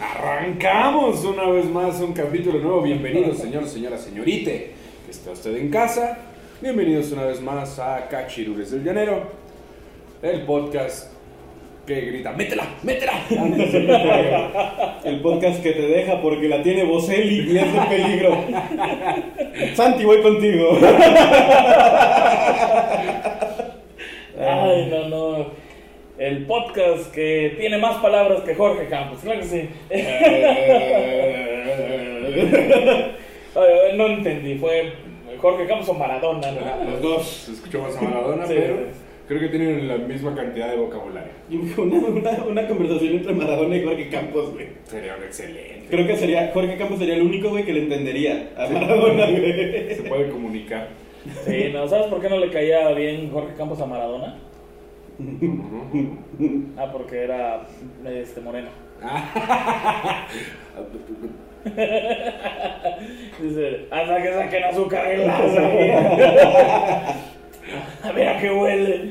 Arrancamos 0.00 1.22
una 1.26 1.50
vez 1.50 1.66
más 1.66 2.00
un 2.00 2.14
capítulo 2.14 2.60
nuevo. 2.60 2.80
Bienvenidos, 2.80 3.36
señor, 3.36 3.68
señora, 3.68 3.98
señorite. 3.98 4.72
Que 5.04 5.10
está 5.10 5.32
usted 5.32 5.54
en 5.56 5.70
casa. 5.70 6.16
Bienvenidos 6.62 7.12
una 7.12 7.24
vez 7.24 7.42
más 7.42 7.78
a 7.78 8.08
Cachirures 8.08 8.70
del 8.70 8.82
Llanero, 8.82 9.30
el 10.22 10.46
podcast 10.46 11.15
que 11.86 12.00
grita: 12.00 12.32
¡Métela! 12.32 12.64
¡Métela! 12.82 13.12
Antes 13.40 13.70
juegue. 13.70 14.36
El 15.04 15.20
podcast 15.20 15.62
que 15.62 15.72
te 15.72 15.82
deja 15.86 16.20
porque 16.20 16.48
la 16.48 16.62
tiene 16.62 16.84
Boselli 16.84 17.52
y 17.52 17.58
es 17.58 17.72
de 17.72 17.80
peligro. 17.80 18.44
Santi, 19.74 20.04
voy 20.04 20.20
contigo. 20.22 20.78
Ay, 24.38 24.88
no, 24.90 25.08
no. 25.08 25.46
El 26.18 26.46
podcast 26.46 27.12
que 27.12 27.54
tiene 27.58 27.78
más 27.78 27.96
palabras 27.98 28.40
que 28.40 28.54
Jorge 28.54 28.86
Campos, 28.88 29.18
claro 29.22 29.40
que 29.40 29.46
sí. 29.46 29.68
Ay, 33.54 33.96
no 33.96 34.06
entendí, 34.08 34.54
fue 34.56 34.92
Jorge 35.38 35.66
Campos 35.66 35.88
o 35.90 35.94
Maradona. 35.94 36.50
¿no? 36.52 36.90
Los 36.90 37.02
dos 37.02 37.48
escuchó 37.50 37.80
más 37.82 37.96
a 37.96 38.02
Maradona, 38.02 38.46
Sí. 38.46 38.54
pero 38.56 38.76
creo 39.26 39.40
que 39.40 39.48
tienen 39.48 39.88
la 39.88 39.96
misma 39.98 40.34
cantidad 40.34 40.70
de 40.70 40.76
vocabulario. 40.76 41.32
Una, 41.78 41.96
una, 42.06 42.30
una 42.44 42.68
conversación 42.68 43.14
entre 43.14 43.32
Maradona 43.32 43.76
y 43.76 43.84
Jorge 43.84 44.08
Campos, 44.08 44.52
güey. 44.52 44.68
Sería 44.84 45.16
un 45.16 45.22
excelente. 45.24 45.86
Creo 45.90 46.06
que 46.06 46.16
sería, 46.16 46.50
Jorge 46.52 46.76
Campos 46.76 46.98
sería 46.98 47.16
el 47.16 47.22
único, 47.22 47.50
güey, 47.50 47.64
que 47.64 47.72
le 47.72 47.82
entendería 47.84 48.50
a 48.56 48.68
Maradona, 48.68 49.26
güey. 49.30 49.94
Se 49.94 50.02
puede 50.08 50.30
comunicar. 50.30 50.88
Sí, 51.44 51.70
no, 51.72 51.88
¿sabes 51.88 52.06
por 52.06 52.20
qué 52.20 52.28
no 52.28 52.38
le 52.38 52.50
caía 52.50 52.90
bien 52.92 53.30
Jorge 53.30 53.54
Campos 53.56 53.80
a 53.80 53.86
Maradona? 53.86 54.38
Ah, 56.76 56.90
porque 56.92 57.22
era 57.24 57.66
este 58.04 58.40
moreno. 58.40 58.68
Dice, 63.42 63.86
hasta 63.90 64.22
que 64.22 64.32
saquen 64.32 64.64
azúcar 64.64 65.10
en 65.10 65.26
la 65.26 65.38
A 68.02 68.12
ver 68.12 68.28
a 68.28 68.40
qué 68.40 68.50
huele. 68.50 69.10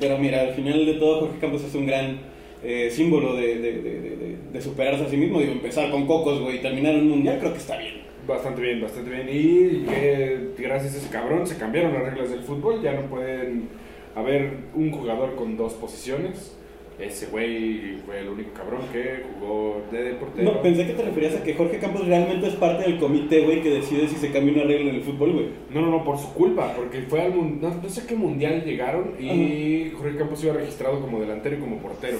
Pero 0.00 0.18
mira, 0.18 0.42
al 0.42 0.54
final 0.54 0.84
de 0.86 0.94
todo, 0.94 1.20
Jorge 1.20 1.38
Campos 1.40 1.64
es 1.64 1.74
un 1.74 1.86
gran 1.86 2.18
eh, 2.62 2.90
símbolo 2.90 3.34
de, 3.36 3.56
de, 3.56 3.72
de, 3.82 4.00
de- 4.00 4.36
de 4.52 4.60
superarse 4.60 5.04
a 5.04 5.08
sí 5.08 5.16
mismo. 5.16 5.40
Digo, 5.40 5.52
empezar 5.52 5.90
con 5.90 6.06
cocos, 6.06 6.40
güey, 6.40 6.56
y 6.56 6.60
terminar 6.62 6.94
un 6.94 7.08
mundial, 7.08 7.38
creo 7.38 7.52
que 7.52 7.58
está 7.58 7.76
bien. 7.78 7.94
Bastante 8.26 8.60
bien, 8.60 8.80
bastante 8.80 9.10
bien. 9.10 9.28
Y 9.30 9.84
que 9.86 10.48
gracias 10.58 10.94
a 10.94 10.98
ese 10.98 11.08
cabrón 11.10 11.46
se 11.46 11.56
cambiaron 11.56 11.92
las 11.94 12.02
reglas 12.02 12.30
del 12.30 12.40
fútbol. 12.42 12.82
Ya 12.82 12.92
no 12.92 13.02
pueden 13.08 13.68
haber 14.14 14.50
un 14.74 14.90
jugador 14.90 15.34
con 15.36 15.56
dos 15.56 15.74
posiciones. 15.74 16.56
Ese 16.98 17.26
güey 17.26 17.98
fue 18.06 18.20
el 18.20 18.28
único 18.28 18.54
cabrón 18.54 18.80
que 18.90 19.22
jugó 19.38 19.82
de 19.92 20.14
portero. 20.14 20.50
No, 20.50 20.62
pensé 20.62 20.86
que 20.86 20.94
te 20.94 21.02
referías 21.02 21.34
a 21.34 21.42
que 21.42 21.54
Jorge 21.54 21.78
Campos 21.78 22.06
realmente 22.06 22.46
es 22.46 22.54
parte 22.54 22.84
del 22.84 22.98
comité, 22.98 23.44
güey, 23.44 23.62
que 23.62 23.68
decide 23.68 24.08
si 24.08 24.16
se 24.16 24.32
cambia 24.32 24.54
una 24.54 24.64
regla 24.64 24.90
en 24.90 24.96
el 24.96 25.02
fútbol, 25.02 25.32
güey. 25.32 25.46
No, 25.70 25.82
no, 25.82 25.90
no, 25.90 26.04
por 26.04 26.16
su 26.16 26.32
culpa, 26.32 26.72
porque 26.74 27.02
fue 27.02 27.20
al 27.20 27.60
no, 27.60 27.70
no 27.70 27.88
sé 27.88 28.06
qué 28.06 28.14
mundial 28.14 28.64
llegaron 28.64 29.14
y 29.20 29.92
Jorge 29.94 30.16
Campos 30.16 30.42
iba 30.42 30.54
registrado 30.54 31.00
como 31.00 31.20
delantero 31.20 31.56
y 31.56 31.60
como 31.60 31.76
portero. 31.78 32.18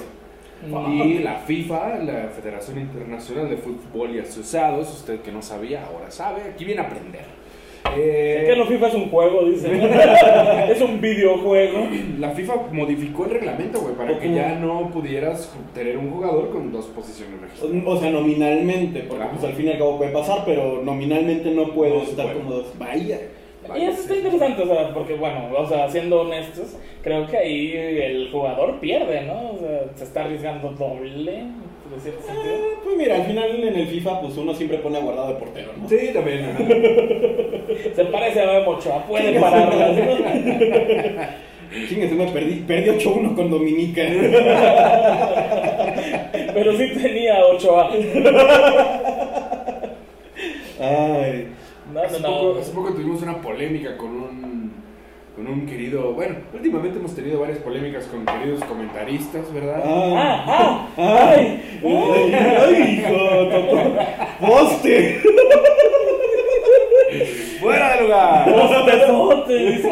Y 0.62 1.18
la 1.18 1.36
FIFA, 1.38 1.98
la 1.98 2.28
Federación 2.28 2.78
Internacional 2.78 3.48
de 3.48 3.56
Fútbol 3.56 4.14
y 4.14 4.18
Asociados, 4.20 4.90
usted 4.90 5.20
que 5.20 5.30
no 5.30 5.42
sabía, 5.42 5.86
ahora 5.86 6.10
sabe, 6.10 6.42
aquí 6.42 6.64
viene 6.64 6.80
a 6.80 6.84
aprender. 6.84 7.24
Eh, 7.96 8.38
Es 8.42 8.48
que 8.50 8.56
no 8.56 8.66
FIFA 8.66 8.88
es 8.88 8.94
un 8.94 9.10
juego, 9.10 9.44
dice. 9.44 9.68
es 10.72 10.80
un 10.80 11.00
videojuego. 11.00 11.78
La 12.18 12.30
FIFA 12.30 12.54
modificó 12.72 13.24
el 13.24 13.30
reglamento, 13.32 13.80
güey, 13.80 13.94
para 13.94 14.18
que 14.18 14.32
ya 14.34 14.54
no 14.56 14.90
pudieras 14.90 15.52
tener 15.74 15.98
un 15.98 16.10
jugador 16.10 16.50
con 16.50 16.72
dos 16.72 16.86
posiciones 16.86 17.40
registradas. 17.40 17.76
O 17.86 17.96
sea, 17.98 18.10
nominalmente, 18.10 19.00
porque 19.00 19.16
Claro. 19.16 19.30
pues 19.38 19.44
al 19.44 19.54
fin 19.54 19.66
y 19.66 19.70
al 19.72 19.78
cabo 19.78 19.98
puede 19.98 20.10
pasar, 20.12 20.42
pero 20.44 20.82
nominalmente 20.82 21.50
no 21.50 21.72
puedes 21.72 21.94
No 21.94 22.02
estar 22.02 22.32
como 22.34 22.50
dos. 22.50 22.66
Vaya. 22.78 23.18
Y 23.76 23.82
eso 23.82 24.00
está 24.02 24.14
interesante, 24.14 24.62
o 24.62 24.66
sea, 24.66 24.94
porque 24.94 25.14
bueno, 25.14 25.48
o 25.58 25.66
sea, 25.68 25.90
siendo 25.90 26.20
honestos, 26.20 26.76
creo 27.02 27.26
que 27.26 27.36
ahí 27.36 27.72
el 27.74 28.28
jugador 28.30 28.78
pierde, 28.78 29.22
¿no? 29.22 29.52
O 29.54 29.58
sea, 29.58 29.86
se 29.96 30.04
está 30.04 30.22
arriesgando 30.24 30.70
doble, 30.70 31.42
de 31.94 32.00
cierto 32.00 32.22
sentido. 32.26 32.54
Ah, 32.54 32.80
pues 32.84 32.96
mira, 32.96 33.14
al 33.16 33.24
final 33.24 33.64
en 33.64 33.76
el 33.76 33.86
FIFA, 33.88 34.20
pues 34.20 34.36
uno 34.36 34.54
siempre 34.54 34.78
pone 34.78 34.98
a 34.98 35.00
guardado 35.00 35.28
de 35.28 35.34
portero, 35.34 35.72
¿no? 35.80 35.88
Sí, 35.88 36.10
también. 36.12 36.56
Se 37.94 38.04
parece 38.06 38.42
a 38.42 38.46
Memo 38.46 38.70
Ochoa, 38.72 39.04
puede 39.06 39.38
pararlas. 39.40 39.96
Chingue, 41.88 42.08
se 42.08 42.14
me 42.14 42.26
perdí, 42.32 42.60
perdí 42.66 42.90
8-1 42.90 43.34
con 43.34 43.50
Dominica. 43.50 44.02
Pero 46.54 46.72
sí 46.76 46.88
tenía 47.02 47.44
Ochoa. 47.44 47.90
Ay. 50.80 51.48
No, 51.92 52.00
Hace, 52.02 52.20
no, 52.20 52.28
poco, 52.28 52.54
no. 52.54 52.60
hace 52.60 52.72
poco 52.72 52.92
tuvimos 52.94 53.22
una 53.22 53.40
polémica 53.40 53.96
con 53.96 54.08
un, 54.10 54.65
con 55.36 55.46
un 55.46 55.66
querido. 55.66 56.14
Bueno, 56.14 56.36
últimamente 56.54 56.98
hemos 56.98 57.14
tenido 57.14 57.38
varias 57.40 57.58
polémicas 57.58 58.06
con 58.06 58.24
queridos 58.24 58.64
comentaristas, 58.64 59.52
¿verdad? 59.52 59.82
Ah. 59.84 60.14
Ah, 60.16 60.88
ah, 60.96 61.30
ay, 61.36 61.60
Ay, 61.84 62.32
ay, 62.34 62.98
hijo, 62.98 63.48
tocó 63.50 63.78
poste. 64.46 65.20
¡Fuera 67.60 67.96
de 67.96 68.02
lugar! 68.02 68.52
postezote, 68.52 69.54
dice. 69.54 69.90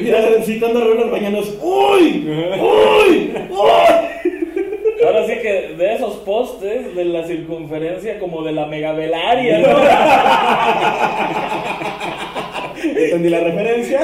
Mira, 0.00 0.18
citando 0.42 0.78
a 0.78 0.82
Raúl 0.84 1.10
Bañanos. 1.10 1.56
¡Uy! 1.62 2.26
¡Uy! 2.28 3.32
¡Uy! 3.50 5.04
Ahora 5.06 5.26
sí 5.26 5.32
que 5.40 5.74
de 5.78 5.94
esos 5.94 6.16
postes 6.16 6.94
de 6.94 7.04
la 7.06 7.26
circunferencia 7.26 8.18
como 8.18 8.42
de 8.42 8.52
la 8.52 8.66
megavelaria, 8.66 9.60
¿no? 9.60 9.68
¿Entendí 12.82 13.28
la 13.28 13.40
referencia? 13.40 14.00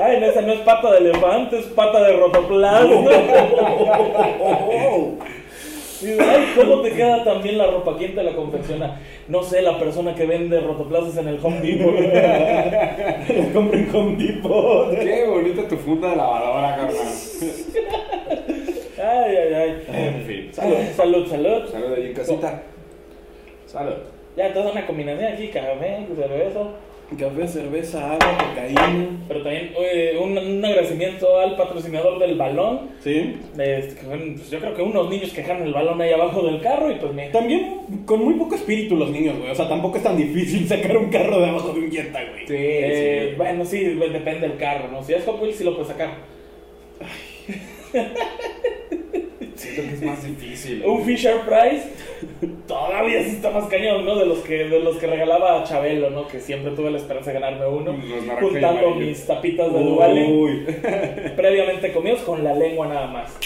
Ay, 0.00 0.18
no, 0.20 0.26
esa 0.26 0.42
no 0.42 0.52
es 0.52 0.60
pata 0.60 0.92
de 0.92 0.98
elefante, 0.98 1.58
es 1.58 1.66
pata 1.66 2.02
de 2.02 2.16
rotoplasma. 2.16 3.10
Ay, 6.04 6.52
¿cómo 6.56 6.80
te 6.82 6.90
queda 6.92 7.22
tan 7.22 7.42
bien 7.42 7.58
la 7.58 7.68
ropa? 7.68 7.96
¿Quién 7.96 8.14
te 8.14 8.22
la 8.24 8.34
confecciona? 8.34 9.00
No 9.28 9.42
sé, 9.44 9.62
la 9.62 9.78
persona 9.78 10.14
que 10.14 10.26
vende 10.26 10.58
rotoplasmas 10.60 11.16
en 11.18 11.28
el 11.28 11.38
Home 11.40 11.60
Depot. 11.60 11.94
La 12.02 13.52
compré 13.52 13.80
en 13.80 13.94
Home 13.94 14.16
Depot. 14.16 14.90
¡Qué 14.90 15.24
bonita 15.28 15.68
tu 15.68 15.76
funda 15.76 16.10
de 16.10 16.16
lavadora, 16.16 16.76
carnal! 16.76 16.96
Ay, 18.98 19.36
ay, 19.36 19.54
ay. 19.54 19.84
En 19.92 20.22
fin. 20.22 20.48
Salud, 20.52 20.76
salud, 20.96 21.26
salud. 21.28 21.70
Salud 21.70 21.92
ahí 21.94 22.06
en 22.06 22.14
casita. 22.14 22.62
Salud. 23.66 23.94
Ya, 24.36 24.52
toda 24.52 24.72
una 24.72 24.86
combinación 24.86 25.32
aquí, 25.32 25.48
café, 25.48 26.06
cerveza. 26.16 26.60
Café, 27.18 27.46
cerveza, 27.46 28.12
agua, 28.14 28.38
cocaína. 28.38 29.06
Pero 29.28 29.42
también 29.42 29.72
eh, 29.78 30.18
un, 30.18 30.38
un 30.38 30.64
agradecimiento 30.64 31.38
al 31.38 31.56
patrocinador 31.56 32.18
del 32.18 32.38
balón. 32.38 32.88
¿Sí? 33.00 33.36
Este, 33.58 34.02
pues, 34.02 34.50
yo 34.50 34.58
creo 34.58 34.74
que 34.74 34.80
unos 34.80 35.10
niños 35.10 35.30
que 35.32 35.42
dejaron 35.42 35.64
el 35.66 35.74
balón 35.74 36.00
ahí 36.00 36.10
abajo 36.12 36.40
del 36.42 36.62
carro 36.62 36.90
y 36.90 36.94
pues 36.94 37.12
me... 37.12 37.28
También 37.28 37.80
con 38.06 38.24
muy 38.24 38.34
poco 38.34 38.54
espíritu 38.54 38.96
los 38.96 39.10
niños, 39.10 39.36
güey. 39.38 39.50
O 39.50 39.54
sea, 39.54 39.68
tampoco 39.68 39.98
es 39.98 40.02
tan 40.04 40.16
difícil 40.16 40.66
sacar 40.68 40.96
un 40.96 41.10
carro 41.10 41.38
de 41.38 41.48
abajo 41.50 41.74
de 41.74 41.80
un 41.80 41.90
Jetta, 41.90 42.20
güey. 42.24 42.46
Sí, 42.46 42.54
Eh, 42.56 43.34
Bueno, 43.36 43.64
sí, 43.66 43.84
depende 43.84 44.48
del 44.48 44.56
carro, 44.56 44.88
¿no? 44.90 45.02
Si 45.02 45.12
es 45.12 45.22
Hot 45.26 45.38
Wheels 45.42 45.56
sí 45.56 45.64
lo 45.64 45.72
puedes 45.74 45.88
sacar. 45.88 46.10
Siento 49.54 49.82
que 49.82 49.94
es 49.94 50.02
más 50.02 50.24
difícil. 50.24 50.82
Un 50.84 51.04
Fisher 51.04 51.40
Price 51.40 51.88
todavía 52.66 53.22
sí 53.22 53.30
está 53.30 53.50
más 53.50 53.66
cañón, 53.66 54.04
¿no? 54.04 54.16
De 54.16 54.26
los 54.26 54.38
que 54.38 54.64
de 54.64 54.80
los 54.80 54.96
que 54.96 55.06
regalaba 55.06 55.64
Chabelo, 55.64 56.10
¿no? 56.10 56.26
Que 56.26 56.40
siempre 56.40 56.72
tuve 56.72 56.90
la 56.90 56.98
esperanza 56.98 57.32
de 57.32 57.40
ganarme 57.40 57.66
uno. 57.66 57.96
Juntando 58.40 58.94
mis 58.94 59.26
tapitas 59.26 59.72
de 59.72 59.78
Uy. 59.78 60.66
previamente 61.36 61.92
comidos 61.92 62.20
con 62.20 62.42
la 62.42 62.54
lengua 62.54 62.88
nada 62.88 63.06
más. 63.06 63.38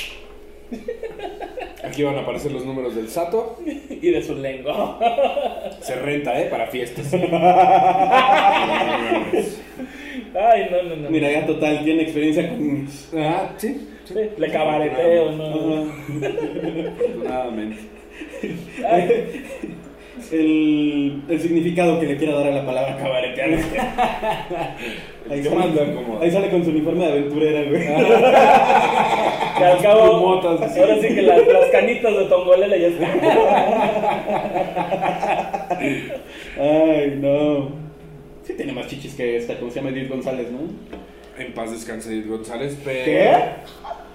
Aquí 1.84 2.02
van 2.02 2.16
a 2.16 2.20
aparecer 2.20 2.52
los 2.52 2.64
números 2.64 2.94
del 2.96 3.08
Sato. 3.08 3.58
Y 3.64 4.10
de 4.10 4.22
su 4.22 4.34
lengua. 4.34 4.98
Se 5.80 5.94
renta, 5.96 6.40
¿eh? 6.40 6.46
Para 6.46 6.66
fiestas. 6.66 7.12
Ay, 10.34 10.68
no, 10.70 10.82
no, 10.82 10.96
no. 10.96 11.10
Mira, 11.10 11.30
ya 11.30 11.46
total, 11.46 11.84
tiene 11.84 12.02
experiencia 12.02 12.48
con. 12.48 12.88
Ah, 13.16 13.50
sí. 13.56 13.88
Sí, 14.04 14.14
le 14.36 14.50
cabareteo, 14.50 15.32
¿no? 15.32 15.86
Afortunadamente. 16.88 17.78
El, 20.32 21.22
el 21.28 21.40
significado 21.40 22.00
que 22.00 22.06
le 22.06 22.16
quiera 22.16 22.34
dar 22.34 22.46
a 22.48 22.50
la 22.50 22.64
palabra 22.66 22.96
cabaretear. 22.96 23.50
Ahí 25.28 25.42
¿Qué 25.42 25.48
sale, 25.48 25.96
ahí 26.20 26.30
sale 26.30 26.50
con 26.50 26.62
su 26.62 26.70
uniforme 26.70 27.04
de 27.04 27.12
aventurera, 27.12 27.68
güey. 27.68 27.82
que 29.56 29.64
al 29.64 29.82
cabo, 29.82 30.20
Motas, 30.20 30.76
ahora 30.76 30.96
sí 31.00 31.08
que 31.08 31.22
las, 31.22 31.46
las 31.46 31.66
canitas 31.70 32.16
de 32.16 32.24
Tongolele 32.26 32.80
ya 32.80 32.88
están. 32.88 33.20
Ay, 36.58 37.18
no. 37.20 37.70
tiene 38.46 38.72
más 38.72 38.86
chichis 38.86 39.14
que 39.14 39.36
esta, 39.36 39.58
¿cómo 39.58 39.70
se 39.70 39.80
llama? 39.80 39.90
Edith 39.90 40.08
González, 40.08 40.48
¿no? 40.50 40.60
En 41.38 41.52
paz 41.52 41.70
descanse 41.70 42.10
Edith 42.10 42.28
González, 42.28 42.78
pero... 42.84 43.04
¿Qué? 43.04 43.36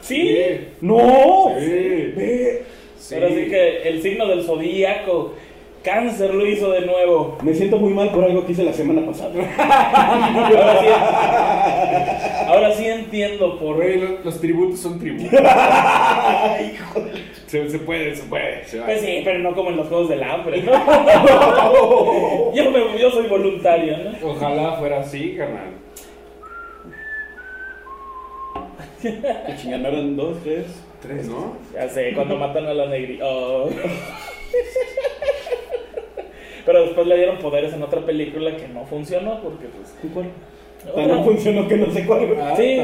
Sí, 0.02 0.68
¡No! 0.82 1.54
Sí. 1.60 2.14
Sí. 2.98 3.16
pero 3.16 3.30
sí 3.30 3.46
que 3.48 3.84
el 3.90 4.02
signo 4.02 4.28
del 4.28 4.44
zodíaco, 4.44 5.34
cáncer 5.84 6.34
lo 6.34 6.46
hizo 6.46 6.72
de 6.72 6.82
nuevo. 6.86 7.38
Me 7.44 7.54
siento 7.54 7.78
muy 7.78 7.94
mal 7.94 8.10
por 8.12 8.24
algo 8.24 8.46
que 8.46 8.52
hice 8.54 8.64
la 8.64 8.74
semana 8.74 9.06
pasada. 9.06 9.32
Ahora 10.48 10.80
sí, 10.82 10.88
ahora 12.48 12.74
sí 12.74 12.86
entiendo 12.86 13.58
por 13.60 13.76
Güey, 13.78 13.98
los, 14.00 14.26
los 14.26 14.40
tributos 14.42 14.80
son 14.80 15.00
tributos. 15.00 15.30
se, 17.48 17.70
se 17.70 17.80
puede, 17.80 18.16
se 18.16 18.24
puede. 18.24 18.66
Se. 18.66 18.80
Pues 18.82 19.02
sí, 19.02 19.22
pero 19.24 19.40
no 19.40 19.56
como 19.56 19.70
en 19.70 19.78
los 19.78 19.88
juegos 19.88 20.10
del 20.10 20.22
hambre, 20.24 20.62
¿no? 20.64 20.72
yo, 22.54 22.72
me- 22.72 23.00
yo 23.00 23.10
soy 23.12 23.28
voluntario, 23.28 23.98
¿no? 24.00 24.12
Ojalá 24.32 24.74
fuera 24.74 25.00
así, 25.00 25.36
carnal. 25.38 25.72
Que 29.02 29.56
chingan, 29.60 29.86
eran 29.86 30.16
dos, 30.16 30.38
tres. 30.44 30.66
Tres, 31.02 31.28
¿no? 31.28 31.56
Ya 31.74 31.90
sé, 31.90 32.14
cuando 32.14 32.36
matan 32.38 32.68
a 32.68 32.74
la 32.76 32.86
negrita. 32.88 33.26
Oh. 33.26 33.68
Pero 36.66 36.82
después 36.82 37.08
le 37.08 37.18
dieron 37.18 37.38
poderes 37.38 37.74
en 37.74 37.82
otra 37.84 38.02
película 38.02 38.56
que 38.56 38.68
no 38.68 38.86
funcionó 38.86 39.40
porque 39.42 39.68
pues... 39.68 39.96
¿Cuál? 40.14 40.28
Tan 40.96 41.08
no 41.08 41.24
funcionó 41.24 41.68
que 41.68 41.78
no 41.78 41.92
sé 41.92 42.06
cuál. 42.06 42.28
Ah, 42.40 42.54
Sí, 42.58 42.80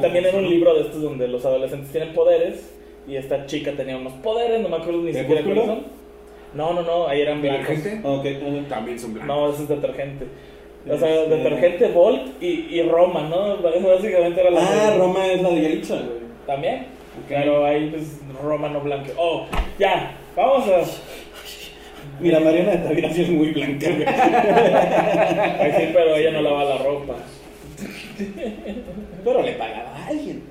también 0.00 0.24
era 0.26 0.38
un 0.38 0.48
libro 0.48 0.74
de 0.74 0.82
estos 0.82 1.02
donde 1.02 1.28
los 1.28 1.44
adolescentes 1.44 1.90
tienen 1.90 2.12
poderes 2.14 2.74
y 3.06 3.16
esta 3.16 3.46
chica 3.46 3.72
tenía 3.72 3.96
unos 3.96 4.12
poderes, 4.14 4.60
no 4.60 4.68
me 4.68 4.76
acuerdo 4.76 5.00
ni 5.02 5.12
siquiera 5.12 5.42
cuáles 5.42 5.66
son. 5.66 5.82
No, 6.54 6.72
no, 6.72 6.82
no, 6.82 7.06
ahí 7.06 7.20
eran 7.20 7.42
blancos. 7.42 7.68
¿Detergente? 7.68 8.08
Ah, 8.08 8.12
ok, 8.12 8.26
ajá. 8.26 8.68
También 8.68 8.98
son 8.98 9.14
blancos. 9.14 9.36
No, 9.36 9.50
ese 9.50 9.62
es 9.64 9.68
detergente. 9.68 10.26
O 10.90 10.96
sea, 10.96 11.22
Este- 11.22 11.36
detergente 11.36 11.88
Volt 11.88 12.22
y, 12.42 12.46
y 12.70 12.82
Roma, 12.82 13.28
¿no? 13.28 13.56
Básicamente 13.58 14.40
era 14.40 14.50
la 14.50 14.60
Ah, 14.62 14.94
Roma 14.96 15.26
es 15.26 15.42
la 15.42 15.50
de 15.50 15.62
Yalitza, 15.62 15.94
güey. 15.96 16.18
También. 16.46 16.86
Claro, 17.28 17.64
ahí 17.66 17.88
pues 17.90 18.20
Roma 18.42 18.68
no 18.68 18.80
blanco. 18.80 19.10
Oh, 19.18 19.46
ya, 19.78 20.16
vamos 20.36 20.68
a... 20.68 20.82
Mira, 22.20 22.40
Mariana 22.40 22.72
de 22.72 22.78
Tavira 22.78 23.08
es 23.08 23.28
muy 23.28 23.50
blanca, 23.52 23.88
güey. 23.90 24.06
Ay, 24.06 25.72
sí, 25.76 25.90
pero 25.92 26.16
ella 26.16 26.30
no 26.32 26.42
lava 26.42 26.64
la 26.64 26.78
ropa. 26.78 27.14
Pero 29.24 29.42
le 29.42 29.52
pagaba 29.52 29.90
a 29.94 30.06
alguien. 30.06 30.42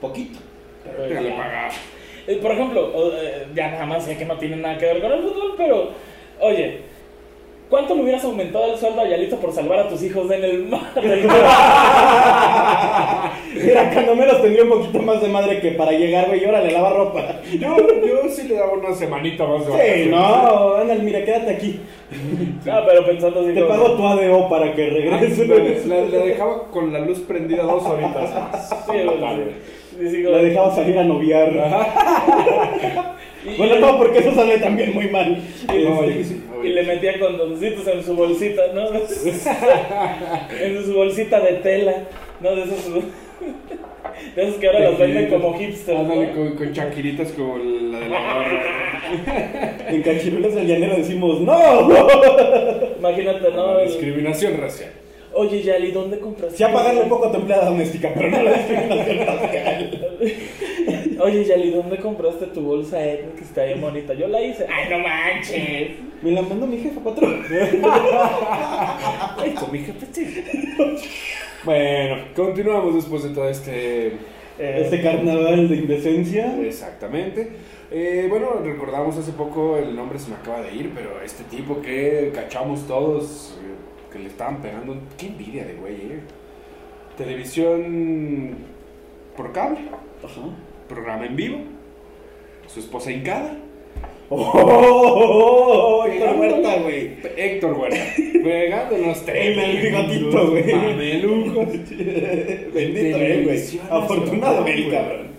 Poquito. 0.00 0.38
Pero 0.84 1.08
Ya 1.08 1.20
le 1.20 1.30
pagaba. 1.30 1.70
Eh, 2.26 2.38
Por 2.40 2.50
ejemplo, 2.52 3.12
eh, 3.14 3.46
ya 3.54 3.70
nada 3.70 3.86
más 3.86 4.04
sé 4.04 4.16
que 4.16 4.24
no 4.24 4.36
tiene 4.38 4.56
nada 4.56 4.78
que 4.78 4.86
ver 4.86 5.00
con 5.00 5.12
el 5.12 5.22
fútbol, 5.22 5.54
pero, 5.56 5.90
oye, 6.40 6.80
¿cuánto 7.72 7.94
le 7.94 8.02
hubieras 8.02 8.22
aumentado 8.24 8.70
el 8.70 8.78
sueldo 8.78 9.00
a 9.00 9.08
Yalitza 9.08 9.38
por 9.38 9.50
salvar 9.50 9.78
a 9.80 9.88
tus 9.88 10.02
hijos 10.02 10.30
en 10.30 10.44
el 10.44 10.64
mar? 10.66 10.82
Mira, 13.54 13.90
cuando 13.92 14.14
menos 14.14 14.42
tendría 14.42 14.64
un 14.64 14.68
poquito 14.70 14.98
más 15.00 15.22
de 15.22 15.28
madre 15.28 15.58
que 15.60 15.70
para 15.72 15.92
llegar, 15.92 16.26
güey, 16.28 16.42
y 16.42 16.44
ahora 16.44 16.60
le 16.62 16.70
lava 16.72 16.90
ropa. 16.90 17.40
Yo, 17.58 17.76
yo 17.78 18.28
sí 18.28 18.46
le 18.48 18.56
daba 18.56 18.72
una 18.74 18.94
semanita 18.94 19.46
más 19.46 19.66
de 19.66 19.72
Sí, 20.04 20.10
no, 20.10 20.74
ándale, 20.74 21.02
mira, 21.02 21.24
quédate 21.24 21.50
aquí. 21.52 21.80
Ah, 22.70 22.82
pero 22.86 23.06
pensando 23.06 23.40
así 23.40 23.54
Te 23.54 23.62
como- 23.62 23.68
pago 23.74 23.96
tu 23.96 24.06
ADO 24.06 24.48
para 24.50 24.74
que 24.74 24.86
Ah, 24.86 24.90
regreses. 25.18 25.86
La, 25.86 25.96
dejaba 25.96 26.64
con 26.70 26.92
la 26.92 26.98
luz 27.00 27.20
prendida 27.20 27.62
dos 27.62 27.82
horitas. 27.86 28.68
Sí, 28.86 29.02
güey, 29.04 29.18
Vale. 29.20 29.44
sí, 29.44 29.50
sí, 29.98 30.22
La 30.22 30.38
dejaba 30.38 30.74
salir 30.74 30.98
a 30.98 31.04
noviar. 31.04 31.52
y, 33.44 33.56
Bueno, 33.58 33.78
no, 33.80 33.98
porque 33.98 34.18
eso 34.20 34.34
sale 34.34 34.58
también 34.58 34.94
muy 34.94 35.08
mal. 35.08 35.36
No, 35.68 36.04
Este, 36.04 36.24
sí. 36.24 36.42
y 36.62 36.68
le 36.68 36.82
metía 36.84 37.18
condoncitos 37.18 37.86
en 37.88 38.02
su 38.04 38.14
bolsita, 38.14 38.62
¿no? 38.72 38.86
en 40.60 40.84
su 40.84 40.94
bolsita 40.94 41.40
de 41.40 41.54
tela, 41.54 41.94
¿no? 42.40 42.54
De 42.54 42.62
esos, 42.62 42.84
de 44.36 44.42
esos 44.42 44.54
que 44.60 44.66
ahora 44.68 44.90
los 44.90 44.98
venden 44.98 45.28
como 45.28 45.58
hipsters. 45.58 45.98
con, 46.34 46.54
con 46.56 46.72
chaquiritas 46.72 47.32
como 47.32 47.58
la 47.58 47.98
de 48.00 48.08
la 48.08 48.34
gorra. 48.34 48.62
En 49.88 50.02
Cachirulas 50.02 50.54
del 50.54 50.66
Llanero 50.68 50.96
decimos, 50.96 51.40
¡No! 51.40 51.90
Imagínate, 52.98 53.50
¿no? 53.50 53.74
La 53.74 53.82
discriminación 53.82 54.56
racial. 54.60 54.90
Oye, 55.34 55.62
Yali, 55.62 55.90
¿dónde 55.92 56.18
compraste? 56.18 56.56
Sí, 56.56 56.62
a 56.62 56.72
pagarle 56.72 57.02
un 57.02 57.08
poco 57.08 57.26
a 57.26 57.32
tu 57.32 57.38
empleada 57.38 57.66
doméstica, 57.70 58.10
pero 58.14 58.28
no 58.30 58.42
la 58.42 58.52
discriminación 58.52 59.18
racial. 59.26 60.08
Oye, 61.20 61.44
Yali, 61.44 61.70
¿dónde 61.70 61.96
compraste 61.98 62.46
tu 62.46 62.60
bolsa 62.62 63.02
etnia 63.04 63.34
que 63.36 63.42
está 63.44 63.64
bien 63.64 63.80
bonita? 63.80 64.12
Yo 64.14 64.28
la 64.28 64.42
hice. 64.42 64.66
¡Ay, 64.70 64.88
no 64.90 64.98
manches! 64.98 65.90
Me 66.22 66.32
la 66.32 66.42
mandó 66.42 66.66
mi 66.66 66.78
jefa, 66.78 67.00
patrón. 67.00 67.42
Ay, 69.38 69.50
con 69.52 69.72
mi 69.72 69.78
jefe, 69.80 70.06
sí. 70.12 70.44
Bueno, 71.64 72.16
continuamos 72.34 72.94
después 72.96 73.22
de 73.24 73.30
todo 73.30 73.48
este. 73.48 74.06
Eh, 74.58 74.82
Este 74.84 75.00
carnaval 75.02 75.68
de 75.68 75.76
indecencia. 75.76 76.56
Exactamente. 76.62 77.52
Eh, 77.90 78.26
bueno, 78.28 78.54
recordamos 78.64 79.16
hace 79.16 79.32
poco, 79.32 79.76
el 79.78 79.94
nombre 79.94 80.18
se 80.18 80.30
me 80.30 80.36
acaba 80.36 80.62
de 80.62 80.74
ir, 80.74 80.92
pero 80.94 81.20
este 81.22 81.44
tipo 81.44 81.80
que 81.82 82.30
cachamos 82.34 82.86
todos, 82.86 83.58
eh, 83.62 83.71
que 84.12 84.18
le 84.18 84.28
estaban 84.28 84.60
pegando. 84.60 84.96
Qué 85.16 85.26
envidia 85.26 85.64
de 85.64 85.74
güey, 85.74 85.94
eh. 85.94 86.20
Televisión 87.16 88.56
por 89.36 89.52
cable, 89.52 89.80
Ajá. 90.22 90.40
programa 90.88 91.26
en 91.26 91.36
vivo, 91.36 91.58
su 92.66 92.80
esposa 92.80 93.10
hincada. 93.10 93.56
¡Oh! 94.28 96.06
Héctor 96.10 96.36
Huerta, 96.38 96.76
güey. 96.80 97.16
Héctor 97.36 97.72
Huerta, 97.74 97.96
pegándonos 98.42 99.24
tres. 99.24 99.58
En 99.58 99.62
el 99.62 99.82
bigotito, 99.82 100.50
güey. 100.50 100.74
Mamelujos. 100.74 101.68
Bendito 102.74 103.16
él, 103.18 103.44
güey. 103.44 103.80
Afortunado 103.90 104.62
güey. 104.62 104.90
cabrón. 104.90 105.32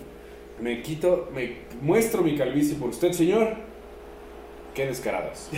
Me 0.60 0.80
quito, 0.80 1.28
me 1.34 1.50
muestro 1.82 2.22
mi 2.22 2.36
calvicie 2.36 2.76
por 2.76 2.90
usted, 2.90 3.12
señor. 3.12 3.73
Qué 4.74 4.86
descarados. 4.86 5.50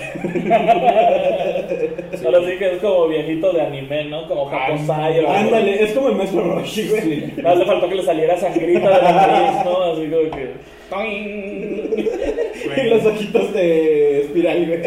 Ahora 2.25 2.41
sí 2.45 2.59
que 2.59 2.75
es 2.75 2.81
como 2.83 3.09
viejito 3.09 3.51
de 3.51 3.63
anime, 3.63 4.05
¿no? 4.05 4.29
Como 4.29 4.47
Hakusai. 4.51 5.25
Ándale, 5.25 5.83
es 5.83 5.93
como 5.93 6.11
el 6.11 6.17
maestro 6.17 6.45
Roshi, 6.45 6.89
güey. 6.89 7.33
No 7.39 7.49
hace 7.49 7.65
falta 7.65 7.89
que 7.89 7.95
le 7.95 8.03
saliera 8.03 8.39
sangrita 8.39 8.91
de 8.91 9.03
la 9.03 9.13
nariz, 9.13 9.65
¿no? 9.65 9.83
Así 9.85 10.07
como 10.11 10.31
que. 10.37 10.51
¡toing! 10.91 11.95
Y 12.77 12.83
los 12.91 13.07
ojitos 13.07 13.55
de 13.55 14.21
espiral, 14.21 14.67
güey. 14.67 14.83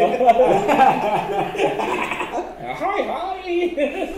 ¡Ay, 2.82 3.04
ay! 3.08 4.16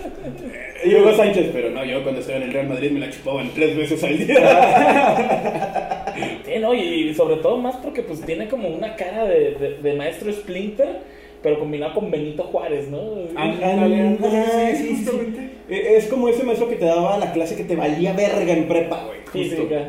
Y 0.85 0.95
Hugo 0.95 1.12
Sánchez, 1.15 1.51
pero 1.53 1.71
no, 1.71 1.85
yo 1.85 2.03
cuando 2.03 2.21
estaba 2.21 2.39
en 2.39 2.45
el 2.45 2.53
Real 2.53 2.69
Madrid 2.69 2.91
me 2.91 3.01
la 3.01 3.11
chupaban 3.11 3.51
tres 3.55 3.77
veces 3.77 4.03
al 4.05 4.19
día. 4.19 6.05
Sí, 6.45 6.53
no, 6.61 6.75
y 6.75 7.15
sobre 7.15 7.37
todo 7.37 7.57
más 7.57 7.77
porque 7.77 8.03
pues 8.03 8.21
tiene 8.23 8.49
como 8.49 8.69
una 8.69 8.95
cara 8.97 9.25
de, 9.25 9.53
de, 9.55 9.79
de 9.83 9.95
maestro 9.95 10.33
Splinter, 10.33 10.99
pero 11.43 11.59
combinado 11.59 11.95
con 11.95 12.11
Benito 12.11 12.43
Juárez, 12.45 12.89
¿no? 12.89 13.01
Ándale, 13.35 14.17
sí, 14.19 14.77
sí, 14.77 14.77
sí, 14.77 14.95
justamente. 15.05 15.41
sí. 15.41 15.75
Eh, 15.75 15.95
Es 15.97 16.07
como 16.07 16.29
ese 16.29 16.43
maestro 16.45 16.69
que 16.69 16.77
te 16.77 16.85
daba 16.85 17.19
la 17.19 17.33
clase 17.33 17.57
que 17.57 17.65
te 17.65 17.77
valía 17.77 18.12
verga 18.12 18.53
en 18.53 18.69
prepa, 18.69 19.05
güey. 19.07 19.21
justo. 19.21 19.57
Física. 19.57 19.89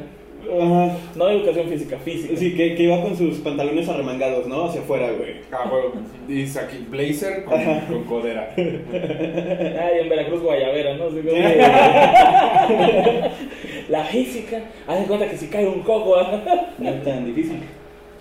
Ajá. 0.61 0.97
No 1.15 1.29
educación 1.29 1.67
física, 1.69 1.97
física. 1.99 2.35
Sí, 2.37 2.55
que, 2.55 2.75
que 2.75 2.83
iba 2.83 3.01
con 3.01 3.15
sus 3.17 3.37
pantalones 3.39 3.87
arremangados, 3.89 4.47
¿no? 4.47 4.65
Hacia 4.65 4.81
afuera, 4.81 5.11
güey. 5.11 5.35
Ah, 5.51 5.67
bueno, 5.69 5.91
dice 6.27 6.59
aquí 6.59 6.85
blazer 6.89 7.43
con, 7.45 7.59
con 7.87 8.03
codera. 8.03 8.53
Ay, 8.57 9.99
en 10.01 10.09
Veracruz, 10.09 10.41
Guayavera, 10.41 10.95
¿no? 10.95 11.09
La 13.89 14.03
física. 14.05 14.61
Haz 14.87 14.99
de 15.01 15.05
cuenta 15.05 15.29
que 15.29 15.37
si 15.37 15.47
cae 15.47 15.67
un 15.67 15.81
coco. 15.81 16.15
¿ah? 16.17 16.41
No 16.77 16.89
es 16.89 17.03
tan 17.03 17.25
difícil. 17.25 17.59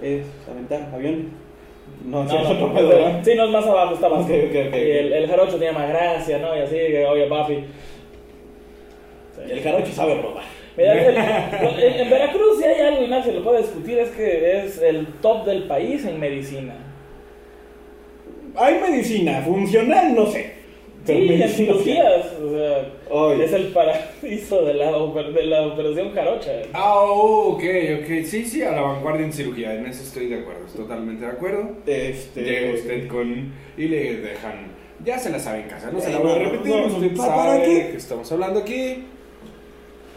Es 0.02 0.26
aventar 0.50 0.88
avión. 0.92 1.30
No, 2.04 2.24
No, 2.24 2.30
sí, 2.30 2.36
es 2.36 2.42
no, 2.48 2.68
no, 2.68 3.24
sí, 3.24 3.30
es 3.30 3.50
más 3.50 3.66
abajo, 3.66 3.94
está 3.94 4.08
más. 4.08 4.24
Ok, 4.24 4.30
ok, 4.30 4.56
ok. 4.68 4.74
Y 4.74 4.90
el, 4.90 5.12
el 5.12 5.28
jarocho 5.28 5.56
tiene 5.58 5.72
más 5.72 5.88
gracia, 5.88 6.38
¿no? 6.38 6.56
Y 6.56 6.60
así, 6.60 6.74
que, 6.74 7.06
oye, 7.06 7.26
papi. 7.26 7.64
El 9.48 9.60
jarocho 9.60 9.92
sabe 9.92 10.20
robar. 10.20 10.44
Mira, 10.76 10.92
el- 11.60 11.82
en, 11.82 12.00
en 12.00 12.10
Veracruz, 12.10 12.58
si 12.58 12.64
hay 12.64 12.80
algo 12.80 13.04
y 13.04 13.08
nadie 13.08 13.24
se 13.24 13.32
lo 13.32 13.44
puede 13.44 13.58
discutir, 13.62 13.98
es 13.98 14.08
que 14.10 14.58
es 14.64 14.80
el 14.82 15.06
top 15.20 15.44
del 15.44 15.64
país 15.64 16.04
en 16.06 16.18
medicina. 16.20 16.74
Hay 18.56 18.78
medicina, 18.80 19.40
funcional, 19.42 20.14
no 20.14 20.26
sé. 20.26 20.60
Pero 21.04 21.18
Sí, 21.18 21.42
en 21.42 21.48
cirugías, 21.48 22.26
o 22.40 22.50
sea, 22.54 23.34
es 23.44 23.52
el 23.52 23.66
paraíso 23.68 24.62
de 24.64 24.74
la, 24.74 24.92
de 24.92 25.46
la 25.46 25.66
operación 25.66 26.12
jarocha. 26.14 26.52
Ah, 26.72 26.94
oh, 27.00 27.54
ok, 27.54 27.62
ok. 28.02 28.24
Sí, 28.24 28.44
sí, 28.44 28.62
a 28.62 28.70
la 28.70 28.82
vanguardia 28.82 29.26
en 29.26 29.32
cirugía. 29.32 29.74
En 29.74 29.86
eso 29.86 30.02
estoy 30.04 30.28
de 30.28 30.40
acuerdo. 30.40 30.64
Totalmente 30.76 31.24
de 31.24 31.30
acuerdo. 31.32 31.70
Este. 31.86 32.42
Llega 32.42 32.74
usted 32.74 33.08
con. 33.08 33.52
y 33.76 33.88
le 33.88 34.16
dejan. 34.18 34.66
Ya 35.04 35.18
se 35.18 35.30
la 35.30 35.40
sabe 35.40 35.62
en 35.62 35.68
casa, 35.68 35.90
no 35.90 35.98
se 36.00 36.10
la 36.10 36.18
Ay, 36.18 36.22
voy 36.22 36.32
a 36.32 36.38
repetir. 36.38 36.72
usted 36.82 37.16
¿para- 37.16 37.34
sabe 37.56 37.64
que 37.90 37.96
estamos 37.96 38.30
hablando 38.30 38.60
aquí. 38.60 39.04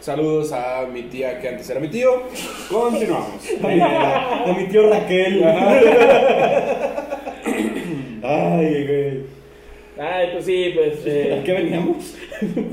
Saludos 0.06 0.52
a 0.52 0.86
mi 0.86 1.02
tía 1.02 1.40
que 1.40 1.48
antes 1.48 1.68
era 1.68 1.80
mi 1.80 1.88
tío. 1.88 2.22
Continuamos. 2.70 3.42
A 3.60 3.66
mi, 3.66 3.80
a 3.80 4.54
mi 4.56 4.68
tío 4.68 4.88
Raquel. 4.88 5.42
Ay, 8.22 8.86
güey. 8.86 9.22
Ay, 9.98 10.28
pues 10.32 10.44
sí, 10.44 10.70
pues. 10.76 10.98
¿A 10.98 11.08
Eh, 11.08 11.42
qué 11.44 11.52
veníamos? 11.52 12.14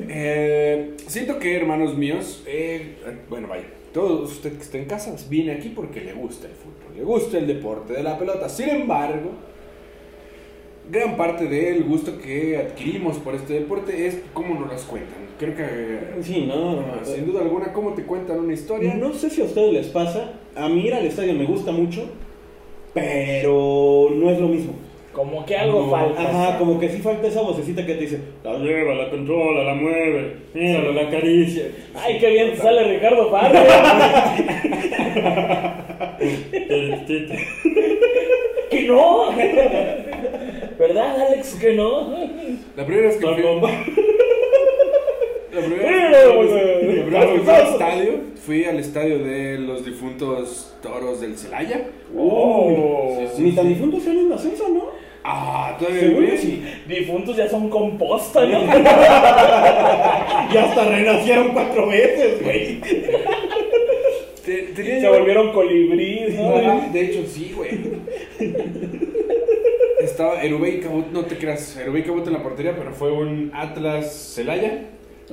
Eh, 0.10 0.92
siento 1.08 1.40
que, 1.40 1.58
hermanos 1.58 1.98
míos, 1.98 2.44
eh, 2.46 2.98
bueno, 3.28 3.48
vaya, 3.48 3.66
todo 3.92 4.26
usted 4.26 4.56
que 4.56 4.62
está 4.62 4.78
en 4.78 4.86
casa 4.86 5.16
viene 5.28 5.54
aquí 5.54 5.70
porque 5.70 6.02
le 6.02 6.14
gusta 6.14 6.46
el 6.46 6.54
fútbol, 6.54 6.96
le 6.96 7.02
gusta 7.04 7.40
el 7.40 7.48
deporte 7.48 7.94
de 7.94 8.04
la 8.04 8.16
pelota. 8.16 8.48
Sin 8.48 8.70
embargo, 8.70 9.32
gran 10.90 11.18
parte 11.18 11.46
del 11.48 11.84
gusto 11.84 12.18
que 12.22 12.58
adquirimos 12.58 13.18
por 13.18 13.36
este 13.36 13.54
deporte 13.54 14.08
es 14.08 14.22
cómo 14.34 14.60
nos 14.60 14.70
las 14.72 14.84
cuentan. 14.84 15.24
Creo 15.40 15.56
que, 15.56 16.22
Sí, 16.22 16.46
no. 16.48 16.84
sin 17.04 17.26
duda 17.26 17.42
alguna, 17.42 17.74
cómo 17.74 17.94
te 17.94 18.04
cuentan 18.04 18.40
una 18.40 18.54
historia. 18.54 18.94
No 18.94 19.14
sé 19.14 19.30
si 19.30 19.42
a 19.42 19.46
ustedes 19.46 19.74
les 19.74 19.88
pasa. 19.88 20.34
A 20.56 20.70
mí 20.70 20.86
ir 20.86 20.94
al 20.94 21.06
estadio 21.06 21.34
me 21.34 21.46
gusta 21.46 21.72
mucho, 21.72 22.06
pero 22.94 24.10
no 24.14 24.30
es 24.30 24.40
lo 24.40 24.48
mismo. 24.48 24.74
como 25.14 25.46
que 25.46 25.56
algo 25.56 25.84
No, 25.86 25.92
falta. 25.92 26.22
Ajá, 26.22 26.58
como 26.60 26.80
que 26.80 26.90
sí 26.90 27.00
falta 27.00 27.28
esa 27.28 27.42
vocecita 27.42 27.86
que 27.86 27.96
te 27.96 28.02
dice, 28.02 28.20
la 28.44 28.58
lleva, 28.58 28.94
la 28.96 29.10
controla, 29.10 29.64
la 29.64 29.74
mueve, 29.76 30.38
míralo, 30.54 30.92
la 30.94 31.04
acaricia. 31.08 31.64
Ay, 31.96 32.18
qué 32.20 32.30
bien 32.30 32.52
te 32.52 32.58
sale 32.58 32.94
Ricardo 32.96 33.30
Farre. 33.32 33.60
que 38.70 38.82
no. 38.88 39.32
¿Verdad, 40.88 41.22
Alex? 41.28 41.54
Que 41.62 41.74
no. 41.74 42.10
La 42.76 42.86
primera 42.86 43.08
vez 43.08 43.16
que 43.18 43.26
fui, 43.26 43.42
Bomba. 43.42 43.70
la 45.54 45.62
primera 45.62 46.10
vez 46.10 46.18
que 46.18 47.40
fui- 47.40 47.54
al 47.54 47.68
estadio, 47.68 48.12
fui 48.46 48.66
al 48.66 48.80
estadio 48.80 49.20
de 49.20 49.60
los 49.60 49.86
difuntos 49.86 50.74
toros 50.82 51.22
del 51.22 51.38
Celaya. 51.38 51.86
Oh. 52.18 53.16
Sí, 53.18 53.28
sí. 53.38 53.44
Ni 53.44 53.52
tan 53.54 53.70
difuntos 53.70 54.04
sean 54.04 54.18
en 54.18 54.34
ascenso, 54.34 54.68
¿no? 54.68 54.88
Ah, 55.24 55.78
todavía 55.80 56.38
sí. 56.38 56.62
Difuntos 56.86 57.38
ya 57.38 57.48
son 57.48 57.70
composta, 57.70 58.46
¿no? 58.46 58.60
Y 60.54 60.58
hasta 60.58 60.84
renacieron 60.90 61.54
cuatro 61.54 61.88
veces, 61.88 62.44
güey. 62.44 62.82
Se 64.44 65.08
volvieron 65.08 65.54
colibríes, 65.54 66.36
¿no? 66.36 66.90
De 66.92 67.02
hecho, 67.06 67.24
sí, 67.26 67.54
güey. 67.56 67.72
Estaba 70.14 70.44
Erubey 70.44 70.80
Cabot, 70.80 71.12
no 71.12 71.26
te 71.26 71.40
creas, 71.40 71.76
Erubey 71.76 72.04
Cabot 72.04 72.28
en 72.28 72.34
la 72.34 72.44
portería, 72.44 72.76
pero 72.78 72.94
fue 72.94 73.12
un 73.12 73.50
Atlas 73.52 74.14
Celaya. 74.36 74.90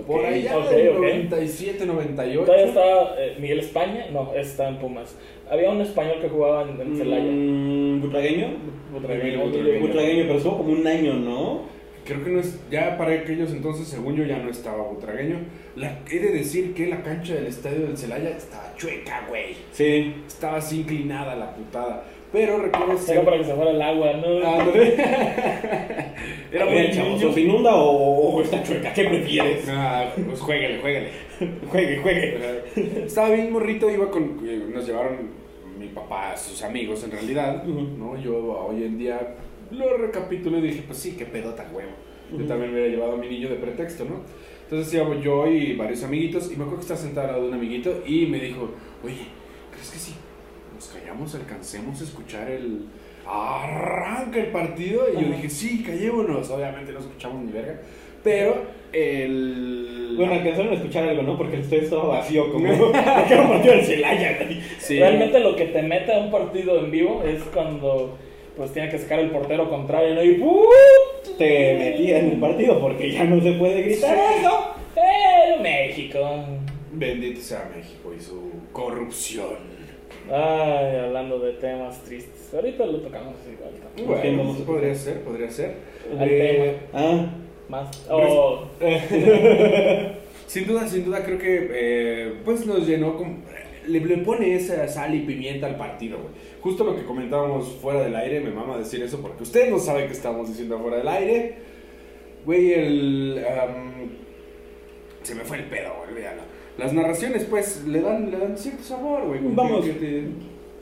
Por 0.06 0.20
Ok, 0.20 0.25
ahí 0.26 0.42
ya, 0.44 0.56
ok, 0.56 0.72
en 0.72 0.88
ok. 0.88 0.94
97, 1.00 1.84
98. 1.84 2.44
Todavía 2.46 2.66
estaba 2.66 3.14
eh, 3.18 3.37
Miguel 3.38 3.60
España, 3.60 4.06
no, 4.10 4.32
está 4.34 4.70
en 4.70 4.78
Pumas. 4.78 5.14
Había 5.50 5.68
un 5.68 5.82
español 5.82 6.16
que 6.22 6.30
jugaba 6.30 6.62
en, 6.62 6.80
en 6.80 6.96
Celaya. 6.96 7.30
Mm, 7.30 8.00
¿Butragueño? 8.00 8.46
Butragueño, 8.90 9.44
Butragueño. 9.44 9.80
Butragueño, 9.80 10.22
pero 10.22 10.37
estuvo 10.38 10.56
como 10.56 10.72
un 10.72 10.87
año, 10.87 11.12
¿no? 11.12 11.60
Creo 12.06 12.25
que 12.25 12.30
no 12.30 12.40
es, 12.40 12.58
ya 12.70 12.96
para 12.96 13.12
aquellos 13.12 13.52
entonces, 13.52 13.87
según 13.87 14.16
yo, 14.16 14.25
ya 14.25 14.38
no 14.38 14.49
estaba 14.50 14.82
butragueño. 14.82 15.40
La, 15.76 15.99
he 16.10 16.18
de 16.18 16.30
decir 16.32 16.72
que 16.72 16.87
la 16.87 17.02
cancha 17.02 17.34
del 17.34 17.49
estadio 17.49 17.80
del 17.87 17.99
Celaya 17.99 18.30
estaba 18.30 18.72
chueca, 18.78 19.26
güey. 19.28 19.56
Sí. 19.72 20.14
Estaba 20.26 20.56
así 20.56 20.80
inclinada 20.80 21.37
la 21.37 21.54
putada. 21.54 22.04
Pero 22.32 22.58
recuerdo 22.58 22.92
Era 22.92 23.00
ser... 23.00 23.25
para 23.25 23.38
que 23.38 23.44
se 23.44 23.54
fuera 23.54 23.70
el 23.72 23.82
agua, 23.82 24.12
¿no? 24.14 24.46
Ah, 24.46 24.60
Ándale. 24.62 24.94
Era 26.52 26.64
muy 26.66 26.75
muy 26.75 26.90
chavos, 26.90 27.25
¿o 27.25 27.32
se 27.32 27.40
inunda 27.40 27.75
o, 27.75 28.37
o 28.37 28.42
está 28.42 28.62
chueca? 28.62 28.92
¿Qué 28.92 29.04
prefieres? 29.04 29.64
Ah, 29.68 30.12
pues 30.26 30.40
jueguele, 30.40 30.78
jueguele. 30.80 31.08
Juegue, 31.70 31.96
juegue. 31.99 32.38
Estaba 33.06 33.30
bien 33.30 33.50
morrito, 33.52 33.88
iba 33.90 34.10
con. 34.10 34.40
eh, 34.46 34.62
Nos 34.75 34.87
llevaron 34.87 35.30
mi 35.78 35.88
papá, 35.88 36.37
sus 36.37 36.62
amigos 36.62 37.02
en 37.04 37.12
realidad. 37.12 37.64
¿no? 37.64 38.20
Yo 38.20 38.37
hoy 38.68 38.84
en 38.84 38.99
día 38.99 39.37
lo 39.70 39.96
recapitulo 39.96 40.58
y 40.58 40.62
dije, 40.62 40.82
pues 40.87 40.99
sí, 40.99 41.16
qué 41.16 41.25
pedota 41.25 41.66
huevo. 41.72 41.90
Yo 42.37 42.44
también 42.46 42.72
me 42.72 42.78
hubiera 42.80 42.94
llevado 42.94 43.14
a 43.14 43.16
mi 43.16 43.28
niño 43.28 43.49
de 43.49 43.56
pretexto, 43.56 44.04
¿no? 44.04 44.20
Entonces 44.64 44.92
íbamos 44.94 45.22
yo 45.25 45.46
y 45.49 45.75
varios 45.75 46.04
amiguitos, 46.04 46.46
y 46.52 46.56
me 46.56 46.62
acuerdo 46.62 46.76
que 46.76 46.82
estaba 46.82 47.00
sentado 47.00 47.26
al 47.26 47.32
lado 47.32 47.42
de 47.44 47.49
un 47.49 47.54
amiguito 47.54 48.02
y 48.06 48.26
me 48.26 48.38
dijo, 48.38 48.70
oye, 49.02 49.26
¿crees 49.72 49.90
que 49.90 49.99
si 49.99 50.12
alcancemos 51.35 52.00
a 52.00 52.05
escuchar 52.05 52.50
el. 52.50 52.87
Arranca 53.26 54.40
el 54.40 54.47
partido? 54.47 55.07
Y 55.12 55.23
yo 55.23 55.29
dije, 55.29 55.49
sí, 55.49 55.83
callémonos. 55.83 56.50
Obviamente 56.50 56.93
no 56.93 57.00
escuchamos 57.00 57.45
ni 57.45 57.52
verga, 57.52 57.81
pero 58.25 58.64
el. 58.93 60.14
Bueno, 60.17 60.33
alcanzaron 60.35 60.73
a 60.73 60.76
escuchar 60.76 61.09
algo, 61.09 61.23
¿no? 61.23 61.37
Porque 61.37 61.57
el 61.57 61.62
estadio 61.62 61.83
estaba 61.83 62.05
vacío, 62.05 62.50
como 62.52 62.67
era 62.69 63.43
un 63.43 63.49
partido 63.49 63.75
del 63.75 63.85
Celaya. 63.85 64.38
Sí. 64.79 64.99
Realmente 64.99 65.38
lo 65.40 65.55
que 65.55 65.67
te 65.67 65.83
mete 65.83 66.12
a 66.12 66.19
un 66.19 66.31
partido 66.31 66.79
en 66.81 66.90
vivo 66.90 67.23
es 67.25 67.43
cuando 67.45 68.19
pues 68.57 68.73
tiene 68.73 68.90
que 68.90 68.99
sacar 68.99 69.21
el 69.21 69.31
portero 69.31 69.71
contrario, 69.71 70.14
¿no? 70.14 70.23
Y 70.23 70.35
¡pum! 70.35 70.67
Te 71.38 71.76
metía 71.79 72.19
en 72.19 72.33
el 72.33 72.40
partido 72.40 72.81
porque 72.81 73.11
ya 73.12 73.25
no 73.25 73.40
se 73.40 73.52
puede 73.52 73.83
gritar 73.83 74.19
eso. 74.38 74.75
¡Eh, 74.97 75.57
México! 75.62 76.19
Bendito 76.93 77.40
sea 77.40 77.71
México 77.75 78.12
y 78.14 78.21
su 78.21 78.50
corrupción. 78.73 79.79
Ay, 80.30 80.96
hablando 80.96 81.38
de 81.40 81.52
temas 81.54 82.02
tristes. 82.04 82.52
Ahorita 82.54 82.87
lo 82.87 83.00
tocamos 83.00 83.34
igual. 83.52 83.70
también. 83.82 84.06
¿Por 84.08 84.22
qué 84.22 84.30
Bueno, 84.37 84.52
a- 84.52 84.64
podría 84.66 84.94
ser, 84.94 85.20
podría 85.22 85.50
ser. 85.50 85.75
Al 86.18 86.28
Eh, 86.30 86.76
Ah, 86.92 87.26
Más. 87.68 88.06
Oh, 88.10 88.64
sin 90.46 90.66
duda, 90.66 90.87
sin 90.88 91.04
duda, 91.04 91.22
creo 91.25 91.38
que 91.38 91.68
eh, 91.72 92.34
pues 92.44 92.66
nos 92.66 92.87
llenó 92.87 93.16
con... 93.16 93.42
Le, 93.87 93.99
le 94.00 94.18
pone 94.18 94.54
esa 94.54 94.87
sal 94.88 95.14
y 95.14 95.20
pimienta 95.20 95.66
al 95.66 95.76
partido, 95.76 96.18
güey. 96.18 96.30
Justo 96.60 96.84
lo 96.84 96.94
que 96.94 97.04
comentábamos 97.04 97.66
fuera 97.80 98.02
del 98.02 98.14
aire, 98.14 98.40
me 98.40 98.50
mama 98.50 98.76
decir 98.78 99.02
eso 99.02 99.20
porque 99.22 99.42
ustedes 99.42 99.70
no 99.70 99.78
saben 99.78 100.06
qué 100.06 100.12
estamos 100.12 100.49
diciendo 100.49 100.78
fuera 100.78 100.99
del 100.99 101.08
aire. 101.08 101.54
Güey, 102.44 102.72
el... 102.72 103.44
am, 103.60 104.10
se 105.22 105.34
me 105.34 105.42
fue 105.42 105.58
el 105.58 105.64
pedo, 105.64 105.92
güey, 105.99 106.10
olvídalo. 106.12 106.42
Las 106.80 106.92
narraciones, 106.92 107.44
pues, 107.44 107.84
le 107.87 108.00
dan, 108.00 108.30
le 108.30 108.38
dan 108.38 108.56
cierto 108.56 108.82
sabor, 108.82 109.26
güey. 109.26 109.40
Vamos. 109.54 109.84
que- 109.84 109.92
te- 109.92 110.25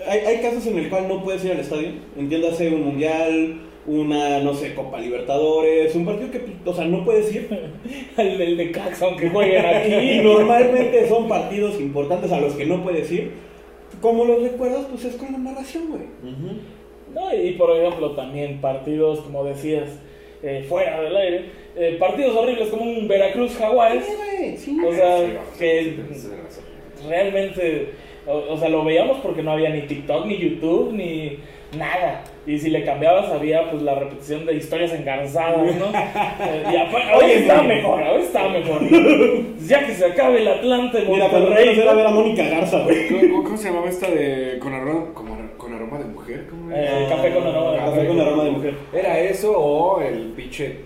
hay, 0.08 0.20
hay 0.20 0.36
casos 0.42 0.64
en 0.68 0.78
el 0.78 0.88
cual 0.88 1.08
no 1.08 1.22
puedes 1.24 1.44
ir 1.44 1.50
al 1.52 1.60
estadio. 1.60 1.88
Entiéndase 2.16 2.68
un 2.68 2.82
mundial, 2.84 3.60
una, 3.86 4.38
no 4.40 4.54
sé, 4.54 4.74
Copa 4.74 5.00
Libertadores, 5.00 5.94
un 5.96 6.06
partido 6.06 6.30
que, 6.30 6.40
o 6.64 6.72
sea, 6.72 6.84
no 6.84 7.04
puedes 7.04 7.34
ir. 7.34 7.48
el 8.16 8.38
del 8.38 8.56
de 8.56 8.70
Cax, 8.70 9.02
aunque 9.02 9.28
jueguen 9.28 9.62
Y 9.90 9.94
aquí. 9.94 10.20
normalmente 10.22 11.08
son 11.08 11.26
partidos 11.28 11.80
importantes 11.80 12.30
a 12.32 12.40
los 12.40 12.54
que 12.54 12.64
no 12.66 12.82
puedes 12.84 13.10
ir. 13.10 13.32
Como 14.00 14.24
los 14.24 14.40
recuerdas, 14.42 14.86
pues 14.90 15.04
es 15.04 15.16
con 15.16 15.32
la 15.32 15.38
narración, 15.38 15.88
güey. 15.88 16.02
No, 17.14 17.34
y 17.34 17.52
por 17.52 17.76
ejemplo, 17.76 18.12
también 18.12 18.60
partidos, 18.60 19.20
como 19.20 19.42
decías, 19.44 19.88
eh, 20.42 20.64
fuera 20.68 21.00
del 21.00 21.16
aire. 21.16 21.44
Eh, 21.78 21.96
partidos 21.98 22.36
horribles 22.36 22.68
como 22.68 22.84
un 22.84 23.06
Veracruz-Jaguares. 23.08 24.04
Sí, 24.04 24.12
güey, 24.16 24.56
sí. 24.56 24.78
O 24.84 24.92
sea, 24.92 25.18
Sí, 25.18 25.26
que 25.58 25.96
realmente, 27.08 27.92
o, 28.26 28.52
o 28.54 28.56
sea, 28.58 28.68
lo 28.68 28.84
veíamos 28.84 29.18
porque 29.18 29.42
no 29.42 29.52
había 29.52 29.70
ni 29.70 29.82
TikTok, 29.82 30.26
ni 30.26 30.36
YouTube, 30.38 30.92
ni 30.92 31.38
nada. 31.76 32.24
Y 32.46 32.58
si 32.58 32.70
le 32.70 32.82
cambiabas 32.84 33.30
había 33.30 33.70
pues 33.70 33.82
la 33.82 33.94
repetición 33.94 34.46
de 34.46 34.54
historias 34.54 34.92
engarzadas, 34.94 35.74
¿no? 35.76 35.86
Eh, 36.40 36.64
y 36.72 37.14
hoy 37.14 37.30
está 37.32 37.62
mejor, 37.62 38.02
hoy 38.02 38.22
está 38.22 38.48
mejor. 38.48 38.80
Ya 39.68 39.84
que 39.86 39.92
se 39.92 40.06
acabe 40.06 40.40
el 40.40 40.48
Atlante, 40.48 41.04
Mira, 41.06 41.28
cuando 41.28 41.48
Monterrey. 41.50 41.66
menos 41.70 41.84
era 41.84 41.94
ver 41.94 42.06
a 42.06 42.10
Mónica 42.10 42.42
Garza, 42.48 42.78
güey. 42.84 43.08
¿Cómo, 43.08 43.44
cómo 43.44 43.56
se 43.58 43.68
llamaba 43.68 43.88
esta 43.88 44.08
de 44.10 44.58
con 44.60 44.72
aroma, 44.72 45.12
con, 45.12 45.28
ar- 45.30 45.56
con 45.58 45.74
aroma 45.74 45.98
de 45.98 46.04
mujer? 46.06 46.46
¿Cómo 46.48 46.70
era? 46.70 47.02
Eh, 47.02 47.06
café 47.08 47.30
con 47.34 47.46
aroma 47.46 47.72
de 47.72 47.78
Café 47.78 48.06
con 48.06 48.20
aroma 48.20 48.44
de 48.44 48.50
mujer. 48.50 48.74
¿Era 48.94 49.18
eso 49.20 49.52
o 49.58 50.00
el 50.00 50.32
pinche 50.34 50.76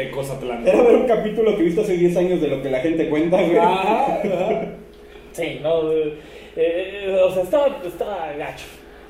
Tecos 0.00 0.30
Atlántico? 0.30 0.70
Era 0.74 0.82
ver 0.82 0.96
un 0.96 1.06
capítulo 1.06 1.56
que 1.56 1.62
viste 1.62 1.82
hace 1.82 1.96
10 1.96 2.16
años 2.16 2.40
de 2.40 2.48
lo 2.48 2.62
que 2.62 2.70
la 2.70 2.80
gente 2.80 3.08
cuenta, 3.10 3.36
güey. 3.36 3.56
Ajá, 3.58 4.20
ajá. 4.24 4.62
Sí, 5.32 5.60
no, 5.62 5.92
eh, 5.92 6.14
eh, 6.56 7.20
o 7.22 7.30
sea, 7.30 7.42
estaba, 7.42 7.78
estaba 7.86 8.32
gacho. 8.32 8.64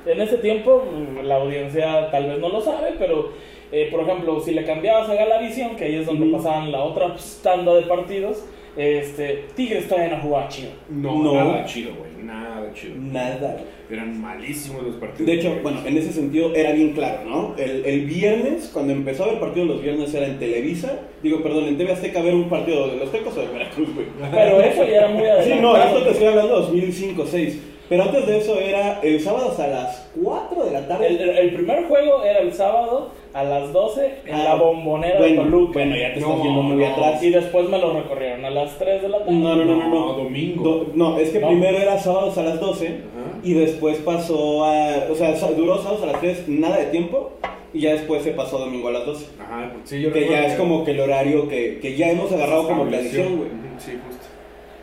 En 0.05 0.21
ese 0.21 0.39
tiempo, 0.39 0.85
mm, 0.91 1.25
la 1.25 1.37
audiencia 1.37 2.11
tal 2.11 2.29
vez 2.29 2.39
no 2.41 2.49
lo 2.49 2.61
sabe, 2.61 2.95
pero, 2.99 3.31
eh, 3.71 3.89
por 3.91 4.01
ejemplo, 4.01 4.41
si 4.41 4.53
le 4.53 4.65
cambiabas 4.65 5.09
a 5.09 5.15
Galavisión, 5.15 5.77
que 5.77 5.85
ahí 5.85 5.95
es 5.97 6.07
donde 6.07 6.27
Ujú. 6.27 6.39
pasaban 6.39 6.73
la 6.73 6.83
otra 6.83 7.15
tanda 7.43 7.75
de 7.75 7.83
partidos, 7.83 8.45
este, 8.77 9.45
Tigres 9.57 9.89
todavía 9.89 10.17
no 10.17 10.23
jugaba 10.23 10.49
chido. 10.49 10.71
No, 10.89 11.23
No. 11.23 11.35
nada 11.35 11.65
chido, 11.65 11.93
güey. 11.95 12.11
Nada 12.25 12.73
chido. 12.75 12.95
Nada. 12.97 13.57
Eran 13.91 14.21
malísimos 14.21 14.85
los 14.85 14.95
partidos. 14.97 15.27
De 15.27 15.33
hecho, 15.35 15.57
bueno, 15.63 15.81
en 15.85 15.97
ese 15.97 16.13
sentido 16.13 16.55
era 16.55 16.71
bien 16.73 16.93
claro, 16.93 17.25
¿no? 17.29 17.55
El, 17.59 17.85
el 17.85 18.07
viernes, 18.07 18.71
cuando 18.73 18.93
empezó 18.93 19.25
a 19.25 19.27
haber 19.27 19.41
partidos 19.41 19.69
los 19.69 19.83
viernes, 19.83 20.15
era 20.15 20.27
en 20.27 20.39
Televisa. 20.39 21.01
Digo, 21.23 21.43
perdón, 21.43 21.65
en 21.67 21.77
TV 21.77 21.93
Azteca 21.93 22.23
ver 22.23 22.35
un 22.35 22.49
partido 22.49 22.87
de 22.89 22.99
los 22.99 23.11
Tecos 23.11 23.37
o 23.37 23.41
de 23.41 23.49
Veracruz, 23.49 23.93
güey. 23.95 24.07
Pero 24.31 24.61
eso 24.61 24.85
ya 24.85 24.97
era 24.99 25.09
muy 25.09 25.23
Sí, 25.25 25.29
adelantado. 25.29 25.61
no, 25.77 25.83
esto 25.83 26.03
te 26.05 26.11
estoy 26.11 26.27
hablando 26.29 26.61
de 26.71 26.83
2005-6. 26.83 27.59
Pero 27.89 28.05
antes 28.05 28.25
de 28.29 28.39
eso 28.39 28.61
era 28.61 29.01
el 29.03 29.21
sábado 29.21 29.51
hasta 29.51 29.67
las 29.67 30.09
4 30.23 30.65
de 30.65 30.71
la 30.71 30.87
tarde. 30.87 31.41
El 31.41 31.55
primer 31.55 31.85
juego 31.87 32.23
era 32.23 32.39
el 32.39 32.53
sábado 32.53 33.11
a 33.33 33.45
las 33.45 33.73
12 33.73 34.15
en 34.27 34.35
Ah, 34.35 34.45
la 34.45 34.55
bombonera 34.57 35.19
bueno, 35.19 35.45
de 35.45 35.51
Toluca. 35.51 35.73
Bueno, 35.75 35.97
ya 35.97 36.15
te 36.15 36.21
No, 36.21 36.29
estás 36.31 36.43
yendo 36.45 36.63
muy 36.63 36.77
no. 36.85 36.87
atrás. 36.91 37.23
Y 37.23 37.31
después 37.31 37.69
me 37.69 37.79
lo 37.79 37.93
recorrieron 37.95 38.45
a 38.45 38.51
las 38.51 38.77
3 38.79 39.03
de 39.03 39.09
la 39.09 39.19
tarde. 39.19 39.33
No, 39.33 39.55
no, 39.57 39.65
no, 39.65 39.77
no. 39.77 39.89
no. 39.89 40.13
Domingo. 40.15 40.63
Do- 40.65 40.87
no, 40.95 41.19
es 41.19 41.31
que 41.31 41.39
No. 41.41 41.49
primero 41.49 41.79
era 41.79 41.99
sábados 41.99 42.37
a 42.39 42.43
las 42.43 42.59
12 42.61 42.87
Ajá. 42.89 43.39
y 43.45 43.53
después 43.55 43.99
pasó 43.99 44.65
a. 44.65 45.07
O 45.11 45.15
sea, 45.15 45.33
duró 45.57 45.79
sábados 45.79 46.03
a 46.03 46.07
las 46.07 46.21
3, 46.21 46.49
nada 46.49 46.77
de 46.79 46.87
tiempo. 46.87 47.33
y 47.73 47.83
ya 47.83 47.93
después 47.93 48.25
se 48.25 48.33
pasó 48.33 48.59
domingo 48.59 48.89
a 48.89 48.93
las 48.93 49.07
12. 49.07 49.27
Ajá, 49.41 49.71
sí, 49.85 50.01
yo 50.03 50.13
Que 50.13 50.29
ya 50.29 50.45
es 50.47 50.55
como 50.59 50.85
que 50.85 50.91
el 50.91 50.99
horario 51.01 51.47
que, 51.49 51.79
que 51.81 51.95
ya 51.97 52.11
hemos 52.11 52.33
agarrado 52.33 52.67
como 52.67 52.85
tradición, 52.89 53.37
güey. 53.37 53.49
Sí, 53.79 53.93
justo. 54.09 54.25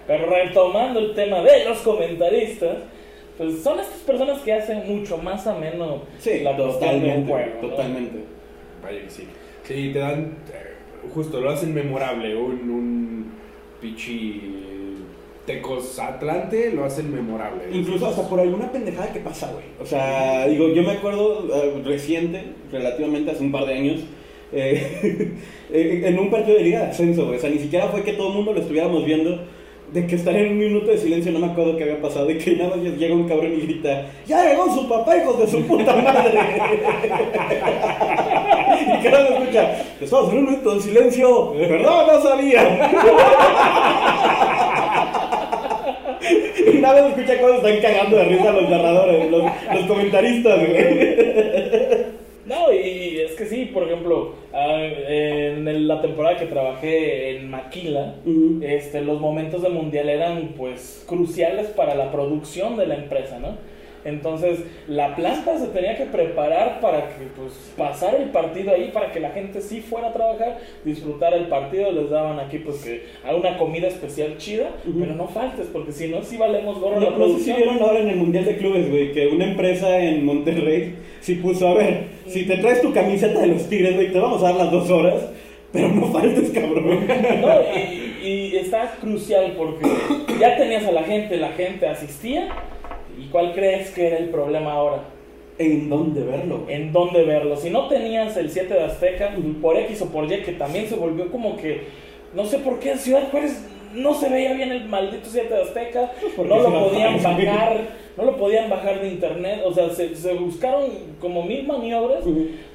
Pero 0.08 0.26
retomando 0.28 0.98
el 1.02 1.14
tema 1.14 1.42
de 1.42 1.66
los 1.66 1.80
comentaristas, 1.80 2.78
pues 3.38 3.62
son 3.62 3.78
estas 3.82 4.00
personas 4.00 4.40
que 4.40 4.54
hacen 4.54 4.84
mucho 4.88 5.18
más 5.18 5.46
ameno 5.48 5.98
Sí, 6.18 6.40
la 6.44 6.56
cuestión 6.56 7.02
de 7.02 7.08
un 7.10 7.26
totalmente, 7.26 7.32
juego. 7.34 7.50
¿no? 7.62 7.68
totalmente. 7.68 8.20
Sí. 9.10 9.24
Te 9.68 10.00
dan. 10.00 10.38
eh, 10.54 10.76
justo, 11.14 11.42
lo 11.42 11.50
hacen 11.50 11.74
memorable. 11.74 12.36
Un, 12.36 12.70
un 12.70 13.26
pichi. 13.82 14.54
Tecos 15.46 15.98
Atlante 15.98 16.72
lo 16.74 16.84
hacen 16.84 17.14
memorable. 17.14 17.64
Incluso 17.72 18.08
hasta 18.08 18.28
por 18.28 18.40
alguna 18.42 18.70
pendejada 18.70 19.14
que 19.14 19.22
pasa, 19.22 19.50
güey. 19.54 19.64
O 19.82 19.86
sea, 19.86 20.46
digo, 20.48 20.68
yo 20.74 20.84
me 20.84 20.92
acuerdo 20.92 21.48
eh, 21.54 21.82
reciente, 21.86 22.44
relativamente 22.70 23.32
hace 23.32 23.44
un 23.44 23.54
par 23.54 23.66
de 23.66 23.74
años, 23.76 24.02
eh, 24.52 25.32
en 25.72 26.20
un 26.20 26.30
partido 26.30 26.58
de 26.58 26.64
Liga 26.66 26.90
Ascenso. 26.90 27.30
O 27.30 27.40
sea, 27.40 27.50
ni 27.50 27.60
siquiera 27.60 27.88
fue 27.88 28.04
que 28.04 28.12
todo 28.14 28.28
el 28.28 28.34
mundo 28.36 28.52
lo 28.52 28.60
estuviéramos 28.60 29.06
viendo. 29.06 29.40
De 29.94 30.06
que 30.06 30.16
estar 30.16 30.36
en 30.36 30.52
un 30.52 30.58
minuto 30.58 30.92
de 30.92 30.98
silencio, 30.98 31.32
no 31.32 31.40
me 31.40 31.48
acuerdo 31.48 31.78
qué 31.78 31.84
había 31.84 32.02
pasado. 32.02 32.26
De 32.26 32.38
que 32.38 32.58
nada 32.58 32.76
más 32.76 32.84
llega 32.84 33.16
un 33.16 33.28
cabrón 33.28 33.54
y 33.54 33.62
grita: 33.62 34.06
¡Ya 34.28 34.50
llegó 34.50 34.70
su 34.74 34.88
papá, 34.88 35.18
hijos 35.18 35.40
de 35.40 35.48
su 35.48 35.66
puta 35.66 35.96
madre! 35.96 36.38
y 38.82 39.04
cada 39.04 39.24
vez 39.24 39.32
escucha: 39.32 39.72
Estamos 40.02 40.34
en 40.34 40.40
un 40.40 40.46
minuto 40.46 40.76
de 40.76 40.82
silencio. 40.82 41.54
Perdón, 41.54 42.08
no 42.08 42.22
sabía. 42.22 42.92
Y 46.68 46.80
nada 46.80 47.02
más 47.02 47.12
escucha 47.12 47.40
cómo 47.40 47.54
están 47.54 47.80
cagando 47.80 48.18
de 48.18 48.26
risa 48.26 48.52
los 48.52 48.70
narradores, 48.70 49.32
los, 49.32 49.44
los 49.74 49.86
comentaristas, 49.86 50.60
güey. 50.60 52.18
No, 52.48 52.72
y 52.72 53.20
es 53.20 53.34
que 53.34 53.46
sí, 53.46 53.66
por 53.74 53.84
ejemplo, 53.84 54.36
ah, 54.54 54.82
en 54.82 55.88
la 55.88 56.02
temporada 56.02 56.38
que 56.38 56.46
trabajé 56.46 57.38
en 57.38 57.50
Maquila, 57.50 58.16
este, 58.62 59.02
los 59.02 59.20
momentos 59.20 59.62
de 59.62 59.70
mundial 59.70 60.08
eran 60.08 60.54
pues 60.56 61.04
cruciales 61.08 61.68
para 61.68 61.94
la 61.96 62.10
producción 62.12 62.78
de 62.78 62.88
la 62.88 62.96
empresa, 62.96 63.38
¿no? 63.40 63.58
Entonces 64.06 64.60
la 64.88 65.16
planta 65.18 65.58
se 65.60 65.68
tenía 65.68 65.98
que 65.98 66.06
preparar 66.06 66.80
para 66.80 67.10
que 67.10 67.26
pues 67.36 67.74
pasar 67.76 68.16
el 68.16 68.30
partido 68.30 68.72
ahí, 68.72 68.92
para 68.94 69.12
que 69.12 69.20
la 69.20 69.32
gente 69.32 69.60
sí 69.60 69.82
fuera 69.82 70.10
a 70.10 70.14
trabajar, 70.14 70.60
disfrutar 70.86 71.34
el 71.34 71.48
partido, 71.48 71.92
les 71.92 72.10
daban 72.10 72.40
aquí 72.40 72.60
pues 72.60 72.78
que 72.78 73.04
a 73.28 73.36
una 73.36 73.58
comida 73.58 73.88
especial 73.90 74.38
chida, 74.38 74.70
pero 74.98 75.14
no 75.16 75.28
faltes, 75.28 75.68
porque 75.74 75.92
si 75.92 76.08
no, 76.08 76.24
sí 76.24 76.38
valemos 76.38 76.80
gorro 76.80 77.02
No, 77.02 77.10
la 77.12 77.18
no 77.18 77.26
sé 77.28 77.40
si 77.40 77.52
producción. 77.52 77.58
vieron 77.58 77.80
ahora 77.82 78.00
en 78.00 78.08
el 78.10 78.16
Mundial 78.16 78.46
de 78.46 78.56
Clubes, 78.56 78.90
güey, 78.90 79.12
que 79.12 79.28
una 79.28 79.44
empresa 79.52 80.00
en 80.00 80.24
Monterrey 80.24 80.96
sí 81.20 81.36
puso, 81.36 81.68
a 81.68 81.74
ver, 81.74 82.17
si 82.30 82.46
te 82.46 82.58
traes 82.58 82.82
tu 82.82 82.94
camiseta 82.94 83.40
de 83.40 83.48
los 83.48 83.68
Tigres, 83.70 83.96
güey, 83.96 84.12
te 84.12 84.20
vamos 84.20 84.42
a 84.44 84.48
dar 84.48 84.56
las 84.56 84.72
dos 84.72 84.90
horas, 84.90 85.30
pero 85.72 85.90
no 85.90 86.08
faltes, 86.12 86.52
cabrón. 86.52 87.08
No, 87.42 87.50
y, 87.76 88.28
y 88.28 88.56
está 88.58 88.96
crucial 89.00 89.54
porque 89.58 89.86
ya 90.40 90.58
tenías 90.58 90.86
a 90.86 90.92
la 90.92 91.04
gente, 91.04 91.38
la 91.38 91.50
gente 91.50 91.88
asistía. 91.88 92.50
¿Y 93.20 93.30
cuál 93.30 93.54
crees 93.54 93.90
que 93.92 94.08
era 94.08 94.18
el 94.18 94.30
problema 94.30 94.74
ahora? 94.74 95.04
¿En 95.58 95.90
dónde 95.90 96.22
verlo? 96.22 96.66
¿En 96.68 96.92
dónde 96.92 97.24
verlo? 97.24 97.58
Si 97.58 97.72
no 97.72 97.88
tenías 97.88 98.38
el 98.38 98.52
7 98.52 98.72
de 98.72 98.84
Azteca, 98.84 99.36
por 99.60 99.76
X 99.78 100.02
o 100.04 100.10
por 100.10 100.32
Y, 100.32 100.42
que 100.44 100.52
también 100.52 100.88
se 100.88 100.96
volvió 100.96 101.32
como 101.32 101.58
que, 101.58 101.86
no 102.36 102.46
sé 102.46 102.60
por 102.60 102.80
qué 102.80 102.92
en 102.92 103.00
Ciudad 103.00 103.30
Juárez 103.32 103.66
no 103.94 104.14
se 104.14 104.30
veía 104.30 104.54
bien 104.54 104.72
el 104.72 104.86
maldito 104.86 105.28
7 105.30 105.52
de 105.52 105.62
Azteca, 105.62 106.12
porque 106.36 106.54
no 106.54 106.62
lo 106.62 106.90
podían 106.90 107.24
bajar, 107.24 107.82
no 108.18 108.24
lo 108.24 108.38
podían 108.38 108.70
bajar 108.70 109.00
de 109.00 109.10
internet, 109.10 109.62
o 109.64 109.74
sea, 109.74 109.90
se, 109.92 110.16
se 110.16 110.34
buscaron 110.34 110.90
como 111.22 111.44
mil 111.44 111.68
maniobras 111.68 112.24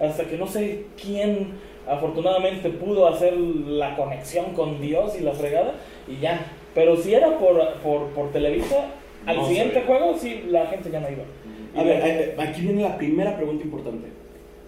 hasta 0.00 0.24
que 0.24 0.36
no 0.36 0.46
sé 0.46 0.86
quién 1.00 1.48
afortunadamente 1.88 2.70
pudo 2.70 3.08
hacer 3.08 3.36
la 3.36 3.96
conexión 3.96 4.52
con 4.54 4.80
Dios 4.80 5.18
y 5.18 5.22
la 5.22 5.32
fregada 5.32 5.74
y 6.08 6.20
ya. 6.20 6.46
Pero 6.74 6.96
si 6.96 7.12
era 7.12 7.38
por, 7.38 7.60
por, 7.82 8.06
por 8.10 8.30
Televisa, 8.30 8.86
al 9.26 9.36
No 9.36 9.46
siguiente 9.46 9.82
juego 9.86 10.16
sí 10.16 10.44
la 10.48 10.66
gente 10.66 10.90
ya 10.90 11.00
no 11.00 11.10
iba. 11.10 11.24
A 11.76 11.82
ver, 11.82 12.02
eh, 12.04 12.34
aquí 12.38 12.62
viene 12.62 12.82
la 12.82 12.96
primera 12.96 13.36
pregunta 13.36 13.64
importante. 13.64 14.08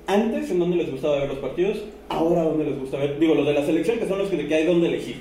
Antes, 0.07 0.51
¿en 0.51 0.59
dónde 0.59 0.77
les 0.77 0.91
gustaba 0.91 1.19
ver 1.21 1.29
los 1.29 1.39
partidos? 1.39 1.83
Ahora, 2.09 2.43
¿dónde 2.43 2.65
les 2.65 2.79
gusta 2.79 2.99
ver? 2.99 3.19
Digo, 3.19 3.35
los 3.35 3.47
de 3.47 3.55
la 3.55 3.65
selección, 3.65 3.99
que 3.99 4.07
son 4.07 4.19
los 4.19 4.29
que 4.29 4.47
que 4.47 4.55
hay 4.55 4.67
donde 4.67 4.89
elegir. 4.89 5.17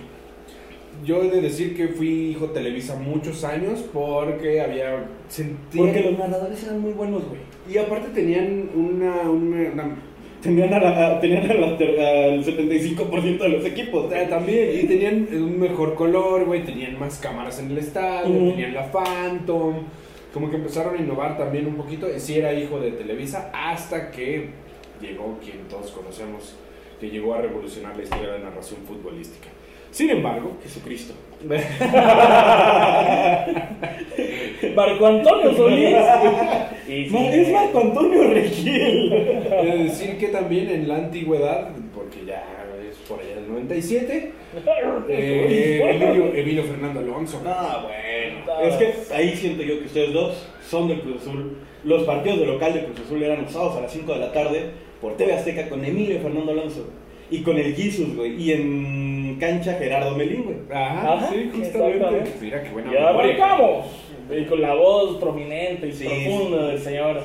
Yo 1.03 1.21
he 1.23 1.29
de 1.29 1.41
decir 1.41 1.75
que 1.75 1.87
fui 1.89 2.31
hijo 2.31 2.47
Televisa 2.47 2.95
muchos 2.95 3.43
años 3.43 3.83
porque 3.93 4.61
había. 4.61 5.05
sentía- 5.27 5.81
Porque 5.83 6.01
los 6.01 6.17
narradores 6.19 6.63
eran 6.63 6.79
muy 6.79 6.93
buenos, 6.93 7.23
güey. 7.27 7.41
Y 7.71 7.77
aparte 7.77 8.09
tenían 8.13 8.69
una. 8.75 9.21
una- 9.29 9.71
una- 9.73 9.95
Tenían, 10.41 10.73
a 10.73 10.79
la- 10.79 11.19
tenían 11.21 11.49
a 11.49 11.53
la 11.53 11.67
al 11.67 12.43
75% 12.43 13.43
de 13.45 13.49
los 13.49 13.65
equipos. 13.65 14.11
eh, 14.13 14.27
también, 14.29 14.77
y 14.77 14.87
tenían 14.87 15.27
un 15.31 15.57
mejor 15.59 15.95
color, 15.95 16.43
güey. 16.45 16.63
Tenían 16.65 16.99
más 16.99 17.17
cámaras 17.19 17.59
en 17.59 17.71
el 17.71 17.77
estadio, 17.77 18.33
tenían 18.51 18.73
la 18.73 18.91
Phantom. 18.91 19.75
Como 20.33 20.49
que 20.49 20.57
empezaron 20.57 20.95
a 20.95 20.97
innovar 21.01 21.37
también 21.37 21.65
un 21.67 21.75
poquito. 21.75 22.07
Sí 22.17 22.37
era 22.37 22.53
hijo 22.53 22.79
de 22.79 22.91
Televisa 22.91 23.51
hasta 23.53 24.11
que 24.11 24.49
llegó 25.01 25.37
quien 25.41 25.59
todos 25.69 25.91
conocemos, 25.91 26.55
que 26.99 27.09
llegó 27.09 27.35
a 27.35 27.41
revolucionar 27.41 27.95
la 27.95 28.03
historia 28.03 28.27
de 28.33 28.39
la 28.39 28.49
narración 28.49 28.79
futbolística. 28.87 29.47
Sin 29.93 30.09
embargo, 30.09 30.57
Jesucristo. 30.63 31.13
Marco 34.75 35.05
Antonio 35.05 35.53
Solís. 35.55 35.95
Y 36.87 37.05
sí, 37.05 37.09
Ma- 37.11 37.29
es 37.29 37.49
Marco 37.51 37.79
Antonio 37.79 38.23
Regil. 38.33 39.09
de 39.09 39.77
decir 39.83 40.17
que 40.17 40.27
también 40.29 40.69
en 40.69 40.87
la 40.87 40.95
antigüedad, 40.95 41.69
porque 41.93 42.25
ya 42.25 42.43
es 42.89 42.97
por 43.07 43.19
allá 43.19 43.35
del 43.35 43.47
97, 43.49 44.31
eh, 45.09 45.81
Emilio, 45.95 46.33
Emilio 46.33 46.63
Fernando 46.63 46.99
Alonso. 46.99 47.41
Ah, 47.45 47.83
bueno. 47.85 48.67
Es 48.67 48.75
que 48.75 48.93
ahí 49.13 49.35
siento 49.35 49.63
yo 49.63 49.79
que 49.79 49.85
ustedes 49.85 50.13
dos 50.13 50.47
son 50.67 50.87
del 50.87 51.01
Cruz 51.01 51.21
Azul. 51.21 51.57
Los 51.83 52.03
partidos 52.03 52.39
de 52.39 52.45
local 52.47 52.73
de 52.73 52.85
Cruz 52.85 53.01
Azul 53.05 53.21
eran 53.21 53.43
usados 53.43 53.75
a 53.77 53.81
las 53.81 53.91
5 53.91 54.13
de 54.13 54.19
la 54.19 54.31
tarde 54.31 54.71
por 55.01 55.17
TV 55.17 55.33
Azteca 55.33 55.67
con 55.69 55.83
Emilio 55.83 56.19
Fernando 56.21 56.51
Alonso. 56.53 56.87
Y 57.31 57.41
con 57.41 57.57
el 57.57 57.73
Jesus, 57.75 58.15
güey. 58.15 58.41
Y 58.41 58.51
en 58.51 59.37
cancha 59.39 59.73
Gerardo 59.73 60.15
Melín, 60.15 60.43
güey. 60.43 60.57
Ajá, 60.71 61.13
Ajá, 61.13 61.29
sí, 61.31 61.49
justamente. 61.53 62.31
Mira 62.41 62.63
qué 62.63 62.69
buena 62.69 62.91
Ya 62.93 63.05
memoria. 63.07 63.33
arrancamos. 63.45 63.85
Y 64.29 64.45
con 64.45 64.61
la 64.61 64.73
voz 64.75 65.17
prominente 65.17 65.87
y 65.87 65.91
Sí, 65.93 66.05
profunda 66.05 66.59
sí. 66.61 66.67
del 66.71 66.79
señor 66.79 67.21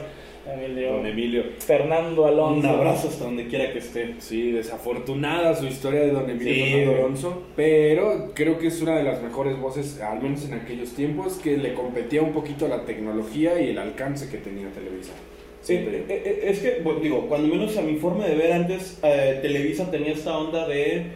Emilio 0.51 0.93
Don 0.95 1.07
Emilio. 1.07 1.43
Fernando 1.59 2.27
Alonso. 2.27 2.67
Un 2.69 2.75
abrazo 2.75 3.09
hasta 3.09 3.25
donde 3.25 3.47
quiera 3.49 3.71
que 3.73 3.79
esté. 3.81 4.15
Sí, 4.19 4.51
desafortunada 4.53 5.55
su 5.55 5.67
historia 5.67 6.01
de 6.01 6.11
Don 6.13 6.29
Emilio 6.31 6.55
Sí, 6.55 6.71
Fernando. 6.73 6.93
Alonso, 6.99 7.43
pero 7.55 8.33
creo 8.35 8.59
que 8.59 8.69
es 8.69 8.81
una 8.81 8.97
de 8.97 9.03
las 9.05 9.23
mejores 9.23 9.59
voces, 9.61 10.01
al 10.01 10.23
menos 10.23 10.45
en 10.47 10.55
aquellos 10.55 10.95
tiempos, 10.95 11.35
que 11.35 11.57
le 11.59 11.75
competía 11.75 12.23
un 12.23 12.33
poquito 12.33 12.65
a 12.65 12.69
la 12.69 12.85
tecnología 12.87 13.61
y 13.61 13.71
el 13.71 13.79
alcance 13.79 14.31
que 14.31 14.39
tenía 14.39 14.69
Televisa. 14.71 15.13
Sí, 15.61 15.75
eh, 15.75 16.05
eh, 16.09 16.41
es 16.45 16.61
que, 16.61 16.81
bueno, 16.83 17.01
digo, 17.01 17.27
cuando 17.29 17.49
menos 17.49 17.77
a 17.77 17.83
mi 17.83 17.97
forma 17.97 18.27
de 18.27 18.35
ver 18.37 18.53
antes, 18.53 18.99
eh, 19.03 19.39
Televisa 19.43 19.91
tenía 19.91 20.13
esta 20.13 20.37
onda 20.37 20.67
de... 20.67 21.07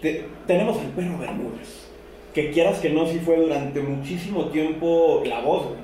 te- 0.00 0.24
tenemos 0.46 0.78
al 0.78 0.88
perro 0.88 1.18
Bermúdez, 1.18 1.88
que 2.34 2.50
quieras 2.50 2.78
que 2.78 2.90
no, 2.90 3.06
sí 3.06 3.18
fue 3.18 3.36
durante 3.36 3.80
muchísimo 3.80 4.46
tiempo 4.46 5.22
la 5.26 5.40
voz, 5.40 5.66
güey. 5.68 5.78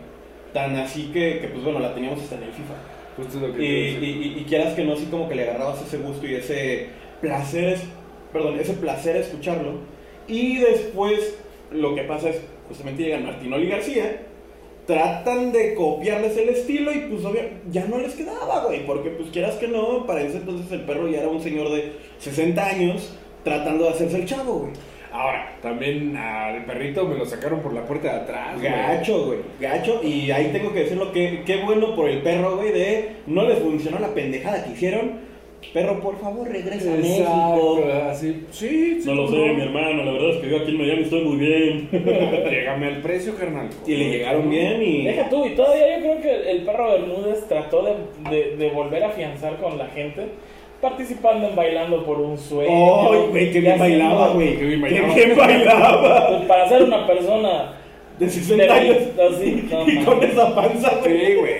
Tan 0.53 0.77
así 0.77 1.11
que, 1.13 1.41
que, 1.41 1.49
pues 1.49 1.65
bueno, 1.65 1.81
la 1.81 1.95
teníamos 1.95 2.21
hasta 2.23 2.37
en 2.37 2.45
el 2.45 2.53
FIFA. 2.53 2.75
Justo 3.17 3.41
lo 3.41 3.55
que 3.55 3.65
Y, 3.65 4.45
quieras 4.49 4.75
que 4.75 4.85
no, 4.85 4.97
sí 4.97 5.07
como 5.11 5.29
que 5.29 5.35
le 5.35 5.43
agarrabas 5.49 5.83
ese 5.83 5.99
gusto 5.99 6.27
y 6.27 6.35
ese 6.35 6.89
placer, 7.21 7.65
es- 7.75 7.85
perdón, 8.33 8.59
ese 8.61 8.75
placer 8.75 9.17
escucharlo. 9.17 9.79
Y 10.29 10.59
después 10.59 11.37
lo 11.73 11.95
que 11.95 12.03
pasa 12.03 12.29
es, 12.31 12.41
justamente 12.69 13.03
llega 13.03 13.19
Martinoli 13.19 13.69
García, 13.69 14.23
tratan 14.87 15.53
de 15.53 15.75
copiarles 15.75 16.37
el 16.37 16.51
estilo 16.51 16.93
y 16.93 17.01
pues 17.11 17.25
obvio, 17.25 17.43
ya 17.71 17.87
no 17.87 17.99
les 17.99 18.15
quedaba, 18.15 18.65
güey, 18.67 18.85
porque 18.87 19.11
pues 19.11 19.31
quieras 19.31 19.57
que 19.57 19.69
no, 19.69 20.07
para 20.07 20.23
ese 20.23 20.39
entonces 20.39 20.71
el 20.73 20.83
perro 20.83 21.09
ya 21.09 21.21
era 21.21 21.29
un 21.29 21.43
señor 21.43 21.71
de 21.71 21.93
60 22.19 22.65
años 22.65 23.17
tratando 23.43 23.85
de 23.85 23.91
hacerse 23.91 24.17
el 24.17 24.27
chavo, 24.27 24.61
güey. 24.61 24.73
Ahora, 25.13 25.57
también 25.63 26.17
al 26.17 26.65
perrito 26.65 27.07
me 27.07 27.17
lo 27.17 27.25
sacaron 27.25 27.61
por 27.61 27.73
la 27.73 27.87
puerta 27.87 28.09
de 28.13 28.21
atrás. 28.23 28.61
Gacho, 28.61 29.27
güey, 29.27 29.39
gacho. 29.61 30.01
Y 30.03 30.33
ahí 30.33 30.51
tengo 30.53 30.73
que 30.73 30.81
decirlo 30.81 31.13
que 31.13 31.45
qué 31.47 31.59
bueno 31.59 31.95
por 31.95 32.09
el 32.09 32.21
perro, 32.21 32.57
güey, 32.57 32.73
de 32.73 33.11
no 33.29 33.47
les 33.47 33.61
funcionó 33.61 34.01
la 34.01 34.09
pendejada 34.09 34.65
que 34.65 34.73
hicieron. 34.73 35.34
Perro, 35.73 36.01
por 36.01 36.19
favor, 36.21 36.49
regresa 36.49 36.93
a 36.93 36.97
México. 36.97 37.79
Exacto, 37.81 38.09
así. 38.11 38.45
Sí, 38.53 39.01
sí, 39.01 39.09
No 39.09 39.15
lo 39.15 39.29
sé, 39.29 39.37
mi 39.37 39.63
hermano, 39.63 40.05
la 40.05 40.13
verdad 40.13 40.31
es 40.31 40.37
que 40.37 40.51
yo 40.51 40.57
aquí 40.59 40.71
en 40.71 40.79
Miami 40.79 41.03
estoy 41.03 41.25
muy 41.25 41.37
bien. 41.37 41.89
Llégame 42.51 42.87
al 42.87 43.03
precio, 43.03 43.35
carnal. 43.37 43.69
Y 43.87 43.97
le 43.97 44.11
llegaron 44.11 44.49
bien 44.51 44.81
y... 44.83 45.05
Deja 45.07 45.29
tú, 45.29 45.45
y 45.47 45.51
todavía 45.57 45.97
yo 45.99 46.03
creo 46.05 46.21
que 46.21 46.51
el 46.53 46.63
perro 46.63 46.91
Bermúdez 46.93 47.49
trató 47.49 47.83
de, 47.83 47.95
de- 48.31 48.57
de 48.57 48.71
volver 48.71 49.03
a 49.03 49.09
afianzar 49.09 49.57
con 49.57 49.77
la 49.77 49.87
gente, 49.89 50.23
participando 50.81 51.49
en 51.49 51.57
Bailando 51.57 52.05
por 52.05 52.21
un 52.21 52.39
Sueño. 52.39 53.11
¡Ay, 53.11 53.19
güey, 53.31 53.51
qué 53.53 53.61
bien 53.61 53.79
bailaba, 53.79 54.29
güey! 54.35 54.57
Qué 54.57 54.65
bien 54.67 54.83
¡Qué 54.85 54.91
bailaba. 55.01 55.15
bien 55.15 55.37
bailaba! 55.37 56.29
Pues 56.37 56.43
para 56.47 56.69
ser 56.69 56.83
una 56.85 57.07
persona 57.07 57.73
de 58.19 58.29
60 58.31 58.73
años. 58.75 58.97
Así, 59.19 59.69
no, 59.71 59.89
y 59.91 60.05
con 60.05 60.23
esa 60.23 60.55
panza, 60.55 60.93
güey. 61.01 61.27
Sí, 61.27 61.35
güey. 61.35 61.53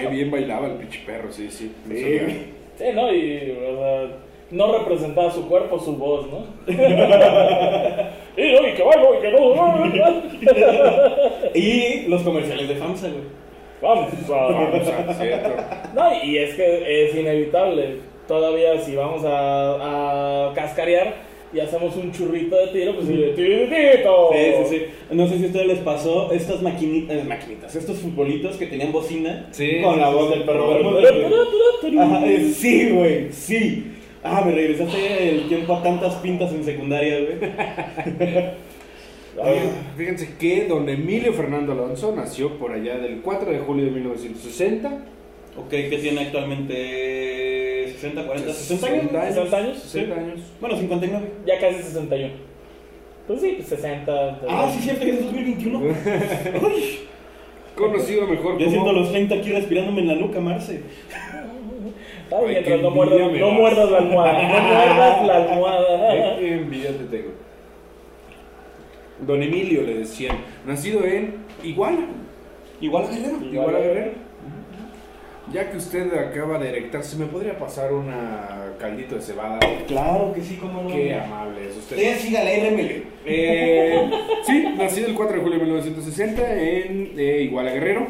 Qué 0.00 0.06
bien 0.06 0.30
bailaba 0.30 0.66
el 0.68 0.72
pinche 0.74 1.00
perro, 1.04 1.30
sí, 1.30 1.48
sí. 1.50 1.70
Sí. 1.86 2.20
Sí, 2.78 2.84
¿no? 2.94 3.12
Y, 3.12 3.58
o 3.72 3.76
sea, 3.76 4.08
no 4.50 4.78
representaba 4.78 5.30
su 5.32 5.48
cuerpo, 5.48 5.78
su 5.78 5.96
voz, 5.96 6.26
¿no? 6.28 6.38
y 8.36 8.52
no, 8.52 8.68
y 8.68 8.72
que 8.72 8.82
bailo, 8.84 9.14
y 9.14 9.20
que 9.20 9.32
no. 9.32 10.22
Y 11.54 12.06
los 12.08 12.22
comerciales 12.22 12.68
de 12.68 12.76
FAMSA, 12.76 13.08
güey. 13.08 13.38
Vamos 13.80 14.08
a... 14.12 15.14
cierto. 15.14 15.50
No, 15.94 16.24
y 16.24 16.38
es 16.38 16.54
que 16.54 17.04
es 17.04 17.14
inevitable. 17.14 17.98
Todavía 18.26 18.78
si 18.80 18.94
vamos 18.94 19.24
a, 19.24 20.48
a 20.48 20.54
cascarear 20.54 21.14
y 21.52 21.60
hacemos 21.60 21.96
un 21.96 22.12
churrito 22.12 22.56
de 22.56 22.66
tiro, 22.68 22.94
pues 22.94 23.08
de 23.08 23.28
tirito. 23.34 24.30
Sí, 24.32 24.38
sí, 24.68 24.76
sí. 24.76 24.82
No 25.14 25.26
sé 25.26 25.38
si 25.38 25.44
a 25.44 25.46
ustedes 25.46 25.66
les 25.66 25.78
pasó 25.78 26.30
estas 26.32 26.62
maquinitas, 26.62 27.24
maquinitas, 27.26 27.74
estos 27.74 27.98
futbolitos 27.98 28.56
que 28.56 28.66
tenían 28.66 28.92
bocina 28.92 29.48
Sí, 29.52 29.80
con 29.82 29.98
la 29.98 30.08
sí, 30.08 30.14
voz 30.14 30.28
sí. 30.30 30.34
del 30.38 30.44
perro. 30.44 30.98
Ajá, 32.00 32.26
eh, 32.26 32.50
sí, 32.54 32.90
güey, 32.90 33.32
sí. 33.32 33.92
Ah, 34.22 34.42
me 34.44 34.52
regresaste 34.52 35.28
el 35.30 35.48
tiempo 35.48 35.74
a 35.76 35.82
tantas 35.82 36.14
pintas 36.16 36.52
en 36.52 36.64
secundaria, 36.64 37.18
güey. 37.20 37.38
Oye, 39.40 39.60
Fíjense 39.96 40.34
que 40.38 40.66
don 40.66 40.88
Emilio 40.88 41.32
Fernando 41.32 41.72
Alonso 41.72 42.12
nació 42.14 42.58
por 42.58 42.72
allá 42.72 42.98
del 42.98 43.20
4 43.20 43.52
de 43.52 43.58
julio 43.60 43.84
de 43.84 43.90
1960. 43.92 45.04
Ok, 45.56 45.70
¿qué 45.70 45.98
tiene 46.00 46.20
actualmente? 46.20 47.94
¿60, 48.00 48.26
40, 48.26 48.52
60 48.52 48.86
años? 48.86 49.10
60 49.10 49.56
años, 49.56 49.78
60 49.78 50.14
años. 50.14 50.40
Bueno, 50.60 50.76
59. 50.76 51.32
Ya 51.46 51.58
casi 51.58 51.82
61. 51.82 52.34
Pues 53.26 53.40
sí, 53.40 53.54
pues 53.56 53.68
60. 53.68 54.40
Ah, 54.48 54.70
sí, 54.72 54.82
cierto 54.82 55.04
que 55.04 55.10
es 55.10 55.24
2021. 55.24 55.78
Uy, 55.80 55.94
Conocido 57.76 58.26
mejor 58.26 58.58
ya 58.58 58.66
siento 58.66 58.86
como... 58.86 59.00
los 59.00 59.10
30 59.12 59.34
aquí 59.36 59.52
respirándome 59.52 60.00
en 60.00 60.08
la 60.08 60.14
nuca, 60.14 60.40
Marce. 60.40 60.82
Ay, 62.30 62.38
qué 62.40 62.46
mientras 62.46 62.82
no 62.82 62.90
muerdas, 62.90 63.18
no 63.18 63.46
das. 63.46 63.52
muerdas 63.54 63.90
la 63.90 63.98
almohada. 63.98 64.42
No 64.42 64.48
muerdas 64.48 65.26
la 65.26 65.36
almohada. 65.36 66.36
Qué 66.38 66.54
envidia 66.54 66.90
te 66.90 67.04
tengo. 67.04 67.30
Don 69.26 69.42
Emilio 69.42 69.82
le 69.82 69.94
decían, 69.94 70.36
nacido 70.66 71.04
en 71.04 71.36
Iguala. 71.62 72.06
Igual 72.80 73.04
a 73.04 73.08
Guerrero. 73.08 73.38
Iguala 73.44 73.78
Guerrero. 73.78 74.27
Ya 75.52 75.70
que 75.70 75.78
usted 75.78 76.12
acaba 76.12 76.58
de 76.58 76.68
erectarse, 76.68 77.16
¿me 77.16 77.26
podría 77.26 77.58
pasar 77.58 77.92
una 77.92 78.74
caldito 78.78 79.14
de 79.14 79.22
cebada? 79.22 79.58
Claro 79.86 80.32
que 80.34 80.42
sí, 80.42 80.56
cómo 80.60 80.82
no. 80.82 80.88
Qué 80.88 81.14
amable 81.14 81.68
es 81.68 81.76
usted. 81.76 82.18
Siga 82.18 82.44
la 82.44 82.50
RML. 82.50 83.02
Eh, 83.24 84.10
sí, 84.46 84.64
nacido 84.76 85.08
el 85.08 85.14
4 85.14 85.36
de 85.36 85.42
julio 85.42 85.58
de 85.58 85.64
1960 85.64 86.54
en 86.54 87.12
eh, 87.16 87.42
Iguala 87.44 87.72
Guerrero. 87.72 88.06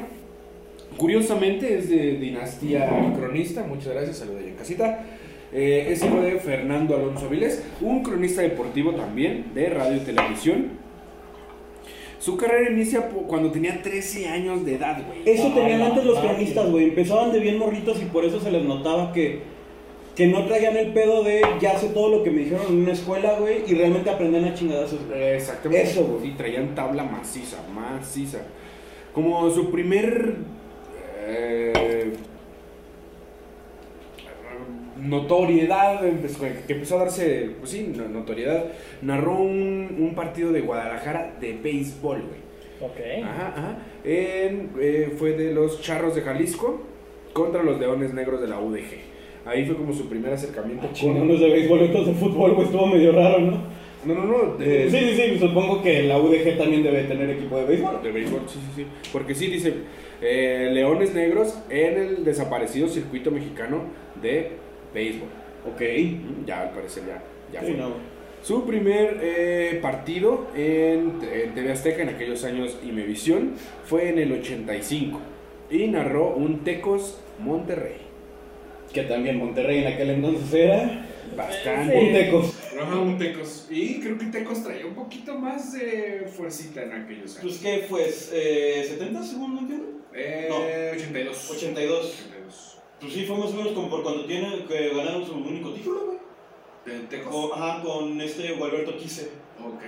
Curiosamente 0.97 1.79
es 1.79 1.89
de 1.89 2.15
dinastía 2.15 2.91
cronista, 3.17 3.63
muchas 3.63 3.93
gracias, 3.93 4.19
saludos 4.19 4.43
en 4.43 4.55
casita. 4.55 5.05
Eh, 5.53 5.87
es 5.91 6.05
hijo 6.05 6.21
de 6.21 6.41
Fernando 6.41 6.97
Alonso 6.97 7.27
Avilés, 7.27 7.65
un 7.81 8.03
cronista 8.03 8.43
deportivo 8.43 8.93
también 8.93 9.55
de 9.55 9.69
radio 9.71 9.97
y 9.97 10.01
televisión. 10.01 10.88
Su 12.19 12.37
carrera 12.37 12.71
inicia 12.71 13.09
cuando 13.27 13.51
tenía 13.51 13.81
13 13.83 14.29
años 14.29 14.65
de 14.65 14.75
edad, 14.75 15.03
güey. 15.07 15.23
Eso 15.25 15.53
tenían 15.53 15.83
antes 15.83 16.05
los 16.05 16.19
cronistas, 16.19 16.65
sí. 16.65 16.71
güey. 16.71 16.85
Empezaban 16.89 17.33
de 17.33 17.39
bien 17.39 17.59
morritos 17.59 18.03
y 18.03 18.07
por 18.07 18.25
eso 18.25 18.41
se 18.41 18.51
les 18.51 18.65
notaba 18.65 19.13
que, 19.13 19.43
que 20.17 20.27
no 20.27 20.45
traían 20.47 20.77
el 20.77 20.93
pedo 20.93 21.23
de 21.23 21.43
ya 21.61 21.79
sé 21.79 21.91
todo 21.91 22.09
lo 22.09 22.25
que 22.25 22.31
me 22.31 22.43
dijeron 22.43 22.67
en 22.69 22.83
una 22.83 22.93
escuela, 22.93 23.39
güey, 23.39 23.63
y 23.69 23.75
realmente 23.75 24.11
aprendían 24.11 24.47
a 24.47 24.55
chingadazos. 24.55 25.01
Exactamente. 25.15 25.89
Eso, 25.89 26.05
güey. 26.05 26.31
Sí, 26.31 26.35
traían 26.37 26.75
tabla 26.75 27.05
maciza, 27.05 27.59
maciza. 27.73 28.39
Como 29.13 29.49
su 29.51 29.71
primer 29.71 30.37
eh, 31.25 32.13
notoriedad, 35.01 36.07
empezó- 36.07 36.45
que 36.67 36.73
empezó 36.73 36.97
a 36.97 37.05
darse, 37.05 37.51
pues 37.59 37.71
sí, 37.71 37.93
no- 37.97 38.09
notoriedad, 38.09 38.65
narró 39.03 39.37
un, 39.41 39.97
un 39.99 40.15
partido 40.15 40.53
de 40.53 40.61
Guadalajara 40.61 41.37
de 41.41 41.55
béisbol, 41.55 42.23
güey. 42.23 42.49
Ok. 42.81 43.25
Ajá, 43.25 43.49
ajá. 43.57 43.79
En, 44.05 44.71
eh, 44.81 45.13
fue 45.19 45.33
de 45.33 45.53
los 45.53 45.81
Charros 45.83 46.15
de 46.15 46.23
Jalisco 46.23 46.81
contra 47.33 47.63
los 47.63 47.79
Leones 47.81 48.15
Negros 48.15 48.41
de 48.41 48.49
la 48.49 48.61
UDG. 48.61 49.09
Ahí 49.45 49.65
fue 49.65 49.77
como 49.77 49.93
su 49.93 50.09
primer 50.09 50.33
acercamiento 50.33 50.87
Con 51.01 51.15
con... 51.15 51.23
unos 51.23 51.41
de 51.41 51.49
béisbol, 51.49 51.83
otros 51.83 52.07
de 52.07 52.13
fútbol, 52.15 52.53
güey, 52.55 52.67
estuvo 52.67 52.87
medio 52.87 53.13
raro, 53.13 53.41
¿no? 53.41 53.79
No, 54.05 54.15
no, 54.15 54.25
no. 54.25 54.55
de- 54.57 54.89
Sí, 54.91 54.97
sí, 54.99 55.15
sí, 55.17 55.39
supongo 55.41 55.83
que 55.83 56.03
la 56.05 56.19
UDG 56.19 56.57
también 56.57 56.83
debe 56.85 57.03
tener 57.05 57.31
equipo 57.31 57.59
de 57.59 57.65
béisbol. 57.65 58.01
De 58.03 58.13
béisbol, 58.13 58.43
sí, 58.47 58.59
sí, 58.61 58.83
sí. 58.83 58.87
Porque 59.13 59.35
sí 59.35 59.47
dice 59.49 59.75
eh, 60.23 60.71
Leones 60.73 61.15
Negros 61.15 61.59
en 61.71 61.97
el 61.99 62.25
desaparecido 62.25 62.89
circuito 62.89 63.31
mexicano 63.33 63.83
de 64.23 64.53
béisbol. 64.95 65.29
Ok. 65.73 65.83
Ya, 66.47 66.63
al 66.63 66.71
parecer, 66.71 67.05
ya, 67.07 67.23
ya 67.53 67.61
Sí, 67.61 67.73
fue. 67.73 67.77
no. 67.77 67.93
Su 68.43 68.65
primer 68.65 69.19
eh, 69.21 69.79
partido 69.83 70.47
en, 70.55 71.19
en 71.33 71.55
TV 71.55 71.73
Azteca 71.73 72.03
en 72.03 72.11
aquellos 72.11 72.45
años 72.45 72.79
Imevisión 72.85 73.55
fue 73.85 74.11
en 74.11 74.19
el 74.21 74.33
85 74.33 75.21
y 75.71 75.89
narró 75.89 76.35
un 76.37 76.61
Tecos 76.65 77.19
Monterrey. 77.41 77.97
Que 78.93 79.03
también 79.03 79.37
Monterrey 79.39 79.79
en 79.81 79.89
aquel 79.93 80.11
entonces 80.11 80.55
era 80.55 81.05
Bastante. 81.37 81.99
un 81.99 82.13
tecos. 82.13 82.55
Ajá, 82.81 82.99
un 83.01 83.19
Tecos. 83.19 83.67
Y 83.71 84.01
creo 84.01 84.17
que 84.17 84.27
Tecos 84.27 84.63
traía 84.65 84.87
un 84.87 84.95
poquito 84.95 85.35
más 85.37 85.73
de 85.75 86.27
fuercita 86.35 86.85
en 86.85 86.93
aquellos 86.93 87.37
años. 87.39 87.43
Pues, 87.43 87.59
¿qué 87.59 87.85
fue? 87.87 88.07
Eh, 88.33 88.99
¿70 88.99 89.23
según 89.25 89.55
no 89.57 89.61
entiendo? 89.63 89.87
Eh, 90.15 90.47
no. 90.49 90.57
82. 90.97 91.51
82. 91.51 91.99
82. 91.99 92.29
Pues 93.01 93.13
sí, 93.13 93.25
fue 93.25 93.37
más 93.39 93.51
o 93.51 93.55
menos 93.55 93.73
como 93.73 93.89
por 93.91 94.03
cuando 94.03 94.25
tiene 94.25 94.65
que 94.67 94.89
ganaron 94.95 95.25
su 95.25 95.35
único 95.35 95.71
título, 95.73 96.07
güey. 96.07 96.19
¿De? 97.11 97.23
Con- 97.23 97.53
Ajá, 97.53 97.83
con 97.83 98.21
este 98.21 98.53
Gualberto 98.55 98.97
Quise. 98.97 99.31
Ok, 99.65 99.83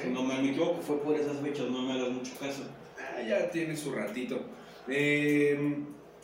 Si 0.00 0.08
no 0.10 0.22
me 0.22 0.40
equivoco, 0.48 0.80
fue 0.82 0.98
por 1.00 1.16
esas 1.16 1.38
fechas, 1.40 1.68
no 1.70 1.82
me 1.82 1.92
hagas 1.92 2.10
mucho 2.10 2.32
caso. 2.38 2.62
Ah, 2.98 3.22
ya 3.22 3.50
tiene 3.50 3.76
su 3.76 3.92
ratito. 3.92 4.40
Eh, 4.88 5.76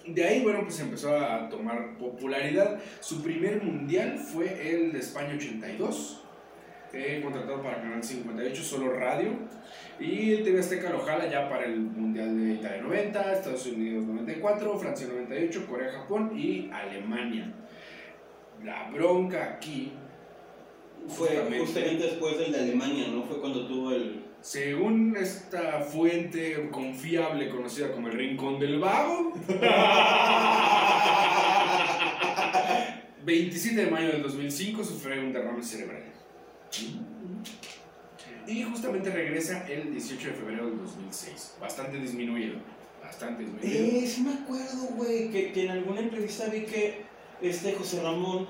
de 0.07 0.24
ahí, 0.24 0.42
bueno, 0.42 0.61
pues 0.64 0.79
empezó 0.81 1.16
a 1.16 1.48
tomar 1.48 1.96
popularidad. 1.98 2.81
Su 3.01 3.22
primer 3.22 3.62
mundial 3.62 4.18
fue 4.18 4.70
el 4.70 4.92
de 4.92 4.98
España 4.98 5.35
82, 5.37 6.22
eh, 6.92 7.20
contratado 7.22 7.62
para 7.62 7.81
Canal 7.83 8.03
58, 8.03 8.62
solo 8.62 8.92
radio. 8.94 9.31
Y 10.01 10.33
el 10.35 10.44
TV 10.44 10.61
Azteca 10.61 10.90
lo 10.90 11.01
jala 11.01 11.27
ya 11.29 11.48
para 11.48 11.64
el 11.64 11.81
mundial 11.81 12.38
de 12.38 12.55
Italia 12.55 12.83
90, 12.83 13.33
Estados 13.33 13.66
Unidos 13.66 14.05
94, 14.07 14.79
Francia 14.79 15.09
98, 15.09 15.66
Corea, 15.68 15.90
Japón 15.92 16.33
y 16.38 16.70
Alemania. 16.72 17.53
La 18.64 18.90
bronca 18.90 19.44
aquí 19.55 19.92
Fue 21.09 21.29
Justamente. 21.29 21.59
justamente 21.61 22.05
después 22.05 22.38
del 22.38 22.53
de 22.53 22.59
Alemania, 22.61 23.07
¿no? 23.09 23.24
Fue 23.24 23.40
cuando 23.40 23.66
tuvo 23.66 23.90
el. 23.92 24.24
Según 24.40 25.16
esta 25.16 25.81
fuente 25.81 26.68
confiable 26.70 27.48
conocida 27.51 27.90
como 27.90 28.07
el 28.09 28.14
Rincón 28.14 28.61
del 28.61 28.79
Vago, 28.79 29.33
27 33.24 33.85
de 33.85 33.90
mayo 33.90 34.09
del 34.12 34.22
2005 34.22 34.85
sufrió 34.85 35.20
un 35.20 35.33
derrame 35.33 35.62
cerebral. 35.62 36.03
Y 38.47 38.63
justamente 38.63 39.11
regresa 39.11 39.67
el 39.69 39.93
18 39.93 40.29
de 40.29 40.35
febrero 40.35 40.67
del 40.67 40.79
2006. 40.79 41.57
Bastante 41.61 41.99
disminuido. 41.99 42.57
Bastante 43.03 43.43
disminuido. 43.45 43.99
Eh, 43.99 44.07
sí 44.07 44.23
me 44.23 44.33
acuerdo, 44.35 44.87
güey, 44.97 45.31
que, 45.31 45.53
que 45.53 45.65
en 45.65 45.71
alguna 45.71 46.01
entrevista 46.01 46.47
vi 46.47 46.63
que 46.63 47.03
este 47.43 47.75
José 47.75 48.03
Ramón 48.03 48.47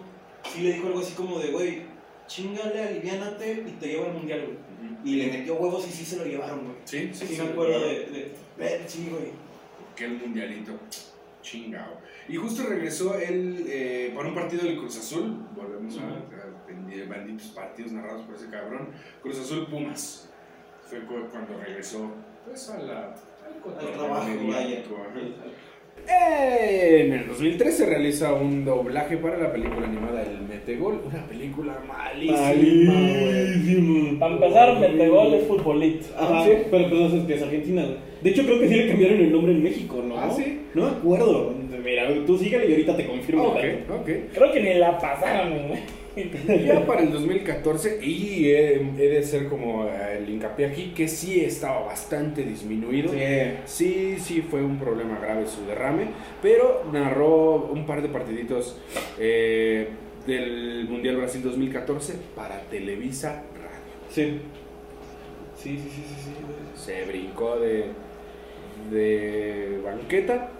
sí 0.55 0.63
le 0.63 0.75
dijo 0.75 0.87
algo 0.87 1.01
así 1.01 1.15
como 1.15 1.39
de, 1.41 1.51
güey, 1.51 1.83
chingale, 2.29 2.81
aliviánate 2.81 3.65
y 3.67 3.73
te 3.81 3.89
lleva 3.89 4.07
al 4.07 4.15
mundial, 4.15 4.45
güey. 4.47 4.59
Y 5.05 5.17
le 5.17 5.33
metió 5.39 5.55
huevos 5.57 5.85
y 5.89 5.91
sí 5.91 6.05
se 6.05 6.17
lo 6.17 6.25
llevaron, 6.25 6.61
güey. 6.65 6.77
Sí, 6.85 7.11
sí, 7.13 7.27
Sí, 7.27 7.35
sí. 7.35 7.43
me 7.43 7.49
acuerdo 7.49 7.81
de, 7.81 7.89
de, 8.07 8.35
de- 8.59 8.89
Sí, 8.89 9.09
güey. 9.11 9.33
que 9.97 10.05
el 10.05 10.19
mundialito. 10.19 10.73
Chingao. 11.43 12.01
Y 12.29 12.37
justo 12.37 12.63
regresó 12.65 13.19
él 13.19 13.65
eh, 13.69 14.13
para 14.15 14.29
un 14.29 14.35
partido 14.35 14.63
del 14.65 14.79
Cruz 14.79 14.97
Azul. 14.99 15.45
Volvemos 15.57 15.97
a, 15.99 16.03
a- 16.03 16.48
de 16.97 17.05
benditos 17.05 17.49
partidos 17.49 17.93
narrados 17.93 18.23
por 18.23 18.35
ese 18.35 18.49
cabrón. 18.51 18.89
Cruz 19.23 19.39
Azul 19.41 19.67
Pumas. 19.67 20.29
Fue 20.85 21.01
cu- 21.01 21.29
cuando 21.31 21.59
regresó 21.65 22.11
pues, 22.47 22.69
a 22.71 22.79
la, 22.79 23.01
al, 23.09 23.61
cotorreo 23.63 23.91
trabajo, 23.99 24.29
mediático. 24.29 24.97
En 26.11 27.13
el 27.13 27.27
2003 27.27 27.77
se 27.77 27.87
realiza 27.87 28.33
un 28.33 28.65
doblaje 28.65 29.19
para 29.19 29.37
la 29.37 29.53
película 29.53 29.87
animada 29.87 30.23
El 30.23 30.41
Metegol, 30.49 31.03
una 31.05 31.27
película 31.27 31.79
malísima, 31.87 32.53
güey. 32.53 32.85
Malísimo. 32.87 34.19
Para 34.19 34.35
empezar, 34.35 34.81
Metegol 34.81 35.35
es 35.35 35.47
futbolito. 35.47 36.07
Ajá, 36.17 36.45
¿Sí? 36.45 36.51
pero 36.71 36.89
pues 36.89 37.01
no 37.01 37.11
sé 37.11 37.27
que 37.27 37.35
es 37.35 37.43
Argentina. 37.43 37.85
De 38.23 38.31
hecho, 38.31 38.43
creo 38.45 38.59
que 38.61 38.69
sí 38.69 38.75
le 38.75 38.89
cambiaron 38.89 39.21
el 39.21 39.33
nombre 39.33 39.53
en 39.53 39.63
México, 39.63 40.03
¿no? 40.07 40.19
¿Ah, 40.19 40.31
sí? 40.35 40.63
No 40.75 40.85
me 40.87 40.97
acuerdo. 40.97 41.55
Mira, 41.85 42.09
tú 42.27 42.39
síguele 42.39 42.67
y 42.69 42.73
ahorita 42.73 42.97
te 42.97 43.07
confirmo. 43.07 43.45
Ok, 43.49 43.59
el 43.63 43.81
dato. 43.87 43.95
ok. 44.01 44.09
Creo 44.35 44.53
que 44.53 44.61
ni 44.63 44.75
la 44.75 44.99
pasaron, 44.99 45.69
güey. 45.69 45.81
Ya 46.65 46.87
para 46.87 47.03
el 47.03 47.13
2014, 47.13 48.01
y 48.03 48.47
he, 48.47 48.75
he 48.75 49.09
de 49.09 49.23
ser 49.23 49.49
como 49.49 49.87
eh, 49.87 50.19
el 50.19 50.29
hincapié 50.29 50.67
aquí, 50.67 50.93
que 50.95 51.09
sí 51.09 51.41
estaba 51.45 51.81
bastante 51.87 52.43
disminuido. 52.43 53.13
Sí. 53.13 53.19
Sí, 53.65 54.17
sí 54.19 54.43
fue 54.43 54.63
un 54.63 54.79
problema 54.79 55.19
grave 55.19 55.47
su 55.47 55.65
derrame, 55.67 56.09
pero 56.43 56.85
narró 56.93 57.71
un 57.73 57.87
par 57.87 58.03
de 58.03 58.09
partiditos 58.09 58.79
eh, 59.19 59.89
del 60.27 60.87
Mundial 60.89 61.17
Brasil 61.17 61.43
2014 61.43 62.15
para 62.35 62.61
Televisa 62.63 63.45
Radio. 63.55 63.69
Sí. 64.11 64.41
Sí, 65.57 65.77
sí, 65.77 65.91
sí, 65.91 66.03
sí, 66.07 66.15
sí. 66.25 66.85
Se 66.85 67.05
brincó 67.05 67.59
de, 67.59 67.87
de 68.91 69.81
banqueta. 69.85 70.51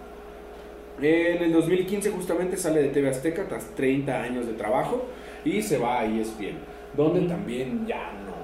En 1.01 1.41
el 1.43 1.53
2015 1.53 2.11
justamente 2.11 2.57
sale 2.57 2.81
de 2.81 2.89
TV 2.89 3.09
Azteca 3.09 3.47
tras 3.47 3.73
30 3.75 4.21
años 4.21 4.47
de 4.47 4.53
trabajo 4.53 5.05
y 5.45 5.61
se 5.61 5.77
va 5.77 6.01
a 6.01 6.05
ESPN, 6.05 6.57
donde 6.95 7.21
también 7.21 7.85
ya 7.87 8.11
no. 8.25 8.39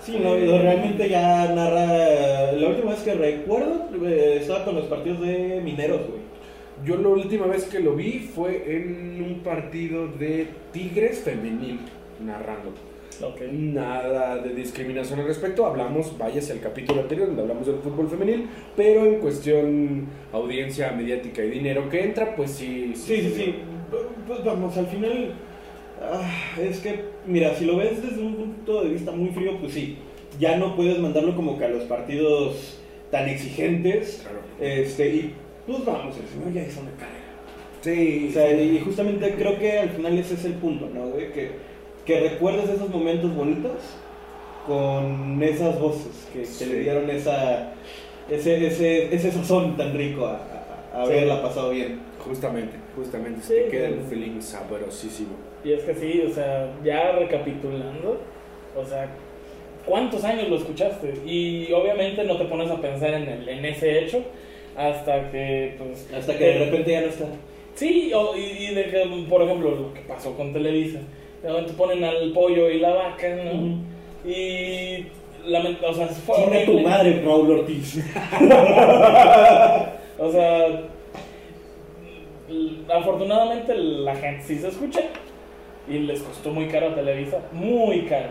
Sí, 0.00 0.18
no, 0.22 0.34
realmente 0.34 1.08
ya 1.08 1.52
narra. 1.54 2.52
La 2.52 2.68
última 2.68 2.90
vez 2.90 3.00
que 3.00 3.14
recuerdo 3.14 3.88
eh, 4.04 4.38
estaba 4.40 4.64
con 4.64 4.74
los 4.74 4.84
partidos 4.84 5.20
de 5.22 5.60
mineros, 5.64 6.00
güey. 6.08 6.24
Yo 6.84 6.96
la 6.96 7.08
última 7.08 7.46
vez 7.46 7.64
que 7.64 7.80
lo 7.80 7.94
vi 7.94 8.18
fue 8.34 8.76
en 8.76 9.24
un 9.24 9.40
partido 9.40 10.08
de 10.08 10.48
Tigres 10.72 11.20
femenil 11.20 11.78
narrando. 12.20 12.74
Ok. 13.22 13.42
Nada 13.52 14.38
de 14.38 14.54
discriminación 14.54 15.20
al 15.20 15.26
respecto, 15.26 15.64
hablamos, 15.64 16.18
váyase 16.18 16.52
al 16.52 16.60
capítulo 16.60 17.02
anterior 17.02 17.28
donde 17.28 17.42
hablamos 17.42 17.66
del 17.66 17.76
fútbol 17.76 18.08
femenil, 18.08 18.48
pero 18.76 19.06
en 19.06 19.20
cuestión 19.20 20.06
audiencia 20.32 20.90
mediática 20.92 21.44
y 21.44 21.50
dinero 21.50 21.88
que 21.88 22.04
entra, 22.04 22.34
pues 22.34 22.50
sí. 22.50 22.92
Sí, 22.94 23.22
sí, 23.22 23.32
sí. 23.34 23.54
Pues 24.26 24.44
vamos, 24.44 24.76
al 24.76 24.86
final. 24.86 25.32
Ah, 26.12 26.30
es 26.60 26.78
que, 26.80 27.04
mira, 27.26 27.54
si 27.54 27.64
lo 27.64 27.76
ves 27.76 28.02
desde 28.02 28.20
un 28.22 28.34
punto 28.34 28.82
de 28.84 28.90
vista 28.90 29.10
muy 29.12 29.30
frío, 29.30 29.58
pues 29.60 29.72
sí. 29.72 29.96
Ya 30.38 30.56
no 30.56 30.74
puedes 30.76 30.98
mandarlo 30.98 31.36
como 31.36 31.58
que 31.58 31.64
a 31.64 31.68
los 31.68 31.84
partidos 31.84 32.78
tan 33.10 33.28
exigentes. 33.28 34.20
Claro. 34.22 34.40
Este, 34.60 35.08
y 35.08 35.34
pues 35.66 35.84
vamos, 35.84 36.16
el 36.16 36.28
señor 36.28 36.52
ya 36.52 36.68
hizo 36.68 36.80
una 36.80 36.90
carrera. 36.92 37.20
Sí, 37.82 38.26
O 38.30 38.32
sea, 38.32 38.50
y 38.52 38.80
justamente 38.80 39.34
creo 39.34 39.58
que 39.58 39.78
al 39.78 39.90
final 39.90 40.18
ese 40.18 40.34
es 40.34 40.44
el 40.46 40.54
punto, 40.54 40.88
¿no? 40.92 41.14
Que, 41.16 41.52
que 42.04 42.20
recuerdes 42.20 42.68
esos 42.70 42.88
momentos 42.90 43.34
bonitos 43.34 43.78
con 44.66 45.42
esas 45.42 45.78
voces 45.80 46.26
que, 46.32 46.40
que 46.40 46.46
Sí. 46.46 46.64
le 46.66 46.80
dieron 46.80 47.10
esa, 47.10 47.72
ese, 48.30 48.66
ese, 48.66 49.14
ese 49.14 49.30
sazón 49.32 49.76
tan 49.76 49.94
rico 49.96 50.26
a, 50.26 50.36
a- 50.92 51.02
a 51.02 51.06
Sí. 51.06 51.12
haberla 51.12 51.42
pasado 51.42 51.70
bien. 51.70 52.00
Justamente, 52.24 52.76
justamente, 52.96 53.42
se 53.42 53.54
te 53.54 53.68
queda 53.70 53.88
el 53.88 54.00
feeling 54.00 54.40
sabrosísimo. 54.40 55.34
Y 55.64 55.72
es 55.72 55.82
que 55.82 55.94
sí, 55.94 56.22
o 56.30 56.34
sea, 56.34 56.68
ya 56.84 57.12
recapitulando, 57.12 58.20
o 58.76 58.84
sea, 58.84 59.08
¿cuántos 59.86 60.22
años 60.24 60.48
lo 60.48 60.56
escuchaste? 60.56 61.14
Y 61.26 61.72
obviamente 61.72 62.22
no 62.24 62.36
te 62.36 62.44
pones 62.44 62.70
a 62.70 62.80
pensar 62.80 63.14
en, 63.14 63.26
el, 63.28 63.48
en 63.48 63.64
ese 63.64 64.00
hecho 64.00 64.22
hasta 64.76 65.30
que, 65.30 65.76
pues... 65.78 66.08
Hasta 66.14 66.36
que 66.36 66.44
de 66.44 66.56
eh, 66.56 66.64
repente 66.66 66.90
ya 66.92 67.00
no 67.00 67.06
está. 67.06 67.24
Sí, 67.74 68.12
o- 68.14 68.36
y, 68.36 68.40
y 68.66 68.74
de 68.74 68.84
que, 68.84 69.24
por 69.28 69.42
ejemplo, 69.42 69.70
lo 69.70 69.94
que 69.94 70.00
pasó 70.02 70.36
con 70.36 70.52
Televisa. 70.52 70.98
De 71.42 71.48
repente 71.50 71.72
ponen 71.72 72.04
al 72.04 72.32
pollo 72.32 72.68
y 72.70 72.78
la 72.80 72.90
vaca, 72.94 73.28
¿no? 73.36 73.78
Y... 74.28 75.06
lament- 75.46 75.82
o 75.86 75.94
sea, 75.94 76.08
fue 76.08 76.36
Chinga 76.36 76.64
tu 76.66 76.80
madre, 76.80 77.22
Raúl 77.24 77.50
Ortiz. 77.60 77.98
O 80.16 80.30
sea, 80.30 80.82
afortunadamente 82.94 83.74
la 83.76 84.14
gente 84.14 84.44
sí 84.44 84.58
se 84.58 84.68
escucha 84.68 85.00
y 85.88 85.98
les 85.98 86.20
costó 86.22 86.50
muy 86.50 86.66
caro 86.66 86.88
a 86.90 86.94
Televisa, 86.94 87.38
muy 87.52 88.02
caro, 88.02 88.28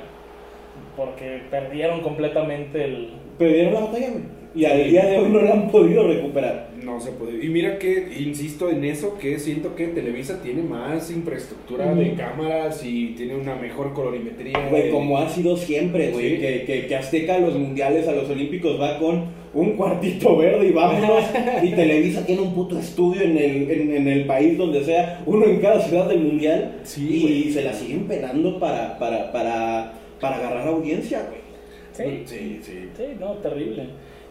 porque 0.95 1.41
perdieron 1.49 2.01
completamente 2.01 2.83
el... 2.83 3.09
Perdieron 3.37 3.73
la 3.73 3.79
batalla, 3.81 4.09
güey. 4.11 4.43
Y 4.55 4.65
al 4.65 4.87
día 4.87 5.05
de 5.07 5.17
hoy 5.17 5.29
no 5.29 5.41
la 5.41 5.51
han 5.53 5.71
podido 5.71 6.07
recuperar. 6.07 6.69
No 6.83 6.99
se 6.99 7.11
puede. 7.13 7.43
Y 7.43 7.49
mira 7.49 7.79
que, 7.79 8.13
insisto 8.19 8.69
en 8.69 8.83
eso, 8.83 9.17
que 9.17 9.39
siento 9.39 9.73
que 9.75 9.87
Televisa 9.87 10.43
tiene 10.43 10.61
más 10.61 11.09
infraestructura 11.09 11.95
de 11.95 12.13
cámaras 12.13 12.85
y 12.85 13.15
tiene 13.17 13.35
una 13.35 13.55
mejor 13.55 13.93
colorimetría. 13.93 14.53
Güey, 14.69 14.83
de- 14.83 14.89
como 14.91 15.17
ha 15.17 15.27
sido 15.27 15.57
siempre, 15.57 16.11
güey, 16.11 16.35
Sí. 16.35 16.37
que, 16.41 16.63
que, 16.65 16.85
que 16.85 16.95
Azteca 16.95 17.35
a 17.35 17.39
los 17.39 17.55
mundiales, 17.57 18.07
a 18.07 18.11
los 18.11 18.29
olímpicos 18.29 18.79
va 18.79 18.99
con 18.99 19.25
un 19.53 19.75
cuartito 19.75 20.37
verde 20.37 20.67
y 20.67 20.71
vámonos. 20.71 21.23
y 21.63 21.71
Televisa 21.71 22.25
tiene 22.25 22.41
un 22.41 22.53
puto 22.53 22.77
estudio 22.79 23.21
en 23.21 23.37
el, 23.37 23.71
en, 23.71 23.95
en 23.95 24.07
el 24.07 24.25
país 24.25 24.57
donde 24.57 24.83
sea, 24.83 25.21
uno 25.25 25.45
en 25.45 25.59
cada 25.59 25.79
ciudad 25.81 26.07
del 26.07 26.19
mundial. 26.19 26.79
Sí, 26.83 27.45
y 27.47 27.51
se 27.51 27.63
la 27.63 27.73
siguen 27.73 28.07
pedando 28.07 28.59
para, 28.59 28.97
para, 28.97 29.31
para, 29.31 29.93
para 30.19 30.37
agarrar 30.37 30.67
audiencia, 30.67 31.21
güey. 31.29 31.43
Sí, 31.91 32.23
Sí, 32.25 32.59
sí. 32.63 32.89
sí, 32.97 33.03
no, 33.19 33.33
terrible. 33.33 33.83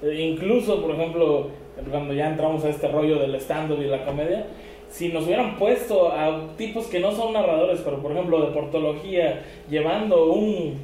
Eh, 0.03 0.21
incluso, 0.33 0.83
por 0.83 0.97
ejemplo, 0.97 1.51
cuando 1.91 2.13
ya 2.13 2.29
entramos 2.29 2.65
a 2.65 2.71
este 2.71 2.89
rollo 2.89 3.21
del 3.21 3.37
stand-up 3.37 3.81
y 3.81 3.87
la 3.87 4.05
comedia, 4.05 4.47
si 4.93 5.09
nos 5.09 5.25
hubieran 5.25 5.57
puesto 5.57 6.13
a 6.13 6.55
tipos 6.59 6.87
que 6.87 7.01
no 7.01 7.13
son 7.13 7.33
narradores, 7.33 7.81
pero 7.83 8.03
por 8.03 8.13
ejemplo 8.13 8.45
de 8.47 8.53
portología, 8.53 9.41
llevando 9.71 10.33
un... 10.35 10.75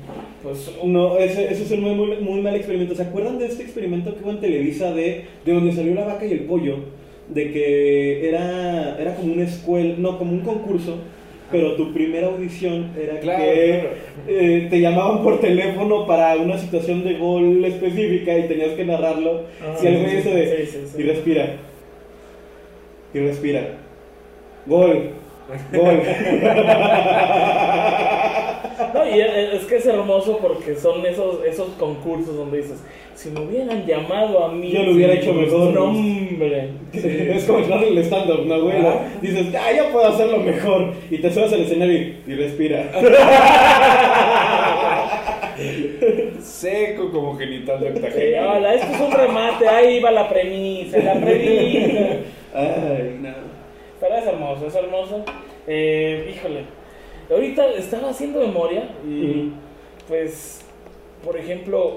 Pues, 0.43 0.73
un 0.83 0.95
No, 0.95 1.19
ese, 1.19 1.45
ese 1.53 1.65
es 1.65 1.71
un 1.73 1.83
muy, 1.83 1.95
muy, 1.95 2.17
muy 2.17 2.41
mal 2.41 2.57
experimento. 2.57 2.95
¿Se 2.95 3.03
acuerdan 3.03 3.39
de 3.39 3.47
este 3.47 3.65
experimento 3.65 4.15
que 4.15 4.23
hubo 4.23 4.31
en 4.31 4.41
Televisa 4.41 4.93
de, 4.95 5.27
de 5.45 5.53
donde 5.53 5.73
salió 5.73 5.95
la 5.95 6.07
vaca 6.07 6.25
y 6.25 6.33
el 6.33 6.41
pollo? 6.47 6.77
De 7.29 7.53
que 7.53 8.27
era, 8.31 8.97
era 8.99 9.15
como 9.15 9.35
una 9.35 9.45
escuela, 9.45 9.95
no, 9.99 10.17
como 10.17 10.33
un 10.33 10.41
concurso, 10.41 10.97
pero 11.51 11.77
tu 11.77 11.93
primera 11.93 12.29
audición 12.29 12.93
era 12.99 13.21
Claro, 13.21 13.45
que 13.45 13.81
claro. 13.81 13.97
eh, 14.27 14.67
te 14.71 14.81
llamaban 14.81 15.23
por 15.23 15.39
teléfono 15.39 16.07
para 16.07 16.35
una 16.37 16.57
situación 16.57 17.05
de 17.05 17.19
gol 17.19 17.63
específica 17.63 18.39
y 18.39 18.49
tenías 18.49 18.71
que 18.71 18.87
narrarlo. 18.87 19.43
Ah, 19.61 19.75
si 19.79 19.87
el 19.89 19.99
güey 19.99 20.11
sí, 20.13 20.17
ese 20.17 20.31
de, 20.35 20.67
sí, 20.67 20.73
sí, 20.73 20.87
sí. 20.95 21.03
y 21.03 21.03
respira, 21.05 21.57
y 23.13 23.19
respira, 23.19 23.79
gol, 24.69 25.11
gol. 25.73 26.03
No, 28.95 29.05
y 29.05 29.21
es, 29.21 29.65
que 29.65 29.77
es 29.77 29.87
hermoso 29.87 30.39
porque 30.39 30.77
son 30.77 31.05
esos, 31.05 31.45
esos 31.45 31.69
concursos 31.79 32.37
donde 32.37 32.59
dices, 32.59 32.83
si 33.15 33.29
me 33.31 33.41
hubieran 33.41 33.85
llamado 33.85 34.45
a 34.45 34.53
mí... 34.53 34.71
Yo 34.71 34.85
lo 34.85 34.93
hubiera 34.93 35.15
hecho 35.15 35.33
mejor. 35.35 35.75
No, 35.75 35.85
hombre. 35.87 36.69
Es 36.93 37.45
como 37.45 37.59
entrar 37.59 37.83
en 37.85 37.99
el 37.99 38.05
stand-up, 38.05 38.47
¿no, 38.47 38.63
güey? 38.63 38.77
Dices, 39.21 39.49
ah, 39.55 39.73
ya 39.75 39.91
puedo 39.91 40.07
hacerlo 40.07 40.39
mejor. 40.39 40.93
Y 41.11 41.19
te 41.19 41.31
subes 41.31 41.53
al 41.53 41.63
escenario 41.63 41.99
y, 41.99 42.17
y 42.27 42.35
respira. 42.37 42.85
Seco 46.41 47.11
como 47.11 47.37
genital 47.37 47.81
de 47.81 47.91
Sí, 47.93 47.97
octagénaro. 47.97 48.57
hola, 48.59 48.75
esto 48.75 48.93
es 48.95 49.01
un 49.01 49.11
remate, 49.13 49.69
ahí 49.69 50.01
va 50.01 50.11
la 50.13 50.29
premisa, 50.29 50.99
la 50.99 51.15
premisa. 51.15 52.01
Ay, 52.55 53.19
no. 53.21 53.58
Pero 54.01 54.15
es 54.17 54.27
hermoso, 54.27 54.67
es 54.67 54.75
hermoso. 54.75 55.25
Eh, 55.67 56.33
híjole, 56.35 56.65
ahorita 57.31 57.69
estaba 57.73 58.11
haciendo 58.11 58.41
memoria 58.41 58.89
y 59.05 59.53
pues, 60.07 60.65
por 61.25 61.37
ejemplo, 61.37 61.97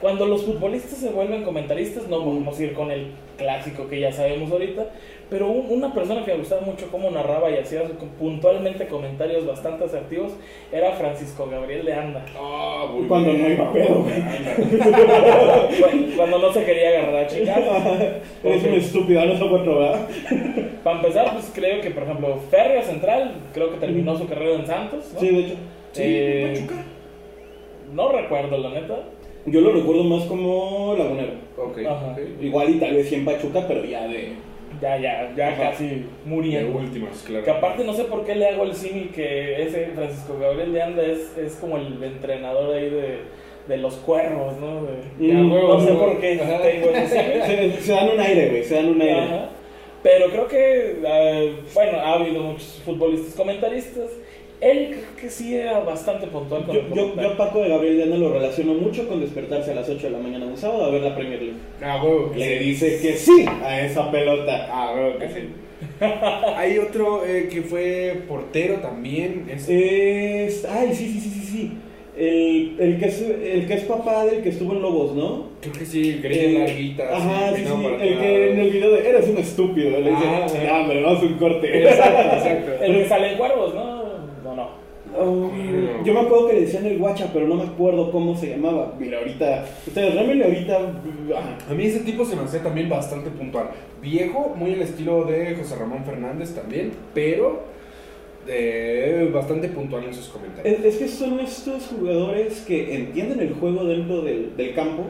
cuando 0.00 0.26
los 0.26 0.44
futbolistas 0.44 0.98
se 0.98 1.10
vuelven 1.10 1.44
comentaristas, 1.44 2.08
no 2.08 2.18
vamos 2.18 2.58
a 2.58 2.62
ir 2.62 2.74
con 2.74 2.90
el 2.90 3.12
clásico 3.38 3.88
que 3.88 4.00
ya 4.00 4.12
sabemos 4.12 4.50
ahorita, 4.50 4.90
pero 5.28 5.48
un- 5.48 5.66
una 5.70 5.92
persona 5.92 6.24
que 6.24 6.32
me 6.32 6.38
gustaba 6.38 6.60
mucho 6.62 6.88
cómo 6.90 7.10
narraba 7.10 7.50
y 7.50 7.56
hacía 7.58 7.82
puntualmente 8.18 8.86
comentarios 8.86 9.46
bastante 9.46 9.84
asertivos 9.84 10.32
era 10.72 10.92
Francisco 10.92 11.48
Gabriel 11.50 11.84
de 11.84 11.92
Anda. 11.94 12.24
Ah, 12.38 12.86
muy 12.92 13.06
Cuando 13.08 13.30
bien. 13.32 13.42
no 13.42 13.48
iba 13.54 13.72
pedo, 13.72 14.04
Cuando 16.16 16.38
no 16.38 16.52
se 16.52 16.64
quería 16.64 16.88
agarrar 16.90 17.24
a 17.24 17.26
chicas. 17.26 17.58
Eres 18.44 18.64
un 18.64 18.74
estúpido, 18.74 19.24
no 19.24 19.36
sé 19.38 19.44
cuatro, 19.48 19.78
¿verdad? 19.78 20.08
Para 20.84 20.96
empezar, 20.98 21.32
pues 21.32 21.50
creo 21.54 21.80
que, 21.80 21.90
por 21.90 22.02
ejemplo, 22.04 22.36
Ferria 22.50 22.82
Central, 22.82 23.32
creo 23.52 23.70
que 23.72 23.78
terminó 23.78 24.16
su 24.16 24.26
carrera 24.28 24.54
en 24.60 24.66
Santos. 24.66 25.10
¿no? 25.14 25.20
Sí, 25.20 25.28
de 25.28 25.40
hecho. 25.40 25.54
Sí, 25.92 26.02
Eh, 26.04 26.54
Pachuca. 26.54 26.84
No 27.92 28.12
recuerdo, 28.12 28.58
la 28.58 28.70
neta. 28.70 28.98
Yo 29.46 29.60
lo 29.60 29.72
recuerdo 29.72 30.02
más 30.04 30.24
como 30.24 30.94
lagunero. 30.98 31.32
Ok. 31.56 31.78
Ajá. 31.86 32.12
ok. 32.12 32.42
Igual 32.42 32.70
y 32.70 32.80
tal 32.80 32.94
vez 32.94 33.08
sí 33.08 33.14
en 33.16 33.24
Pachuca, 33.24 33.64
pero 33.66 33.84
ya 33.84 34.06
de... 34.08 34.32
Ya, 34.80 34.96
ya, 34.98 35.32
ya 35.36 35.48
Ajá. 35.48 35.70
casi 35.70 35.86
De 35.88 36.04
muriendo. 36.24 36.78
últimas, 36.78 37.22
claro. 37.26 37.44
Que 37.44 37.50
aparte 37.50 37.84
no 37.84 37.92
sé 37.94 38.04
por 38.04 38.24
qué 38.24 38.34
le 38.34 38.48
hago 38.48 38.64
el 38.64 38.74
símil 38.74 39.10
que 39.10 39.62
ese 39.62 39.86
Francisco 39.94 40.38
Gabriel 40.40 40.72
de 40.72 40.82
Anda 40.82 41.02
es, 41.04 41.36
es 41.38 41.54
como 41.56 41.76
el 41.76 42.02
entrenador 42.02 42.74
ahí 42.74 42.90
de, 42.90 43.18
de 43.68 43.76
los 43.78 43.94
cuervos, 43.96 44.56
¿no? 44.58 44.82
De- 44.84 45.32
Mm, 45.32 45.48
no 45.50 45.80
sé 45.80 45.86
huevo. 45.92 46.00
por 46.06 46.20
qué 46.20 46.36
tengo 46.36 46.90
ese. 46.96 47.42
Se, 47.46 47.80
se 47.80 47.92
dan 47.92 48.08
un 48.10 48.20
aire, 48.20 48.48
güey, 48.50 48.64
se 48.64 48.74
dan 48.74 48.88
un 48.88 49.00
aire. 49.00 49.20
Ajá. 49.20 49.48
Pero 50.02 50.30
creo 50.30 50.46
que, 50.46 50.96
eh, 51.04 51.54
bueno, 51.74 51.98
ha 51.98 52.12
habido 52.14 52.40
muchos 52.42 52.80
futbolistas 52.84 53.34
comentaristas. 53.34 54.10
Él 54.60 54.88
creo 54.90 55.16
que 55.20 55.28
sí 55.30 55.54
era 55.54 55.80
bastante 55.80 56.26
puntual 56.28 56.64
con 56.64 56.74
Yo, 56.74 56.80
el 56.82 56.94
yo, 56.94 57.14
yo 57.22 57.36
Paco 57.36 57.60
de 57.62 57.68
Gabriel 57.68 57.96
de 57.98 58.02
Anda 58.04 58.16
lo 58.16 58.32
relaciono 58.32 58.74
mucho 58.74 59.06
con 59.06 59.20
despertarse 59.20 59.72
a 59.72 59.74
las 59.74 59.88
8 59.88 60.06
de 60.06 60.10
la 60.12 60.18
mañana 60.18 60.46
un 60.46 60.56
sábado 60.56 60.86
a 60.86 60.90
ver 60.90 61.02
la 61.02 61.14
Premier 61.14 61.40
League. 61.40 61.56
Ah, 61.82 62.02
huevo. 62.02 62.32
que 62.32 62.38
Le 62.38 62.58
sí. 62.58 62.64
dice 62.64 62.98
que 63.02 63.12
sí 63.16 63.44
a 63.62 63.80
esa 63.82 64.10
pelota. 64.10 64.68
Ah, 64.70 64.92
huevo 64.96 65.18
que 65.18 65.28
sí. 65.28 65.48
Hay 66.56 66.78
otro 66.78 67.24
eh, 67.26 67.48
que 67.50 67.62
fue 67.62 68.22
portero 68.26 68.76
también. 68.76 69.44
Es, 69.50 69.68
Es. 69.68 70.64
Ay, 70.64 70.88
sí, 70.94 71.06
sí, 71.08 71.20
sí, 71.20 71.30
sí, 71.30 71.46
sí. 71.46 71.72
El, 72.18 72.76
el, 72.80 72.98
que 72.98 73.06
es, 73.08 73.20
el 73.20 73.66
que 73.66 73.74
es 73.74 73.82
papá 73.84 74.24
del 74.24 74.42
que 74.42 74.48
estuvo 74.48 74.72
en 74.72 74.80
Lobos, 74.80 75.14
¿no? 75.14 75.48
creo 75.60 75.74
que 75.74 75.84
sí, 75.84 76.18
greñas 76.22 76.44
Eh, 76.46 76.58
larguitas. 76.66 77.12
Ajá, 77.12 77.54
sí, 77.54 77.62
sí. 77.62 77.86
El 78.00 78.18
que 78.18 78.50
en 78.52 78.58
el 78.58 78.70
video 78.70 78.90
de 78.92 79.06
Eres 79.10 79.28
un 79.28 79.36
estúpido. 79.36 79.90
Le 80.00 80.10
dice, 80.12 80.24
Ah, 80.70 80.80
hombre, 80.80 81.02
vamos 81.02 81.22
a 81.22 81.26
un 81.26 81.34
corte. 81.34 81.82
Exacto, 81.88 82.36
exacto. 82.36 82.84
El 82.84 82.92
que 82.96 83.08
sale 83.08 83.32
en 83.32 83.36
cuervos. 83.38 83.74
No, 83.74 83.95
Oh, 85.18 85.50
yo 86.04 86.14
me 86.14 86.20
acuerdo 86.20 86.48
que 86.48 86.54
le 86.54 86.60
decían 86.62 86.86
el 86.86 86.98
guacha, 86.98 87.30
pero 87.32 87.46
no 87.46 87.54
me 87.54 87.64
acuerdo 87.64 88.10
cómo 88.10 88.36
se 88.36 88.50
llamaba. 88.50 88.94
Mira, 88.98 89.18
ahorita. 89.18 89.64
Ustedes, 89.86 90.14
realmente 90.14 90.44
ahorita. 90.44 90.78
A 91.68 91.74
mí 91.74 91.86
ese 91.86 92.00
tipo 92.00 92.24
se 92.24 92.36
me 92.36 92.42
hace 92.42 92.60
también 92.60 92.88
bastante 92.88 93.30
puntual. 93.30 93.70
Viejo, 94.02 94.54
muy 94.56 94.72
el 94.72 94.82
estilo 94.82 95.24
de 95.24 95.54
José 95.54 95.76
Ramón 95.76 96.04
Fernández 96.04 96.54
también, 96.54 96.92
pero 97.14 97.64
eh, 98.46 99.30
bastante 99.32 99.68
puntual 99.68 100.04
en 100.04 100.14
sus 100.14 100.28
comentarios. 100.28 100.78
Es, 100.78 100.84
es 100.84 100.96
que 100.96 101.08
son 101.08 101.40
estos 101.40 101.86
jugadores 101.86 102.60
que 102.66 102.94
entienden 102.94 103.40
el 103.40 103.54
juego 103.54 103.84
dentro 103.84 104.22
del, 104.22 104.56
del 104.56 104.74
campo 104.74 105.04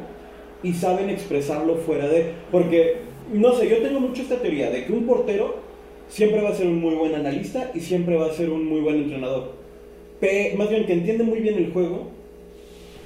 y 0.63 0.73
saben 0.73 1.11
expresarlo 1.11 1.77
fuera 1.77 2.09
de. 2.09 2.33
Porque, 2.51 2.99
no 3.33 3.53
sé, 3.53 3.69
yo 3.69 3.79
tengo 3.79 4.01
mucho 4.01 4.23
esta 4.23 4.37
teoría 4.37 4.71
de 4.71 4.85
que 4.85 4.93
un 4.93 5.07
portero 5.07 5.57
siempre 6.09 6.41
va 6.41 6.51
a 6.51 6.55
ser 6.55 6.67
un 6.67 6.81
muy 6.81 6.95
buen 6.95 7.15
analista 7.15 7.71
y 7.75 7.81
siempre 7.81 8.17
va 8.17 8.27
a 8.27 8.33
ser 8.33 8.51
un 8.51 8.67
muy 8.67 8.81
buen 8.81 8.97
entrenador. 8.97 9.66
Pe- 10.21 10.55
más 10.57 10.69
bien 10.71 10.87
que 10.87 10.93
entiende 10.95 11.25
muy 11.25 11.41
bien 11.41 11.57
el 11.59 11.73
juego, 11.73 12.09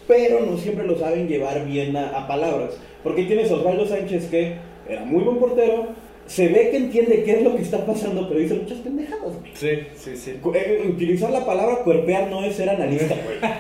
pero 0.07 0.41
no 0.41 0.57
siempre 0.57 0.87
lo 0.87 0.99
saben 0.99 1.29
llevar 1.29 1.65
bien 1.67 1.97
a, 1.97 2.11
a 2.11 2.27
palabras. 2.29 2.79
Porque 3.03 3.25
tienes 3.25 3.51
a 3.51 3.55
Osvaldo 3.55 3.87
Sánchez 3.87 4.27
que 4.27 4.55
era 4.89 5.05
muy 5.05 5.23
buen 5.23 5.39
portero, 5.39 5.89
se 6.27 6.49
ve 6.49 6.71
que 6.71 6.77
entiende 6.77 7.23
qué 7.25 7.33
es 7.33 7.43
lo 7.43 7.57
que 7.57 7.63
está 7.63 7.85
pasando, 7.87 8.29
pero 8.29 8.41
dice 8.41 8.55
muchas 8.55 8.79
pendejadas. 8.79 9.37
güey. 9.41 9.53
Sí, 9.55 9.71
sí, 9.97 10.17
sí. 10.17 10.31
Eh, 10.55 10.85
Utilizar 10.89 11.31
la 11.31 11.45
palabra 11.45 11.77
cuerpear 11.83 12.29
no 12.31 12.45
es 12.45 12.55
ser 12.57 12.71
analista, 12.71 13.15
güey. 13.25 13.39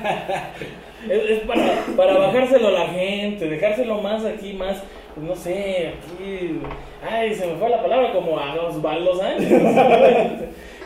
Es, 1.08 1.30
es 1.30 1.38
para, 1.46 1.82
para 1.96 2.18
bajárselo 2.18 2.68
a 2.68 2.72
la 2.72 2.86
gente, 2.88 3.48
dejárselo 3.48 4.02
más 4.02 4.22
aquí, 4.22 4.52
más, 4.52 4.82
pues, 5.14 5.26
no 5.26 5.34
sé, 5.34 5.88
aquí. 5.94 6.58
Ay, 7.02 7.34
se 7.34 7.46
me 7.46 7.54
fue 7.54 7.70
la 7.70 7.80
palabra 7.80 8.12
como 8.12 8.38
a 8.38 8.54
Osvaldo 8.66 9.16
Sánchez. 9.16 9.50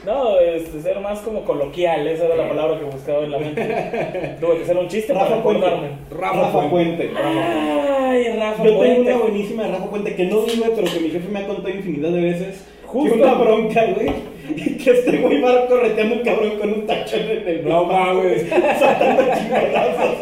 No, 0.04 0.38
este, 0.38 0.80
ser 0.82 1.00
más 1.00 1.20
como 1.20 1.44
coloquial, 1.44 2.06
esa 2.06 2.26
era 2.26 2.36
la 2.36 2.48
palabra 2.48 2.78
que 2.78 2.84
buscaba 2.84 3.24
en 3.24 3.30
la 3.30 3.38
mente. 3.38 3.62
Tuve 4.40 4.58
que 4.58 4.62
hacer 4.64 4.76
un 4.76 4.88
chiste 4.88 5.14
para 5.14 5.28
Rafa 5.30 5.42
Puente. 5.42 5.66
acordarme. 5.66 5.88
Rafa, 6.10 6.70
Puente. 6.70 7.10
Ay, 7.16 8.36
Rafa 8.38 8.64
Yo 8.64 8.78
tengo 8.78 9.00
una 9.00 9.16
buenísima 9.16 9.62
de 9.64 9.68
Rafa 9.70 9.86
Puente 9.86 10.14
que 10.14 10.24
no 10.26 10.42
vive, 10.42 10.72
pero 10.74 10.92
que 10.92 11.00
mi 11.00 11.10
jefe 11.10 11.28
me 11.28 11.38
ha 11.40 11.46
contado 11.46 11.70
infinidad 11.70 12.10
de 12.10 12.20
veces. 12.20 12.66
Justo. 12.86 13.14
Que 13.14 13.22
una 13.22 13.34
bronca, 13.34 13.84
güey. 13.94 14.34
Que 14.84 14.90
este 14.90 15.16
güey 15.16 15.40
va 15.40 15.66
correteando 15.66 16.16
un 16.16 16.22
cabrón 16.22 16.58
con 16.58 16.70
un 16.70 16.86
tachón 16.86 17.20
en 17.20 17.48
el 17.48 17.66
No 17.66 17.84
mames. 17.86 18.46
Saltando 18.78 19.22
chingadazos. 19.34 20.16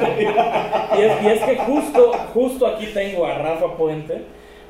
Y 0.96 1.02
es, 1.02 1.22
y 1.22 1.26
es 1.26 1.42
que 1.42 1.56
justo, 1.56 2.12
justo 2.32 2.66
aquí 2.68 2.86
tengo 2.94 3.26
a 3.26 3.38
Rafa 3.38 3.76
Puente, 3.76 4.18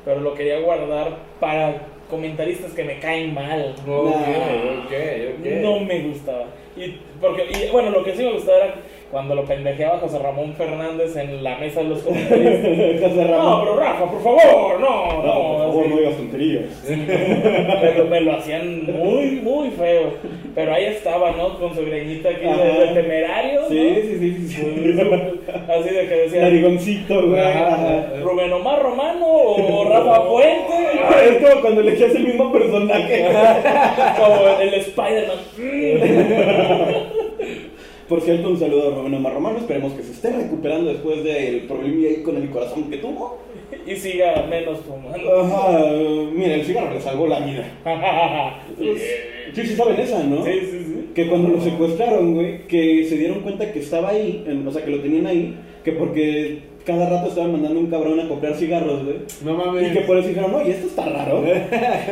pero 0.03 0.21
lo 0.21 0.33
quería 0.33 0.59
guardar 0.59 1.17
para 1.39 1.92
comentaristas 2.09 2.71
que 2.73 2.83
me 2.83 2.99
caen 2.99 3.33
mal. 3.33 3.75
Ok. 3.87 4.91
No 5.61 5.79
me 5.79 6.01
gustaba. 6.01 6.47
Y, 6.75 6.97
porque, 7.23 7.45
y 7.67 7.71
bueno, 7.71 7.89
lo 7.89 8.03
que 8.03 8.13
sí 8.15 8.23
me 8.23 8.33
gustaba 8.33 8.57
era 8.57 8.75
cuando 9.09 9.35
lo 9.35 9.45
pendejeaba 9.45 9.99
José 9.99 10.17
Ramón 10.19 10.53
Fernández 10.55 11.15
en 11.15 11.43
la 11.43 11.55
mesa 11.57 11.81
de 11.83 11.89
los 11.89 11.99
comentaristas. 12.01 13.01
José 13.11 13.25
No, 13.25 13.59
pero 13.63 13.75
Rafa, 13.77 14.05
por 14.11 14.23
favor, 14.23 14.79
no, 14.79 15.21
No, 15.21 15.23
no. 15.23 15.33
por 15.33 15.57
favor, 15.57 15.81
así. 15.85 15.89
no 15.93 15.97
digas 15.97 16.17
tonterías. 16.17 16.65
Pero 17.81 18.05
me 18.05 18.21
lo 18.21 18.33
hacían 18.33 18.85
muy, 18.91 19.25
muy 19.43 19.69
feo. 19.71 20.13
Pero 20.55 20.73
ahí 20.73 20.85
estaba, 20.85 21.31
¿no? 21.31 21.59
Con 21.59 21.75
su 21.75 21.85
greñita 21.85 22.29
aquí 22.29 22.43
de, 22.45 22.85
de 22.87 23.01
temerario, 23.01 23.61
¿no? 23.61 23.67
Sí, 23.69 23.95
sí, 24.01 24.17
sí. 24.19 24.47
sí, 24.47 24.47
sí. 24.49 24.61
Así 25.69 25.89
de 25.89 26.07
que 26.07 26.15
decía 26.15 26.41
Narigoncito, 26.41 27.27
güey. 27.27 27.41
Rubén 28.23 28.51
Omar 28.53 28.81
Romano 28.81 29.25
o 29.27 29.85
Rafa 29.89 30.27
Puente. 30.27 30.73
Ah, 31.03 31.21
Es 31.23 31.37
como 31.37 31.61
cuando 31.61 31.81
elegías 31.81 32.15
el 32.15 32.23
mismo 32.25 32.51
personaje. 32.51 33.25
Como 34.17 34.59
el 34.59 34.73
Spider-Man. 34.73 35.37
Por 38.09 38.21
cierto, 38.21 38.49
un 38.49 38.59
saludo 38.59 38.89
a 39.01 39.29
Romano. 39.29 39.57
Esperemos 39.57 39.93
que 39.93 40.03
se 40.03 40.11
esté 40.11 40.31
recuperando 40.31 40.89
después 40.91 41.23
del 41.23 41.61
problema 41.61 42.07
ahí 42.07 42.21
con 42.23 42.37
el 42.37 42.49
corazón 42.49 42.89
que 42.89 42.97
tuvo. 42.97 43.39
Y 43.85 43.95
siga 43.97 44.45
menos 44.49 44.79
fumando. 44.87 45.41
Ajá, 45.41 45.91
mira, 46.33 46.55
el 46.55 46.63
cigarro 46.63 46.93
le 46.93 47.01
salvó 47.01 47.27
la 47.27 47.39
vida. 47.39 47.69
Sí, 49.53 49.61
sí 49.67 49.75
saben 49.75 49.99
esa, 49.99 50.23
¿no? 50.23 50.43
Sí, 50.45 50.51
sí, 50.61 50.79
sí. 50.85 51.09
Que 51.13 51.27
cuando 51.27 51.49
lo 51.49 51.61
secuestraron, 51.61 52.33
güey, 52.33 52.65
que 52.67 53.05
se 53.05 53.17
dieron 53.17 53.41
cuenta 53.41 53.71
que 53.71 53.79
estaba 53.79 54.09
ahí, 54.09 54.43
en- 54.47 54.67
o 54.67 54.71
sea, 54.71 54.83
que 54.83 54.89
lo 54.89 54.99
tenían 54.99 55.27
ahí, 55.27 55.53
que 55.83 55.91
porque 55.91 56.59
cada 56.85 57.09
rato 57.09 57.29
estaban 57.29 57.51
mandando 57.53 57.79
un 57.79 57.87
cabrón 57.87 58.19
a 58.19 58.27
comprar 58.27 58.53
cigarros, 58.55 59.03
güey. 59.03 59.17
No 59.43 59.53
mames. 59.55 59.89
Y 59.91 59.93
que 59.93 60.01
por 60.01 60.17
eso 60.17 60.27
dijeron, 60.29 60.53
oye, 60.55 60.71
esto 60.71 60.87
está 60.87 61.05
raro. 61.05 61.43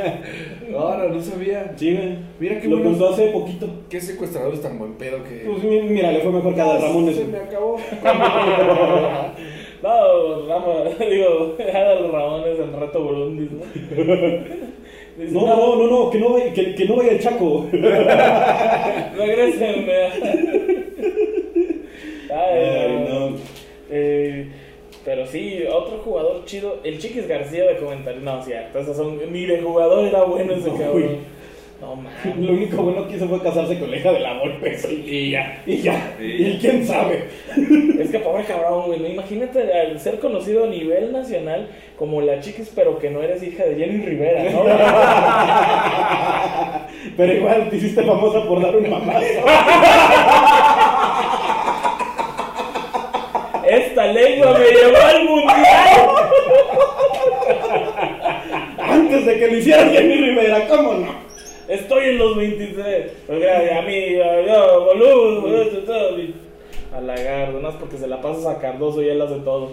Ahora 0.77 1.07
no 1.09 1.21
sabía. 1.21 1.73
Sí, 1.75 1.93
güey. 1.93 2.15
Mira 2.39 2.59
qué 2.61 2.67
Lo 2.67 2.77
buenos- 2.77 2.97
contó 2.97 3.13
hace 3.13 3.27
poquito. 3.27 3.67
Qué 3.89 3.99
secuestrador 3.99 4.53
es 4.53 4.61
tan 4.61 4.79
buen 4.79 4.93
pedo 4.93 5.23
que. 5.23 5.43
Pues 5.49 5.63
mi- 5.63 5.81
mira, 5.81 6.11
le 6.11 6.19
fue 6.21 6.31
mejor 6.31 6.55
que 6.55 6.61
a 6.61 6.77
Ramones. 6.77 7.15
Se 7.15 7.25
me 7.25 7.37
acabó. 7.37 7.77
No, 9.81 10.45
Rafa, 10.47 11.03
digo, 11.09 11.55
Adal 11.59 12.11
Ramones 12.11 12.59
en 12.59 12.79
Reto 12.79 13.03
Burundi, 13.03 13.49
¿no? 13.51 13.63
Dice, 15.17 15.33
No, 15.33 15.47
no, 15.47 15.75
no, 15.75 15.87
no, 15.87 16.09
que 16.11 16.19
no 16.19 16.33
vaya, 16.33 16.53
que, 16.53 16.75
que 16.75 16.85
no 16.85 16.97
vaya 16.97 17.13
el 17.13 17.19
Chaco. 17.19 17.65
Regrésenme. 19.17 19.93
Ay, 22.29 22.59
Ay, 22.59 23.05
no. 23.09 23.29
no. 23.31 23.37
Eh, 23.89 24.47
pero 25.05 25.25
sí, 25.25 25.63
otro 25.71 25.99
jugador 26.03 26.43
chido, 26.45 26.79
el 26.83 26.99
Chiquis 26.99 27.27
García 27.27 27.65
de 27.65 27.77
comentario. 27.77 28.21
No, 28.21 28.43
cierto, 28.43 28.79
esos 28.79 28.97
son. 28.97 29.19
Ni 29.31 29.45
de 29.45 29.61
jugador 29.61 30.05
era 30.05 30.23
bueno 30.23 30.53
ese 30.53 30.69
No, 30.69 30.77
cabrón. 30.77 30.91
güey. 30.93 31.41
No 31.81 31.95
mames. 31.95 32.37
Lo 32.37 32.53
único 32.53 32.83
bueno 32.83 33.07
que 33.07 33.15
hizo 33.15 33.27
fue 33.27 33.41
casarse 33.41 33.79
con 33.79 33.89
la 33.89 33.97
hija 33.97 34.11
de 34.11 34.19
la 34.19 34.37
Volpe. 34.37 34.77
Y 35.03 35.31
ya. 35.31 35.63
Y 35.65 35.77
ya. 35.81 36.13
Sí. 36.19 36.25
Y 36.25 36.57
quién 36.61 36.85
sabe. 36.85 37.23
Es 37.99 38.11
que 38.11 38.19
pobre 38.19 38.43
cabrón, 38.43 38.83
güey. 38.85 38.99
¿no? 38.99 39.07
Imagínate 39.07 39.73
al 39.73 39.99
ser 39.99 40.19
conocido 40.19 40.65
a 40.65 40.67
nivel 40.67 41.11
nacional 41.11 41.67
como 41.97 42.21
la 42.21 42.39
Chiquis, 42.39 42.71
pero 42.75 42.99
que 42.99 43.09
no 43.09 43.23
eres 43.23 43.41
hija 43.41 43.63
de 43.63 43.75
Jenny 43.75 44.05
Rivera, 44.05 44.43
¿no? 44.51 44.63
Pero 47.17 47.33
igual 47.33 47.69
te 47.69 47.75
hiciste 47.77 48.03
famosa 48.03 48.47
por 48.47 48.61
dar 48.61 48.75
un 48.75 48.89
mamazo. 48.89 49.19
Esta 53.91 54.07
lengua 54.07 54.57
me 54.57 54.65
llevó 54.71 54.97
al 54.97 55.25
mundial. 55.25 55.57
Antes 58.77 59.25
de 59.25 59.37
que 59.37 59.47
lo 59.47 59.57
hiciera 59.57 59.89
Jenny 59.89 60.15
Rivera, 60.15 60.65
¿cómo 60.69 60.93
no? 60.93 61.13
Estoy 61.67 62.05
en 62.05 62.17
los 62.17 62.37
23. 62.37 63.11
Pues 63.27 63.39
gracias, 63.41 63.77
amigo, 63.79 64.23
yo, 64.47 64.85
boludo, 64.85 65.41
boludo, 65.41 65.65
todo. 65.79 66.17
A 66.95 67.01
Lagardo, 67.01 67.59
no 67.59 67.67
es 67.67 67.75
porque 67.75 67.97
se 67.97 68.07
la 68.07 68.21
pasas 68.21 68.45
a 68.45 68.59
Cardoso 68.59 69.03
y 69.03 69.09
él 69.09 69.21
hace 69.21 69.39
todo. 69.39 69.71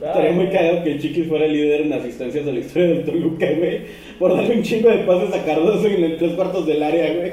Estaría 0.00 0.30
muy 0.30 0.46
cagado 0.50 0.84
que 0.84 0.92
el 0.92 1.00
Chiquis 1.00 1.26
fuera 1.26 1.46
el 1.46 1.52
líder 1.52 1.80
en 1.80 1.92
asistencias 1.94 2.46
de 2.46 2.52
la 2.52 2.60
historia 2.60 2.88
del 2.90 3.04
Toluca, 3.04 3.46
güey. 3.58 3.80
Por 4.20 4.36
darle 4.36 4.54
un 4.54 4.62
chingo 4.62 4.88
de 4.88 4.98
pases 4.98 5.34
a 5.34 5.44
Cardoso 5.44 5.88
en 5.88 6.04
el 6.04 6.16
tres 6.16 6.34
cuartos 6.34 6.64
del 6.64 6.80
área, 6.80 7.12
güey. 7.12 7.32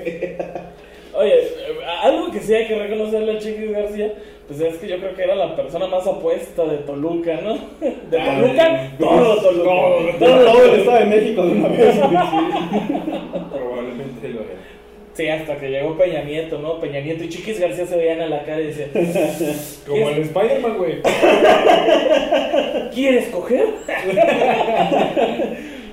Oye, 1.16 1.50
algo 2.02 2.32
que 2.32 2.40
sí 2.40 2.54
hay 2.54 2.68
que 2.68 2.76
reconocerle 2.76 3.34
a 3.34 3.40
Chiquis 3.40 3.72
García, 3.72 4.14
pues 4.48 4.60
es 4.60 4.78
que 4.78 4.88
yo 4.88 4.98
creo 4.98 5.16
que 5.16 5.24
era 5.24 5.36
la 5.36 5.56
persona 5.56 5.88
más 5.88 6.06
apuesta 6.08 6.66
de 6.66 6.78
Toluca, 6.80 7.40
¿no? 7.42 7.54
De 7.80 8.18
Toluca, 8.18 8.92
todo 9.00 9.42
Toluca. 9.42 10.18
Todo, 10.20 10.46
todo 10.46 10.66
el 10.66 10.80
Estado 10.80 11.00
de 11.00 11.06
México 11.06 11.44
de 11.44 11.52
una 11.52 11.68
vez. 11.70 11.96
Probablemente 13.54 14.30
lo 14.30 14.42
era. 14.42 14.64
Sí, 15.14 15.28
hasta 15.28 15.58
que 15.58 15.70
llegó 15.70 15.96
Peña 15.96 16.24
Nieto, 16.24 16.58
¿no? 16.58 16.80
Peña 16.80 17.00
Nieto 17.00 17.24
y 17.24 17.30
Chiquis 17.30 17.60
García 17.60 17.86
se 17.86 17.96
veían 17.96 18.22
a 18.22 18.26
la 18.26 18.44
cara 18.44 18.62
y 18.62 18.74
decían, 18.74 18.90
Como 19.88 20.10
el 20.10 20.24
Spider-Man, 20.24 20.78
güey. 20.78 21.02
¿quieres 22.94 23.28
coger? 23.28 23.68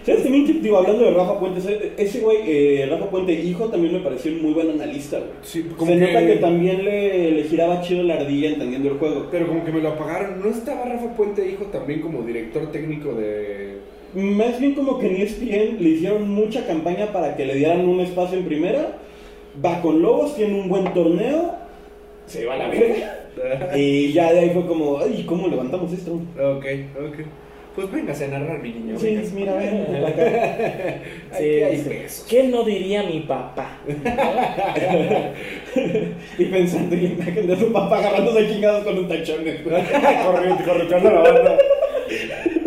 ¿Sabes 0.05 0.22
también 0.22 0.46
que, 0.46 0.55
digo, 0.55 0.78
hablando 0.78 1.05
de 1.05 1.11
Rafa 1.12 1.38
Puente, 1.38 1.59
ese- 1.61 1.92
ese 1.98 2.20
güey, 2.20 2.38
eh, 2.46 2.86
Rafa 2.90 3.11
Puente, 3.11 3.32
hijo, 3.34 3.66
también 3.66 3.92
me 3.94 4.01
pareció 4.01 4.32
un 4.32 4.42
muy 4.42 4.53
buen 4.55 4.70
analista, 4.70 5.18
güey. 5.18 5.30
Sí, 5.42 5.62
Se 5.62 5.96
nota 5.96 6.26
que 6.26 6.36
también 6.40 6.84
le, 6.84 7.30
le 7.32 7.44
giraba 7.44 7.80
chido 7.82 8.03
la 8.05 8.14
ardilla 8.14 8.48
entendiendo 8.51 8.88
el 8.90 8.98
juego. 8.98 9.26
Pero 9.30 9.46
como 9.46 9.64
que 9.64 9.72
me 9.72 9.80
lo 9.80 9.90
apagaron. 9.90 10.40
¿No 10.40 10.48
estaba 10.51 10.84
Rafa 10.86 11.14
Puente, 11.14 11.46
hijo, 11.48 11.64
también 11.66 12.01
como 12.01 12.22
director 12.22 12.72
técnico 12.72 13.12
de. 13.14 13.78
Más 14.14 14.59
bien 14.59 14.74
como 14.74 14.98
que 14.98 15.07
en 15.07 15.16
ESPN 15.22 15.76
le 15.82 15.88
hicieron 15.90 16.28
mucha 16.28 16.66
campaña 16.66 17.12
para 17.12 17.36
que 17.36 17.46
le 17.46 17.55
dieran 17.55 17.88
un 17.88 18.01
espacio 18.01 18.38
en 18.38 18.44
primera. 18.46 18.98
Va 19.64 19.80
con 19.82 20.01
Lobos, 20.03 20.34
tiene 20.36 20.59
un 20.61 20.68
buen 20.68 20.92
torneo, 20.94 21.55
se 22.26 22.46
va 22.46 22.55
a 22.55 22.59
la 22.59 22.68
verga. 22.68 23.16
Y 23.76 24.12
ya 24.12 24.32
de 24.32 24.40
ahí 24.40 24.51
fue 24.51 24.66
como, 24.66 24.98
ay, 24.98 25.24
¿cómo 25.26 25.46
levantamos 25.46 25.92
esto? 25.92 26.14
Ok, 26.14 26.64
ok. 26.98 27.26
Pues 27.80 27.92
véngase 27.92 28.26
a 28.26 28.28
narrar, 28.28 28.60
mi 28.60 28.72
niño. 28.72 28.98
Sí, 28.98 29.18
mira, 29.34 29.54
ven. 29.54 29.86
Sí, 31.32 31.62
Aquí 31.62 31.62
hay 31.62 31.78
pesos. 31.78 32.26
¿Qué 32.28 32.42
no 32.42 32.62
diría 32.62 33.02
mi 33.04 33.20
papá? 33.20 33.78
Y 36.38 36.44
pensando 36.46 36.94
en 36.94 37.02
la 37.04 37.08
imagen 37.10 37.46
de 37.46 37.56
su 37.56 37.72
papá 37.72 37.98
agarrándose 37.98 38.48
chingados 38.48 38.84
con 38.84 38.98
un 38.98 39.08
tachón. 39.08 39.38
Corriendo, 39.44 40.64
correteando 40.64 41.10
la 41.10 41.20
banda. 41.20 41.58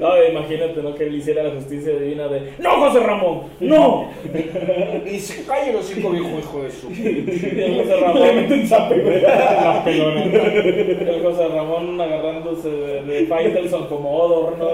No, 0.04 0.24
imagínate, 0.30 0.82
¿no? 0.84 0.93
Que 0.95 1.06
él 1.06 1.16
hiciera 1.16 1.43
la 1.43 1.51
justicia 1.56 1.93
divina 1.97 2.28
de 2.28 2.51
¡No, 2.60 2.72
José 2.72 2.99
Ramón! 2.99 3.43
¡No! 3.62 4.10
Y 5.10 5.20
se 5.20 5.43
calle 5.45 5.74
los 5.74 5.86
cinco 5.86 6.10
viejo 6.12 6.39
hijo 6.39 6.64
de 6.64 6.72
su. 6.72 6.91
Y 6.91 7.08
el 7.08 7.76
José 7.84 7.95
Le 7.95 8.01
Ramón, 8.01 8.68
zape. 8.68 8.95
El 11.16 11.22
José 11.24 11.47
Ramón 11.47 12.01
agarrándose 12.01 12.70
de, 12.70 13.04
de 13.04 13.26
Faitelson 13.28 13.88
como 13.88 14.16
Odor, 14.18 14.58
¿no? 14.58 14.68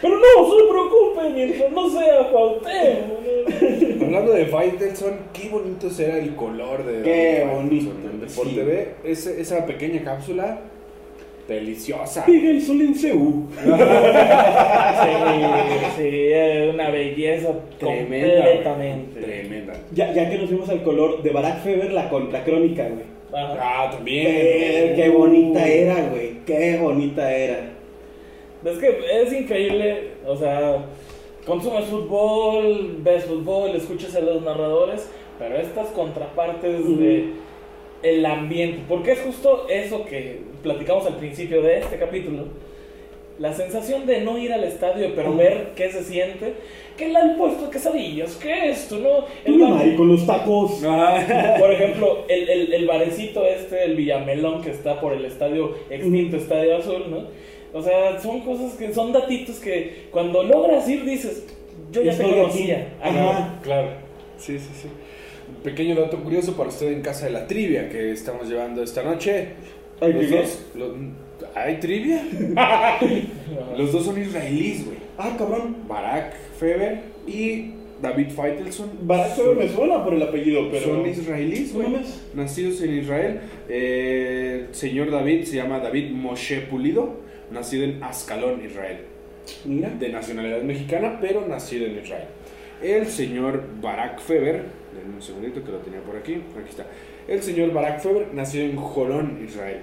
Pero 0.00 0.14
no, 0.14 0.50
se 0.50 0.64
preocupe 0.70 1.30
mientras 1.34 1.72
no 1.72 1.90
sea 1.90 2.30
Cuauhtémoc. 2.30 4.02
Hablando 4.02 4.32
de 4.32 4.46
Faitelson, 4.46 5.18
qué 5.32 5.48
bonito 5.48 5.90
será 5.90 6.18
el 6.18 6.34
color 6.36 6.84
de 6.84 7.02
Qué 7.02 7.46
bonito, 7.52 7.90
en 8.04 8.20
Deporte 8.20 8.50
sí. 8.50 8.60
B. 8.60 8.88
Ese- 9.04 9.40
esa 9.40 9.66
pequeña 9.66 10.02
cápsula, 10.04 10.60
deliciosa. 11.48 12.24
Piga 12.26 12.50
el 12.50 12.62
sol 12.62 12.80
en 12.82 12.94
Ceú. 12.94 13.46
Sí, 14.98 16.10
sí, 16.10 16.68
una 16.72 16.90
belleza 16.90 17.52
Tremenda. 17.78 18.44
completamente. 18.44 19.20
Tremenda. 19.20 19.72
Ya, 19.92 20.12
ya 20.12 20.28
que 20.30 20.38
nos 20.38 20.48
fuimos 20.48 20.68
al 20.68 20.82
color 20.82 21.22
de 21.22 21.30
Barack 21.30 21.62
Feber, 21.62 21.92
la 21.92 22.08
contracrónica, 22.08 22.84
güey. 22.88 23.04
Ah, 23.32 23.88
también. 23.92 24.26
Qué, 24.26 24.92
qué 24.96 25.08
bonita 25.08 25.66
era, 25.66 26.08
güey. 26.08 26.44
Qué 26.46 26.78
bonita 26.80 27.32
era. 27.32 27.70
Es 28.64 28.78
que 28.78 28.98
es 29.22 29.32
increíble, 29.32 30.12
o 30.26 30.36
sea, 30.36 30.84
consumes 31.46 31.84
fútbol, 31.86 32.96
ves 33.00 33.24
fútbol, 33.24 33.70
escuchas 33.76 34.14
a 34.16 34.20
los 34.20 34.42
narradores, 34.42 35.08
pero 35.38 35.56
estas 35.56 35.88
contrapartes 35.88 36.98
de 36.98 37.30
el 38.02 38.26
ambiente, 38.26 38.82
porque 38.88 39.12
es 39.12 39.20
justo 39.20 39.66
eso 39.68 40.04
que 40.04 40.40
platicamos 40.62 41.06
al 41.06 41.16
principio 41.16 41.62
de 41.62 41.78
este 41.78 41.96
capítulo, 41.98 42.44
la 43.38 43.52
sensación 43.52 44.04
de 44.06 44.20
no 44.20 44.36
ir 44.38 44.52
al 44.52 44.64
estadio, 44.64 45.12
pero 45.14 45.34
ver 45.34 45.72
qué 45.76 45.90
se 45.92 46.02
siente, 46.02 46.54
que 46.96 47.06
el, 47.06 47.16
el 47.16 47.36
puesto 47.36 47.70
quesadillas, 47.70 48.34
que 48.34 48.70
esto, 48.70 48.98
¿no? 48.98 49.26
El 49.44 49.58
Mari, 49.58 49.94
con 49.94 50.08
los 50.08 50.26
tacos. 50.26 50.82
Ah, 50.84 51.54
por 51.58 51.70
ejemplo, 51.70 52.24
el, 52.28 52.48
el, 52.48 52.72
el 52.72 52.86
barecito 52.86 53.44
este, 53.46 53.84
el 53.84 53.94
Villamelón, 53.94 54.62
que 54.62 54.70
está 54.70 55.00
por 55.00 55.12
el 55.12 55.24
estadio 55.24 55.76
extinto 55.88 56.36
Estadio 56.36 56.76
Azul, 56.76 57.04
¿no? 57.10 57.26
O 57.72 57.82
sea, 57.82 58.18
son 58.20 58.40
cosas 58.40 58.72
que 58.74 58.92
son 58.92 59.12
datitos 59.12 59.58
que 59.60 60.08
cuando 60.10 60.42
logras 60.42 60.88
ir 60.88 61.04
dices, 61.04 61.46
yo 61.92 62.02
ya 62.02 62.16
te 62.16 62.22
conocía. 62.24 62.94
Ajá. 63.00 63.60
Claro. 63.62 63.88
Sí, 64.38 64.58
sí, 64.58 64.70
sí. 64.82 64.88
Pequeño 65.62 65.94
dato 65.94 66.18
curioso 66.18 66.56
para 66.56 66.68
usted 66.68 66.92
en 66.92 67.02
casa 67.02 67.26
de 67.26 67.32
la 67.32 67.46
trivia 67.46 67.88
que 67.88 68.12
estamos 68.12 68.48
llevando 68.48 68.82
esta 68.82 69.02
noche. 69.02 69.48
Ay, 70.00 70.12
Los 70.12 70.26
¿qué 70.26 70.36
dos, 70.36 70.66
los- 70.74 70.92
¿Hay 71.54 71.78
trivia? 71.80 72.22
Los 73.76 73.92
dos 73.92 74.04
son 74.04 74.20
israelíes, 74.20 74.84
güey. 74.84 74.98
Ah, 75.16 75.34
cabrón. 75.38 75.76
Barak 75.88 76.34
Feber 76.58 77.00
y 77.26 77.72
David 78.02 78.30
Faitelson. 78.30 78.90
Barack 79.02 79.34
Feber 79.36 79.56
me 79.56 79.68
suena 79.68 80.04
por 80.04 80.14
el 80.14 80.22
apellido, 80.22 80.68
pero. 80.70 80.84
Son 80.86 81.06
israelíes, 81.06 81.74
¿No 81.74 81.88
güey. 81.88 82.02
Nacidos 82.34 82.80
en 82.82 82.98
Israel. 82.98 83.40
Eh, 83.68 84.66
el 84.68 84.74
señor 84.74 85.10
David 85.10 85.44
se 85.44 85.56
llama 85.56 85.78
David 85.80 86.10
Moshe 86.10 86.60
Pulido, 86.62 87.16
nacido 87.52 87.84
en 87.84 88.02
Ascalón, 88.02 88.64
Israel. 88.64 88.98
Mira. 89.64 89.90
De 89.90 90.08
nacionalidad 90.10 90.62
mexicana, 90.62 91.18
pero 91.20 91.46
nacido 91.46 91.86
en 91.86 91.98
Israel. 92.02 92.26
El 92.82 93.06
señor 93.06 93.64
Barak 93.80 94.20
Feber, 94.20 94.64
denme 94.94 95.16
un 95.16 95.22
segundito 95.22 95.64
que 95.64 95.72
lo 95.72 95.78
tenía 95.78 96.00
por 96.00 96.16
aquí, 96.16 96.34
aquí 96.34 96.68
está. 96.70 96.86
El 97.28 97.42
señor 97.42 97.72
Barak 97.72 98.00
Feber 98.00 98.28
nació 98.32 98.62
en 98.62 98.76
Jolón, 98.76 99.38
Israel. 99.44 99.80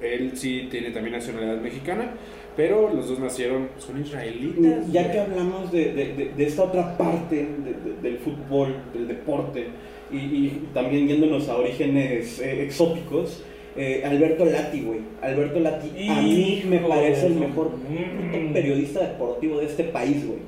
Él 0.00 0.32
sí 0.34 0.68
tiene 0.70 0.90
también 0.90 1.14
nacionalidad 1.14 1.58
mexicana, 1.60 2.14
pero 2.56 2.92
los 2.92 3.08
dos 3.08 3.18
nacieron, 3.20 3.68
son 3.78 4.00
israelitas. 4.02 4.90
Ya 4.90 5.12
que 5.12 5.20
hablamos 5.20 5.70
de, 5.70 5.92
de- 5.92 6.14
de- 6.14 6.30
de 6.36 6.44
esta 6.44 6.64
otra 6.64 6.96
parte 6.96 7.36
de- 7.36 7.44
de- 7.92 8.00
del 8.02 8.18
fútbol, 8.18 8.74
del 8.92 9.06
deporte, 9.06 9.66
y, 10.10 10.16
y 10.16 10.68
también 10.74 11.06
yéndonos 11.08 11.48
a 11.48 11.56
orígenes 11.56 12.40
eh, 12.40 12.62
exóticos, 12.64 13.44
eh, 13.76 14.02
Alberto 14.04 14.44
Lati, 14.44 14.80
güey. 14.82 15.00
Alberto 15.22 15.60
Lati, 15.60 16.08
a 16.08 16.20
mí 16.20 16.62
me 16.66 16.78
parece 16.78 17.26
el 17.26 17.34
mejor 17.36 17.70
Mm. 17.76 18.52
periodista 18.52 19.00
deportivo 19.00 19.58
de 19.60 19.66
este 19.66 19.84
país, 19.84 20.26
güey. 20.26 20.40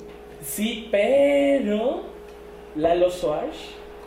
Sí, 0.43 0.89
pero 0.91 2.03
Lalo 2.77 3.11
Suárez, 3.11 3.57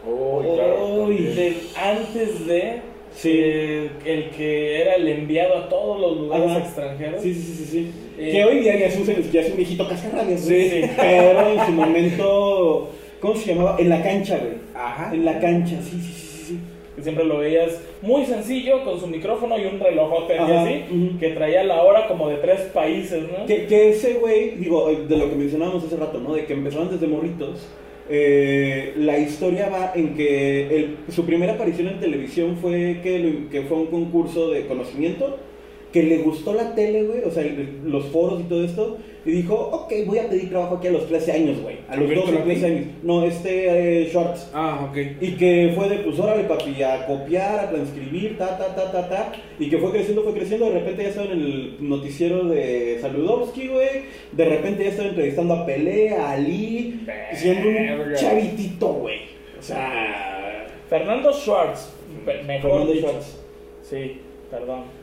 Oh, 0.09 1.07
de- 1.09 1.57
antes 1.75 2.45
de 2.47 2.81
Sí. 3.13 3.31
eh, 3.33 3.89
el 4.05 4.29
que 4.29 4.81
era 4.81 4.95
el 4.95 5.07
enviado 5.07 5.57
a 5.57 5.69
todos 5.69 5.99
los 5.99 6.17
lugares 6.17 6.49
Ajá. 6.51 6.59
extranjeros. 6.59 7.21
Sí, 7.21 7.33
sí, 7.33 7.41
sí, 7.41 7.53
sí. 7.55 7.65
sí. 7.65 7.91
Eh, 8.19 8.31
que 8.31 8.45
hoy 8.45 8.59
día 8.59 8.77
ya 8.77 8.85
es 8.87 8.97
un, 8.97 9.31
ya 9.31 9.41
es 9.41 9.49
un 9.51 9.57
viejito 9.57 9.87
cascarrabias, 9.87 10.45
güey. 10.47 10.69
Sí. 10.69 10.81
Pero 10.97 11.49
en 11.49 11.65
su 11.65 11.71
momento, 11.71 12.89
¿cómo 13.19 13.35
se 13.35 13.53
llamaba? 13.55 13.75
En 13.79 13.89
la 13.89 14.03
cancha, 14.03 14.37
güey. 14.37 14.53
Ajá. 14.75 15.13
En 15.13 15.25
la 15.25 15.39
cancha, 15.39 15.81
sí, 15.81 15.99
sí, 15.99 16.01
sí, 16.01 16.13
sí, 16.13 16.43
sí. 16.45 16.59
que 16.95 17.01
siempre 17.03 17.25
lo 17.25 17.37
veías 17.39 17.79
muy 18.01 18.25
sencillo 18.25 18.83
con 18.83 18.99
su 18.99 19.07
micrófono 19.07 19.57
y 19.57 19.65
un 19.65 19.79
relojote 19.79 20.35
y 20.35 20.37
así, 20.51 21.17
que 21.19 21.29
traía 21.29 21.63
la 21.63 21.83
hora 21.83 22.07
como 22.07 22.27
de 22.29 22.37
tres 22.37 22.61
países, 22.73 23.23
¿no? 23.23 23.45
Que, 23.45 23.65
que 23.65 23.89
ese 23.91 24.15
güey, 24.15 24.51
digo, 24.57 24.89
de 24.91 25.17
lo 25.17 25.29
que 25.29 25.35
mencionábamos 25.35 25.83
hace 25.83 25.95
rato, 25.97 26.19
¿no? 26.19 26.33
De 26.33 26.45
que 26.45 26.53
empezaron 26.53 26.89
desde 26.91 27.07
morritos. 27.07 27.67
Eh, 28.09 28.93
la 28.97 29.17
historia 29.17 29.69
va 29.69 29.91
en 29.95 30.15
que 30.15 30.95
su 31.09 31.25
primera 31.25 31.53
aparición 31.53 31.87
en 31.87 31.99
televisión 31.99 32.57
fue 32.57 32.99
que, 33.03 33.47
que 33.51 33.61
fue 33.63 33.77
un 33.77 33.87
concurso 33.87 34.49
de 34.49 34.65
conocimiento, 34.65 35.37
que 35.97 36.03
le 36.03 36.17
gustó 36.19 36.53
la 36.53 36.75
tele, 36.75 37.03
güey, 37.03 37.23
o 37.23 37.31
sea, 37.31 37.43
los 37.83 38.05
foros 38.05 38.41
y 38.41 38.43
todo 38.43 38.63
esto, 38.63 38.97
y 39.25 39.31
dijo, 39.31 39.55
ok, 39.55 39.91
voy 40.05 40.19
a 40.19 40.29
pedir 40.29 40.49
trabajo 40.49 40.75
aquí 40.75 40.87
a 40.87 40.91
los 40.91 41.07
13 41.07 41.31
años, 41.31 41.61
güey. 41.61 41.77
A 41.89 41.95
los 41.95 42.05
¿Alberto 42.05 42.27
12, 42.27 42.33
Lati? 42.33 42.45
13 42.45 42.65
años. 42.65 42.85
No, 43.03 43.23
este 43.25 44.03
eh, 44.03 44.09
Schwartz. 44.09 44.51
Ah, 44.53 44.87
ok. 44.89 44.97
Y 45.19 45.31
que 45.31 45.73
fue 45.75 45.89
de, 45.89 45.97
pues 45.97 46.19
órale 46.19 46.43
papi, 46.43 46.81
a 46.83 47.05
copiar, 47.07 47.59
a 47.59 47.69
transcribir, 47.69 48.37
ta, 48.37 48.57
ta, 48.57 48.75
ta, 48.75 48.91
ta, 48.91 49.09
ta. 49.09 49.31
Y 49.59 49.69
que 49.69 49.79
fue 49.79 49.91
creciendo, 49.91 50.23
fue 50.23 50.33
creciendo. 50.33 50.69
De 50.69 50.79
repente 50.79 51.03
ya 51.03 51.09
estaba 51.09 51.27
en 51.27 51.41
el 51.41 51.77
noticiero 51.79 52.45
de 52.45 52.99
Saludowski, 53.01 53.67
güey. 53.67 53.89
De 54.31 54.45
repente 54.45 54.83
ya 54.83 54.91
estaba 54.91 55.09
entrevistando 55.09 55.55
a 55.55 55.65
Pelé, 55.65 56.11
a 56.11 56.31
Ali. 56.31 57.01
Siendo 57.33 57.69
un 57.69 58.13
chavitito, 58.15 58.87
güey. 58.93 59.19
O 59.59 59.61
sea, 59.61 60.67
Fernando 60.89 61.33
Schwartz, 61.33 61.91
mejor 62.25 62.61
Fernando 62.61 62.93
dicho. 62.93 63.07
Schwartz. 63.07 63.39
Sí, 63.81 64.21
perdón. 64.49 64.96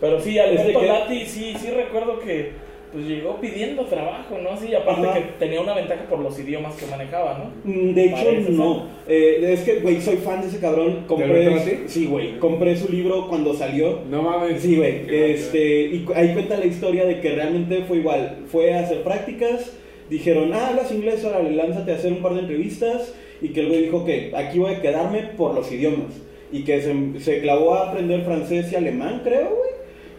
Pero 0.00 0.20
sí, 0.20 0.38
Este 0.38 0.72
que- 0.72 0.86
Lati, 0.86 1.26
sí, 1.26 1.54
sí 1.58 1.70
recuerdo 1.70 2.18
que 2.20 2.66
pues 2.92 3.04
llegó 3.08 3.38
pidiendo 3.40 3.84
trabajo, 3.86 4.38
¿no? 4.42 4.56
Sí, 4.56 4.72
aparte 4.74 5.06
Ajá. 5.06 5.14
que 5.18 5.24
tenía 5.38 5.60
una 5.60 5.74
ventaja 5.74 6.04
por 6.08 6.20
los 6.20 6.38
idiomas 6.38 6.76
que 6.76 6.86
manejaba, 6.86 7.36
¿no? 7.64 7.70
Mm, 7.70 7.94
De 7.94 8.04
hecho, 8.04 8.14
Parece 8.24 8.50
no. 8.52 8.86
Eh, 9.08 9.50
es 9.52 9.60
que, 9.64 9.80
güey, 9.80 10.00
soy 10.00 10.16
fan 10.16 10.40
de 10.40 10.46
ese 10.48 10.60
cabrón. 10.60 11.04
Compré, 11.06 11.88
sí, 11.88 12.06
güey. 12.06 12.38
Compré 12.38 12.76
su 12.76 12.90
libro 12.90 13.28
cuando 13.28 13.52
salió. 13.54 14.00
No 14.08 14.22
mames. 14.22 14.62
Sí, 14.62 14.76
güey. 14.76 15.02
Este, 15.10 15.80
y 15.80 16.06
ahí 16.14 16.32
cuenta 16.32 16.56
la 16.56 16.64
historia 16.66 17.04
de 17.04 17.20
que 17.20 17.32
realmente 17.34 17.82
fue 17.88 17.98
igual. 17.98 18.38
Fue 18.50 18.72
a 18.72 18.80
hacer 18.80 19.02
prácticas, 19.02 19.72
dijeron, 20.08 20.52
ah, 20.54 20.68
hablas 20.68 20.90
inglés, 20.92 21.24
órale, 21.24 21.50
lánzate 21.50 21.92
a 21.92 21.96
hacer 21.96 22.12
un 22.12 22.22
par 22.22 22.34
de 22.34 22.40
entrevistas. 22.40 23.14
Y 23.42 23.48
que 23.48 23.60
el 23.60 23.68
güey 23.68 23.82
dijo 23.82 24.04
que 24.06 24.32
aquí 24.34 24.58
voy 24.58 24.72
a 24.72 24.80
quedarme 24.80 25.22
por 25.36 25.54
los 25.54 25.70
idiomas. 25.70 26.14
Y 26.52 26.62
que 26.64 26.80
se, 26.80 26.94
se 27.20 27.40
clavó 27.40 27.74
a 27.74 27.90
aprender 27.90 28.22
francés 28.22 28.72
y 28.72 28.76
alemán, 28.76 29.20
creo, 29.24 29.48
güey. 29.48 29.75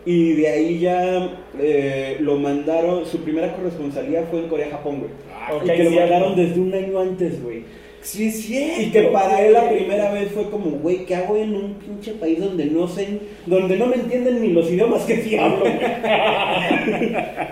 Y 0.08 0.36
de 0.36 0.48
ahí 0.48 0.80
ya 0.80 1.38
eh, 1.60 2.16
lo 2.22 2.38
mandaron, 2.38 3.06
su 3.06 3.18
primera 3.26 3.54
corresponsalía 3.54 4.24
fue 4.32 4.40
en 4.40 4.48
Corea-Japón, 4.48 5.00
güey. 5.00 5.12
Ah, 5.34 5.52
Ok, 5.54 5.64
y 5.66 5.68
que 5.68 5.84
lo 5.84 5.90
cierto. 5.90 6.00
mandaron 6.00 6.36
desde 6.38 6.60
un 6.62 6.74
año 6.74 7.00
antes, 7.02 7.44
güey. 7.44 7.64
sí, 8.00 8.32
cierto. 8.32 8.82
Y 8.84 8.92
que 8.92 9.02
para 9.04 9.46
él 9.46 9.52
la 9.52 9.68
primera 9.70 10.14
vez 10.14 10.32
fue 10.32 10.50
como, 10.50 10.70
güey, 10.80 11.06
¿qué 11.06 11.14
hago 11.16 11.36
en 11.36 11.54
un 11.54 11.74
pinche 11.74 12.14
país 12.14 12.40
donde 12.40 12.68
no 12.68 12.88
sé, 12.88 13.20
donde 13.46 13.76
no 13.76 13.88
me 13.88 13.96
entienden 13.96 14.42
ni 14.42 14.54
los 14.54 14.72
idiomas 14.72 15.04
que 15.04 15.18
sí 15.18 15.36
hablo? 15.36 15.66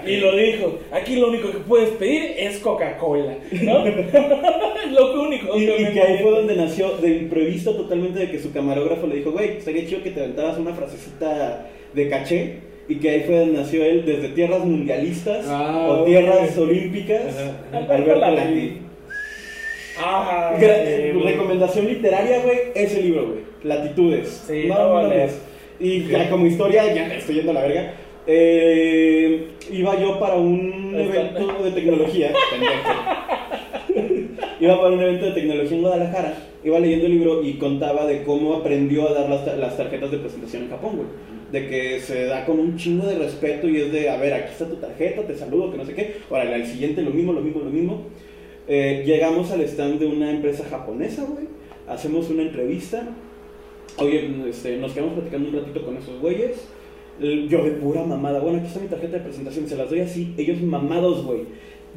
Y 0.08 0.18
lo 0.18 0.36
dijo, 0.36 0.80
aquí 0.92 1.16
lo 1.16 1.30
único 1.30 1.52
que 1.52 1.58
puedes 1.58 1.90
pedir 1.90 2.36
es 2.38 2.60
Coca-Cola, 2.60 3.36
¿no? 3.64 3.84
lo 4.92 5.24
único. 5.24 5.58
Y, 5.60 5.66
que 5.66 6.02
ahí 6.02 6.20
fue 6.22 6.32
donde 6.32 6.56
nació, 6.56 6.92
de 6.98 7.18
imprevisto 7.18 7.76
totalmente, 7.76 8.20
de 8.20 8.32
que 8.32 8.40
su 8.40 8.54
camarógrafo 8.54 9.08
le 9.08 9.16
dijo, 9.16 9.32
güey, 9.32 9.58
estaría 9.58 9.86
chido 9.88 10.04
que 10.04 10.12
te 10.12 10.22
aventabas 10.22 10.58
una 10.60 10.74
frasecita 10.74 11.68
de 11.96 12.10
caché. 12.10 12.66
Y 12.88 12.98
que 12.98 13.10
ahí 13.10 13.24
fue 13.26 13.40
donde 13.40 13.58
nació 13.62 13.84
él, 13.84 14.06
desde 14.06 14.28
tierras 14.30 14.64
mundialistas 14.64 15.48
Ah, 15.50 15.88
o 15.90 16.04
tierras 16.04 16.56
olímpicas. 16.56 17.36
Ajá. 17.72 17.96
Alberto. 17.96 18.20
Lati. 18.20 18.78
Ah, 19.98 20.56
recomendación 20.60 21.88
literaria, 21.88 22.42
güey, 22.44 22.58
ese 22.76 23.02
libro, 23.02 23.28
güey. 23.28 23.40
Latitudes. 23.64 24.44
Sí, 24.48 24.66
no 24.68 24.94
vale. 24.94 25.08
mames. 25.08 25.42
Y 25.80 26.06
ya 26.06 26.30
como 26.30 26.46
historia, 26.46 26.94
ya 26.94 27.08
estoy 27.16 27.36
yendo 27.36 27.52
a 27.52 27.56
la 27.56 27.62
verga. 27.62 27.94
Eh, 28.28 29.48
iba 29.72 30.00
yo 30.00 30.20
para 30.20 30.36
un 30.36 30.94
evento 30.96 31.64
de 31.64 31.72
tecnología. 31.72 32.34
iba 34.60 34.82
para 34.82 34.94
un 34.94 35.02
evento 35.02 35.26
de 35.26 35.32
tecnología 35.32 35.76
en 35.78 35.82
Guadalajara. 35.82 36.34
Iba 36.64 36.80
leyendo 36.80 37.06
el 37.06 37.12
libro 37.14 37.44
y 37.44 37.54
contaba 37.54 38.06
de 38.06 38.24
cómo 38.24 38.56
aprendió 38.56 39.08
a 39.10 39.14
dar 39.14 39.30
las, 39.30 39.58
las 39.58 39.78
tarjetas 39.78 40.12
de 40.12 40.18
presentación 40.18 40.64
en 40.64 40.70
Japón, 40.70 40.92
güey. 40.98 41.08
De 41.52 41.68
que 41.68 42.00
se 42.00 42.26
da 42.26 42.46
con 42.46 42.60
un 42.60 42.76
chingo 42.76 43.06
de 43.06 43.18
respeto 43.18 43.68
y 43.68 43.78
es 43.78 43.92
de, 43.92 44.10
a 44.10 44.18
ver, 44.18 44.34
aquí 44.34 44.52
está 44.52 44.68
tu 44.68 44.78
tarjeta, 44.78 45.22
te 45.22 45.36
saludo, 45.36 45.72
que 45.72 45.78
no 45.78 45.86
sé 45.86 45.94
qué. 45.94 46.18
Órale, 46.30 46.56
al 46.56 46.66
siguiente 46.66 47.02
lo 47.02 47.12
mismo, 47.12 47.34
lo 47.34 47.42
mismo, 47.42 47.62
lo 47.62 47.70
mismo. 47.70 48.06
Eh, 48.68 49.04
llegamos 49.06 49.52
al 49.52 49.62
stand 49.62 50.00
de 50.00 50.08
una 50.08 50.32
empresa 50.32 50.66
japonesa, 50.70 51.24
güey. 51.24 51.46
Hacemos 51.88 52.30
una 52.30 52.42
entrevista. 52.42 53.08
Oye, 53.98 54.30
este, 54.50 54.78
nos 54.78 54.94
quedamos 54.94 55.14
platicando 55.14 55.50
un 55.50 55.56
ratito 55.56 55.86
con 55.86 55.98
esos 55.98 56.20
güeyes. 56.20 56.68
Yo 57.20 57.64
de 57.64 57.72
pura 57.72 58.04
mamada. 58.04 58.40
Bueno, 58.40 58.58
aquí 58.58 58.68
está 58.68 58.80
mi 58.80 58.88
tarjeta 58.88 59.18
de 59.18 59.24
presentación. 59.24 59.70
Se 59.70 59.78
las 59.78 59.90
doy 59.90 60.00
así. 60.02 60.34
Ellos 60.38 60.62
mamados, 60.62 61.24
güey. 61.24 61.42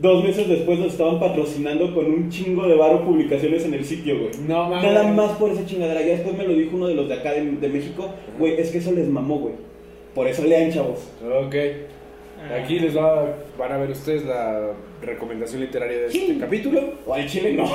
Dos 0.01 0.22
meses 0.22 0.49
después 0.49 0.78
nos 0.78 0.92
estaban 0.92 1.18
patrocinando 1.18 1.92
con 1.92 2.07
un 2.07 2.30
chingo 2.30 2.68
de 2.68 2.76
varo 2.76 3.05
publicaciones 3.05 3.64
en 3.64 3.74
el 3.74 3.84
sitio, 3.84 4.18
güey. 4.18 4.30
No 4.46 4.68
mames. 4.68 4.92
Nada 4.92 5.12
más 5.12 5.32
por 5.32 5.51
esa 5.51 5.66
chingadera. 5.66 6.01
Ya 6.01 6.12
después 6.12 6.36
me 6.36 6.44
lo 6.44 6.53
dijo 6.53 6.76
uno 6.76 6.86
de 6.86 6.94
los 6.94 7.09
de 7.09 7.14
acá 7.14 7.32
de, 7.32 7.44
de 7.44 7.68
México. 7.68 8.09
Güey, 8.38 8.61
es 8.61 8.70
que 8.70 8.78
eso 8.78 8.92
les 8.92 9.09
mamó, 9.09 9.38
güey. 9.38 9.55
Por 10.14 10.28
eso 10.28 10.44
lean, 10.44 10.70
chavos. 10.72 11.09
Ok. 11.44 11.55
Aquí 12.62 12.78
les 12.78 12.97
va, 12.97 13.26
van 13.59 13.72
a 13.72 13.76
ver 13.78 13.91
ustedes 13.91 14.24
la 14.24 14.70
recomendación 15.03 15.61
literaria 15.61 15.99
de 15.99 16.07
este 16.07 16.39
capítulo. 16.39 16.80
O 17.07 17.14
al 17.14 17.26
chile 17.26 17.53
no. 17.53 17.64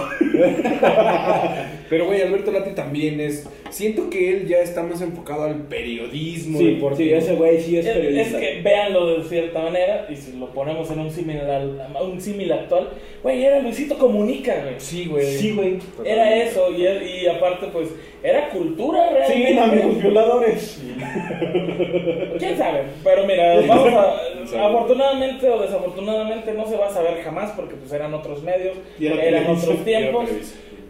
Pero, 1.90 2.06
güey, 2.06 2.22
Alberto 2.22 2.52
Lati 2.52 2.72
también 2.72 3.20
es. 3.20 3.48
Siento 3.70 4.10
que 4.10 4.30
él 4.30 4.48
ya 4.48 4.60
está 4.60 4.84
más 4.84 5.02
enfocado 5.02 5.44
al 5.46 5.64
periodismo 5.64 6.60
Sí, 6.60 6.76
deportivo. 6.76 7.10
sí, 7.10 7.14
ese 7.26 7.36
güey 7.36 7.60
sí 7.60 7.78
es 7.78 7.86
Es, 7.86 7.92
es 7.96 7.98
periodista. 7.98 8.40
que 8.40 8.62
véanlo 8.62 9.18
de 9.18 9.24
cierta 9.28 9.60
manera, 9.62 10.06
y 10.10 10.16
si 10.16 10.38
lo 10.38 10.48
ponemos 10.54 10.90
en 10.92 11.00
un 11.00 11.12
símil 11.12 11.40
al- 11.40 11.88
un 12.02 12.52
actual, 12.52 12.90
güey, 13.24 13.44
era 13.44 13.60
Luisito 13.60 13.98
Comunica, 13.98 14.54
güey. 14.64 14.76
Sí, 14.78 15.06
güey. 15.08 15.26
Sí, 15.38 15.52
güey. 15.56 15.80
Era 16.06 16.36
eso, 16.36 16.70
y, 16.72 16.84
y 16.86 17.28
aparte, 17.28 17.68
pues, 17.74 17.90
era 18.22 18.50
cultura 18.50 19.10
Sí, 19.28 19.44
realmente. 19.44 19.84
amigos 19.84 20.02
violadores. 20.04 20.84
¿Quién 22.40 22.58
sabe? 22.58 22.84
Pero 23.04 23.26
mira, 23.26 23.60
vamos 23.68 23.94
a. 23.94 24.16
Afortunadamente 24.60 25.50
o 25.50 25.62
desafortunadamente 25.62 26.54
no 26.54 26.68
se 26.68 26.78
va 26.78 26.88
a 26.88 26.90
saber 26.90 27.24
jamás 27.24 27.52
porque 27.52 27.76
pues 27.76 27.92
eran 27.92 28.14
otros 28.14 28.44
medios, 28.44 28.78
eran 29.00 29.48
otros 29.48 29.84
tiempos. 29.84 30.30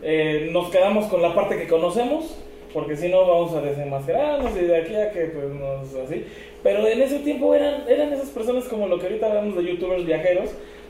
Eh, 0.01 0.49
nos 0.51 0.69
quedamos 0.69 1.05
con 1.05 1.21
la 1.21 1.33
parte 1.33 1.57
que 1.57 1.67
conocemos, 1.67 2.37
porque 2.73 2.97
si 2.97 3.07
no 3.07 3.25
vamos 3.25 3.53
a 3.53 3.61
desenmascararnos 3.61 4.51
y 4.57 4.65
de 4.65 4.77
aquí 4.77 4.95
a 4.95 5.11
que 5.11 5.25
pues 5.25 5.49
nos 5.49 5.95
así. 5.95 6.25
Pero 6.61 6.87
en 6.87 7.01
ese 7.01 7.19
tiempo 7.19 7.53
eran, 7.53 7.83
eran 7.87 8.11
esas 8.11 8.29
personas 8.29 8.65
como 8.65 8.87
lo 8.87 8.99
que 8.99 9.07
ahorita 9.07 9.27
hablamos 9.27 9.55
de 9.55 9.65
youtubers 9.65 10.05
viajeros, 10.05 10.49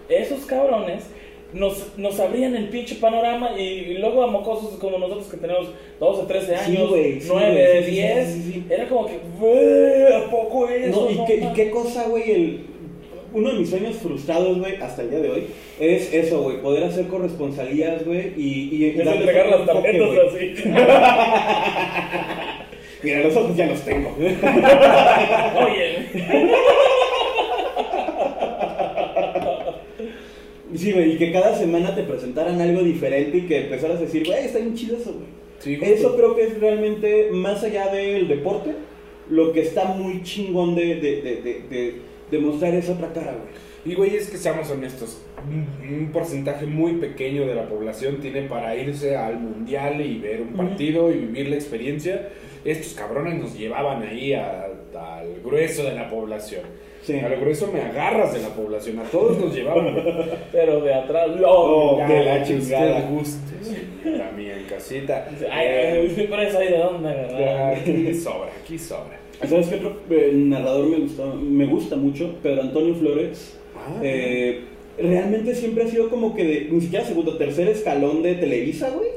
esos 0.10 0.46
cabrones 0.46 1.10
nos, 1.54 1.98
nos 1.98 2.20
abrían 2.20 2.56
el 2.56 2.70
pinche 2.70 2.96
panorama 2.96 3.52
y, 3.58 3.62
y 3.62 3.98
luego 4.00 4.24
a 4.24 4.28
mocosos 4.28 4.78
como 4.80 4.98
nosotros 4.98 5.28
que 5.28 5.38
tenemos 5.38 5.68
12, 6.00 6.24
13 6.28 6.46
Sí, 6.48 6.54
años, 6.54 6.92
sí, 6.94 7.20
9, 7.28 7.80
sí, 7.80 7.86
sí, 7.86 7.92
10, 7.92 8.28
sí, 8.28 8.42
sí, 8.42 8.52
sí. 8.54 8.64
era 8.70 8.88
como 8.88 9.08
que, 9.08 9.20
¿a 10.16 10.30
poco 10.30 10.68
eso? 10.70 11.06
No, 11.06 11.12
¿y, 11.12 11.16
No 11.16 11.26
qué, 11.26 11.36
y 11.36 11.42
mames". 11.42 11.56
qué 11.56 11.70
cosa, 11.70 12.08
güey? 12.08 12.32
El, 12.32 12.66
uno 13.36 13.52
de 13.52 13.60
mis 13.60 13.70
sueños 13.70 13.96
frustrados, 13.96 14.60
güey, 14.60 14.76
hasta 14.76 15.02
el 15.02 15.10
día 15.10 15.20
de 15.20 15.30
hoy, 15.32 15.48
es 15.80 16.14
eso, 16.14 16.44
güey, 16.44 16.62
poder 16.62 16.84
hacer 16.84 17.08
corresponsalías, 17.08 18.06
güey, 18.06 18.32
y, 18.38 18.70
y, 18.76 18.86
Es 19.00 19.08
entregar 19.08 19.48
las 19.48 19.66
tarjetas 19.66 20.10
así. 20.28 20.54
Mira, 23.04 23.20
los 23.22 23.36
ojos 23.36 23.56
ya 23.58 23.66
los 23.66 23.82
tengo. 23.82 24.16
Oye, 24.18 24.38
Sí, 30.76 30.92
güey, 30.92 31.14
y 31.14 31.18
que 31.18 31.32
cada 31.32 31.56
semana 31.58 31.94
te 31.96 32.04
presentaran 32.04 32.60
algo 32.62 32.82
diferente 32.84 33.38
y 33.38 33.42
que 33.42 33.62
empezaras 33.66 33.98
a 33.98 34.02
decir, 34.02 34.26
güey, 34.26 34.46
está 34.46 34.60
bien 34.60 34.74
chido 34.76 34.98
eso, 34.98 35.14
güey. 35.14 35.26
Sí. 35.60 35.78
Eso 35.82 36.16
creo 36.16 36.36
que 36.36 36.44
es 36.44 36.60
realmente, 36.60 37.30
más 37.32 37.64
allá 37.64 37.88
del 37.94 38.28
deporte, 38.28 38.72
lo 39.30 39.54
que 39.54 39.62
está 39.62 39.86
muy 39.86 40.22
chingón 40.24 40.76
de, 40.76 40.96
de, 40.96 41.22
de, 41.22 41.36
de, 41.42 41.62
de, 41.70 41.96
de 42.32 42.40
mostrar 42.40 42.74
esa 42.74 42.94
otra 42.94 43.14
cara, 43.14 43.32
güey. 43.34 43.64
Y 43.86 43.96
güey, 43.96 44.16
es 44.16 44.30
que 44.30 44.38
seamos 44.38 44.70
honestos, 44.72 45.22
un, 45.46 46.10
porcentaje 46.14 46.66
muy 46.66 46.94
pequeño 46.94 47.46
de 47.46 47.54
la 47.56 47.68
población 47.68 48.18
tiene 48.22 48.44
para 48.44 48.76
irse 48.78 49.16
al 49.18 49.40
mundial 49.40 50.00
y 50.00 50.20
ver 50.20 50.42
un 50.42 50.54
partido 50.54 51.12
y 51.12 51.18
vivir 51.18 51.50
la 51.50 51.56
experiencia. 51.56 52.30
Estos 52.64 52.94
cabrones 52.94 53.36
nos 53.40 53.58
llevaban 53.58 54.02
ahí 54.04 54.32
a- 54.34 54.68
al 54.96 55.42
grueso 55.44 55.84
de 55.84 55.96
la 55.96 56.10
población. 56.10 56.62
Sí. 57.04 57.20
Al 57.20 57.36
grueso 57.38 57.70
me 57.72 57.82
agarras 57.82 58.34
de 58.34 58.40
la 58.42 58.50
población, 58.50 59.00
a 59.00 59.04
todos 59.04 59.38
nos 59.38 59.54
llevaban. 59.54 59.96
pero 60.52 60.82
de 60.82 60.94
atrás, 60.94 61.28
Oh, 61.46 61.98
no. 62.02 62.08
de 62.08 62.24
la 62.24 62.44
que 62.44 62.48
chingada. 62.60 63.02
guste, 63.10 63.40
señora 64.02 64.32
mía, 64.32 64.58
en 64.58 64.64
casita. 64.66 65.28
Ay, 65.52 65.68
Eh, 65.70 66.14
ay, 66.18 66.28
por 66.28 66.40
eso 66.40 66.58
hay 66.60 66.68
de 66.70 66.78
dónde, 66.78 67.10
¿verdad? 67.10 67.74
aquí 67.74 68.14
sobra, 68.16 68.50
aquí 68.64 68.78
sobra. 68.80 69.20
¿Sabes 69.48 69.68
qué 69.68 69.76
otro 69.76 69.98
eh, 70.10 70.32
narrador 70.34 70.88
me 70.88 70.98
gusta, 71.00 71.24
me 71.26 71.66
gusta 71.66 71.96
mucho? 71.98 72.36
Pedro 72.42 72.62
Antonio 72.62 72.96
Flores. 72.96 73.58
Ah, 73.76 74.00
Eh, 74.02 74.62
realmente 74.98 75.54
siempre 75.56 75.84
ha 75.84 75.88
sido 75.88 76.10
como 76.10 76.34
que 76.34 76.46
de, 76.46 76.68
ni 76.72 76.80
siquiera 76.80 77.04
segundo, 77.04 77.36
tercer 77.38 77.68
escalón 77.68 78.24
de 78.24 78.36
Televisa, 78.36 78.90
güey. 78.92 79.10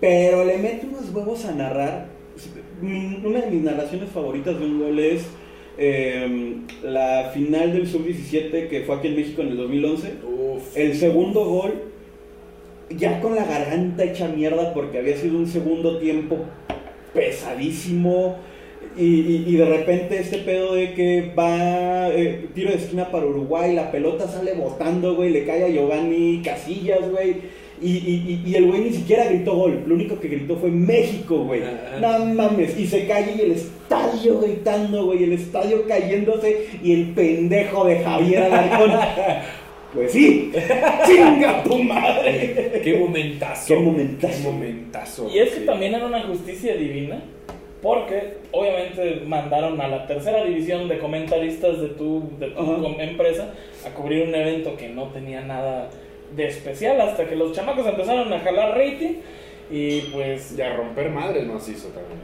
Pero 0.00 0.44
le 0.44 0.58
mete 0.58 0.86
unos 0.86 1.12
huevos 1.12 1.44
a 1.46 1.52
narrar. 1.52 2.06
Una 2.82 3.40
de 3.40 3.50
mis 3.50 3.62
narraciones 3.62 4.10
favoritas 4.10 4.58
de 4.60 4.66
un 4.66 4.78
gol 4.80 4.98
es 4.98 5.26
eh, 5.78 6.56
la 6.82 7.30
final 7.34 7.72
del 7.72 7.86
Sub-17 7.86 8.68
que 8.68 8.82
fue 8.86 8.96
aquí 8.96 9.08
en 9.08 9.16
México 9.16 9.42
en 9.42 9.48
el 9.48 9.56
2011. 9.56 10.12
Uf. 10.26 10.76
El 10.76 10.94
segundo 10.94 11.44
gol, 11.44 11.74
ya 12.90 13.20
con 13.20 13.34
la 13.34 13.44
garganta 13.44 14.04
hecha 14.04 14.28
mierda 14.28 14.72
porque 14.74 14.98
había 14.98 15.16
sido 15.16 15.36
un 15.38 15.46
segundo 15.46 15.98
tiempo 15.98 16.38
pesadísimo. 17.14 18.36
Y, 18.96 19.04
y- 19.04 19.44
y 19.46 19.56
de 19.56 19.64
repente 19.66 20.18
este 20.18 20.38
pedo 20.38 20.74
de 20.74 20.94
que 20.94 21.32
va 21.38 22.08
eh, 22.08 22.46
tiro 22.54 22.70
de 22.70 22.76
esquina 22.76 23.10
para 23.10 23.26
Uruguay, 23.26 23.74
la 23.74 23.90
pelota 23.90 24.26
sale 24.26 24.54
botando, 24.54 25.14
güey, 25.16 25.30
le 25.30 25.44
cae 25.44 25.64
a 25.64 25.68
Giovanni 25.68 26.40
Casillas, 26.42 27.10
güey. 27.10 27.36
Y, 27.82 27.88
y- 27.90 28.42
y- 28.46 28.50
y 28.50 28.54
el 28.54 28.66
güey 28.66 28.80
ni 28.82 28.90
siquiera 28.90 29.24
gritó 29.26 29.54
gol, 29.54 29.82
lo 29.86 29.94
único 29.94 30.18
que 30.18 30.28
gritó 30.28 30.56
fue 30.56 30.70
México, 30.70 31.44
güey. 31.44 31.62
Ajá. 31.62 31.98
No 32.18 32.24
mames, 32.26 32.78
y 32.78 32.86
se 32.86 33.06
cae 33.06 33.34
y 33.36 33.40
el 33.42 33.52
estadio 33.52 34.40
gritando, 34.40 35.04
güey, 35.06 35.24
el 35.24 35.32
estadio 35.34 35.86
cayéndose 35.86 36.68
y 36.82 36.92
el 36.92 37.10
pendejo 37.10 37.84
de 37.84 37.98
Javier 38.00 38.42
Alarcón. 38.44 38.92
Pues 39.94 40.12
sí, 40.12 40.52
chinga 41.06 41.62
tu 41.62 41.78
madre. 41.82 42.82
Qué 42.84 42.98
momentazo. 42.98 43.66
Qué 43.68 43.76
momentazo. 43.80 44.36
Qué 44.42 44.44
momentazo. 44.50 45.30
Y 45.32 45.38
es 45.38 45.50
que 45.50 45.60
sí. 45.60 45.64
también 45.66 45.94
era 45.94 46.04
una 46.04 46.22
justicia 46.24 46.76
divina, 46.76 47.22
porque 47.80 48.34
obviamente 48.52 49.22
mandaron 49.26 49.80
a 49.80 49.88
la 49.88 50.06
tercera 50.06 50.44
división 50.44 50.88
de 50.88 50.98
comentaristas 50.98 51.80
de 51.80 51.88
tu, 51.90 52.24
de 52.38 52.48
tu 52.48 52.84
empresa 53.00 53.54
a 53.86 53.90
cubrir 53.94 54.26
un 54.28 54.34
evento 54.34 54.76
que 54.76 54.88
no 54.90 55.04
tenía 55.04 55.40
nada 55.42 55.88
de 56.36 56.46
especial, 56.48 57.00
hasta 57.00 57.26
que 57.26 57.34
los 57.36 57.52
chamacos 57.52 57.86
empezaron 57.86 58.32
a 58.32 58.40
jalar 58.40 58.76
rating 58.76 59.14
y 59.70 60.00
pues 60.12 60.54
Y 60.56 60.62
a 60.62 60.76
romper 60.76 61.10
madres 61.10 61.46
nos 61.46 61.68
hizo 61.68 61.88
también. 61.88 62.20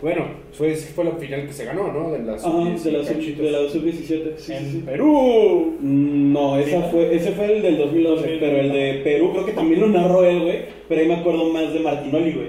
Bueno, 0.00 0.26
fue, 0.52 0.76
fue 0.76 1.04
la 1.06 1.10
final 1.12 1.44
que 1.46 1.52
se 1.52 1.64
ganó, 1.64 1.92
¿no? 1.92 2.12
De 2.12 2.20
la 2.20 2.34
Ajá, 2.34 2.48
de 2.48 2.92
la, 2.92 3.02
sub- 3.04 3.14
cachitos. 3.16 3.44
de 3.44 3.50
la 3.50 3.68
sub-17. 3.68 4.36
Sí, 4.36 4.52
en 4.52 4.70
sí. 4.70 4.82
Perú. 4.86 5.76
Mm, 5.80 6.32
No, 6.32 6.56
esa 6.56 6.82
fue, 6.82 7.12
ese 7.16 7.32
fue 7.32 7.46
el 7.56 7.62
del 7.62 7.78
2011, 7.78 8.36
pero 8.38 8.58
el 8.60 8.72
de 8.72 9.00
Perú 9.02 9.32
creo 9.32 9.44
que 9.46 9.52
también 9.52 9.80
lo 9.80 9.88
narró 9.88 10.24
él, 10.24 10.40
güey. 10.42 10.58
Pero 10.88 11.00
ahí 11.00 11.08
me 11.08 11.14
acuerdo 11.16 11.46
más 11.52 11.72
de 11.72 11.80
Martinoli, 11.80 12.30
güey. 12.32 12.48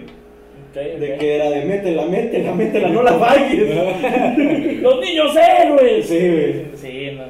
De 0.75 1.17
que 1.19 1.35
era 1.37 1.49
de 1.49 1.65
métela, 1.65 2.05
métela, 2.05 2.53
métela, 2.53 2.89
no 2.89 3.01
la 3.01 3.13
falles. 3.13 3.67
¡Los 4.83 5.01
niños 5.01 5.35
héroes! 5.35 6.05
Sí, 6.05 6.19
güey. 6.19 6.65
Sí, 6.75 7.11
no. 7.17 7.23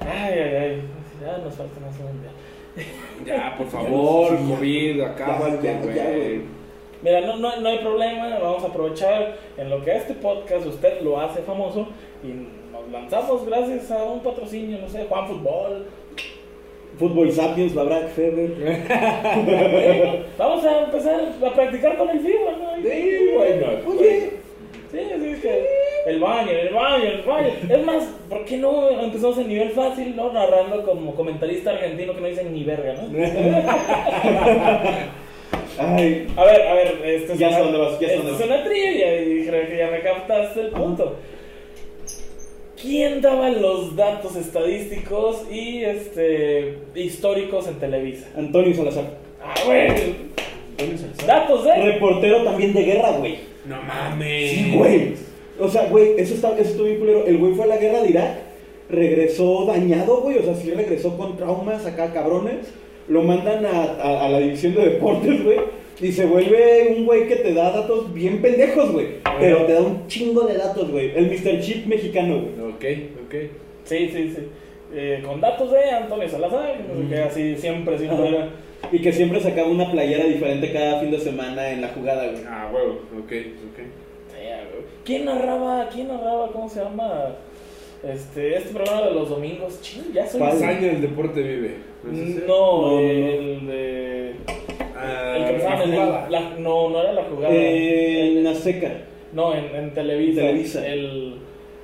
Ay, 0.00 0.32
ay, 0.38 0.54
ay. 0.56 0.76
Ya 1.20 1.36
nos 1.36 1.54
falta 1.54 1.78
más 1.80 1.94
un 2.00 2.06
mundial. 2.06 2.32
Ya, 3.24 3.54
por 3.56 3.66
favor. 3.68 4.36
COVID, 4.36 5.00
acábate, 5.00 5.74
güey. 5.82 6.40
Mira, 7.02 7.20
no, 7.20 7.36
no, 7.36 7.60
no 7.60 7.68
hay 7.68 7.78
problema, 7.78 8.38
vamos 8.38 8.64
a 8.64 8.68
aprovechar 8.68 9.36
en 9.56 9.70
lo 9.70 9.82
que 9.84 9.94
este 9.96 10.14
podcast 10.14 10.66
usted 10.66 11.02
lo 11.02 11.20
hace 11.20 11.42
famoso 11.42 11.88
y 12.24 12.28
nos 12.72 12.90
lanzamos 12.90 13.46
gracias 13.46 13.90
a 13.90 14.02
un 14.04 14.20
patrocinio, 14.20 14.78
no 14.78 14.88
sé, 14.88 15.06
Juan 15.08 15.28
Fútbol. 15.28 15.86
Fútbol 16.98 17.30
Sapiens, 17.30 17.74
Babrak, 17.74 18.08
Feber. 18.08 18.50
Bueno, 19.44 20.24
vamos 20.38 20.64
a 20.64 20.84
empezar 20.84 21.20
a 21.20 21.54
practicar 21.54 21.98
con 21.98 22.08
el 22.08 22.20
FIFA, 22.20 22.52
¿no? 22.52 22.76
Sí, 22.82 23.30
bueno. 23.36 23.66
Oye, 23.86 24.30
Sí, 24.90 24.98
sí, 24.98 25.26
es 25.26 25.40
que 25.40 25.66
el 26.06 26.20
baño, 26.20 26.50
el 26.52 26.72
baño, 26.72 27.04
el 27.04 27.22
baño. 27.22 27.48
Es 27.68 27.84
más, 27.84 28.04
¿por 28.28 28.44
qué 28.44 28.56
no 28.58 28.88
empezamos 28.90 29.38
en 29.38 29.48
nivel 29.48 29.70
fácil, 29.70 30.14
no? 30.14 30.32
Narrando 30.32 30.84
como 30.84 31.14
comentarista 31.16 31.70
argentino 31.72 32.14
que 32.14 32.20
no 32.20 32.28
dicen 32.28 32.54
ni 32.54 32.62
verga, 32.62 32.94
¿no? 32.94 33.08
ay, 35.78 36.28
A 36.36 36.44
ver, 36.44 36.68
a 36.68 36.74
ver, 36.74 37.00
esto 37.04 37.32
es 37.32 37.38
Ya 37.40 37.48
una, 37.48 37.58
dónde 37.58 37.78
vas, 37.78 37.98
ya 37.98 38.06
sé 38.08 38.14
esto 38.14 38.28
dónde 38.28 38.44
es 38.44 38.50
una 38.50 38.64
trivia 38.64 39.20
y 39.20 39.46
creo 39.46 39.68
que 39.68 39.76
ya 39.76 39.90
me 39.90 40.00
captaste 40.00 40.60
el 40.60 40.68
punto. 40.68 41.16
¿Quién 42.80 43.20
daba 43.20 43.48
los 43.50 43.96
datos 43.96 44.36
estadísticos 44.36 45.44
y 45.50 45.82
este 45.82 46.78
históricos 46.94 47.66
en 47.66 47.80
Televisa? 47.80 48.28
Antonio 48.36 48.72
Salazar. 48.74 49.04
Ah, 49.42 49.54
güey. 49.64 49.88
Datos 51.26 51.64
de. 51.64 51.74
Reportero 51.74 52.44
también 52.44 52.72
de 52.74 52.84
guerra, 52.84 53.10
güey. 53.12 53.38
No 53.64 53.82
mames. 53.82 54.50
Sí, 54.52 54.74
güey. 54.76 55.14
O 55.58 55.68
sea, 55.68 55.88
güey, 55.88 56.14
eso 56.18 56.34
está, 56.34 56.52
eso 56.58 56.70
estuvo 56.70 56.86
bien 56.86 56.98
culero. 56.98 57.24
El 57.26 57.38
güey 57.38 57.52
fue 57.54 57.64
a 57.64 57.68
la 57.68 57.76
guerra 57.78 58.02
de 58.02 58.10
Irak, 58.10 58.38
regresó 58.90 59.64
dañado, 59.66 60.20
güey. 60.22 60.38
O 60.38 60.42
sea, 60.42 60.54
sí 60.54 60.70
regresó 60.70 61.16
con 61.16 61.36
traumas 61.36 61.84
acá, 61.86 62.12
cabrones. 62.12 62.72
Lo 63.08 63.22
mandan 63.22 63.64
a, 63.64 63.82
a- 64.00 64.26
a 64.26 64.28
la 64.28 64.38
división 64.40 64.74
de 64.74 64.84
deportes, 64.84 65.44
güey. 65.44 65.58
Y 66.00 66.12
se 66.12 66.26
vuelve 66.26 66.94
un 66.98 67.06
güey 67.06 67.26
que 67.26 67.36
te 67.36 67.54
da 67.54 67.70
datos 67.70 68.12
bien 68.12 68.42
pendejos, 68.42 68.92
güey. 68.92 69.06
Pero 69.40 69.64
te 69.64 69.72
da 69.72 69.80
un 69.80 70.06
chingo 70.08 70.42
de 70.42 70.58
datos, 70.58 70.90
güey. 70.90 71.12
El 71.16 71.26
Mr. 71.30 71.60
Chip 71.60 71.86
mexicano, 71.86 72.40
güey. 72.42 72.70
Ok, 72.70 72.84
ok. 73.26 73.34
Sí, 73.84 74.10
sí, 74.12 74.32
sí. 74.34 74.42
Eh, 74.94 75.22
con 75.24 75.40
datos 75.40 75.72
de 75.72 75.90
Antonio 75.90 76.28
Salazar, 76.28 76.76
no 76.92 77.02
sé 77.02 77.08
qué, 77.14 77.22
así 77.22 77.56
siempre, 77.56 77.98
siempre 77.98 78.28
era. 78.28 78.50
Y 78.92 79.00
que 79.00 79.12
siempre 79.12 79.40
sacaba 79.40 79.68
una 79.68 79.90
playera 79.90 80.24
diferente 80.26 80.72
cada 80.72 81.00
fin 81.00 81.10
de 81.10 81.18
semana 81.18 81.70
en 81.70 81.80
la 81.80 81.88
jugada, 81.88 82.26
güey. 82.28 82.42
Ah, 82.46 82.70
huevo. 82.72 83.00
Ok, 83.18 83.32
ok. 83.32 84.05
¿Quién 85.04 85.24
narraba? 85.24 85.88
¿Quién 85.92 86.08
narraba? 86.08 86.48
¿Cómo 86.52 86.68
se 86.68 86.80
llama? 86.82 87.34
Este, 88.02 88.56
este 88.56 88.70
programa 88.74 89.02
de 89.06 89.14
los 89.14 89.28
domingos. 89.30 89.80
Ching, 89.80 90.12
ya 90.12 90.26
soy. 90.26 90.42
Año 90.42 90.88
el 90.90 91.00
deporte 91.00 91.40
vive. 91.42 91.76
¿No 92.46 92.98
el 93.00 93.66
de. 93.66 94.32
Ah, 94.96 95.34
el 95.36 95.44
que 95.44 95.50
la 95.50 95.50
empezaban 95.50 95.82
en 95.82 95.94
el- 95.94 96.32
la- 96.32 96.50
no, 96.58 96.90
no 96.90 97.00
era 97.02 97.12
la 97.12 97.24
jugada. 97.24 97.54
Eh, 97.54 98.38
en 98.38 98.46
Azteca. 98.46 98.90
no, 99.32 99.54
en, 99.54 99.64
en 99.74 99.94
Televisa. 99.94 100.40
Televisa. 100.40 100.86
El, 100.86 101.34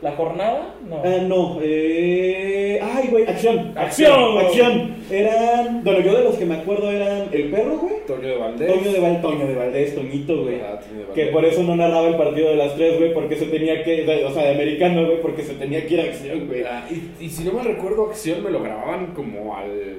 ¿La 0.02 0.10
jornada? 0.12 0.74
No. 0.88 0.96
Ah, 1.04 1.18
no, 1.28 1.58
eh... 1.62 2.80
Ay, 2.82 3.06
güey, 3.08 3.24
acción. 3.24 3.72
¡Acción! 3.76 4.36
Acción. 4.38 4.96
Eran... 5.08 5.84
Bueno, 5.84 6.00
yo 6.00 6.16
de 6.18 6.24
los 6.24 6.34
que 6.34 6.44
me 6.44 6.56
acuerdo 6.56 6.90
eran 6.90 7.28
El 7.30 7.50
Perro, 7.52 7.78
güey. 7.78 7.94
Toño 8.04 8.26
de 8.28 8.36
Valdés. 8.36 8.74
Toño 8.74 8.92
de, 8.92 8.98
Val... 8.98 9.22
Toño 9.22 9.46
de 9.46 9.54
Valdés, 9.54 9.94
Toñito, 9.94 10.42
güey. 10.42 10.56
Ah, 10.60 10.80
Toño 10.80 11.06
de 11.06 11.12
Que 11.14 11.26
por 11.30 11.44
eso 11.44 11.62
no 11.62 11.76
narraba 11.76 12.08
el 12.08 12.16
partido 12.16 12.50
de 12.50 12.56
las 12.56 12.74
tres, 12.74 12.98
güey, 12.98 13.14
porque 13.14 13.36
se 13.36 13.46
tenía 13.46 13.84
que... 13.84 14.02
O 14.26 14.32
sea, 14.34 14.42
de 14.42 14.54
americano, 14.56 15.06
güey, 15.06 15.20
porque 15.22 15.44
se 15.44 15.54
tenía 15.54 15.86
que 15.86 15.94
ir 15.94 16.00
a 16.00 16.04
acción, 16.04 16.48
güey. 16.48 16.64
Ah, 16.64 16.84
y, 16.90 17.24
y 17.24 17.28
si 17.30 17.44
no 17.44 17.52
me 17.52 17.62
recuerdo, 17.62 18.06
Acción 18.06 18.42
me 18.42 18.50
lo 18.50 18.60
grababan 18.60 19.14
como 19.14 19.56
al. 19.56 19.98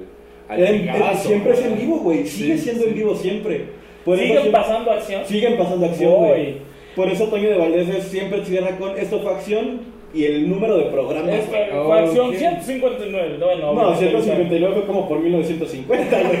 al 0.50 0.62
en- 0.62 1.16
siempre 1.16 1.52
es 1.54 1.64
en 1.64 1.78
vivo, 1.78 1.96
güey. 2.00 2.26
Sí, 2.26 2.42
Sigue 2.42 2.58
siendo 2.58 2.82
sí. 2.82 2.88
en 2.90 2.94
vivo 2.94 3.14
siempre. 3.16 3.64
Por 4.04 4.18
¿Siguen 4.18 4.52
pasando 4.52 4.90
acción? 4.90 5.24
Siguen 5.24 5.56
pasando 5.56 5.86
acción, 5.86 6.14
güey. 6.16 6.56
Por 6.94 7.08
eso 7.08 7.24
Toño 7.28 7.48
de 7.48 7.56
Valdés 7.56 7.88
es- 7.88 8.04
siempre 8.04 8.44
cierra 8.44 8.76
con 8.76 8.98
esto 8.98 9.20
fue 9.20 9.32
acción 9.32 9.93
y 10.14 10.24
el 10.26 10.48
número 10.48 10.76
de 10.78 10.84
programas. 10.86 11.34
Es- 11.34 11.46
fue 11.46 11.70
Oh, 11.72 11.92
acción 11.92 12.28
ok. 12.30 12.34
159. 12.36 13.36
No, 13.38 13.54
no, 13.56 13.56
No, 13.56 13.70
obviamente, 13.88 13.98
159 14.22 14.74
fue 14.74 14.86
como 14.86 15.08
por 15.08 15.18
1950, 15.20 16.22
güey. 16.22 16.38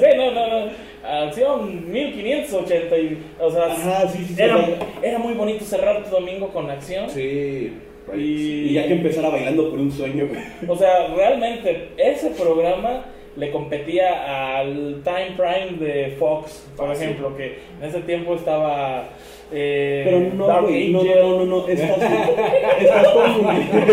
Sí, 0.00 0.06
no, 0.16 0.30
no, 0.32 0.46
no. 0.48 0.70
Acción 1.04 1.90
1580. 1.92 2.96
Y, 2.98 3.18
o 3.40 3.50
sea, 3.50 3.66
Ajá, 3.66 4.08
sí, 4.08 4.24
sí, 4.26 4.34
sí. 4.34 4.42
era, 4.42 4.64
era 5.02 5.18
muy 5.18 5.34
bonito 5.34 5.64
cerrar 5.64 6.02
tu 6.04 6.10
domingo 6.10 6.48
con 6.48 6.70
acción. 6.70 7.08
Sí. 7.10 7.72
Y, 8.14 8.18
Y 8.20 8.72
ya 8.74 8.86
que 8.86 8.94
empezara 8.94 9.28
bailando 9.28 9.70
por 9.70 9.78
un 9.78 9.90
sueño, 9.90 10.26
güey. 10.28 10.40
O 10.68 10.76
sea, 10.76 11.08
realmente 11.14 11.88
ese 11.96 12.30
programa 12.30 13.04
le 13.36 13.50
competía 13.50 14.56
al 14.58 15.00
Time 15.04 15.36
Prime 15.36 15.78
de 15.78 16.10
Fox, 16.18 16.68
por 16.76 16.88
Fácil. 16.88 17.04
ejemplo, 17.04 17.36
que 17.36 17.58
en 17.80 17.88
ese 17.88 18.00
tiempo 18.00 18.34
estaba. 18.34 19.08
Eh, 19.52 20.02
Pero 20.04 20.34
no, 20.34 20.46
Dark 20.46 20.64
güey, 20.64 20.90
no, 20.90 21.02
no, 21.04 21.38
no, 21.38 21.44
no, 21.46 21.68
estás, 21.68 21.98
estás 22.80 23.08
confundiendo. 23.08 23.86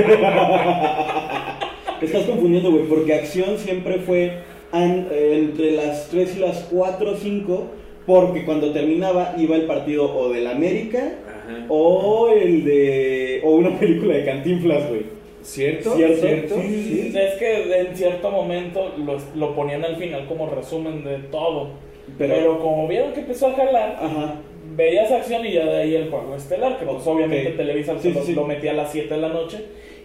estás 2.01 2.23
confundiendo, 2.25 2.71
güey, 2.71 2.83
porque 2.85 3.13
acción 3.13 3.57
siempre 3.57 3.99
fue 3.99 4.33
an- 4.71 5.07
eh, 5.11 5.35
entre 5.37 5.71
las 5.71 6.07
3 6.09 6.37
y 6.37 6.39
las 6.39 6.59
4 6.71 7.11
o 7.11 7.15
5, 7.15 7.63
porque 8.05 8.45
cuando 8.45 8.71
terminaba 8.71 9.33
iba 9.37 9.55
el 9.55 9.63
partido 9.63 10.11
o 10.17 10.29
del 10.29 10.47
América 10.47 11.13
Ajá. 11.27 11.65
o 11.69 12.29
el 12.29 12.63
de. 12.63 13.41
o 13.43 13.51
una 13.51 13.77
película 13.77 14.15
de 14.15 14.25
Cantinflas, 14.25 14.87
güey. 14.89 15.19
¿Cierto? 15.41 15.95
¿Cierto? 15.95 16.55
Sí, 16.61 16.61
Sí, 16.67 17.09
sí. 17.11 17.17
Es 17.17 17.35
que 17.39 17.79
en 17.79 17.95
cierto 17.95 18.29
momento 18.29 18.93
lo, 18.97 19.17
lo 19.35 19.55
ponían 19.55 19.83
al 19.85 19.95
final 19.95 20.25
como 20.27 20.49
resumen 20.49 21.03
de 21.03 21.17
todo. 21.31 21.69
Pero, 22.17 22.33
Pero- 22.35 22.59
como 22.59 22.87
vieron 22.87 23.13
que 23.13 23.21
empezó 23.21 23.47
a 23.47 23.53
jalar, 23.53 23.97
Ajá. 24.01 24.35
Veías 24.79 25.11
acción 25.11 25.45
y 25.45 25.51
ya 25.51 25.65
de 25.65 25.81
ahí 25.81 25.95
el 25.95 26.09
juego 26.09 26.35
estelar, 26.35 26.79
que 26.79 26.85
pues 26.85 27.05
obviamente. 27.05 27.51
Televisa 27.51 27.95
Sí, 27.99 28.11
lo, 28.13 28.21
sí, 28.21 28.27
sí. 28.27 28.33
lo 28.33 28.45
metía 28.45 28.71
a 28.71 28.75
las 28.75 28.91
7 28.91 29.13
de 29.13 29.19
la 29.21 29.29
noche 29.29 29.57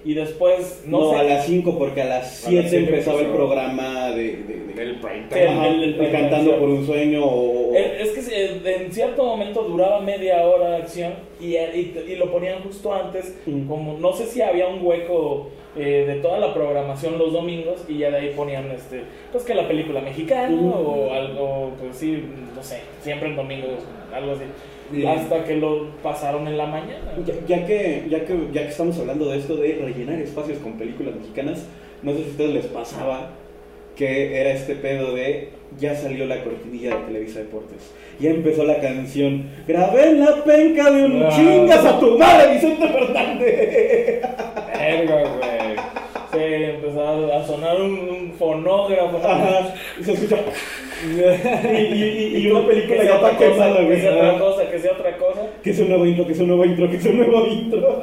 y 0.05 0.13
después, 0.15 0.83
no, 0.87 1.01
No, 1.01 1.11
sé. 1.13 1.17
a 1.17 1.23
las 1.23 1.47
5, 1.47 1.79
porque 1.79 2.03
a 2.03 2.07
las 2.07 2.45
A 2.45 2.49
7 2.51 2.63
las 2.63 2.71
siete 2.71 2.85
empezaba 2.91 3.21
el 3.21 3.29
programa 3.29 4.11
de. 4.11 4.23
de- 4.37 4.65
de- 4.75 4.83
El 4.83 4.97
prime 4.97 5.27
time. 5.31 5.47
Ajá, 5.49 5.69
el- 5.69 5.83
el- 5.85 6.01
el 6.01 6.11
cantando 6.11 6.59
por 6.59 6.69
un 6.69 6.85
sueño 6.85 7.25
o. 7.25 7.73
Es 7.75 8.11
que 8.11 8.75
en 8.85 8.93
cierto 8.93 9.25
momento 9.25 9.63
duraba 9.63 10.01
media 10.01 10.45
hora 10.47 10.71
de 10.71 10.77
acción 10.79 11.15
y, 11.41 11.55
y, 11.55 11.95
y 12.09 12.17
lo 12.17 12.31
ponían 12.33 12.61
justo 12.63 12.93
antes, 12.93 13.37
Mm. 13.47 13.69
como 13.69 13.97
no 13.99 14.13
sé 14.13 14.27
si 14.27 14.43
había 14.43 14.67
un 14.67 14.85
hueco 14.85 15.49
eh, 15.77 16.05
de 16.07 16.15
toda 16.17 16.39
la 16.39 16.55
programación 16.55 17.19
los 17.19 17.33
domingos 17.33 17.85
y 17.89 17.99
ya 17.99 18.11
de 18.11 18.19
ahí 18.19 18.33
ponían 18.37 18.71
este, 18.71 19.03
pues 19.33 19.45
que 19.45 19.55
la 19.55 19.67
película 19.67 20.01
mexicana 20.01 20.57
o 20.57 21.13
algo, 21.13 21.73
pues 21.81 21.97
sí, 21.97 22.25
no 22.55 22.63
sé, 22.63 22.81
siempre 23.01 23.29
en 23.29 23.37
domingos, 23.37 23.81
algo 24.13 24.33
así. 24.33 24.45
Bien. 24.91 25.09
Hasta 25.09 25.45
que 25.45 25.57
lo 25.57 25.91
pasaron 26.03 26.47
en 26.47 26.59
la 26.59 26.67
mañana. 26.67 27.15
Ya, 27.27 27.35
ya 27.47 27.67
que, 27.67 28.05
ya, 28.09 28.25
que, 28.25 28.49
ya 28.53 28.63
que 28.63 28.69
estamos 28.69 28.99
hablando 28.99 29.31
de 29.31 29.39
esto 29.39 29.57
de 29.57 29.81
rellenar 29.83 30.21
espacios 30.21 30.59
con 30.59 30.75
películas 30.75 31.17
mexicanas, 31.17 31.67
no 32.03 32.13
sé 32.13 32.19
si 32.19 32.25
a 32.25 32.31
ustedes 32.31 32.51
les 32.55 32.67
pasaba 32.67 33.31
que 33.97 34.41
era 34.41 34.51
este 34.51 34.75
pedo 34.75 35.15
de 35.15 35.51
ya 35.79 35.95
salió 35.95 36.27
la 36.27 36.43
cortinilla 36.43 36.97
de 36.97 37.03
Televisa 37.05 37.41
Deportes. 37.41 37.93
Ya 38.21 38.31
empezó 38.31 38.65
la 38.65 38.81
canción. 38.81 39.51
Grabé 39.67 40.11
en 40.11 40.21
la 40.21 40.45
penca 40.45 40.91
de 40.91 41.05
un 41.05 41.29
chingas 41.31 41.85
a 41.85 41.99
tu 41.99 42.19
madre, 42.19 42.55
Vicente 42.55 42.89
Fernández. 42.89 44.23
Verga, 44.79 45.23
güey. 45.23 45.64
Se 46.35 46.71
empezó 46.75 47.33
a 47.33 47.45
sonar 47.47 47.81
un, 47.81 47.93
un 47.93 48.33
fonógrafo. 48.39 49.19
Ajá, 49.19 49.75
y 50.01 50.05
se 50.05 50.13
escucha. 50.13 50.37
y, 51.05 51.77
y, 51.79 52.05
y, 52.35 52.37
y 52.39 52.51
una 52.51 52.67
película 52.67 52.99
que 53.01 53.05
ya 53.07 53.11
sea 53.11 53.17
otra 53.19 53.37
cosa, 53.37 53.77
que 53.77 53.85
güey. 53.85 54.01
sea 54.01 54.11
otra 54.13 54.39
cosa, 54.39 54.71
que 54.71 54.79
sea 54.79 54.93
otra 54.93 55.17
cosa. 55.17 55.41
Que 55.63 55.71
es 55.71 55.79
un 55.81 55.89
nuevo 55.89 56.07
intro, 56.07 56.27
que 56.27 56.33
es 56.33 56.41
un 56.41 56.49
nuevo 56.49 56.65
intro, 56.65 56.91
que 56.91 56.97
es 56.97 57.05
un 57.07 57.17
nuevo 57.19 57.47
intro. 57.47 58.03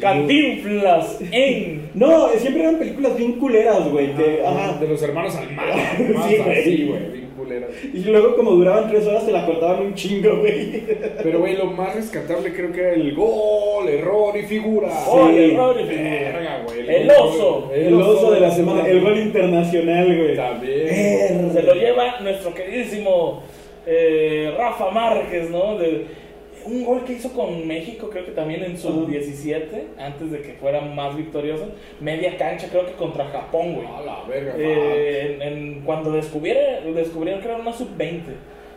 Cantinflas 0.00 1.18
en 1.30 1.90
No, 1.94 2.28
siempre 2.36 2.62
eran 2.62 2.76
películas 2.76 3.16
bien 3.16 3.32
culeras, 3.34 3.88
güey. 3.90 4.12
Que, 4.14 4.42
ajá. 4.44 4.76
De 4.80 4.88
los 4.88 5.02
hermanos 5.02 5.36
Almada. 5.36 5.74
Sí, 6.64 6.86
güey. 6.88 7.22
Y 7.92 7.98
luego, 8.04 8.36
como 8.36 8.52
duraban 8.52 8.88
tres 8.90 9.06
horas, 9.06 9.24
se 9.24 9.32
la 9.32 9.44
cortaban 9.46 9.82
un 9.86 9.94
chingo, 9.94 10.36
güey. 10.38 10.82
Pero, 11.22 11.40
güey, 11.40 11.56
lo 11.56 11.66
más 11.66 11.94
rescatable 11.94 12.52
creo 12.52 12.72
que 12.72 12.80
era 12.80 12.92
el 12.94 13.14
gol, 13.14 13.88
error 13.88 14.36
y 14.36 14.42
figura. 14.42 14.88
Gol, 15.06 15.32
Sí. 15.34 15.52
error 15.52 15.76
y 15.80 15.84
figura. 15.84 16.62
Güey. 16.66 16.96
El 16.96 17.10
oso. 17.10 17.70
El 17.74 17.94
oso 17.94 18.30
de 18.32 18.40
la 18.40 18.50
semana, 18.50 18.86
el 18.86 19.00
gol 19.00 19.18
internacional, 19.18 20.06
güey. 20.16 20.36
También. 20.36 20.86
Verga. 20.88 21.52
Se 21.52 21.62
lo 21.62 21.74
lleva 21.74 22.20
nuestro 22.20 22.54
queridísimo 22.54 23.42
eh, 23.86 24.54
Rafa 24.56 24.90
Márquez, 24.90 25.50
¿no? 25.50 25.76
De, 25.78 26.06
un 26.66 26.84
gol 26.84 27.04
que 27.04 27.14
hizo 27.14 27.32
con 27.32 27.66
México, 27.66 28.08
creo 28.10 28.24
que 28.24 28.32
también 28.32 28.62
en 28.64 28.76
sub-17, 28.78 29.82
antes 29.98 30.30
de 30.30 30.40
que 30.42 30.52
fuera 30.54 30.80
más 30.80 31.16
victorioso. 31.16 31.68
Media 32.00 32.36
cancha, 32.36 32.68
creo 32.70 32.86
que 32.86 32.92
contra 32.92 33.24
Japón, 33.26 33.74
güey. 33.74 33.86
A 33.86 34.00
la 34.02 34.22
verga, 34.28 34.54
Eh, 34.56 35.38
en, 35.40 35.42
en- 35.42 35.80
cuando 35.82 36.12
descubrieron, 36.12 36.94
descubrieron 36.94 37.40
que 37.42 37.48
era 37.48 37.56
una 37.58 37.72
sub-20, 37.72 38.20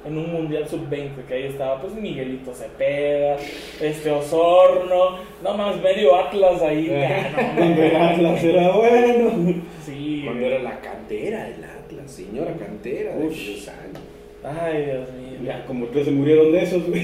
en 0.06 0.18
un 0.18 0.32
mundial 0.32 0.68
sub-20, 0.68 1.26
que 1.28 1.34
ahí 1.34 1.44
estaba 1.46 1.82
pues 1.82 1.94
Miguelito 1.96 2.54
Cepeda, 2.54 3.38
este 3.82 4.12
Osorno, 4.12 5.18
no 5.44 5.58
más 5.58 5.82
medio 5.82 6.16
Atlas 6.16 6.62
ahí. 6.62 6.88
Cuando 7.58 7.82
el 7.84 7.96
Atlas 7.96 8.44
era 8.44 8.72
bueno. 8.72 9.54
sí, 9.84 10.22
Cuando 10.26 10.46
era 10.46 10.60
la 10.60 10.80
cantera 10.80 11.46
del 11.46 11.64
Atlas, 11.64 12.12
señora 12.12 12.54
cantera 12.54 13.16
de 13.16 13.26
Ush. 13.28 13.42
aquellos 13.42 13.68
años. 13.70 14.02
Ay, 14.44 14.84
Dios 14.86 15.12
mío. 15.14 15.25
Ya, 15.44 15.66
como 15.66 15.86
tres 15.88 16.06
se 16.06 16.12
murieron 16.12 16.52
de 16.52 16.62
esos, 16.64 16.88
güey. 16.88 17.04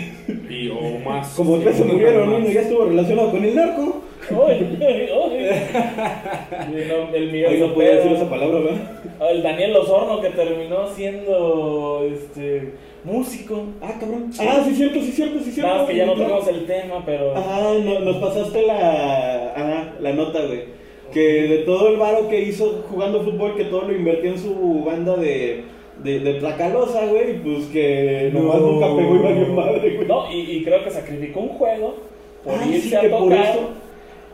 Y 0.49 0.69
o 0.69 0.99
más. 1.03 1.29
Como 1.35 1.57
tres 1.59 1.75
se 1.77 1.83
murieron, 1.85 2.29
uno 2.29 2.47
ya 2.49 2.61
estuvo 2.61 2.85
relacionado 2.85 3.31
con 3.31 3.43
el 3.43 3.55
narco. 3.55 4.01
Y 4.29 4.33
no, 6.87 7.13
el 7.13 7.31
Miguel 7.31 7.49
Ahí 7.49 7.59
no 7.59 7.73
podía 7.73 7.95
decir 7.95 8.11
esa 8.13 8.29
palabra, 8.29 8.59
¿verdad? 8.59 9.01
el 9.31 9.43
Daniel 9.43 9.75
Osorno 9.75 10.21
que 10.21 10.29
terminó 10.29 10.87
siendo 10.95 12.07
este 12.11 12.73
músico. 13.03 13.63
Ah, 13.81 13.95
cabrón. 13.99 14.31
Ah, 14.39 14.63
sí, 14.65 14.75
cierto, 14.75 14.99
sí, 15.01 15.11
cierto, 15.11 15.39
sí, 15.43 15.51
cierto. 15.51 15.67
Nada 15.69 15.81
más 15.83 15.89
que 15.89 15.97
ya 15.97 16.05
no 16.05 16.13
tocamos 16.13 16.47
el 16.47 16.65
tema, 16.65 17.03
pero. 17.05 17.35
Ajá, 17.35 17.73
no- 17.83 17.99
nos 17.99 18.17
pasaste 18.17 18.65
la, 18.65 19.53
ajá, 19.55 19.93
la 19.99 20.13
nota, 20.13 20.45
güey. 20.45 20.63
Que 21.11 21.43
de 21.43 21.57
todo 21.59 21.89
el 21.89 21.97
varo 21.97 22.29
que 22.29 22.41
hizo 22.41 22.85
jugando 22.89 23.21
fútbol, 23.23 23.55
que 23.57 23.65
todo 23.65 23.81
lo 23.83 23.93
invertía 23.95 24.31
en 24.31 24.39
su 24.39 24.83
banda 24.85 25.17
de, 25.17 25.63
de, 26.03 26.19
de 26.19 26.33
Tracalosa, 26.35 27.05
güey, 27.05 27.39
pues 27.41 27.65
que 27.67 28.29
nomás 28.33 28.59
No. 28.59 28.67
nunca 28.67 28.87
pegó 28.95 29.15
y 29.15 29.19
valió 29.19 29.47
madre, 29.53 29.95
güey. 29.95 30.07
No, 30.07 30.31
y, 30.31 30.39
y 30.57 30.63
creo 30.63 30.83
que 30.83 30.91
sacrificó 30.91 31.39
un 31.41 31.49
juego 31.49 31.95
por 32.43 32.55
Ay, 32.59 32.75
irse 32.75 32.89
sí, 32.89 32.95
a 32.95 33.01
que 33.01 33.09
por 33.09 33.19
tocar. 33.19 33.39
eso- 33.45 33.69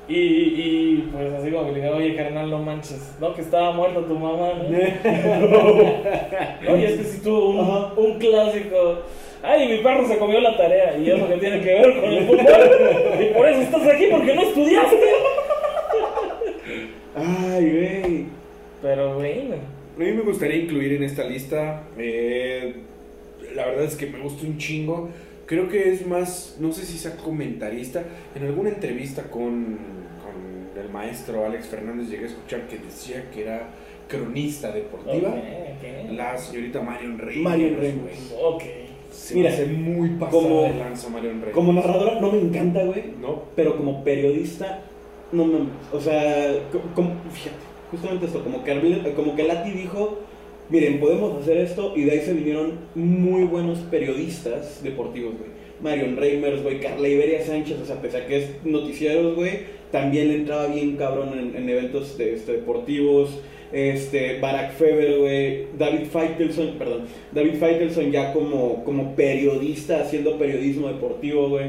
Y, 0.09 0.15
y 0.15 1.09
pues 1.11 1.33
así 1.33 1.51
como 1.51 1.65
que 1.65 1.71
le 1.73 1.79
dije, 1.81 1.89
oye 1.93 2.15
carnal, 2.15 2.49
no 2.49 2.59
manches, 2.59 3.13
no 3.19 3.33
que 3.33 3.41
estaba 3.41 3.71
muerta 3.71 3.99
tu 4.07 4.13
mamá, 4.17 4.53
¿no? 4.53 4.63
Oye, 6.73 6.85
es 6.85 6.93
que 6.97 7.03
si 7.03 7.21
tuvo 7.21 7.49
un, 7.49 7.59
Ajá. 7.59 7.91
un 7.97 8.17
clásico. 8.17 8.99
Ay, 9.43 9.67
mi 9.67 9.77
perro 9.83 10.07
se 10.07 10.17
comió 10.17 10.39
la 10.39 10.55
tarea 10.55 10.97
y 10.97 11.09
eso 11.09 11.27
que 11.27 11.35
tiene 11.35 11.59
que 11.59 11.73
ver 11.73 11.99
con 11.99 12.09
el 12.13 12.25
fútbol. 12.25 13.21
Y 13.21 13.25
por 13.35 13.49
eso 13.49 13.61
estás 13.61 13.85
aquí 13.87 14.05
porque 14.09 14.33
no 14.33 14.41
estudiaste. 14.43 14.97
Ay, 17.15 17.71
güey. 17.71 18.25
Pero 18.81 19.15
bueno. 19.15 19.55
A 19.97 19.99
mí 19.99 20.11
me 20.11 20.21
gustaría 20.21 20.57
incluir 20.57 20.93
en 20.93 21.03
esta 21.03 21.23
lista, 21.23 21.83
eh, 21.97 22.75
la 23.55 23.65
verdad 23.65 23.85
es 23.85 23.95
que 23.95 24.05
me 24.07 24.19
gusta 24.19 24.45
un 24.45 24.57
chingo. 24.57 25.09
Creo 25.47 25.69
que 25.69 25.91
es 25.93 26.05
más, 26.05 26.57
no 26.59 26.71
sé 26.71 26.85
si 26.85 26.97
sea 26.97 27.15
comentarista. 27.17 28.03
En 28.35 28.43
alguna 28.43 28.69
entrevista 28.69 29.23
con, 29.23 29.77
con 30.21 30.79
el 30.83 30.89
maestro 30.91 31.45
Alex 31.45 31.67
Fernández 31.67 32.09
llegué 32.09 32.25
a 32.25 32.27
escuchar 32.27 32.67
que 32.67 32.77
decía 32.77 33.29
que 33.33 33.41
era 33.43 33.69
cronista 34.07 34.71
deportiva. 34.71 35.33
La 36.11 36.37
señorita 36.37 36.81
Marion 36.81 37.17
Reimers. 37.17 37.37
Marion 37.43 37.75
güey. 37.75 37.91
Reimers. 37.91 38.33
Ok. 38.39 38.63
Se 39.11 39.35
Mira, 39.35 39.49
me 39.49 39.55
hace 39.55 39.65
muy 39.67 40.09
pasada 40.09 40.43
como- 40.43 40.61
de 40.63 40.73
lanza 40.75 41.09
Marion 41.09 41.33
Reimers. 41.35 41.53
Como 41.55 41.73
narradora 41.73 42.19
no 42.19 42.31
me 42.31 42.39
encanta, 42.39 42.83
güey. 42.83 43.03
¿No? 43.19 43.43
Pero 43.55 43.77
como 43.77 44.03
periodista, 44.03 44.81
no 45.31 45.45
me. 45.45 45.59
O 45.93 45.99
sea, 45.99 46.53
co- 46.71 46.81
como, 46.93 47.15
fíjate, 47.31 47.55
justamente 47.91 48.25
esto, 48.25 48.43
como 48.43 48.63
que, 48.63 48.73
Arbil- 48.73 49.13
como 49.13 49.35
que 49.35 49.43
Lati 49.43 49.71
dijo: 49.71 50.19
Miren, 50.69 50.99
podemos 50.99 51.41
hacer 51.41 51.57
esto, 51.57 51.93
y 51.95 52.03
de 52.03 52.11
ahí 52.11 52.19
se 52.19 52.33
vinieron 52.33 52.73
muy 52.95 53.43
buenos 53.43 53.79
periodistas 53.79 54.83
deportivos, 54.83 55.33
güey. 55.37 55.51
Marion 55.81 56.17
Reimers, 56.17 56.63
güey, 56.63 56.79
Carla 56.79 57.07
Iberia 57.07 57.45
Sánchez, 57.45 57.77
o 57.81 57.85
sea, 57.85 58.01
pese 58.01 58.17
a 58.17 58.25
que 58.25 58.37
es 58.37 58.49
noticieros, 58.65 59.35
güey, 59.35 59.59
también 59.91 60.29
le 60.29 60.35
entraba 60.35 60.67
bien 60.67 60.95
cabrón 60.97 61.37
en, 61.37 61.55
en 61.55 61.69
eventos 61.69 62.19
este, 62.19 62.51
deportivos. 62.53 63.39
Este, 63.71 64.39
Barack 64.39 64.73
Feber, 64.73 65.19
güey, 65.19 65.67
David 65.77 66.07
Feitelson, 66.11 66.77
perdón, 66.79 67.03
David 67.33 67.55
Feitelson 67.55 68.11
ya 68.11 68.31
como, 68.31 68.83
como 68.85 69.13
periodista, 69.13 69.99
haciendo 70.01 70.37
periodismo 70.37 70.87
deportivo, 70.87 71.49
güey. 71.49 71.65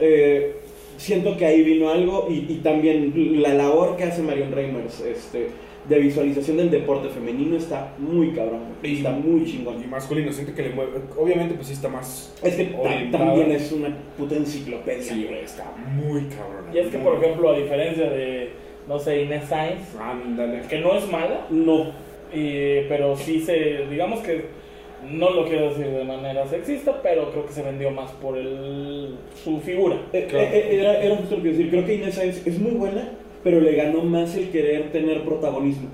Eh, 0.00 0.52
siento 0.96 1.36
que 1.36 1.46
ahí 1.46 1.62
vino 1.62 1.90
algo 1.90 2.26
y, 2.30 2.46
y 2.48 2.60
también 2.62 3.12
la 3.42 3.54
labor 3.54 3.96
que 3.96 4.04
hace 4.04 4.22
Marion 4.22 4.52
Reimers 4.52 5.00
este, 5.00 5.48
de 5.88 5.98
visualización 5.98 6.56
del 6.56 6.70
deporte 6.70 7.08
femenino 7.10 7.56
está 7.56 7.92
muy 7.98 8.30
cabrón, 8.32 8.60
Y- 8.82 8.96
está 8.96 9.10
muy 9.10 9.44
chingón. 9.44 9.82
Y 9.82 9.86
masculino, 9.86 10.32
siento 10.32 10.54
que 10.54 10.62
le 10.62 10.70
mueve. 10.70 10.92
Obviamente, 11.18 11.54
pues 11.54 11.66
sí 11.68 11.72
está 11.74 11.88
más. 11.88 12.34
Es 12.42 12.54
que 12.56 12.64
también 13.12 13.52
es 13.52 13.70
una 13.72 13.94
puta 14.16 14.34
enciclopedia. 14.36 15.02
Sí, 15.02 15.26
güey, 15.28 15.44
está 15.44 15.70
muy 15.94 16.22
cabrón. 16.28 16.74
Y 16.74 16.78
es 16.78 16.88
que, 16.88 16.98
por 16.98 17.16
ejemplo, 17.22 17.50
a 17.50 17.58
diferencia 17.58 18.08
de, 18.08 18.50
no 18.88 18.98
sé, 18.98 19.22
Inés 19.24 19.44
Sainz, 19.48 19.94
Ándale. 20.00 20.62
que 20.68 20.78
no 20.78 20.96
es 20.96 21.06
mala, 21.10 21.46
No, 21.50 21.92
y- 22.32 22.86
pero 22.88 23.14
sí 23.16 23.40
se, 23.40 23.86
digamos 23.90 24.20
que, 24.20 24.63
no 25.10 25.30
lo 25.30 25.44
quiero 25.46 25.68
decir 25.70 25.86
de 25.86 26.04
manera 26.04 26.46
sexista, 26.46 27.00
pero 27.02 27.30
creo 27.30 27.46
que 27.46 27.52
se 27.52 27.62
vendió 27.62 27.90
más 27.90 28.10
por 28.12 28.36
el, 28.38 29.16
su 29.42 29.60
figura. 29.60 29.96
eh, 30.12 30.26
Claro. 30.28 30.46
eh, 30.52 30.76
era, 30.80 31.02
era 31.02 31.16
justo 31.16 31.36
lo 31.36 31.42
que 31.42 31.48
decir. 31.50 31.70
Creo 31.70 31.84
que 31.86 31.94
Inés 31.94 32.14
Sáenz 32.14 32.46
es 32.46 32.58
muy 32.58 32.72
buena, 32.72 33.10
pero 33.42 33.60
le 33.60 33.74
ganó 33.74 34.02
más 34.02 34.36
el 34.36 34.50
querer 34.50 34.90
tener 34.92 35.22
protagonismo. 35.22 35.88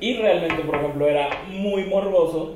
Y 0.00 0.14
realmente, 0.14 0.62
por 0.62 0.76
ejemplo, 0.76 1.08
era 1.08 1.28
muy 1.50 1.84
morboso 1.84 2.54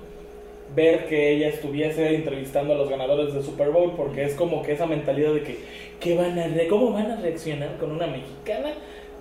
ver 0.76 1.07
que 1.07 1.32
ella 1.32 1.49
estuviese 1.49 2.14
entrevistando 2.14 2.74
a 2.74 2.76
los 2.76 2.88
ganadores 2.88 3.34
de 3.34 3.43
Super 3.43 3.70
Bowl, 3.70 3.93
porque 3.97 4.22
es 4.24 4.34
como 4.34 4.62
que 4.62 4.72
esa 4.72 4.86
mentalidad 4.86 5.32
de 5.34 5.43
que, 5.43 5.57
¿qué 5.99 6.14
van 6.16 6.38
a 6.38 6.47
re- 6.47 6.68
¿cómo 6.68 6.93
van 6.93 7.11
a 7.11 7.16
reaccionar 7.20 7.76
con 7.78 7.91
una 7.91 8.07
mexicana? 8.07 8.70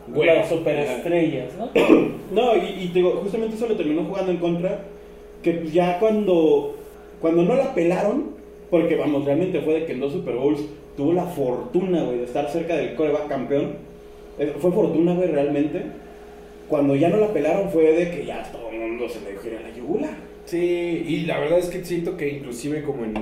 Bueno, 0.07 0.34
las 0.36 0.49
superestrellas, 0.49 1.53
¿no? 1.57 1.70
No, 2.32 2.55
y, 2.55 2.84
y 2.84 2.88
te 2.89 2.99
digo, 2.99 3.11
justamente 3.24 3.55
eso 3.55 3.67
le 3.67 3.76
terminó 3.76 4.03
jugando 4.03 4.32
en 4.32 4.38
contra, 4.38 4.80
que 5.43 5.67
ya 5.71 5.99
cuando, 5.99 6.75
cuando 7.21 7.43
no 7.43 7.55
la 7.55 7.73
pelaron, 7.73 8.31
porque 8.69 8.95
vamos, 8.95 9.25
realmente 9.25 9.61
fue 9.61 9.75
de 9.81 9.85
que 9.85 9.93
en 9.93 9.99
dos 9.99 10.13
Super 10.13 10.35
Bowls 10.35 10.61
tuvo 10.97 11.13
la 11.13 11.23
fortuna, 11.25 12.03
güey, 12.03 12.19
de 12.19 12.25
estar 12.25 12.49
cerca 12.49 12.75
del 12.75 12.95
coreback 12.95 13.27
campeón. 13.27 13.73
Eh, 14.37 14.53
Fue 14.59 14.71
fortuna, 14.71 15.13
güey, 15.13 15.29
realmente. 15.29 15.81
Cuando 16.67 16.95
ya 16.95 17.09
no 17.09 17.17
la 17.17 17.33
pelaron 17.33 17.69
fue 17.69 17.83
de 17.93 18.11
que 18.11 18.25
ya 18.25 18.43
todo 18.51 18.69
el 18.71 18.79
mundo 18.79 19.07
se 19.09 19.19
le 19.21 19.57
a 19.57 19.61
la 19.61 19.75
yugular. 19.75 20.11
Sí, 20.45 21.03
y 21.07 21.25
la 21.25 21.39
verdad 21.39 21.59
es 21.59 21.67
que 21.69 21.83
siento 21.83 22.15
que 22.15 22.29
inclusive 22.29 22.83
como 22.83 23.05
en, 23.05 23.13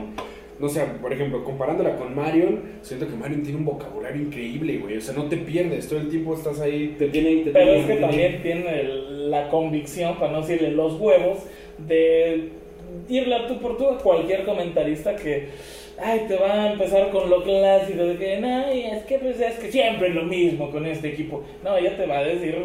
no 0.59 0.67
sé, 0.69 0.81
por 1.01 1.13
ejemplo, 1.13 1.43
comparándola 1.43 1.95
con 1.97 2.13
Marion, 2.15 2.61
siento 2.81 3.07
que 3.07 3.15
Marion 3.15 3.43
tiene 3.43 3.57
un 3.59 3.65
vocabulario 3.65 4.21
increíble, 4.21 4.77
güey. 4.79 4.97
O 4.97 5.01
sea, 5.01 5.13
no 5.15 5.25
te 5.25 5.37
pierdes, 5.37 5.87
todo 5.87 5.99
el 5.99 6.09
tiempo 6.09 6.33
estás 6.33 6.59
ahí. 6.59 6.95
Te 6.99 7.07
tiene 7.07 7.31
y 7.31 7.43
te 7.43 7.51
Pero 7.51 7.65
tiene, 7.65 7.79
es 7.79 7.85
que 7.87 7.95
también 7.95 8.41
tiene 8.41 8.81
el- 8.81 9.31
la 9.31 9.49
convicción, 9.49 10.17
para 10.17 10.31
no 10.31 10.41
decirle 10.41 10.71
los 10.71 10.99
huevos, 10.99 11.39
de 11.77 12.49
irle 13.09 13.35
a 13.35 13.47
tú 13.47 13.59
por 13.59 13.77
tú 13.77 13.87
a 13.87 13.97
cualquier 13.97 14.43
comentarista 14.43 15.15
que, 15.15 15.49
ay, 15.99 16.25
te 16.27 16.35
va 16.37 16.53
a 16.53 16.71
empezar 16.71 17.09
con 17.09 17.29
lo 17.29 17.43
clásico, 17.43 18.03
de 18.03 18.17
que, 18.17 18.39
no, 18.39 18.73
y 18.73 18.81
es 18.81 19.03
que, 19.03 19.19
pues, 19.19 19.39
es 19.39 19.55
que 19.55 19.71
siempre 19.71 20.09
es 20.09 20.15
lo 20.15 20.23
mismo 20.23 20.71
con 20.71 20.85
este 20.85 21.09
equipo. 21.09 21.43
No, 21.63 21.77
ella 21.77 21.95
te 21.97 22.05
va 22.05 22.19
a 22.19 22.23
decir 22.23 22.57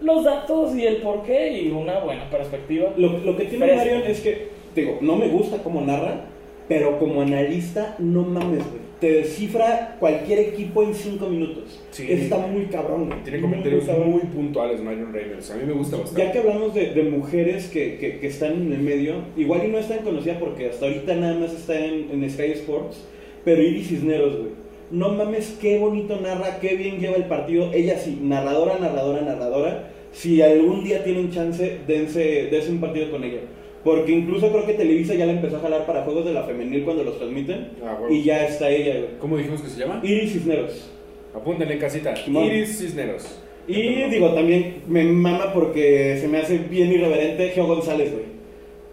los 0.00 0.24
datos 0.24 0.76
y 0.76 0.86
el 0.86 0.98
por 0.98 1.22
qué 1.24 1.52
y 1.52 1.70
una 1.70 1.98
buena 2.00 2.30
perspectiva. 2.30 2.92
Lo, 2.96 3.18
lo 3.18 3.36
que 3.36 3.44
tiene 3.44 3.66
Fresco. 3.66 3.84
Marion 3.84 4.02
es 4.06 4.20
que, 4.20 4.48
digo, 4.74 4.98
no 5.00 5.16
me 5.16 5.28
gusta 5.28 5.58
cómo 5.62 5.80
narra, 5.80 6.26
pero 6.68 6.98
como 6.98 7.22
analista, 7.22 7.96
no 7.98 8.22
mames, 8.22 8.68
güey. 8.68 8.87
Te 9.00 9.12
descifra 9.12 9.96
cualquier 10.00 10.40
equipo 10.40 10.82
en 10.82 10.92
cinco 10.92 11.28
minutos. 11.28 11.80
Sí. 11.92 12.06
Está 12.10 12.38
muy 12.38 12.64
cabrón, 12.66 13.06
güey. 13.06 13.22
Tiene 13.22 13.38
Muy, 13.38 13.48
comentarios 13.62 14.06
muy 14.06 14.22
puntuales, 14.22 14.80
Marion 14.82 15.12
Reimers. 15.12 15.50
A 15.52 15.56
mí 15.56 15.62
me 15.64 15.72
gusta 15.72 15.98
bastante. 15.98 16.24
Ya 16.24 16.32
que 16.32 16.38
hablamos 16.40 16.74
de, 16.74 16.90
de 16.94 17.02
mujeres 17.04 17.68
que, 17.68 17.96
que- 17.98 18.18
que 18.18 18.26
están 18.26 18.54
en 18.54 18.72
el 18.72 18.80
medio, 18.80 19.14
igual 19.36 19.62
y 19.64 19.68
no 19.68 19.78
es 19.78 19.86
tan 19.86 19.98
conocida 20.00 20.40
porque 20.40 20.68
hasta 20.70 20.86
ahorita 20.86 21.14
nada 21.14 21.34
más 21.38 21.52
está 21.52 21.78
en, 21.78 22.08
en 22.10 22.28
Sky 22.28 22.52
Sports, 22.52 23.04
pero 23.44 23.62
Iris 23.62 23.88
Cisneros, 23.88 24.36
güey. 24.36 24.50
No 24.90 25.10
mames, 25.10 25.56
qué 25.60 25.78
bonito 25.78 26.18
narra, 26.20 26.58
qué 26.60 26.74
bien 26.74 26.98
lleva 26.98 27.16
el 27.16 27.26
partido. 27.26 27.70
Ella 27.72 27.98
sí, 27.98 28.18
narradora, 28.22 28.78
narradora, 28.80 29.20
narradora. 29.20 29.90
Si 30.12 30.40
algún 30.42 30.82
día 30.82 31.04
tienen 31.04 31.30
chance, 31.30 31.78
dense, 31.86 32.48
dense 32.50 32.70
un 32.70 32.80
partido 32.80 33.10
con 33.10 33.22
ella. 33.22 33.40
Porque 33.84 34.12
incluso 34.12 34.50
creo 34.50 34.66
que 34.66 34.74
Televisa 34.74 35.14
ya 35.14 35.26
la 35.26 35.32
empezó 35.32 35.56
a 35.56 35.60
jalar 35.60 35.86
para 35.86 36.02
juegos 36.02 36.24
de 36.24 36.32
la 36.32 36.42
femenil 36.42 36.84
cuando 36.84 37.04
los 37.04 37.18
transmiten. 37.18 37.70
Ah. 37.84 37.98
Y 38.10 38.22
ya 38.22 38.46
está 38.46 38.70
ella, 38.70 38.94
güey. 38.98 39.18
¿Cómo 39.20 39.36
dijimos 39.36 39.62
que 39.62 39.68
se 39.68 39.80
llama? 39.80 40.00
Iris 40.02 40.32
Cisneros. 40.32 40.90
Apúntenle 41.34 41.74
en 41.74 41.80
casita. 41.80 42.14
Iris 42.26 42.78
Cisneros. 42.78 43.40
Y 43.68 44.04
digo, 44.08 44.32
también 44.32 44.82
me 44.88 45.04
mama 45.04 45.52
porque 45.52 46.16
se 46.18 46.26
me 46.26 46.38
hace 46.38 46.56
bien 46.56 46.90
irreverente 46.90 47.50
Geo 47.50 47.66
González, 47.66 48.12
güey. 48.12 48.24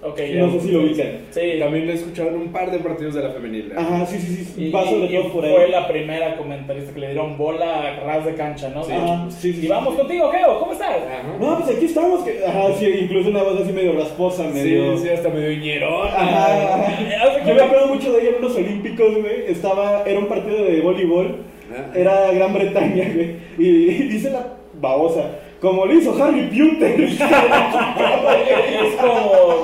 Ok, 0.04 0.20
No 0.36 0.52
sé 0.52 0.60
si 0.60 0.72
lo 0.72 0.82
ubican. 0.82 1.08
Sí, 1.32 1.42
También 1.58 1.88
le 1.88 1.94
he 1.94 1.96
escuchado 1.96 2.30
en 2.30 2.36
un 2.36 2.52
par 2.52 2.70
de 2.70 2.78
partidos 2.78 3.16
de 3.16 3.24
la 3.24 3.30
femenil. 3.32 3.72
¿eh? 3.72 3.76
Ajá, 3.76 4.06
sí, 4.06 4.20
sí, 4.20 4.36
sí. 4.46 4.66
Y, 4.66 4.72
Va 4.72 4.84
sobre 4.84 5.06
y- 5.06 5.16
todo 5.16 5.28
y 5.28 5.30
por 5.32 5.44
fue 5.50 5.64
ahí. 5.66 5.72
la 5.72 5.88
primera 5.88 6.38
comentarista 6.38 6.94
que 6.94 7.00
le 7.00 7.08
dieron 7.08 7.38
bola 7.38 7.80
a 7.88 8.00
ras 8.02 8.24
de 8.26 8.36
cancha, 8.36 8.70
¿no? 8.70 8.84
Sí. 8.84 8.92
Ajá, 8.92 9.26
sí, 9.32 9.54
sí. 9.54 9.66
Y 9.66 9.68
vamos 9.68 9.96
contigo, 9.96 10.30
Geo, 10.32 10.60
¿cómo 10.60 10.74
estás? 10.74 10.90
Ajá. 10.98 11.38
No, 11.40 11.58
pues 11.60 11.76
aquí 11.76 11.86
estamos. 11.86 12.24
Que... 12.24 12.46
Ajá, 12.46 12.68
sí, 12.78 12.86
incluso 13.02 13.30
una 13.30 13.42
voz 13.42 13.62
así 13.62 13.72
medio 13.72 13.94
rasposa, 13.94 14.44
medio. 14.44 14.96
Sí, 14.98 15.06
sí, 15.06 15.10
hasta 15.10 15.30
medio 15.30 15.58
ñerón. 15.60 16.08
Ajá, 16.08 17.00
Yo 17.48 17.56
me 17.56 17.62
acuerdo 17.62 17.88
mucho 17.88 18.12
de 18.14 18.22
ella 18.22 18.36
en 18.38 18.42
los 18.44 18.56
Olímpicos, 18.56 19.12
güey. 19.22 19.46
Estaba, 19.48 20.04
era 20.06 20.20
un 20.20 20.28
partido 20.28 20.64
de 20.66 20.82
voleibol. 20.82 21.38
Ah. 21.76 21.92
Era 21.96 22.32
Gran 22.32 22.54
Bretaña, 22.54 23.12
güey. 23.12 23.38
Y 23.58 24.04
dice 24.10 24.30
la 24.30 24.46
babosa. 24.80 25.32
Como 25.62 25.86
le 25.86 25.96
hizo 25.96 26.12
Harry 26.24 26.44
Potter. 26.48 27.02
es 27.10 28.96
como. 28.96 29.64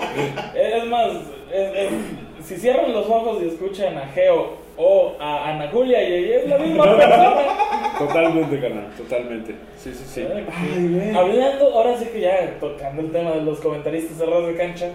Es 0.55 0.85
más, 0.87 1.11
es- 1.53 1.75
es- 1.75 2.45
si 2.45 2.55
cierran 2.57 2.91
los 2.91 3.05
ojos 3.07 3.37
y 3.43 3.47
escuchan 3.49 3.97
a 3.97 4.07
Geo 4.07 4.57
o 4.77 5.13
a 5.19 5.49
Ana 5.49 5.69
Julia, 5.71 6.01
y 6.07 6.13
ella 6.13 6.37
es 6.37 6.47
la 6.49 6.57
misma 6.57 6.83
persona. 6.97 7.33
Totalmente, 7.99 8.59
carnal, 8.59 8.87
totalmente. 8.97 9.55
Sí, 9.77 9.91
sí, 9.93 10.03
sí. 10.07 10.23
Ay. 10.51 11.11
Hablando, 11.15 11.71
ahora 11.73 11.97
sí 11.97 12.05
que 12.11 12.21
ya 12.21 12.57
tocando 12.59 13.01
el 13.01 13.11
tema 13.11 13.31
de 13.31 13.41
los 13.43 13.59
comentaristas 13.59 14.17
de 14.17 14.25
ras 14.25 14.47
de 14.47 14.55
cancha, 14.55 14.89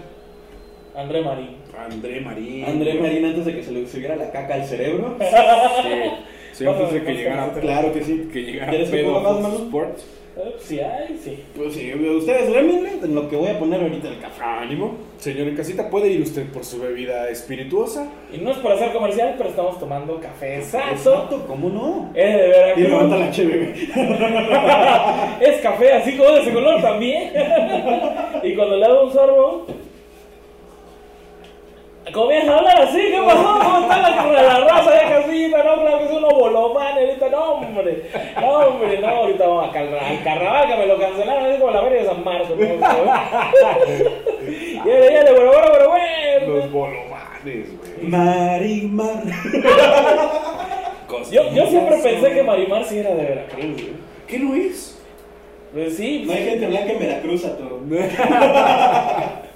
André 0.95 1.21
Marín. 1.21 1.55
André 1.77 2.19
Marín. 2.21 2.65
André 2.65 2.95
Marín 2.95 3.25
antes 3.25 3.45
de 3.45 3.55
que 3.55 3.63
se 3.63 3.71
le 3.71 3.87
subiera 3.87 4.15
la 4.17 4.29
caca 4.31 4.55
al 4.55 4.65
cerebro. 4.65 5.15
Sí. 5.19 6.11
Sí, 6.53 6.65
antes 6.67 6.91
de 6.91 7.03
que 7.03 7.13
llegara. 7.13 7.51
Claro 7.53 7.93
que 7.93 8.03
sí. 8.03 8.29
que 8.33 8.41
llegara 8.41 8.71
¿Quieres 8.71 8.91
más, 8.91 9.23
Fox 9.23 9.41
mano? 9.41 9.55
Sports. 9.55 10.05
Sí, 10.59 10.79
hay, 10.79 11.19
sí. 11.23 11.43
Pues 11.55 11.73
sí, 11.73 11.93
ustedes 11.93 12.53
rémenle 12.53 12.91
en 13.03 13.15
lo 13.15 13.29
que 13.29 13.35
voy 13.35 13.47
a 13.47 13.57
poner 13.57 13.81
ahorita 13.81 14.07
el 14.09 14.19
café. 14.19 14.43
Ánimo. 14.43 14.95
Señor 15.17 15.47
en 15.47 15.55
casita, 15.55 15.89
puede 15.89 16.09
ir 16.09 16.21
usted 16.21 16.45
por 16.51 16.63
su 16.63 16.79
bebida 16.79 17.29
espirituosa. 17.29 18.07
Y 18.31 18.37
no 18.37 18.51
es 18.51 18.57
por 18.57 18.71
hacer 18.71 18.91
comercial, 18.93 19.35
pero 19.37 19.49
estamos 19.49 19.79
tomando 19.79 20.19
café 20.19 20.57
exacto. 20.57 20.91
Exacto, 20.91 21.45
¿cómo 21.47 21.69
no? 21.69 22.11
Es 22.13 22.35
de 22.35 22.73
Y 22.77 22.81
levanta 22.81 23.17
la 23.17 23.31
HBB. 23.31 23.73
es 25.41 25.61
café 25.61 25.93
así 25.93 26.15
como 26.17 26.31
de 26.31 26.41
ese 26.41 26.53
color 26.53 26.81
también. 26.81 27.31
y 28.43 28.55
cuando 28.55 28.77
le 28.77 28.85
hago 28.85 29.05
un 29.05 29.13
sorbo, 29.13 29.65
Comienza 32.13 32.53
a 32.53 32.57
hablar 32.59 32.81
así, 32.81 32.97
¿qué 33.11 33.21
pasó? 33.25 33.59
¿Cómo 33.61 33.81
está 33.81 33.97
la, 33.97 34.09
la 34.41 34.59
raza 34.61 34.91
de 34.91 34.99
casita? 35.13 35.57
No, 35.63 35.81
claro 35.81 35.97
que 35.99 36.05
es 36.05 36.11
uno 36.11 36.29
bolofán, 36.29 36.97
ahorita 36.97 37.29
no, 37.29 37.43
hombre. 37.53 38.03
No, 38.39 38.47
hombre, 38.59 38.99
no, 38.99 39.07
ahorita 39.07 39.45
vamos 39.47 39.69
a 39.69 39.71
cal- 39.73 39.99
al 39.99 40.23
carnaval 40.23 40.67
que 40.67 40.75
me 40.77 40.85
lo 40.85 40.97
cancelaron, 40.99 41.45
es 41.47 41.59
como 41.59 41.71
la 41.71 41.81
feria 41.81 41.99
de 42.01 42.05
San 42.07 42.23
Marcos. 42.23 42.49
¿no? 42.49 42.55
Y 44.85 44.89
él, 44.89 45.11
y 45.11 45.15
él, 45.15 45.25
bueno, 45.35 45.51
bueno, 45.51 45.67
bueno, 45.71 45.89
bueno. 45.89 46.55
Los 46.55 46.71
bolovanes, 46.71 47.77
güey. 47.77 48.07
Marimar. 48.09 49.23
Yo, 51.31 51.51
yo 51.51 51.67
siempre 51.67 51.97
pensé 52.01 52.31
que 52.31 52.43
Marimar 52.43 52.85
sí 52.85 52.99
era 52.99 53.09
de 53.15 53.23
Veracruz, 53.23 53.65
güey. 53.73 53.93
¿Qué 54.27 54.39
no 54.39 54.55
es? 54.55 55.01
Pues 55.73 55.97
sí, 55.97 56.23
No 56.25 56.31
hay 56.33 56.45
gente 56.45 56.67
blanca 56.67 56.91
en 56.93 56.99
Veracruz 56.99 57.43
a 57.45 57.57
todo. 57.57 57.79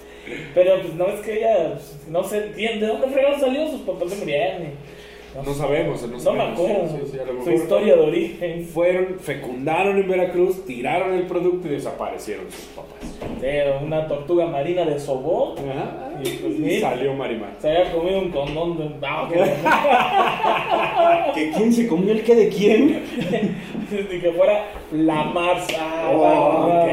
pero 0.53 0.81
pues 0.81 0.93
no 0.95 1.07
es 1.07 1.19
que 1.21 1.37
ella, 1.39 1.73
no 2.09 2.23
sé, 2.23 2.41
¿de 2.53 2.79
dónde 2.87 3.07
fregaron 3.07 3.39
salió? 3.39 3.67
Sus 3.67 3.81
papás 3.81 4.11
se 4.11 4.19
murieron. 4.19 4.63
y- 4.63 4.73
No 5.45 5.53
sabemos, 5.53 6.01
no 6.01 6.17
No 6.17 6.33
me 6.33 6.43
acuerdo 6.43 6.89
Sí, 6.89 6.95
sí, 7.11 7.17
su 7.45 7.51
historia 7.51 7.95
de 7.95 8.01
origen. 8.01 8.65
Fueron, 8.65 9.17
fecundaron 9.19 9.97
en 9.97 10.07
Veracruz, 10.09 10.65
tiraron 10.65 11.13
el 11.13 11.25
producto 11.25 11.67
y 11.69 11.71
desaparecieron 11.71 12.51
sus 12.51 12.65
papás. 12.75 12.91
Era 13.41 13.77
una 13.79 14.07
tortuga 14.09 14.45
marina 14.47 14.83
de 14.85 14.99
Sobó. 14.99 15.55
Ajá. 15.57 16.09
Y 16.23 16.29
pues 16.31 16.59
Y 16.59 16.79
salió 16.81 17.13
Marimar. 17.13 17.53
Se 17.59 17.69
había 17.69 17.91
comido 17.93 18.19
un 18.19 18.29
condón 18.31 18.77
de. 18.77 18.89
Ah, 19.03 19.29
¿Que 21.33 21.49
¿Quién 21.51 21.71
se 21.73 21.87
comió 21.87 22.11
el 22.11 22.23
que 22.23 22.35
de 22.35 22.49
quién? 22.49 23.01
que, 23.89 24.03
ni 24.13 24.19
que 24.19 24.31
fuera 24.33 24.65
la 24.91 25.23
Mars. 25.23 25.65
Ah, 25.79 26.11
Oh, 26.13 26.83
qué. 26.85 26.91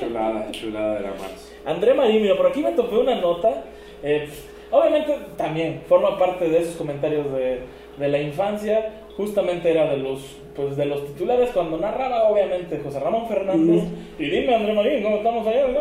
Chulada, 0.00 0.50
chulada 0.52 0.94
de 0.94 1.00
la 1.02 1.10
Mars. 1.10 1.51
André 1.64 1.94
Marín, 1.94 2.22
mira, 2.22 2.36
por 2.36 2.46
aquí 2.46 2.62
me 2.62 2.72
topé 2.72 2.96
una 2.96 3.14
nota. 3.16 3.64
eh, 4.02 4.28
obviamente 4.70 5.16
también 5.36 5.82
forma 5.88 6.18
parte 6.18 6.48
de 6.48 6.58
esos 6.58 6.76
comentarios 6.76 7.30
de, 7.32 7.60
de 7.98 8.08
la 8.08 8.20
infancia. 8.20 8.90
Justamente 9.16 9.70
era 9.70 9.90
de 9.90 9.98
los 9.98 10.38
pues 10.56 10.76
de 10.76 10.84
los 10.84 11.06
titulares 11.06 11.50
cuando 11.50 11.78
narraba, 11.78 12.28
obviamente, 12.28 12.78
José 12.82 13.00
Ramón 13.00 13.26
Fernández. 13.26 13.84
Y 14.18 14.24
dime, 14.24 14.54
André 14.54 14.74
Marín, 14.74 15.02
¿cómo 15.02 15.16
estamos 15.16 15.46
allá? 15.46 15.66
no? 15.68 15.80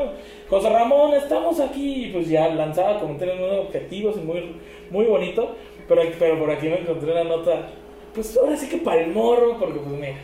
José 0.49 0.69
Ramón, 0.69 1.13
estamos 1.13 1.59
aquí. 1.59 2.05
Y 2.05 2.07
pues 2.11 2.29
ya 2.29 2.47
lanzaba 2.49 2.99
comentarios 2.99 3.38
muy 3.38 3.49
objetivos 3.57 4.15
y 4.17 4.21
muy, 4.21 4.55
muy 4.89 5.05
bonito. 5.05 5.55
Pero, 5.89 6.01
pero 6.17 6.39
por 6.39 6.51
aquí 6.51 6.67
me 6.67 6.79
encontré 6.79 7.11
una 7.11 7.25
nota, 7.25 7.67
pues 8.13 8.38
ahora 8.38 8.55
sí 8.55 8.69
que 8.69 8.77
para 8.77 9.01
el 9.01 9.11
morro, 9.11 9.57
porque 9.59 9.79
pues 9.79 9.95
mira. 9.95 10.15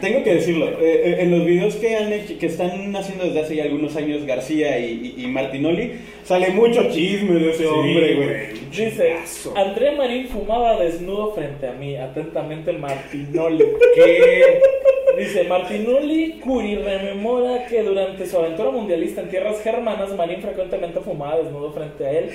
Tengo 0.00 0.22
que 0.24 0.34
decirlo, 0.34 0.66
eh, 0.80 1.02
eh, 1.04 1.16
en 1.20 1.30
los 1.30 1.44
videos 1.44 1.76
que, 1.76 1.96
han 1.96 2.12
hecho- 2.12 2.38
que 2.38 2.46
están 2.46 2.94
haciendo 2.96 3.24
desde 3.24 3.40
hace 3.40 3.56
ya 3.56 3.64
algunos 3.64 3.96
años 3.96 4.24
García 4.24 4.78
y, 4.78 5.14
y- 5.16 5.24
y 5.24 5.26
Martinoli, 5.26 5.92
sale 6.24 6.50
mucho 6.50 6.88
chisme 6.90 7.38
de 7.38 7.50
ese 7.50 7.66
hombre, 7.66 8.14
güey. 8.14 8.58
Dice. 8.70 9.14
André 9.56 9.92
Marín 9.92 10.26
fumaba 10.28 10.78
desnudo 10.78 11.32
frente 11.32 11.66
a 11.68 11.72
mí, 11.72 11.96
atentamente 11.96 12.72
Martinoli. 12.72 13.64
¿Qué? 13.94 14.60
Dice, 15.18 15.44
Martinoli 15.44 16.38
Curi 16.44 16.76
rememora 16.76 17.66
que 17.66 17.82
durante 17.82 18.24
su 18.26 18.38
aventura 18.38 18.70
mundialista 18.70 19.22
en 19.22 19.30
tierras 19.30 19.60
germanas, 19.62 20.14
Marín 20.14 20.40
frecuentemente 20.40 21.00
fumaba 21.00 21.38
desnudo 21.38 21.72
frente 21.72 22.06
a 22.06 22.10
él 22.12 22.30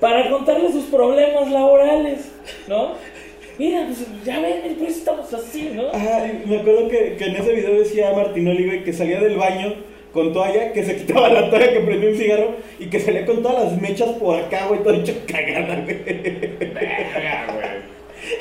para 0.00 0.30
contarle 0.30 0.70
sus 0.72 0.84
problemas 0.84 1.50
laborales, 1.50 2.32
¿no? 2.68 2.94
Mira, 3.58 3.86
pues 3.86 4.06
ya 4.24 4.40
ven, 4.40 4.74
por 4.76 4.86
eso 4.88 4.98
estamos 4.98 5.32
así, 5.32 5.70
¿no? 5.74 5.84
Ay, 5.92 6.42
me 6.44 6.58
acuerdo 6.58 6.88
que, 6.88 7.16
que 7.16 7.24
en 7.24 7.36
ese 7.36 7.52
video 7.52 7.78
decía 7.78 8.12
Martinoli, 8.12 8.66
güey, 8.66 8.84
que 8.84 8.92
salía 8.92 9.20
del 9.20 9.36
baño 9.36 9.74
con 10.12 10.32
toalla, 10.32 10.72
que 10.72 10.84
se 10.84 10.96
quitaba 10.96 11.28
la 11.28 11.48
toalla, 11.48 11.72
que 11.72 11.80
prendía 11.80 12.10
un 12.10 12.16
cigarro 12.16 12.54
y 12.78 12.86
que 12.86 13.00
salía 13.00 13.24
con 13.24 13.42
todas 13.42 13.64
las 13.64 13.80
mechas 13.80 14.10
por 14.10 14.38
acá, 14.38 14.66
güey, 14.66 14.82
todo 14.82 14.94
hecho 14.94 15.14
cagada, 15.26 15.82
güey. 15.84 16.02
Verga, 16.04 17.46
güey. 17.54 17.66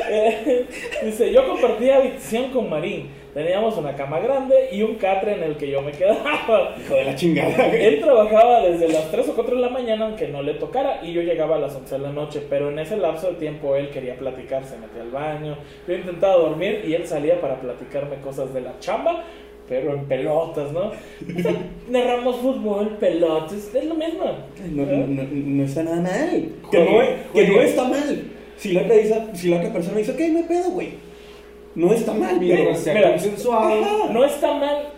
Eh, 0.09 0.65
Dice, 1.03 1.31
yo 1.31 1.47
compartía 1.47 1.97
habitación 1.97 2.49
con 2.51 2.69
Marín. 2.69 3.07
Teníamos 3.35 3.77
una 3.77 3.93
cama 3.97 4.21
grande 4.21 4.69
y 4.71 4.81
un 4.81 4.95
catre 4.95 5.33
en 5.33 5.43
el 5.43 5.57
que 5.57 5.69
yo 5.69 5.81
me 5.81 5.91
quedaba. 5.91 6.73
Hijo 6.79 6.95
de 6.95 7.03
la 7.03 7.15
chingada. 7.15 7.67
Él 7.67 7.99
trabajaba 7.99 8.61
desde 8.61 8.87
las 8.87 9.11
3 9.11 9.27
o 9.27 9.35
4 9.35 9.57
de 9.57 9.61
la 9.61 9.67
mañana, 9.67 10.05
aunque 10.05 10.29
no 10.29 10.41
le 10.41 10.53
tocara, 10.53 11.01
y 11.03 11.11
yo 11.11 11.21
llegaba 11.21 11.57
a 11.57 11.59
las 11.59 11.75
11 11.75 11.95
de 11.95 12.01
la 12.01 12.13
noche. 12.13 12.41
Pero 12.49 12.69
en 12.69 12.79
ese 12.79 12.95
lapso 12.95 13.27
de 13.27 13.33
tiempo 13.33 13.75
él 13.75 13.89
quería 13.89 14.15
platicar, 14.15 14.63
se 14.63 14.77
metía 14.77 15.01
al 15.01 15.11
baño. 15.11 15.57
Yo 15.85 15.95
intentaba 15.95 16.35
dormir 16.35 16.85
y 16.87 16.93
él 16.93 17.05
salía 17.05 17.41
para 17.41 17.59
platicarme 17.59 18.21
cosas 18.21 18.53
de 18.53 18.61
la 18.61 18.79
chamba, 18.79 19.25
pero 19.67 19.93
en 19.93 20.05
pelotas, 20.05 20.71
¿no? 20.71 20.91
O 20.91 21.41
sea, 21.41 21.55
narramos 21.89 22.37
fútbol, 22.37 22.95
pelotas, 23.01 23.75
es 23.75 23.85
lo 23.85 23.95
mismo. 23.95 24.23
No, 24.71 24.83
¿Eh? 24.83 25.05
no, 25.09 25.23
no, 25.23 25.29
no 25.29 25.63
está 25.65 25.83
nada 25.83 25.99
mal. 25.99 26.49
Que 26.71 26.79
no, 26.79 27.33
que 27.33 27.47
no 27.49 27.59
está 27.59 27.83
mal. 27.83 28.31
Si 28.55 28.71
la, 28.71 28.83
otra 28.83 28.95
si 29.33 29.49
la 29.49 29.57
otra 29.57 29.73
persona 29.73 29.97
dice, 29.97 30.13
ok, 30.13 30.19
no 30.31 30.37
hay 30.37 30.45
pedo, 30.45 30.71
güey. 30.71 31.03
No 31.75 31.91
está 31.93 32.13
mal, 32.13 32.37
pero... 32.39 32.73
Sea 32.75 32.93
Mira, 32.93 33.09
consensuado. 33.11 33.83
Ajá. 33.83 34.13
No 34.13 34.23
está 34.25 34.53
mal, 34.53 34.89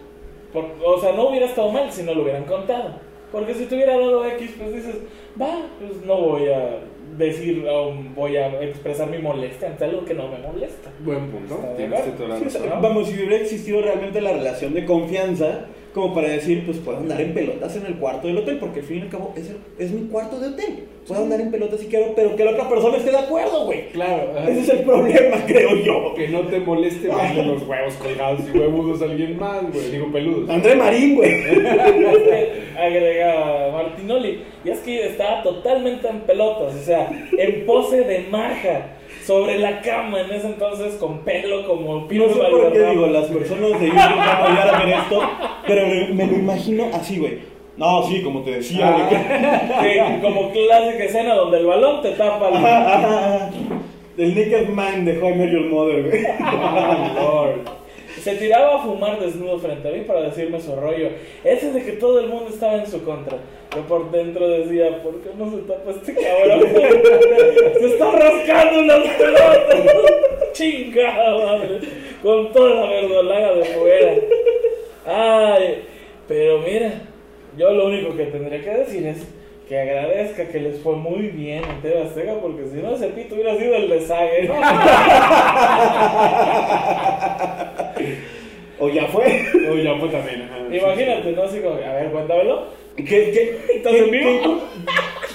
por- 0.54 0.72
o 0.86 1.02
sea, 1.02 1.12
no 1.14 1.30
hubiera 1.30 1.48
estado 1.48 1.72
mal 1.72 1.92
si 1.92 2.04
no 2.04 2.14
lo 2.14 2.22
hubieran 2.24 2.44
contado. 2.46 3.00
Porque 3.32 3.54
si 3.56 3.66
te 3.66 3.76
hubiera 3.76 3.98
dado 3.98 4.26
X, 4.26 4.52
pues 4.58 4.74
dices, 4.74 4.96
va, 5.42 5.68
pues 5.80 6.02
no 6.06 6.16
voy 6.22 6.48
a 6.50 6.78
decir, 7.18 7.66
o 7.70 7.94
voy 8.16 8.38
a 8.38 8.62
expresar 8.62 9.10
mi 9.10 9.18
molestia 9.18 9.68
ante 9.70 9.84
algo 9.86 10.06
que 10.06 10.14
no 10.14 10.28
me 10.30 10.38
molesta. 10.38 10.90
Buen 11.00 11.30
punto. 11.32 11.56
Tienes 11.76 12.16
toda 12.16 12.30
la 12.30 12.38
Sí, 12.38 12.46
o 12.46 12.50
sea, 12.50 12.62
razón. 12.62 12.82
vamos, 12.82 13.08
si 13.10 13.16
hubiera 13.16 13.36
existido 13.38 13.82
realmente 13.82 14.22
la 14.22 14.32
relación 14.34 14.74
de 14.74 14.86
confianza, 14.86 15.66
como 15.98 16.14
para 16.14 16.30
decir, 16.30 16.64
pues 16.66 16.78
puedo 16.78 17.00
andar 17.00 17.20
en 17.20 17.34
pelotas 17.34 17.76
en 17.76 17.86
el 17.88 17.96
cuarto 17.96 18.28
del 18.28 18.38
hotel, 18.38 18.58
porque 18.60 18.80
al 18.82 18.86
fin 18.86 19.00
y 19.00 19.02
al 19.02 19.10
cabo 19.10 19.34
es, 19.36 19.50
el- 19.50 19.58
es 19.78 19.92
mi 19.92 20.08
cuarto 20.08 20.40
de 20.40 20.48
hotel. 20.50 20.84
Puedo 21.08 21.24
andar 21.24 21.40
en 21.40 21.52
pelotas 21.52 21.80
si 21.80 21.88
quiero, 21.88 22.14
pero 22.16 22.36
que 22.36 22.44
la 22.44 22.52
otra 22.52 22.68
persona 22.70 22.98
esté 22.98 23.12
de 23.12 23.18
acuerdo, 23.18 23.66
güey. 23.66 23.90
Claro. 23.94 24.34
ajá. 24.38 24.50
Ese 24.50 24.60
es 24.60 24.70
el 24.70 24.80
problema, 24.80 25.38
creo 25.48 25.76
yo. 25.78 26.14
Que 26.16 26.28
no 26.28 26.42
te 26.42 26.60
moleste 26.60 27.08
verle 27.08 27.46
los 27.46 27.64
huevos 27.64 27.94
colgados 27.96 28.42
y 28.54 28.58
huevudos 28.58 29.02
a 29.02 29.06
alguien 29.06 29.38
más, 29.40 29.62
güey. 29.72 29.90
Digo 29.90 30.12
peludos. 30.12 30.50
André 30.50 30.76
Marín, 30.76 31.16
güey. 31.16 31.32
Agrega 32.78 33.70
Martinoli. 33.72 34.40
Y 34.64 34.70
es 34.70 34.80
que 34.80 35.08
estaba 35.08 35.44
totalmente 35.44 36.08
en 36.08 36.20
pelotas, 36.22 36.76
o 36.76 36.84
sea, 36.84 37.10
en 37.38 37.66
pose 37.66 38.02
de 38.02 38.26
maja, 38.30 38.97
sobre 39.28 39.60
la 39.60 39.82
cama 39.82 40.22
en 40.22 40.32
ese 40.32 40.48
entonces, 40.48 40.96
con 40.96 41.20
pelo 41.20 41.68
como 41.68 42.00
No 42.00 42.08
Pino 42.08 42.30
sé 42.30 42.40
por 42.40 42.72
qué 42.72 42.80
digo, 42.80 43.08
las 43.08 43.26
personas 43.26 43.78
de 43.78 43.88
YouTube 43.88 43.96
van 43.98 44.42
a 44.42 44.46
odiar 44.46 44.76
a 44.76 44.80
ver 44.80 44.98
esto, 44.98 45.22
pero 45.68 45.86
me, 45.86 46.08
me 46.14 46.28
lo 46.28 46.38
imagino 46.38 46.86
así, 46.94 47.20
güey. 47.20 47.40
No, 47.76 48.04
sí, 48.04 48.24
como 48.24 48.42
te 48.42 48.52
decía, 48.52 48.90
güey. 48.90 49.06
Sí, 49.94 50.22
como 50.22 50.52
clásica 50.52 51.04
escena 51.04 51.36
donde 51.36 51.58
el 51.60 51.66
balón 51.66 52.02
te 52.02 52.12
tapa 52.12 52.48
el... 54.18 54.24
El 54.24 54.34
Naked 54.34 54.70
Man 54.70 55.06
de 55.06 55.20
How 55.20 55.30
I 55.30 55.36
Met 55.36 55.52
Your 55.52 55.66
Mother, 55.66 56.04
güey. 56.04 56.24
Lord. 57.16 57.77
Se 58.28 58.36
tiraba 58.36 58.76
a 58.76 58.80
fumar 58.80 59.18
desnudo 59.22 59.58
frente 59.58 59.88
a 59.88 59.92
mí 59.94 60.02
para 60.02 60.24
decirme 60.24 60.60
su 60.60 60.76
rollo. 60.76 61.12
Ese 61.46 61.72
de 61.72 61.82
que 61.82 61.94
todo 61.94 62.20
el 62.20 62.28
mundo 62.28 62.50
estaba 62.50 62.76
en 62.76 62.86
su 62.86 63.02
contra. 63.06 63.38
Yo 63.74 63.84
por 63.84 64.12
dentro 64.12 64.50
decía, 64.50 65.02
¿por 65.02 65.22
qué 65.22 65.30
no 65.38 65.50
se 65.50 65.60
tapa 65.60 65.92
este 65.92 66.14
cabrón? 66.14 66.60
se 67.80 67.86
está 67.86 68.12
rascando 68.12 68.82
las 68.82 69.08
pelotas. 69.14 69.80
Chingada 70.52 71.38
madre. 71.38 71.80
Con 72.22 72.52
toda 72.52 72.82
la 72.82 72.90
verdolaga 72.90 73.54
de 73.54 73.64
fuera. 73.64 74.16
Ay, 75.06 75.84
pero 76.28 76.60
mira, 76.60 77.04
yo 77.58 77.72
lo 77.72 77.86
único 77.86 78.14
que 78.14 78.26
tendría 78.26 78.62
que 78.62 78.72
decir 78.72 79.08
es 79.08 79.26
que 79.70 79.80
agradezca 79.80 80.50
que 80.50 80.60
les 80.60 80.82
fue 80.82 80.98
muy 80.98 81.28
bien 81.28 81.64
en 81.64 81.82
TV 81.82 82.04
Azteca, 82.04 82.34
porque 82.42 82.66
si 82.66 82.82
no 82.82 82.94
ese 82.94 83.08
pito 83.08 83.36
hubiera 83.36 83.56
sido 83.56 83.74
el 83.74 83.90
rezague. 83.90 84.52
O 88.80 88.90
ya 88.90 89.08
fue. 89.08 89.26
Uy, 89.72 89.84
ya 89.84 89.96
fue 89.98 90.10
también. 90.10 90.44
ajá. 90.44 90.58
Imagínate, 90.76 91.32
¿no? 91.32 91.44
Así 91.44 91.60
como, 91.60 91.76
a 91.76 91.94
ver, 91.94 92.12
cuéntamelo. 92.12 92.66
¿Qué, 92.96 93.04
qué, 93.06 93.58
¿Estás 93.76 93.94
en 93.94 94.12
vivo? 94.12 94.62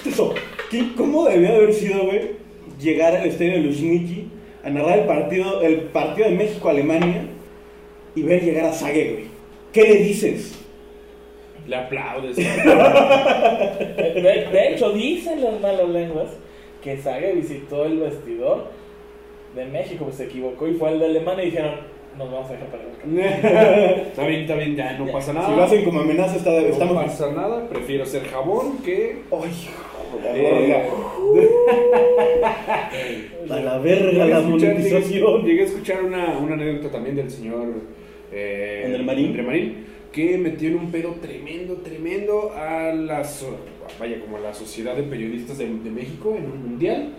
qué- 0.03 0.09
eso? 0.09 0.33
¿Qué- 0.69 0.93
¿Cómo 0.97 1.25
debía 1.27 1.51
de 1.51 1.57
haber 1.57 1.73
sido, 1.73 2.03
güey, 2.05 2.31
llegar 2.79 3.15
al 3.15 3.27
estadio 3.27 3.53
de 3.53 3.59
Luzhniki 3.59 4.27
a 4.63 4.69
narrar 4.69 4.99
el 4.99 5.05
partido, 5.05 5.61
el 5.61 5.75
partido 5.83 6.29
de 6.29 6.35
México-Alemania 6.35 7.25
y 8.15 8.21
ver 8.23 8.41
llegar 8.43 8.65
a 8.65 8.73
Sague, 8.73 9.11
güey? 9.11 9.25
¿Qué 9.71 9.83
le 9.83 9.95
dices? 10.03 10.59
Le 11.67 11.75
aplaudes. 11.77 12.35
De, 12.37 12.43
de 14.51 14.67
hecho, 14.69 14.91
dicen 14.91 15.41
las 15.43 15.59
malas 15.61 15.87
lenguas 15.89 16.27
que 16.83 16.97
Sage 16.97 17.33
visitó 17.33 17.85
el 17.85 17.99
vestidor 17.99 18.65
de 19.55 19.65
México, 19.65 20.05
pues 20.05 20.17
se 20.17 20.25
equivocó 20.25 20.67
y 20.67 20.73
fue 20.73 20.89
al 20.89 20.99
de 20.99 21.05
Alemania 21.05 21.43
y 21.43 21.47
dijeron, 21.51 21.75
nos 22.17 22.31
vamos 22.31 22.49
a 22.49 22.53
dejar 22.53 22.67
para 22.69 22.83
acá. 22.83 22.93
está 24.07 24.27
bien, 24.27 24.41
está 24.41 24.55
bien, 24.55 24.75
ya 24.75 24.97
no 24.97 25.11
pasa 25.11 25.33
nada. 25.33 25.47
Si 25.49 25.55
lo 25.55 25.63
hacen 25.63 25.83
como 25.85 25.99
amenaza, 26.01 26.35
está, 26.37 26.51
no 26.51 26.57
estamos... 26.59 27.03
pasa 27.03 27.31
nada. 27.31 27.67
Prefiero 27.67 28.05
ser 28.05 28.23
jabón 28.25 28.77
que. 28.83 29.21
Ay, 29.31 29.51
Eh, 30.25 30.89
a 33.49 33.59
la 33.59 33.77
verga 33.79 34.11
llegué 34.11 34.21
a 34.21 34.25
la 34.27 34.39
escuchar- 34.39 34.73
monetización. 34.73 35.43
Llegué 35.45 35.61
a 35.61 35.65
escuchar 35.65 36.03
una, 36.03 36.37
una 36.37 36.53
anécdota 36.53 36.91
también 36.91 37.15
del 37.15 37.29
señor. 37.31 37.67
Eh, 38.31 38.83
¿André 38.85 39.03
Marín? 39.03 39.27
André 39.27 39.43
Marín, 39.43 39.85
que 40.11 40.37
metió 40.37 40.69
en 40.69 40.75
un 40.77 40.91
pedo 40.91 41.15
tremendo, 41.21 41.75
tremendo 41.77 42.51
a 42.55 42.93
las, 42.93 43.45
vaya, 43.99 44.19
como 44.21 44.37
a 44.37 44.39
la 44.39 44.53
sociedad 44.53 44.95
de 44.95 45.03
periodistas 45.03 45.57
de, 45.57 45.65
de 45.65 45.89
México 45.89 46.35
en 46.37 46.45
un 46.45 46.63
mundial. 46.69 47.09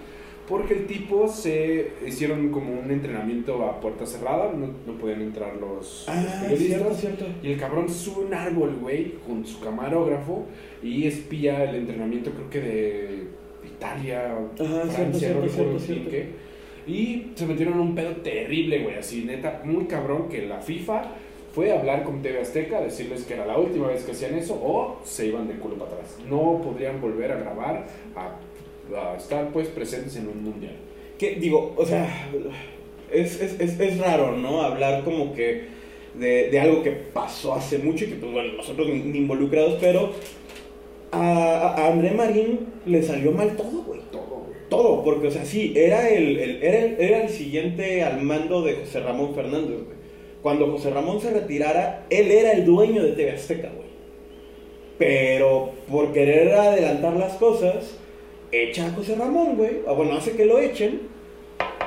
Porque 0.48 0.74
el 0.74 0.86
tipo 0.86 1.26
se 1.26 1.92
hicieron 2.06 2.50
como 2.50 2.78
un 2.78 2.90
entrenamiento 2.90 3.64
a 3.64 3.80
puerta 3.80 4.04
cerrada, 4.04 4.52
no, 4.52 4.66
no 4.86 4.98
podían 4.98 5.22
entrar 5.22 5.54
los, 5.56 6.04
los 6.06 6.08
Ah, 6.08 6.38
periodistas. 6.42 6.80
cierto, 6.80 6.94
cierto. 6.94 7.26
Y 7.42 7.52
el 7.52 7.58
cabrón 7.58 7.88
sube 7.88 8.26
un 8.26 8.34
árbol, 8.34 8.76
güey, 8.80 9.14
con 9.26 9.46
su 9.46 9.58
camarógrafo 9.60 10.44
y 10.82 11.06
espía 11.06 11.64
el 11.64 11.76
entrenamiento, 11.76 12.30
creo 12.32 12.50
que 12.50 12.60
de 12.60 13.22
Italia, 13.66 14.36
Ajá, 14.60 14.86
Francia, 14.90 15.12
cierto, 15.18 15.40
no 15.40 15.46
recuerdo 15.46 15.78
bien 15.88 16.06
qué. 16.10 16.28
Y 16.86 17.32
se 17.34 17.46
metieron 17.46 17.74
en 17.74 17.80
un 17.80 17.94
pedo 17.94 18.12
terrible, 18.16 18.82
güey, 18.82 18.96
así, 18.96 19.24
neta, 19.24 19.62
muy 19.64 19.86
cabrón 19.86 20.28
que 20.28 20.42
la 20.42 20.60
FIFA 20.60 21.04
fue 21.54 21.72
a 21.72 21.78
hablar 21.78 22.02
con 22.04 22.20
TV 22.20 22.40
Azteca, 22.40 22.82
decirles 22.82 23.24
que 23.24 23.32
era 23.34 23.46
la 23.46 23.56
última 23.56 23.86
vez 23.88 24.02
que 24.04 24.12
hacían 24.12 24.34
eso 24.34 24.54
o 24.62 25.00
se 25.04 25.28
iban 25.28 25.48
de 25.48 25.54
culo 25.54 25.76
para 25.76 25.92
atrás. 25.92 26.18
No 26.28 26.60
podrían 26.62 27.00
volver 27.00 27.32
a 27.32 27.36
grabar, 27.36 27.86
a, 28.16 28.36
a 28.96 29.16
estar 29.16 29.48
pues 29.52 29.68
presentes 29.68 30.16
en 30.16 30.28
un 30.28 30.42
mundial. 30.44 30.74
Que 31.18 31.36
digo, 31.36 31.74
o 31.76 31.86
sea, 31.86 32.30
es, 33.12 33.40
es, 33.40 33.60
es, 33.60 33.78
es 33.80 33.98
raro, 33.98 34.36
¿no? 34.36 34.62
Hablar 34.62 35.04
como 35.04 35.32
que 35.34 35.62
de, 36.18 36.50
de 36.50 36.60
algo 36.60 36.82
que 36.82 36.90
pasó 36.92 37.54
hace 37.54 37.78
mucho 37.78 38.04
y 38.04 38.08
que, 38.08 38.14
pues 38.16 38.32
bueno, 38.32 38.52
nosotros 38.54 38.88
ni, 38.88 39.18
involucrados, 39.18 39.78
pero 39.80 40.10
a, 41.12 41.74
a 41.78 41.88
André 41.92 42.10
Marín 42.10 42.60
le 42.86 43.02
salió 43.02 43.32
mal 43.32 43.56
todo, 43.56 43.82
güey. 43.84 44.00
Todo, 44.10 44.44
güey. 44.46 44.58
Todo, 44.68 45.04
porque, 45.04 45.28
o 45.28 45.30
sea, 45.30 45.44
sí, 45.44 45.72
era 45.76 46.08
el, 46.08 46.38
el- 46.38 46.62
era, 46.62 46.78
el, 46.78 46.96
era 47.00 47.22
el 47.22 47.28
siguiente 47.28 48.02
al 48.02 48.20
mando 48.22 48.62
de 48.62 48.74
José 48.74 49.00
Ramón 49.00 49.34
Fernández, 49.34 49.70
güey. 49.84 50.04
Cuando 50.42 50.70
José 50.70 50.90
Ramón 50.90 51.20
se 51.20 51.30
retirara, 51.30 52.04
él 52.10 52.30
era 52.30 52.52
el 52.52 52.64
dueño 52.66 53.02
de 53.02 53.12
TV 53.12 53.30
Azteca, 53.32 53.68
güey. 53.74 53.84
Pero 54.98 55.72
por 55.90 56.12
querer 56.12 56.52
adelantar 56.52 57.14
las 57.16 57.34
cosas, 57.34 57.98
echa 58.62 58.86
a 58.86 58.90
José 58.92 59.16
Ramón, 59.16 59.56
güey. 59.56 59.80
O 59.86 59.94
bueno, 59.94 60.14
hace 60.14 60.32
que 60.32 60.44
lo 60.46 60.58
echen. 60.58 61.00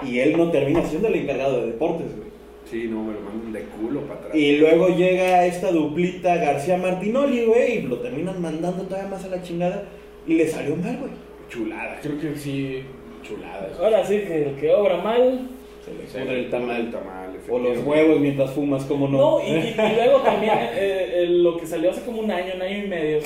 Y 0.05 0.19
él 0.19 0.37
no 0.37 0.51
termina 0.51 0.83
siendo 0.85 1.07
el 1.07 1.15
encargado 1.15 1.61
de 1.61 1.67
deportes, 1.67 2.07
güey. 2.15 2.27
Sí, 2.69 2.87
no, 2.89 3.03
me 3.03 3.13
lo 3.13 3.21
mandan 3.21 3.53
de 3.53 3.61
culo 3.63 4.01
para 4.01 4.19
atrás. 4.19 4.35
Y 4.35 4.57
luego 4.57 4.89
llega 4.89 5.45
esta 5.45 5.71
duplita 5.71 6.35
García 6.35 6.77
Martinoli, 6.77 7.45
güey, 7.45 7.77
y 7.77 7.81
lo 7.83 7.97
terminan 7.99 8.41
mandando 8.41 8.83
todavía 8.83 9.09
más 9.09 9.23
a 9.23 9.29
la 9.29 9.41
chingada. 9.41 9.85
Y 10.27 10.33
le 10.33 10.47
salió 10.47 10.75
mal, 10.75 10.97
güey. 10.97 11.11
Chulada, 11.49 11.97
creo 12.01 12.19
que 12.19 12.35
sí, 12.35 12.81
chulada. 13.23 13.69
Ahora 13.79 14.05
sí 14.05 14.17
que 14.27 14.43
el 14.49 14.55
que 14.55 14.69
obra 14.73 14.97
mal. 14.97 15.47
Se 15.85 15.93
le 16.19 16.25
pudre 16.25 16.39
el 16.41 16.49
tamal. 16.49 16.81
El 16.81 16.91
tamal, 16.91 17.37
O 17.49 17.57
los 17.59 17.77
huevos 17.85 18.19
mientras 18.19 18.51
fumas, 18.51 18.83
como 18.83 19.07
no. 19.07 19.17
No, 19.17 19.39
y, 19.47 19.51
y- 19.51 19.75
luego 19.95 20.19
también 20.19 20.53
eh, 20.73 21.11
eh, 21.23 21.25
lo 21.29 21.55
que 21.57 21.65
salió 21.65 21.91
hace 21.91 22.01
como 22.01 22.19
un 22.19 22.29
año, 22.29 22.51
un 22.55 22.61
año 22.61 22.83
y 22.83 22.87
medio, 22.89 23.19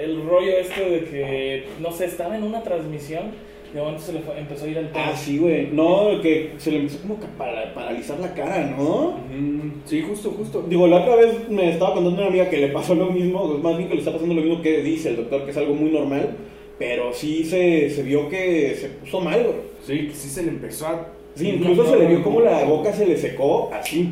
el 0.00 0.22
rollo 0.26 0.56
este 0.58 0.88
de 0.88 1.04
que, 1.04 1.64
no 1.80 1.92
sé, 1.92 2.06
estaba 2.06 2.36
en 2.36 2.42
una 2.44 2.62
transmisión, 2.62 3.30
de 3.72 3.80
momento 3.80 4.02
se 4.02 4.12
le 4.12 4.20
fue- 4.20 4.38
empezó 4.38 4.66
a 4.66 4.68
ir 4.68 4.78
al 4.78 4.88
pelo. 4.88 5.04
Ah, 5.06 5.16
sí, 5.16 5.38
güey. 5.38 5.68
No, 5.72 6.20
que 6.20 6.52
se 6.58 6.70
le 6.70 6.78
empezó 6.78 7.00
como 7.00 7.18
que 7.18 7.26
para- 7.38 7.72
paralizar 7.72 8.18
la 8.20 8.34
cara, 8.34 8.74
¿no? 8.76 8.82
Ujú, 9.16 9.72
Sí, 9.86 10.02
justo, 10.02 10.30
justo. 10.32 10.64
Digo, 10.68 10.86
la 10.86 10.98
otra 11.00 11.16
vez 11.16 11.48
me 11.48 11.70
estaba 11.70 11.94
contando 11.94 12.18
una 12.20 12.28
amiga 12.28 12.50
que 12.50 12.58
le 12.58 12.68
pasó 12.68 12.94
lo 12.94 13.06
mismo, 13.06 13.48
pues, 13.48 13.62
más 13.62 13.76
bien 13.76 13.88
que 13.88 13.94
le 13.94 14.00
está 14.00 14.12
pasando 14.12 14.34
lo 14.34 14.42
mismo 14.42 14.60
que 14.62 14.82
dice 14.82 15.08
el 15.10 15.16
doctor, 15.16 15.44
que 15.44 15.50
es 15.52 15.56
algo 15.56 15.74
muy 15.74 15.90
normal, 15.90 16.36
pero 16.78 17.12
sí 17.14 17.44
se, 17.44 17.88
se 17.90 18.02
vio 18.02 18.28
que 18.28 18.74
se 18.74 18.88
puso 18.88 19.20
mal, 19.20 19.42
güey. 19.42 19.56
Sí, 19.86 20.06
que 20.08 20.14
sí 20.14 20.28
se 20.28 20.42
le 20.42 20.48
empezó 20.50 20.86
a... 20.88 21.08
Sí, 21.34 21.48
incluso 21.48 21.86
se 21.88 21.96
le 21.98 22.06
vio 22.06 22.22
como 22.22 22.40
la 22.42 22.62
boca 22.64 22.92
se 22.92 23.06
le 23.06 23.16
secó, 23.16 23.70
así. 23.72 24.10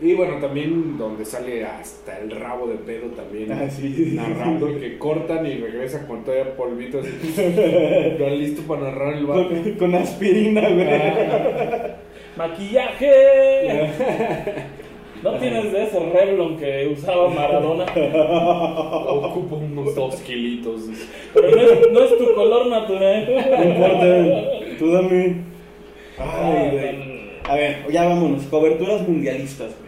Y 0.00 0.14
bueno, 0.14 0.36
también 0.40 0.96
donde 0.96 1.24
sale 1.24 1.64
hasta 1.64 2.18
el 2.18 2.30
rabo 2.30 2.68
de 2.68 2.76
pedo 2.76 3.08
también. 3.08 3.50
Ah, 3.50 3.68
sí. 3.68 4.12
Narrando 4.14 4.66
que 4.80 4.96
cortan 4.96 5.44
y 5.44 5.54
regresa 5.56 6.06
con 6.06 6.22
todavía 6.24 6.54
polvito 6.56 7.00
así. 7.00 7.10
Ya 8.18 8.28
listo 8.30 8.62
para 8.62 8.82
narrar 8.82 9.14
el 9.14 9.26
vato. 9.26 9.48
Con, 9.48 9.72
con 9.72 9.94
aspirina, 9.96 10.68
güey. 10.68 10.86
Ah, 10.88 11.96
¡Maquillaje! 12.36 13.90
¿No 15.22 15.32
tienes 15.32 15.72
de 15.72 15.82
ese 15.82 15.98
Revlon 15.98 16.56
que 16.56 16.86
usaba 16.92 17.28
Maradona? 17.28 17.84
ocupo 19.08 19.56
unos 19.56 19.96
dos 19.96 20.14
kilitos. 20.20 20.82
Pero 21.34 21.50
no 21.50 21.60
es, 21.60 21.90
no 21.90 22.00
es 22.04 22.18
tu 22.18 22.34
color 22.34 22.66
natural. 22.68 23.28
No 23.58 23.64
importa, 23.64 24.06
tú 24.78 24.92
dame. 24.92 25.36
Ay, 26.18 26.70
güey. 26.70 27.08
A 27.48 27.54
ver, 27.56 27.86
ya 27.90 28.04
vámonos. 28.04 28.44
Coberturas 28.44 29.08
mundialistas, 29.08 29.74
güey. 29.76 29.87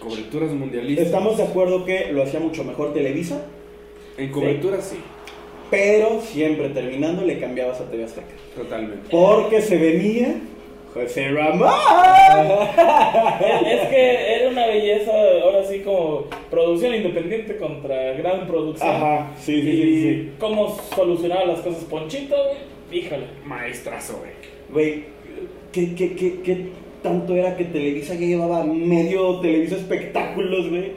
Coberturas 0.00 0.50
mundialistas. 0.50 1.06
Estamos 1.06 1.36
de 1.36 1.44
acuerdo 1.44 1.84
que 1.84 2.12
lo 2.12 2.22
hacía 2.22 2.40
mucho 2.40 2.64
mejor 2.64 2.92
Televisa, 2.92 3.44
En 4.16 4.30
coberturas 4.30 4.84
sí, 4.88 4.96
pero 5.70 6.20
siempre 6.20 6.68
terminando 6.70 7.22
le 7.22 7.38
cambiabas 7.38 7.80
a 7.80 7.90
TV 7.90 8.04
Azteca. 8.04 8.34
totalmente. 8.54 9.08
Porque 9.10 9.60
se 9.62 9.76
venía 9.78 10.36
José 10.92 11.30
Ramón. 11.30 11.70
Es 13.66 13.88
que 13.88 14.34
era 14.34 14.50
una 14.50 14.66
belleza, 14.66 15.12
ahora 15.42 15.64
sí, 15.64 15.80
como 15.80 16.26
producción 16.50 16.94
independiente 16.94 17.56
contra 17.56 18.12
gran 18.12 18.46
producción. 18.46 18.90
Ajá, 18.90 19.30
sí, 19.38 19.62
sí, 19.62 19.62
sí, 19.62 19.82
y 19.82 20.02
sí. 20.02 20.30
cómo 20.38 20.76
solucionaba 20.94 21.46
las 21.46 21.60
cosas 21.60 21.84
Ponchito, 21.84 22.36
güey. 22.36 23.00
híjole. 23.00 23.24
Maestrazo, 23.46 24.18
güey. 24.18 24.32
Güey, 24.70 25.04
¿qué, 25.72 25.94
qué, 25.94 26.14
qué, 26.14 26.40
qué 26.42 26.66
tanto 27.02 27.34
era 27.34 27.56
que 27.56 27.64
Televisa 27.64 28.14
ya 28.14 28.26
llevaba 28.26 28.64
medio 28.64 29.40
Televisa 29.40 29.76
espectáculos, 29.76 30.70
güey? 30.70 30.92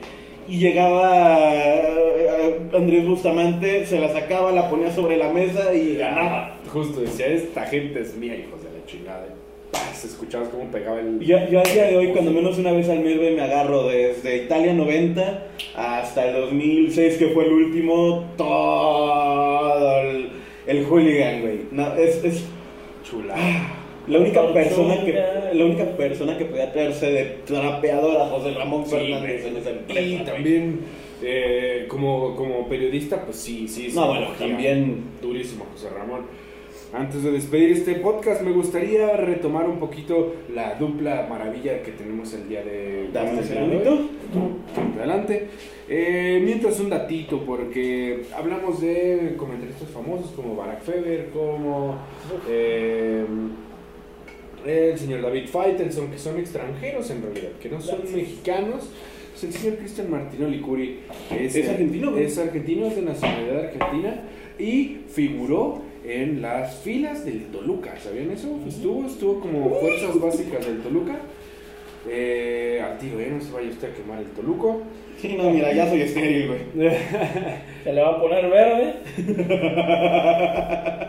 Y 0.48 0.60
llegaba 0.60 1.50
eh, 1.50 2.60
Andrés 2.74 3.08
Bustamante, 3.08 3.86
se 3.86 4.00
la 4.00 4.14
sacaba, 4.14 4.52
la 4.52 4.70
ponía 4.70 4.92
sobre 4.92 5.18
la 5.18 5.30
mesa 5.30 5.74
y 5.74 5.96
ganaba. 5.96 6.58
Justo 6.72 7.02
decía, 7.02 7.28
esta 7.28 7.66
gente 7.66 8.02
es 8.02 8.16
mía, 8.16 8.36
hijos 8.36 8.62
de 8.64 8.70
la 8.70 8.86
chingada. 8.86 9.26
Paz, 9.72 10.06
escuchabas 10.06 10.50
cómo 10.50 10.66
pegaba 10.66 11.00
el... 11.00 11.20
Yo, 11.20 11.38
yo 11.50 11.60
al 11.60 11.74
día 11.74 11.86
de 11.86 11.98
hoy, 11.98 12.10
cuando 12.10 12.32
menos 12.32 12.60
una 12.60 12.72
vez 12.72 12.88
al 12.90 13.00
mes, 13.00 13.18
güey, 13.18 13.36
me 13.36 13.42
agarro 13.42 13.88
desde 13.88 14.44
Italia 14.44 14.74
90 14.74 15.48
hasta 15.76 16.28
el 16.28 16.34
2006, 16.34 17.18
que 17.18 17.28
fue 17.30 17.46
el 17.46 17.54
último, 17.54 18.26
todo 18.38 20.02
el, 20.02 20.30
el 20.68 20.86
hooligan, 20.86 21.42
güey. 21.42 21.60
No, 21.72 21.96
es, 21.96 22.24
es 22.24 22.46
Chula. 23.04 23.36
La 24.08 24.20
única 24.20 24.54
persona 24.54 25.04
que 25.04 25.14
la 25.54 25.66
única 25.66 25.86
persona 25.98 26.38
que 26.38 26.46
podía 26.46 26.72
traerse 26.72 27.12
de 27.12 27.26
trapeador 27.46 28.18
a 28.22 28.26
José 28.28 28.52
Ramón 28.54 28.86
Sí, 28.86 28.92
Fernández 28.92 29.46
en 29.46 29.58
esa 29.58 29.70
empresa. 29.72 30.02
Y 30.02 30.18
también, 30.26 30.80
eh, 31.24 31.86
como, 31.88 32.36
como 32.36 32.68
periodista, 32.68 33.24
pues 33.24 33.38
sí, 33.38 33.68
sí. 33.68 33.90
sí, 33.90 33.96
No, 33.96 34.08
bueno, 34.08 34.28
también- 34.38 35.04
Durísimo, 35.22 35.66
José 35.74 35.90
Ramón. 35.90 36.22
Antes 36.94 37.24
de 37.24 37.32
despedir 37.32 37.72
este 37.72 37.96
podcast, 37.96 38.42
me 38.42 38.52
gustaría 38.54 39.18
retomar 39.18 39.68
un 39.68 39.80
poquito 39.80 40.36
la 40.54 40.76
dupla 40.76 41.26
maravilla 41.30 41.82
que 41.84 41.92
tenemos 41.92 42.32
el 42.34 42.48
día 42.48 42.64
de 42.64 43.10
Dame 43.12 43.32
un. 43.32 44.60
Adelante. 44.98 45.48
Eh, 45.90 46.42
mientras 46.44 46.80
un 46.80 46.90
datito, 46.90 47.42
porque 47.46 48.24
hablamos 48.34 48.82
de 48.82 49.34
comentaristas 49.38 49.90
famosos 49.90 50.32
como 50.32 50.56
Barack 50.56 50.82
Feber, 50.84 51.30
como 51.32 51.96
eh, 52.50 53.26
el 54.66 54.98
señor 54.98 55.22
David 55.22 55.48
Faitelson, 55.48 56.12
que 56.12 56.18
son 56.18 56.40
extranjeros 56.40 57.10
en 57.12 57.22
realidad, 57.22 57.52
que 57.62 57.70
no 57.70 57.82
son 57.82 58.00
mexicanos. 58.14 58.90
Es 59.36 59.44
el 59.44 59.54
señor 59.54 59.78
Cristian 59.78 60.10
Martinoli 60.10 60.62
Curi, 60.62 61.00
que 61.30 61.46
es, 61.46 61.56
Es 61.56 61.70
argentino, 61.70 62.18
es 62.18 62.38
argentino, 62.38 62.88
es 62.88 62.96
de 62.96 63.02
nacionalidad 63.02 63.66
argentina 63.66 64.22
y 64.58 65.00
figuró 65.10 65.82
en 66.06 66.42
las 66.42 66.76
filas 66.78 67.26
del 67.26 67.46
Toluca, 67.48 67.96
¿sabían 68.00 68.32
eso? 68.32 68.60
Estuvo, 68.68 69.06
estuvo 69.06 69.40
como 69.40 69.80
fuerzas 69.80 70.20
básicas 70.20 70.66
del 70.66 70.82
Toluca. 70.82 71.20
Eh, 72.08 72.82
al 72.86 72.98
tiro, 73.00 73.20
¿eh? 73.20 73.32
No 73.32 73.42
se 73.42 73.52
vaya 73.52 73.70
usted 73.70 73.92
a 73.92 73.94
quemar 73.96 74.20
el 74.20 74.28
Toluco. 74.28 74.84
Sí, 75.20 75.36
no, 75.36 75.50
mira, 75.50 75.74
ya 75.74 75.90
soy 75.90 76.02
estéril, 76.02 76.48
güey. 76.48 76.60
Se 77.84 77.94
le 77.94 78.02
va 78.02 78.10
a 78.10 78.22
poner 78.22 78.50
verde. 78.50 78.94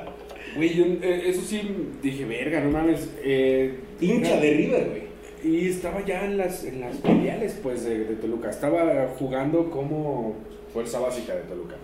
Güey, 0.56 0.74
yo, 0.74 0.84
eh, 0.84 1.22
eso 1.26 1.42
sí 1.42 1.60
dije, 2.02 2.24
verga, 2.24 2.60
no 2.60 2.70
mames. 2.70 3.10
Eh, 3.22 3.74
Hincha 4.00 4.40
de 4.40 4.50
River, 4.52 4.88
güey. 4.88 5.06
Y 5.44 5.68
estaba 5.68 6.04
ya 6.04 6.24
en 6.24 6.38
las, 6.38 6.64
en 6.64 6.80
las 6.80 6.98
filiales, 7.00 7.58
pues, 7.62 7.84
de, 7.84 8.04
de 8.04 8.16
Toluca. 8.16 8.50
Estaba 8.50 9.14
jugando 9.18 9.70
como 9.70 10.36
fuerza 10.72 10.98
básica 10.98 11.34
de 11.34 11.42
Toluca. 11.42 11.76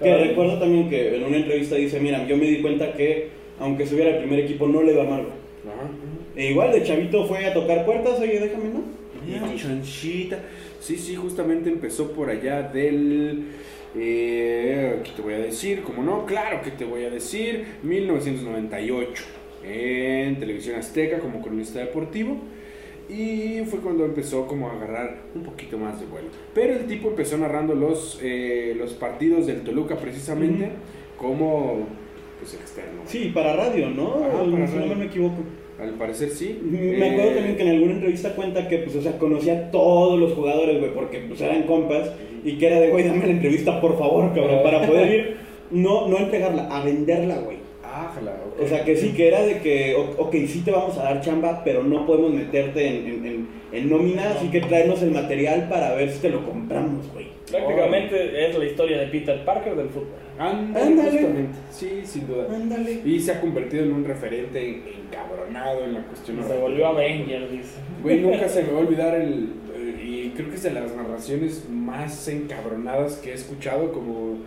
Que 0.00 0.16
recuerdo 0.16 0.58
también 0.58 0.88
que 0.88 1.16
en 1.16 1.24
una 1.24 1.36
entrevista 1.38 1.76
dice, 1.76 2.00
mira, 2.00 2.26
yo 2.26 2.36
me 2.36 2.46
di 2.46 2.60
cuenta 2.60 2.92
que 2.92 3.28
aunque 3.58 3.86
subiera 3.86 4.10
el 4.10 4.18
primer 4.18 4.40
equipo 4.40 4.66
no 4.66 4.82
le 4.82 4.92
iba 4.92 5.04
mal. 5.04 5.20
Ajá. 5.20 5.90
E 6.36 6.50
igual 6.50 6.72
de 6.72 6.82
chavito 6.82 7.26
fue 7.26 7.46
a 7.46 7.54
tocar 7.54 7.84
puertas, 7.84 8.18
oye, 8.20 8.40
déjame, 8.40 8.64
¿no? 8.70 8.82
Y 9.26 9.56
chanchita. 9.56 10.38
Sí, 10.80 10.96
sí, 10.96 11.14
justamente 11.14 11.70
empezó 11.70 12.12
por 12.12 12.28
allá 12.28 12.62
del. 12.62 13.44
Eh, 13.96 15.00
¿Qué 15.04 15.10
te 15.16 15.22
voy 15.22 15.34
a 15.34 15.38
decir? 15.38 15.82
Como 15.82 16.02
no, 16.02 16.26
claro 16.26 16.60
que 16.62 16.70
te 16.70 16.84
voy 16.84 17.04
a 17.04 17.10
decir. 17.10 17.64
1998. 17.82 19.24
En 19.64 20.38
Televisión 20.38 20.76
Azteca 20.76 21.18
como 21.18 21.40
cronista 21.42 21.78
deportivo. 21.80 22.36
Y 23.08 23.60
fue 23.66 23.80
cuando 23.80 24.04
empezó 24.04 24.46
como 24.46 24.68
a 24.68 24.72
agarrar 24.72 25.24
un 25.34 25.42
poquito 25.42 25.76
más 25.78 26.00
de 26.00 26.06
vuelo. 26.06 26.28
Pero 26.54 26.74
el 26.74 26.86
tipo 26.86 27.08
empezó 27.08 27.36
narrando 27.36 27.74
los, 27.74 28.18
eh, 28.22 28.74
los 28.78 28.94
partidos 28.94 29.46
del 29.46 29.60
Toluca 29.62 29.96
precisamente 29.96 30.70
como 31.18 31.86
pues 32.40 32.54
externo. 32.54 33.02
Sí, 33.06 33.30
para 33.34 33.54
radio, 33.56 33.90
¿no? 33.90 34.14
Ajá, 34.24 34.44
para 34.50 34.66
si 34.66 34.74
no 34.74 34.80
radio. 34.82 34.96
me 34.96 35.04
equivoco. 35.06 35.36
Al 35.80 35.90
parecer 35.94 36.30
sí. 36.30 36.58
Me 36.62 37.10
acuerdo 37.10 37.30
Eh, 37.30 37.34
también 37.34 37.56
que 37.56 37.62
en 37.62 37.68
alguna 37.68 37.92
entrevista 37.92 38.34
cuenta 38.34 38.68
que, 38.68 38.78
pues, 38.78 38.96
o 38.96 39.02
sea, 39.02 39.18
conocía 39.18 39.54
a 39.58 39.70
todos 39.70 40.18
los 40.18 40.32
jugadores, 40.32 40.78
güey, 40.78 40.94
porque, 40.94 41.18
pues, 41.28 41.40
eran 41.40 41.64
compas, 41.64 42.10
y 42.44 42.56
que 42.58 42.66
era 42.66 42.78
de, 42.80 42.90
güey, 42.90 43.06
dame 43.06 43.26
la 43.26 43.32
entrevista, 43.32 43.80
por 43.80 43.98
favor, 43.98 44.32
cabrón, 44.34 44.62
para 44.62 44.82
poder 44.86 45.14
ir, 45.14 45.36
no, 45.70 46.08
no 46.08 46.18
entregarla, 46.18 46.68
a 46.70 46.84
venderla, 46.84 47.38
güey. 47.38 47.56
Ah. 47.82 48.12
O 48.60 48.66
sea, 48.66 48.84
que 48.84 48.96
sí, 48.96 49.12
que 49.12 49.28
era 49.28 49.42
de 49.42 49.58
que, 49.60 49.94
ok, 50.18 50.34
sí 50.46 50.62
te 50.64 50.70
vamos 50.70 50.98
a 50.98 51.04
dar 51.04 51.20
chamba, 51.20 51.62
pero 51.64 51.82
no 51.82 52.06
podemos 52.06 52.32
meterte 52.32 52.86
en, 52.86 53.06
en, 53.06 53.26
en, 53.26 53.48
en 53.72 53.90
nómina, 53.90 54.30
así 54.30 54.48
que 54.48 54.60
tráenos 54.60 55.02
el 55.02 55.10
material 55.12 55.68
para 55.68 55.94
ver 55.94 56.10
si 56.10 56.20
te 56.20 56.28
lo 56.30 56.44
compramos, 56.44 57.12
güey. 57.12 57.26
Prácticamente 57.50 58.48
es 58.48 58.58
la 58.58 58.64
historia 58.64 58.98
de 58.98 59.06
Peter 59.06 59.44
Parker 59.44 59.76
del 59.76 59.88
fútbol. 59.88 60.08
Ándale, 60.38 60.86
Ándale. 60.86 61.10
justamente. 61.10 61.58
Sí, 61.70 62.00
sin 62.04 62.26
duda. 62.26 62.46
Ándale. 62.52 63.00
Y 63.04 63.20
se 63.20 63.32
ha 63.32 63.40
convertido 63.40 63.84
en 63.84 63.92
un 63.92 64.04
referente 64.04 64.82
encabronado 65.06 65.84
en 65.84 65.94
la 65.94 66.02
cuestión. 66.02 66.42
Se 66.48 66.56
volvió 66.58 66.86
Avenger, 66.88 67.50
dice. 67.50 67.78
Güey, 68.02 68.20
nunca 68.20 68.48
se 68.48 68.62
me 68.62 68.72
va 68.72 68.78
a 68.78 68.80
olvidar 68.80 69.14
el. 69.14 69.50
Creo 70.34 70.48
que 70.50 70.56
es 70.56 70.62
de 70.62 70.70
las 70.72 70.94
narraciones 70.94 71.64
más 71.70 72.26
encabronadas 72.28 73.16
que 73.16 73.30
he 73.30 73.34
escuchado, 73.34 73.92
como 73.92 74.38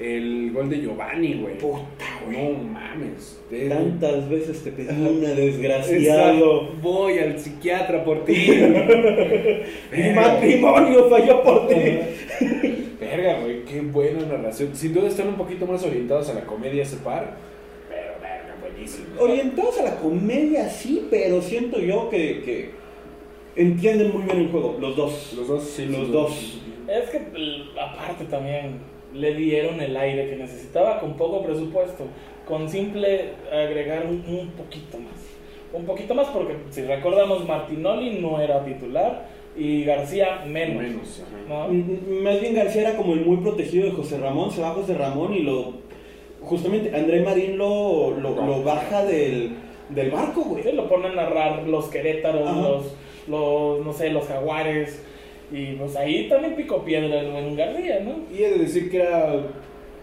el 0.00 0.52
gol 0.52 0.68
de 0.68 0.80
Giovanni, 0.82 1.34
güey. 1.40 1.56
Puta, 1.58 2.04
No 2.30 2.50
mames. 2.64 3.40
De- 3.50 3.68
Tantas 3.68 4.28
veces 4.28 4.62
te 4.62 4.72
pedí 4.72 4.88
una, 4.90 5.30
desgraciado. 5.30 6.70
Voy 6.82 7.18
al 7.18 7.38
psiquiatra 7.38 8.04
por 8.04 8.24
ti. 8.24 8.34
Mi 9.92 10.10
matrimonio 10.14 11.08
falló 11.08 11.42
por 11.42 11.68
ti. 11.68 11.74
Verga, 13.00 13.40
güey, 13.40 13.64
qué 13.64 13.80
buena 13.80 14.26
narración. 14.26 14.70
Sin 14.74 14.92
duda 14.92 15.08
están 15.08 15.28
un 15.28 15.36
poquito 15.36 15.66
más 15.66 15.82
orientados 15.84 16.28
a 16.30 16.34
la 16.34 16.40
comedia 16.42 16.82
ese 16.82 16.96
par. 16.96 17.36
Pero, 17.88 18.12
verga, 18.20 18.56
buenísimo. 18.60 19.06
Orientados 19.18 19.78
a 19.80 19.84
la 19.84 19.96
comedia, 19.96 20.68
sí, 20.68 21.06
pero 21.10 21.40
siento 21.40 21.78
yo 21.78 22.10
que, 22.10 22.42
que 22.44 22.70
entienden 23.56 24.12
muy 24.12 24.22
bien 24.22 24.38
el 24.38 24.48
juego, 24.50 24.76
los 24.80 24.96
dos. 24.96 25.34
Los 25.36 25.48
dos, 25.48 25.62
sí, 25.64 25.86
Los 25.86 26.12
dos. 26.12 26.58
Es 26.88 27.10
que 27.10 27.18
aparte 27.80 28.24
también 28.26 28.78
le 29.12 29.34
dieron 29.34 29.80
el 29.80 29.96
aire 29.96 30.30
que 30.30 30.36
necesitaba 30.36 31.00
con 31.00 31.16
poco 31.16 31.42
presupuesto, 31.42 32.04
con 32.46 32.68
simple 32.68 33.30
agregar 33.50 34.06
un, 34.06 34.22
un 34.28 34.50
poquito 34.50 34.98
más. 34.98 35.26
Un 35.72 35.84
poquito 35.84 36.14
más 36.14 36.28
porque 36.28 36.54
si 36.70 36.82
recordamos 36.82 37.46
Martinoli 37.46 38.20
no 38.20 38.40
era 38.40 38.64
titular 38.64 39.26
y 39.56 39.84
García 39.84 40.44
menos. 40.46 40.82
Menos, 40.82 41.22
Más 42.22 42.40
bien 42.40 42.54
García 42.54 42.82
era 42.82 42.96
como 42.96 43.14
el 43.14 43.24
muy 43.24 43.38
protegido 43.38 43.86
de 43.86 43.92
José 43.92 44.18
Ramón, 44.18 44.50
se 44.50 44.60
va 44.60 44.70
José 44.70 44.94
Ramón 44.94 45.34
y 45.34 45.40
lo... 45.40 45.86
Justamente 46.42 46.94
André 46.94 47.22
Marín 47.22 47.58
lo, 47.58 48.12
lo, 48.20 48.36
lo 48.46 48.62
baja 48.62 49.04
del, 49.04 49.56
del 49.88 50.10
barco, 50.12 50.42
güey. 50.42 50.62
Sí, 50.62 50.70
lo 50.72 50.88
ponen 50.88 51.12
a 51.12 51.24
narrar 51.24 51.66
los 51.66 51.86
Querétaros, 51.86 52.46
Ajá. 52.46 52.60
los, 52.60 52.94
los, 53.28 53.84
no 53.84 53.92
sé, 53.92 54.10
los 54.10 54.26
Jaguares. 54.26 55.02
Y 55.52 55.72
pues 55.74 55.94
ahí 55.96 56.28
también 56.28 56.56
pico 56.56 56.84
piedra 56.84 57.20
el 57.20 57.30
buen 57.30 57.54
García, 57.56 58.00
¿no? 58.00 58.16
Y 58.36 58.42
he 58.42 58.50
de 58.50 58.58
decir 58.58 58.90
que 58.90 58.96
era, 59.02 59.32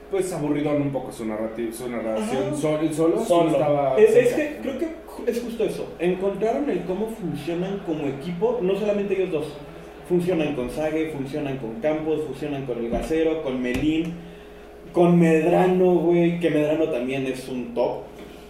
pues, 0.10 0.32
aburridón 0.32 0.82
un 0.82 0.92
poco 0.92 1.12
su, 1.12 1.26
narrati- 1.26 1.72
su 1.74 1.90
narración. 1.90 2.44
Ajá. 2.48 2.56
Sol, 2.56 2.80
el 2.82 2.94
solo, 2.94 3.20
sí 3.20 3.26
Solo. 3.28 3.52
estaba 3.52 3.98
Es, 3.98 4.16
es 4.16 4.34
que 4.34 4.58
creo 4.62 4.78
que 4.80 4.88
es 5.30 5.42
justo 5.42 5.66
eso. 5.66 5.88
Encontraron 6.00 6.70
el 6.70 6.82
cómo 6.86 7.08
funcionan 7.08 7.80
como 7.86 8.08
equipo, 8.08 8.60
no 8.62 8.76
solamente 8.76 9.16
ellos 9.16 9.32
dos. 9.32 9.54
Funcionan 10.08 10.56
con 10.56 10.70
Sague, 10.70 11.10
funcionan 11.12 11.58
con 11.58 11.76
Campos, 11.82 12.22
funcionan 12.26 12.66
con 12.66 12.78
el 12.78 12.90
Gacero, 12.90 13.42
con 13.44 13.62
Melín, 13.62 14.14
con 14.94 15.20
Medrano, 15.20 15.96
güey, 15.96 16.40
que 16.40 16.50
Medrano 16.50 16.86
también 16.90 17.26
es 17.26 17.48
un 17.50 17.74
top 17.74 18.04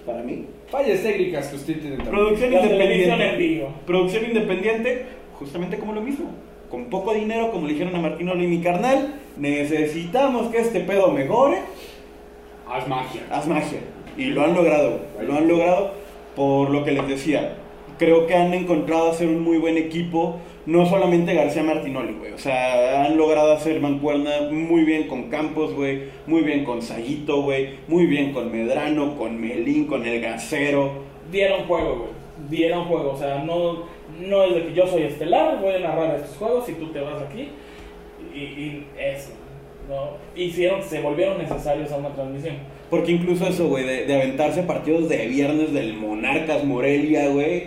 para 0.06 0.22
mí. 0.24 0.46
Fallas 0.74 1.04
técnicas 1.04 1.50
que 1.50 1.56
usted 1.56 1.80
tiene 1.80 1.98
también. 1.98 2.16
Producción 2.16 2.52
La 2.52 2.64
independiente. 2.64 3.68
Producción 3.86 4.26
independiente, 4.26 5.06
justamente 5.38 5.78
como 5.78 5.94
lo 5.94 6.02
mismo. 6.02 6.32
Con 6.72 6.86
poco 6.86 7.14
dinero, 7.14 7.52
como 7.52 7.68
le 7.68 7.74
dijeron 7.74 7.96
a 7.96 8.00
Martino 8.00 8.34
y 8.34 8.48
mi 8.48 8.60
carnal, 8.60 9.14
necesitamos 9.38 10.48
que 10.48 10.62
este 10.62 10.80
pedo 10.80 11.12
mejore. 11.12 11.60
Haz 12.68 12.88
magia. 12.88 13.22
haz 13.30 13.46
magia. 13.46 13.82
Y 14.18 14.32
lo 14.32 14.44
han 14.44 14.56
logrado, 14.56 15.02
lo 15.22 15.36
han 15.36 15.48
logrado 15.48 15.92
por 16.36 16.72
lo 16.72 16.84
que 16.84 16.94
les 16.94 17.08
decía. 17.08 17.54
Creo 18.00 18.26
que 18.26 18.34
han 18.34 18.52
encontrado 18.56 19.12
hacer 19.12 19.28
un 19.28 19.42
muy 19.42 19.60
buen 19.60 19.78
equipo, 19.78 20.40
no 20.66 20.86
solamente 20.86 21.34
García 21.34 21.64
Martinoli, 21.64 22.14
güey. 22.14 22.32
O 22.34 22.38
sea, 22.38 23.06
han 23.06 23.18
logrado 23.18 23.52
hacer 23.54 23.80
mancuerna 23.82 24.50
muy 24.52 24.84
bien 24.84 25.08
con 25.08 25.24
Campos, 25.30 25.74
güey. 25.74 26.04
Muy 26.28 26.42
bien 26.42 26.64
con 26.64 26.82
Sayito, 26.82 27.42
güey. 27.42 27.72
Muy 27.88 28.06
bien 28.06 28.32
con 28.34 28.52
Medrano, 28.52 29.18
con 29.18 29.40
Melín, 29.42 29.86
con 29.88 30.06
el 30.06 30.22
Gacero. 30.22 31.04
dieron 31.32 31.64
juego, 31.66 31.96
güey. 31.96 32.10
Dieron 32.50 32.86
juego. 32.86 33.12
O 33.12 33.18
sea, 33.18 33.44
no, 33.44 33.84
no 34.20 34.44
es 34.46 34.56
de 34.56 34.64
que 34.68 34.74
yo 34.74 34.88
soy 34.88 35.04
estelar, 35.04 35.60
voy 35.62 35.74
a 35.76 35.80
narrar 35.80 36.16
estos 36.16 36.38
juegos 36.38 36.68
y 36.70 36.74
tú 36.74 36.88
te 36.92 37.00
vas 37.02 37.22
aquí. 37.22 37.50
Y, 38.34 38.40
y 38.40 38.86
eso, 38.98 39.32
¿no? 39.90 40.12
Hicieron, 40.42 40.82
se 40.82 41.02
volvieron 41.02 41.38
necesarios 41.38 41.92
a 41.92 41.98
una 41.98 42.10
transmisión. 42.10 42.56
Porque 42.90 43.12
incluso 43.12 43.46
eso, 43.48 43.68
güey, 43.68 43.86
de, 43.86 44.06
de 44.06 44.16
aventarse 44.16 44.64
partidos 44.64 45.10
de 45.10 45.28
viernes 45.28 45.74
del 45.74 45.94
Monarcas 45.96 46.64
Morelia, 46.64 47.28
güey. 47.30 47.66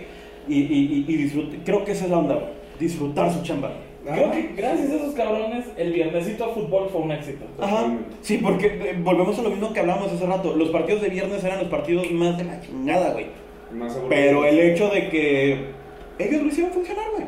Y, 0.49 0.59
y, 0.61 1.05
y, 1.07 1.13
y 1.13 1.17
disfrut- 1.27 1.59
Creo 1.65 1.83
que 1.83 1.91
esa 1.91 2.05
es 2.05 2.11
la 2.11 2.17
onda, 2.19 2.35
güey. 2.35 2.57
Disfrutar 2.79 3.33
su 3.33 3.41
chamba. 3.43 3.71
Creo 4.03 4.31
que 4.31 4.51
gracias 4.55 4.89
a 4.89 4.95
esos 4.95 5.13
cabrones, 5.15 5.65
el 5.75 5.91
viernesito 5.91 6.45
a 6.45 6.49
fútbol 6.49 6.87
fue 6.89 7.01
un 7.01 7.11
éxito. 7.11 7.45
Ajá. 7.59 7.93
Sí, 8.21 8.37
porque 8.37 8.67
eh, 8.67 8.95
volvemos 9.03 9.37
a 9.37 9.41
lo 9.41 9.49
mismo 9.49 9.73
que 9.73 9.81
hablamos 9.81 10.11
hace 10.11 10.25
rato. 10.25 10.55
Los 10.55 10.69
partidos 10.69 11.01
de 11.01 11.09
viernes 11.09 11.43
eran 11.43 11.59
los 11.59 11.67
partidos 11.67 12.09
más 12.11 12.37
de 12.37 12.45
la 12.45 12.61
chingada, 12.61 13.11
güey. 13.11 13.25
Más. 13.73 13.97
Pero 14.07 14.45
el 14.45 14.59
hecho 14.59 14.89
de 14.89 15.09
que 15.09 15.57
ellos 16.19 16.41
lo 16.41 16.47
hicieron 16.47 16.71
funcionar, 16.71 17.05
güey. 17.15 17.27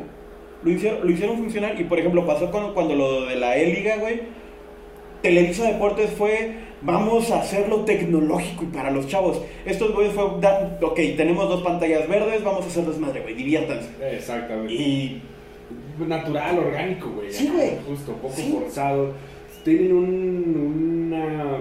Lo 0.62 0.70
hicieron, 0.70 1.00
lo 1.02 1.10
hicieron 1.10 1.36
funcionar. 1.36 1.78
Y 1.78 1.84
por 1.84 1.98
ejemplo, 1.98 2.26
pasó 2.26 2.50
con, 2.50 2.72
cuando 2.72 2.94
lo 2.94 3.26
de 3.26 3.36
la 3.36 3.56
E-Liga, 3.56 3.96
güey. 3.98 4.40
Televisa 5.22 5.66
Deportes 5.66 6.10
fue, 6.12 6.54
vamos 6.80 7.30
a 7.30 7.40
hacerlo 7.40 7.84
tecnológico 7.84 8.64
y 8.64 8.68
para 8.68 8.90
los 8.90 9.06
chavos. 9.06 9.42
Estos 9.66 9.92
güeyes 9.92 10.14
fue, 10.14 10.24
ok, 10.24 10.96
tenemos 11.16 11.46
dos 11.46 11.62
pantallas 11.62 12.08
verdes, 12.08 12.42
vamos 12.42 12.64
a 12.64 12.68
hacer 12.68 12.86
desmadre, 12.86 13.20
güey, 13.20 13.34
diviértanse. 13.34 13.90
Exactamente. 14.16 14.72
Y 14.72 15.20
Natural, 16.08 16.58
orgánico, 16.58 17.10
güey. 17.10 17.30
Sí, 17.32 17.50
güey. 17.54 17.72
Justo, 17.86 18.12
poco 18.14 18.34
Sí. 18.34 18.52
forzado. 18.52 19.12
Tienen 19.64 19.92
un, 19.92 21.12
una. 21.12 21.58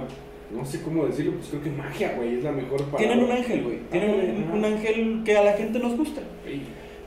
No 0.51 0.65
sé 0.65 0.81
cómo 0.81 1.05
decirlo, 1.05 1.33
pues 1.33 1.47
creo 1.49 1.61
que 1.63 1.69
magia, 1.69 2.13
güey. 2.17 2.37
Es 2.37 2.43
la 2.43 2.51
mejor 2.51 2.77
palabra. 2.85 2.97
tienen 2.97 3.23
un 3.23 3.31
ángel, 3.31 3.63
güey. 3.63 3.77
Tienen 3.91 4.09
un, 4.11 4.43
Ajá. 4.45 4.53
un 4.55 4.65
ángel 4.65 5.21
que 5.23 5.37
a 5.37 5.43
la 5.43 5.53
gente 5.53 5.77
nos 5.79 5.95
gusta. 5.95 6.21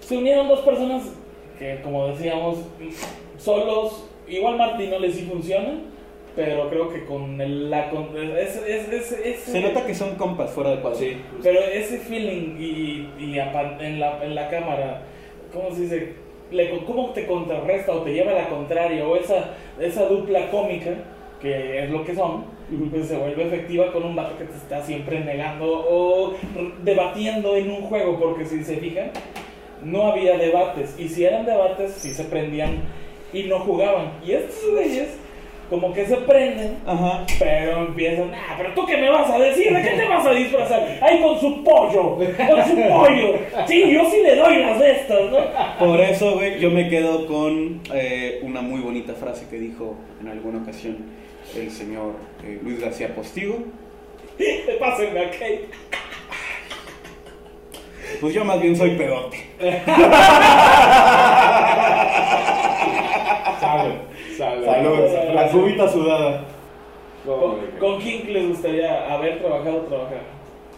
Se 0.01 0.17
unieron 0.17 0.49
dos 0.49 0.61
personas 0.61 1.03
que, 1.59 1.81
como 1.83 2.09
decíamos, 2.09 2.59
solos. 3.39 4.09
Igual 4.29 4.57
Martinoli 4.57 5.13
sí 5.13 5.27
funciona, 5.31 5.81
pero 6.37 6.69
creo 6.71 6.89
que 6.93 7.05
con 7.05 7.41
el, 7.41 7.69
la. 7.71 7.91
Con, 7.91 8.11
es, 8.17 8.57
es, 8.57 8.89
es- 8.93 9.13
es- 9.13 9.41
Se 9.41 9.61
nota 9.61 9.85
que 9.87 9.95
son 9.95 10.15
compas 10.15 10.51
fuera 10.53 10.71
de 10.71 10.81
cuadro. 10.81 10.99
Sí. 10.99 11.17
Pero 11.43 11.61
ese 11.61 11.99
feeling 11.99 12.57
y, 12.59 13.09
y 13.19 13.39
en, 13.39 13.99
la, 14.01 14.25
en 14.25 14.35
la 14.35 14.49
cámara, 14.49 15.03
¿cómo 15.53 15.75
se 15.75 15.83
dice? 15.83 16.13
Le- 16.53 16.85
¿Cómo 16.85 17.11
te 17.11 17.27
contrarresta 17.27 17.93
o 17.93 18.03
te 18.03 18.13
lleva 18.13 18.33
a 18.33 18.35
la 18.35 18.49
contraria? 18.49 19.07
O 19.07 19.17
esa, 19.17 19.51
esa 19.81 20.05
dupla 20.07 20.51
cómica, 20.51 20.91
que 21.41 21.85
es 21.85 21.91
lo 21.91 22.05
que 22.05 22.15
son, 22.15 22.45
pues 22.91 23.09
se 23.09 23.17
vuelve 23.17 23.45
efectiva 23.47 23.93
con 23.93 24.05
un 24.05 24.15
vato 24.15 24.39
que 24.39 24.45
te 24.45 24.57
está 24.57 24.83
siempre 24.83 25.21
negando 25.21 25.67
o 25.89 26.35
debatiendo 26.83 27.57
en 27.57 27.71
un 27.71 27.83
juego, 27.83 28.19
porque 28.19 28.45
si 28.45 28.63
se 28.65 28.77
fijan, 28.77 29.11
no 29.83 30.13
había 30.13 30.39
debates. 30.39 30.95
Y 30.99 31.09
si 31.09 31.25
eran 31.25 31.45
debates, 31.45 31.93
sí 31.93 32.13
se 32.15 32.25
prendían 32.25 32.83
y 33.33 33.45
no 33.45 33.59
jugaban. 33.61 34.13
Y 34.25 34.33
estos 34.33 34.71
güeyes, 34.71 35.19
como 35.73 35.93
que 35.95 36.05
se 36.05 36.19
prenden 36.19 36.77
Ajá. 36.87 37.25
pero 37.39 37.87
empiezan, 37.87 38.31
ah, 38.35 38.57
pero 38.59 38.75
tú 38.75 38.85
qué 38.85 38.99
me 38.99 39.09
vas 39.09 39.31
a 39.31 39.39
decir, 39.39 39.75
¿de 39.75 39.83
qué 39.83 39.97
te 39.97 40.07
vas 40.07 40.27
a 40.27 40.33
disfrazar? 40.33 40.99
Ahí 41.01 41.23
con 41.23 41.41
su 41.41 41.65
pollo, 41.65 42.19
con 42.19 42.65
su 42.67 42.77
pollo. 42.77 43.39
Sí, 43.67 43.91
yo 43.91 44.05
sí 44.11 44.19
le 44.23 44.37
doy 44.37 44.59
las 44.59 44.79
de 44.79 44.91
estas, 44.91 45.31
¿no? 45.31 45.39
Por 45.79 45.99
eso, 45.99 46.35
güey, 46.35 46.61
yo 46.61 46.71
me 46.71 46.91
quedo 46.91 47.27
con 47.27 47.81
eh, 47.95 48.41
una 48.43 48.61
muy 48.61 48.83
bonita 48.83 49.15
frase 49.15 49.47
que 49.49 49.59
dijo 49.59 49.95
en 50.21 50.29
alguna 50.29 50.59
ocasión 50.59 50.99
el 51.57 51.71
señor 51.71 52.17
eh, 52.45 52.61
Luis 52.63 52.79
García 52.79 53.15
Postigo. 53.15 53.57
Pásenme 54.79 55.21
a 55.21 55.31
Kate. 55.31 55.69
Pues 58.21 58.35
yo 58.35 58.45
más 58.45 58.61
bien 58.61 58.77
soy 58.77 58.91
pedote. 58.91 59.39
Salud. 63.63 63.95
Salud. 64.37 64.65
Salud. 64.65 65.35
La 65.35 65.49
cubita 65.51 65.89
sudada. 65.89 66.45
¿Cómo 67.25 67.59
¿Con, 67.79 68.01
quién 68.01 68.33
les 68.33 68.49
gustaría 68.49 69.15
haber 69.15 69.39
trabajado 69.39 69.77
o 69.77 69.83
trabajar? 69.83 70.23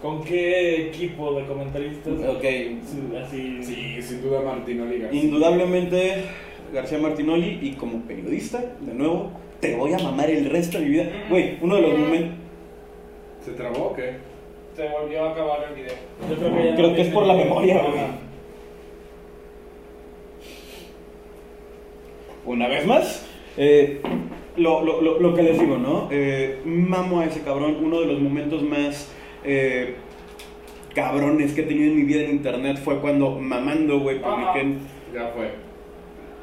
¿Con 0.02 0.22
qué 0.22 0.88
equipo 0.88 1.32
de 1.32 1.46
comentaristas? 1.46 2.12
Ok, 2.28 2.42
Sí, 2.42 3.16
Así. 3.22 3.62
Sí, 3.62 4.02
sin 4.02 4.22
duda 4.22 4.42
Martinoli 4.42 4.98
García. 4.98 5.22
indudablemente 5.22 6.24
García 6.74 6.98
Martinoli 6.98 7.60
y 7.62 7.72
como 7.72 8.00
periodista, 8.02 8.62
de 8.80 8.92
nuevo, 8.92 9.30
te 9.60 9.74
voy 9.76 9.94
a 9.94 9.98
mamar 9.98 10.28
el 10.28 10.50
resto 10.50 10.78
de 10.78 10.84
mi 10.84 10.90
vida. 10.90 11.06
Güey, 11.30 11.56
uno 11.62 11.76
de 11.76 11.82
los 11.82 11.98
momentos... 11.98 12.38
¿Se 13.42 13.52
trabó 13.52 13.86
o 13.86 13.94
qué? 13.94 14.16
Se 14.76 14.88
volvió 14.88 15.24
a 15.24 15.30
acabar 15.30 15.64
el 15.70 15.74
video. 15.74 15.94
Yo 16.28 16.36
creo 16.36 16.54
que, 16.54 16.64
ya 16.64 16.74
Creo 16.74 16.88
no 16.88 16.94
que 16.96 17.02
es 17.02 17.08
por 17.08 17.26
la 17.26 17.34
memoria, 17.34 17.82
güey. 17.82 18.33
Una 22.46 22.68
vez 22.68 22.86
más, 22.86 23.26
eh, 23.56 24.00
lo, 24.56 24.82
lo- 24.84 25.00
lo- 25.00 25.18
lo 25.20 25.34
que 25.34 25.42
les 25.42 25.58
digo, 25.58 25.78
¿no? 25.78 26.08
Eh, 26.10 26.60
mamo 26.64 27.20
a 27.20 27.26
ese 27.26 27.40
cabrón. 27.42 27.76
Uno 27.82 28.00
de 28.00 28.06
los 28.06 28.20
momentos 28.20 28.62
más 28.62 29.10
eh, 29.44 29.94
cabrones 30.94 31.52
que 31.52 31.62
he 31.62 31.64
tenido 31.64 31.90
en 31.90 31.96
mi 31.96 32.02
vida 32.04 32.22
en 32.24 32.30
internet 32.30 32.78
fue 32.82 32.98
cuando 33.00 33.38
mamando, 33.38 34.00
güey, 34.00 34.20
publiqué 34.20 34.74
Ya 35.14 35.28
fue. 35.34 35.50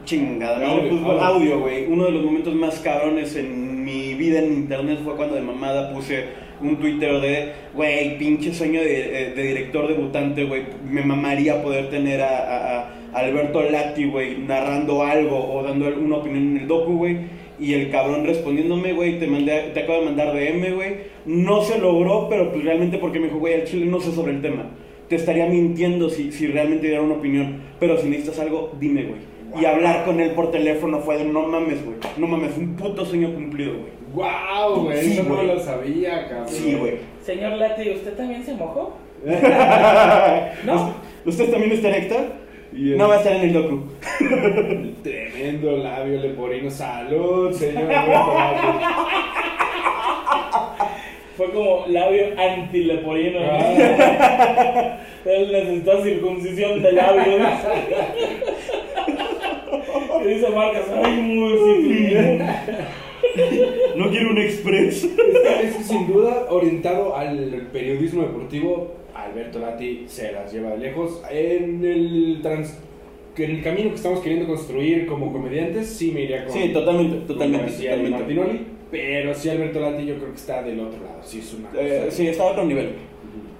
chingada, 0.06 0.60
¿no? 0.60 0.65
Audio, 0.73 0.90
Fútbol, 0.90 1.19
audio. 1.19 1.26
audio, 1.26 1.60
güey. 1.60 1.86
Uno 1.88 2.06
de 2.06 2.11
los 2.11 2.23
momentos 2.23 2.53
más 2.56 2.80
cabrones 2.80 3.36
en 3.36 3.84
mi 3.86 4.14
vida 4.15 4.40
en 4.40 4.53
internet 4.53 4.99
fue 5.03 5.15
cuando 5.15 5.36
de 5.36 5.41
mamada 5.41 5.94
puse 5.94 6.26
un 6.61 6.78
Twitter 6.78 7.19
de, 7.22 7.52
güey, 7.73 8.18
pinche 8.18 8.53
sueño 8.53 8.82
de, 8.82 9.28
eh, 9.28 9.34
de 9.36 9.44
director 9.44 9.88
debutante, 9.88 10.44
güey. 10.45 10.64
Me 10.90 11.03
mamaría 11.03 11.61
poder 11.64 11.90
tener 11.90 12.22
a, 12.22 12.38
a- 12.38 12.80
a 12.80 12.91
Alberto 13.13 13.61
Lati, 13.61 14.05
güey, 14.05 14.38
narrando 14.39 15.03
algo 15.03 15.53
o 15.53 15.63
dando 15.63 15.88
una 15.88 16.17
opinión 16.17 16.55
en 16.55 16.57
el 16.57 16.67
docu, 16.67 16.97
güey. 16.97 17.17
Y 17.59 17.73
el 17.73 17.91
cabrón 17.91 18.25
respondiéndome, 18.25 18.93
güey, 18.93 19.19
te, 19.19 19.27
mandé, 19.27 19.71
te 19.73 19.81
acabo 19.81 19.99
de 19.99 20.05
mandar 20.05 20.33
DM, 20.33 20.73
güey. 20.73 20.95
No 21.25 21.61
se 21.61 21.77
logró, 21.77 22.27
pero 22.29 22.51
pues 22.51 22.63
realmente 22.63 22.97
porque 22.97 23.19
me 23.19 23.27
dijo, 23.27 23.38
güey, 23.39 23.53
al 23.53 23.65
chile 23.65 23.85
no 23.85 23.99
sé 23.99 24.11
sobre 24.11 24.31
el 24.31 24.41
tema. 24.41 24.65
Te 25.07 25.15
estaría 25.15 25.45
mintiendo 25.45 26.09
si, 26.09 26.31
si 26.31 26.47
realmente 26.47 26.88
diera 26.88 27.01
una 27.03 27.15
opinión. 27.15 27.61
Pero 27.79 27.97
si 27.97 28.07
necesitas 28.09 28.39
algo, 28.39 28.71
dime, 28.79 29.03
güey. 29.03 29.31
Y 29.61 29.65
hablar 29.65 30.05
con 30.05 30.19
él 30.19 30.31
por 30.31 30.49
teléfono 30.49 30.99
fue 30.99 31.17
de 31.17 31.25
no 31.25 31.47
mames, 31.47 31.83
güey. 31.83 31.97
No 32.17 32.27
mames, 32.27 32.57
un 32.57 32.75
puto 32.75 33.05
sueño 33.05 33.33
cumplido, 33.33 33.73
güey. 33.73 33.91
¡Wow, 34.13 34.85
güey! 34.85 35.01
Sí, 35.01 35.13
Eso 35.13 35.23
no 35.23 35.43
lo 35.43 35.59
sabía, 35.59 36.27
cabrón. 36.27 36.49
Sí, 36.49 36.75
güey. 36.75 36.93
Señor 37.21 37.53
Lati, 37.53 37.89
¿usted 37.91 38.13
también 38.13 38.43
se 38.43 38.53
mojó? 38.55 38.97
¿No? 40.65 40.95
¿Usted 41.25 41.51
también 41.51 41.73
está 41.73 41.89
recta? 41.89 42.39
Y 42.73 42.93
el 42.93 42.98
No 42.98 43.07
va 43.10 43.15
a 43.15 43.18
estar 43.18 43.34
en 43.34 43.41
el 43.41 43.53
docu. 43.53 43.84
Tremendo 45.03 45.77
labio 45.77 46.19
leporino. 46.19 46.69
¡Salud, 46.69 47.52
señor! 47.52 47.89
Fue 51.35 51.52
como 51.52 51.85
labio 51.88 52.27
antileporino. 52.39 53.39
¿no? 53.39 53.48
Ah, 53.52 54.98
Él 55.26 55.52
necesita 55.52 56.02
circuncisión 56.03 56.81
de 56.81 56.91
labios. 56.93 57.41
y 60.23 60.27
dice 60.27 60.49
Marcas, 60.49 60.85
ay, 61.03 61.22
muy 61.22 62.41
No 63.95 64.10
quiero 64.10 64.31
un 64.31 64.38
express. 64.38 65.03
es, 65.03 65.85
sin 65.85 66.07
duda, 66.07 66.48
orientado 66.49 67.15
al 67.15 67.68
periodismo 67.72 68.23
deportivo, 68.23 68.93
Alberto 69.14 69.60
Lati 69.60 70.06
se 70.07 70.31
las 70.31 70.52
lleva 70.52 70.72
de 70.72 70.77
lejos. 70.77 71.22
En 71.30 71.84
el, 71.84 72.39
trans, 72.41 72.80
que 73.35 73.45
en 73.45 73.52
el 73.52 73.64
camino 73.64 73.89
que 73.89 73.95
estamos 73.95 74.19
queriendo 74.22 74.48
construir 74.48 75.06
como 75.06 75.31
comediantes, 75.31 75.88
sí 75.88 76.11
me 76.11 76.22
iría 76.22 76.45
con. 76.45 76.53
Sí, 76.53 76.69
totalmente, 76.69 77.27
totalmente, 77.27 77.72
totalmente. 77.72 78.10
Martinoli, 78.10 78.65
pero 78.89 79.34
sí, 79.34 79.49
Alberto 79.49 79.80
Lati 79.80 80.06
yo 80.06 80.15
creo 80.15 80.30
que 80.30 80.38
está 80.38 80.64
del 80.64 80.80
otro 80.80 81.03
lado. 81.03 81.19
Sí, 81.23 81.39
es 81.39 81.53
una. 81.53 81.69
Eh, 81.80 82.03
cosa- 82.06 82.11
sí, 82.15 82.27
está 82.27 82.43
a 82.43 82.52
otro 82.52 82.65
nivel. 82.65 82.93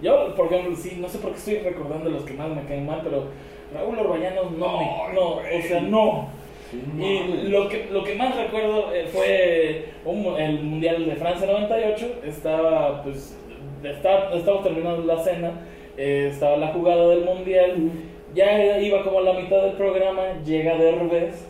Yo, 0.02 0.34
por 0.36 0.52
ejemplo, 0.52 0.76
sí, 0.76 0.98
no 1.00 1.08
sé 1.08 1.20
por 1.20 1.32
qué 1.32 1.38
estoy 1.38 1.56
recordando 1.60 2.10
los 2.10 2.24
que 2.24 2.34
más 2.34 2.50
me 2.56 2.64
caen 2.64 2.88
mal, 2.88 3.02
pero 3.04 3.26
Raúl 3.74 4.00
Orbañanos 4.00 4.52
no, 4.52 4.80
me. 4.80 5.14
No, 5.14 5.36
güey. 5.36 5.60
o 5.60 5.62
sea, 5.62 5.82
no. 5.82 6.30
Y 6.74 7.50
lo 7.50 7.68
que, 7.68 7.88
lo 7.92 8.04
que 8.04 8.16
más 8.16 8.36
recuerdo 8.36 8.94
eh, 8.94 9.06
fue 9.12 9.86
un- 10.06 10.40
el 10.40 10.64
Mundial 10.64 11.06
de 11.06 11.16
Francia 11.16 11.48
98. 11.48 12.22
Estaba, 12.26 13.04
pues, 13.04 13.38
estaba, 13.84 14.34
estaba 14.36 14.64
terminando 14.64 15.04
la 15.04 15.22
cena, 15.24 15.52
eh, 15.98 16.30
estaba 16.32 16.58
la 16.58 16.68
jugada 16.68 17.10
del 17.10 17.26
Mundial. 17.26 17.92
Ya 18.34 18.80
iba 18.80 19.04
como 19.04 19.20
a 19.20 19.24
la 19.24 19.34
mitad 19.34 19.62
del 19.64 19.74
programa, 19.74 20.42
llega 20.46 20.78
Derbez 20.78 21.46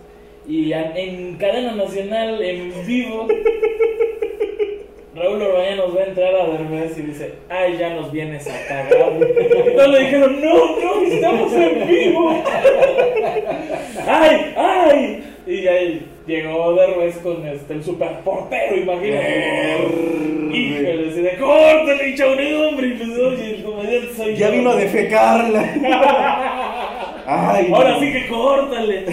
y 0.48 0.74
en 0.74 1.38
cadena 1.38 1.74
nacional, 1.76 2.42
en 2.42 2.74
vivo, 2.88 3.28
Raúl 5.14 5.42
Orbañanos 5.42 5.96
va 5.96 6.02
a 6.02 6.06
entrar 6.06 6.34
a 6.36 6.48
Derbez 6.48 6.98
y 6.98 7.02
dice, 7.02 7.34
ay, 7.50 7.76
ya 7.78 7.90
nos 7.96 8.12
vienes 8.14 8.48
a 8.48 8.68
cagar. 8.68 8.90
Todos 9.76 9.90
le 9.90 10.00
dijeron, 10.00 10.42
no, 10.42 10.80
no, 10.80 11.02
estamos 11.06 11.52
en 11.54 11.88
vivo. 11.88 12.32
¡Ay, 14.08 14.54
ay! 14.56 15.24
Y 15.46 15.68
ahí 15.68 16.06
llegó 16.26 16.74
Derbez 16.76 17.18
con 17.18 17.46
este, 17.46 17.74
el 17.74 17.84
superportero, 17.84 18.78
imagínate. 18.78 19.78
Híjole, 20.54 21.10
así 21.12 21.22
de 21.22 21.38
córtale, 21.38 22.10
hincha 22.10 22.28
un 22.28 22.64
hombre. 22.70 22.88
Y 22.88 22.92
pues, 22.94 23.10
oye, 23.20 23.56
el 23.56 23.64
comediante 23.64 24.14
soy 24.16 24.36
Ya 24.38 24.48
yo. 24.48 24.54
vino 24.54 24.70
a 24.72 24.76
defecarla. 24.78 25.62
Ay, 27.28 27.70
Ahora 27.74 27.92
no. 27.92 28.00
sí 28.00 28.14
que 28.14 28.28
córtale. 28.28 29.06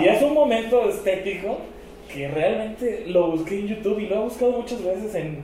y 0.00 0.08
es 0.08 0.22
un 0.22 0.32
momento 0.34 0.88
estético 0.88 1.58
que 2.12 2.28
realmente 2.28 3.04
lo 3.06 3.30
busqué 3.32 3.60
en 3.60 3.68
YouTube 3.68 4.00
y 4.00 4.06
lo 4.06 4.16
he 4.16 4.24
buscado 4.24 4.52
muchas 4.52 4.82
veces 4.82 5.14
en, 5.14 5.42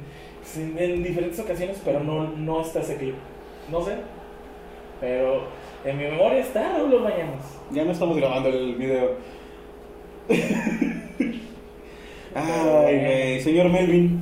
en, 0.57 0.79
en 0.79 1.03
diferentes 1.03 1.39
ocasiones, 1.39 1.81
pero 1.85 2.01
no, 2.01 2.29
no 2.29 2.61
está 2.61 2.81
ese 2.81 2.97
clip. 2.97 3.15
No 3.71 3.83
sé. 3.85 3.97
Pero 5.01 5.45
en 5.85 5.99
mi 5.99 6.05
memoria 6.05 6.39
está 6.41 6.73
Raúl 6.73 7.01
Mañanos. 7.03 7.43
Ya 7.71 7.85
no 7.85 7.93
estamos 7.93 8.17
grabando 8.17 8.49
el 8.49 8.75
video. 8.75 9.11
Ay, 12.35 12.99
güey. 12.99 13.41
Señor 13.41 13.71
Melvin, 13.71 14.21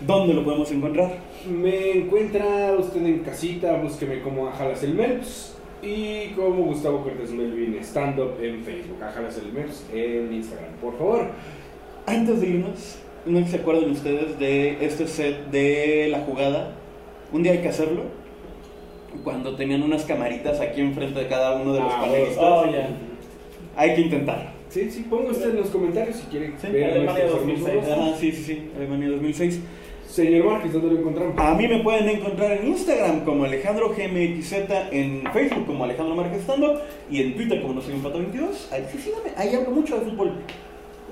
¿dónde 0.00 0.34
lo 0.34 0.44
podemos 0.44 0.70
encontrar? 0.70 1.12
Me 1.48 1.92
encuentra 1.92 2.74
usted 2.78 3.04
en 3.04 3.20
casita, 3.20 3.74
búsqueme 3.74 4.20
como 4.20 4.48
Ajalas 4.48 4.82
el 4.82 4.94
Melps 4.94 5.56
y 5.82 6.28
como 6.36 6.64
Gustavo 6.64 7.02
Cortés 7.02 7.30
Melvin 7.30 7.76
Stand 7.82 8.20
Up 8.20 8.34
en 8.40 8.62
Facebook, 8.62 9.02
Ajalas 9.02 9.38
el 9.38 9.52
Melps 9.52 9.86
en 9.92 10.32
Instagram, 10.32 10.72
por 10.80 10.96
favor. 10.98 11.30
Antes 12.06 12.40
de 12.40 12.46
irnos, 12.48 12.98
no 13.26 13.46
se 13.46 13.56
acuerdan 13.56 13.90
ustedes 13.90 14.38
de 14.38 14.84
este 14.84 15.06
set 15.06 15.50
de 15.50 16.08
la 16.10 16.20
jugada. 16.20 16.72
Un 17.32 17.42
día 17.42 17.52
hay 17.52 17.58
que 17.58 17.68
hacerlo. 17.68 18.02
Cuando 19.24 19.56
tenían 19.56 19.82
unas 19.82 20.04
camaritas 20.04 20.60
aquí 20.60 20.80
enfrente 20.80 21.20
de 21.20 21.26
cada 21.26 21.56
uno 21.60 21.72
de 21.74 21.80
los 21.80 21.92
Ah, 21.92 22.00
panelistas. 22.02 22.38
Oh, 22.44 22.64
ya. 22.70 22.88
Hay 23.76 23.94
que 23.94 24.00
intentar. 24.02 24.52
Sí, 24.68 24.88
sí, 24.90 25.04
ponga 25.10 25.30
usted 25.32 25.50
en 25.50 25.56
los 25.56 25.68
comentarios 25.70 26.16
si 26.16 26.26
quiere 26.26 26.52
Sí, 26.60 26.68
ver 26.72 26.84
Alemania 26.92 27.24
nuestros 27.24 27.32
2006. 27.40 27.68
hermosos 27.68 27.88
rostros. 27.88 28.08
Ajá, 28.08 28.20
sí, 28.20 28.32
sí, 28.32 28.42
sí. 28.44 28.70
Alemania 28.76 29.08
2006. 29.10 29.60
Señor 30.08 30.44
Márquez, 30.46 30.72
¿dónde 30.72 30.92
lo 30.92 30.98
encontramos? 31.00 31.34
A 31.38 31.54
mí 31.54 31.68
me 31.68 31.78
pueden 31.84 32.08
encontrar 32.08 32.52
en 32.52 32.66
Instagram 32.68 33.24
como 33.24 33.44
Alejandro 33.44 33.90
GMXZ, 33.90 34.54
en 34.90 35.22
Facebook 35.32 35.66
como 35.66 35.84
Alejandro 35.84 36.16
Márquez 36.16 36.42
Stando 36.42 36.82
y 37.08 37.22
en 37.22 37.36
Twitter 37.36 37.62
como 37.62 37.74
no 37.74 37.80
soy 37.80 37.94
un 37.94 38.02
pato 38.02 38.18
22. 38.18 38.68
Ahí, 38.72 38.84
sí, 38.90 38.98
sígame, 38.98 39.30
ahí 39.36 39.54
hablo 39.54 39.70
mucho 39.70 39.98
de 40.00 40.10
fútbol. 40.10 40.32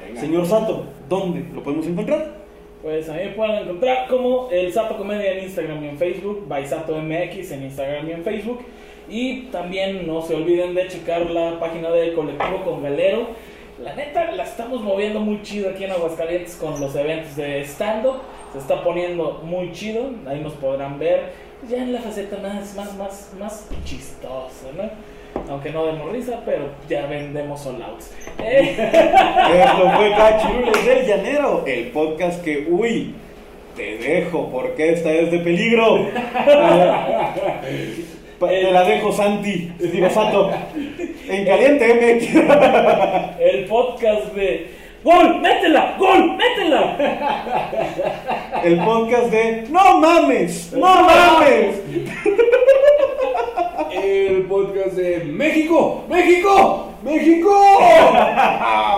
Venga. 0.08 0.20
Señor 0.20 0.46
Sato, 0.46 0.84
¿dónde 1.08 1.44
lo 1.54 1.62
podemos 1.62 1.86
encontrar? 1.86 2.38
Pues 2.82 3.08
a 3.08 3.14
mí 3.14 3.20
me 3.24 3.30
pueden 3.30 3.62
encontrar 3.64 4.08
como 4.08 4.48
el 4.50 4.72
Sato 4.72 4.96
Comedia 4.96 5.32
en 5.32 5.44
Instagram 5.44 5.84
y 5.84 5.88
en 5.88 5.98
Facebook, 5.98 6.46
Baisato 6.46 6.96
MX 6.96 7.50
en 7.52 7.64
Instagram 7.64 8.08
y 8.08 8.12
en 8.12 8.22
Facebook. 8.22 8.60
Y 9.08 9.42
también 9.46 10.06
no 10.06 10.22
se 10.22 10.34
olviden 10.34 10.74
de 10.74 10.86
checar 10.86 11.28
la 11.30 11.58
página 11.58 11.90
de 11.90 12.12
Colectivo 12.12 12.62
con 12.64 12.82
Galero. 12.82 13.28
La 13.82 13.94
neta, 13.94 14.32
la 14.32 14.42
estamos 14.42 14.82
moviendo 14.82 15.20
muy 15.20 15.42
chido 15.42 15.70
aquí 15.70 15.84
en 15.84 15.92
Aguascalientes 15.92 16.56
con 16.56 16.80
los 16.80 16.94
eventos 16.94 17.36
de 17.36 17.62
stand-up. 17.62 18.20
Se 18.52 18.58
está 18.58 18.82
poniendo 18.82 19.40
muy 19.44 19.72
chido, 19.72 20.10
ahí 20.26 20.40
nos 20.40 20.54
podrán 20.54 20.98
ver 20.98 21.32
ya 21.68 21.78
en 21.78 21.92
la 21.92 22.00
faceta 22.00 22.38
más, 22.38 22.74
más, 22.76 22.96
más, 22.96 23.32
más 23.38 23.68
chistosa, 23.84 24.68
¿no? 24.76 24.84
Aunque 25.48 25.70
no 25.70 25.86
demos 25.86 26.12
risa, 26.12 26.40
pero 26.44 26.70
ya 26.88 27.06
vendemos 27.06 27.66
all 27.66 27.82
outs. 27.82 28.14
Eh, 28.40 28.76
Esto 28.78 29.90
fue 29.96 30.10
Cachirules 30.16 30.86
del 30.86 31.06
Llanero, 31.06 31.64
el 31.66 31.88
podcast 31.88 32.42
que, 32.44 32.66
uy, 32.70 33.14
te 33.76 33.98
dejo 33.98 34.48
porque 34.50 34.92
esta 34.92 35.10
es 35.12 35.30
de 35.30 35.38
peligro. 35.40 36.06
Te 38.38 38.70
la 38.70 38.84
dejo, 38.84 39.12
Santi, 39.12 39.72
digo 39.80 40.08
Sato. 40.10 40.52
En 41.28 41.44
caliente, 41.44 41.94
MX. 41.94 43.40
el 43.40 43.64
podcast 43.64 44.32
de 44.34 44.70
¡Gol! 45.04 45.40
¡Métela! 45.40 45.96
¡Gol! 45.98 46.36
¡Métela! 46.36 46.96
El 48.64 48.78
podcast 48.84 49.30
de 49.30 49.66
¡No 49.70 49.98
mames! 49.98 50.72
¡No 50.72 51.02
mames! 51.04 51.80
El 53.92 54.42
podcast 54.44 54.96
de 54.96 55.24
México, 55.24 56.04
México, 56.08 56.92
México. 57.02 57.78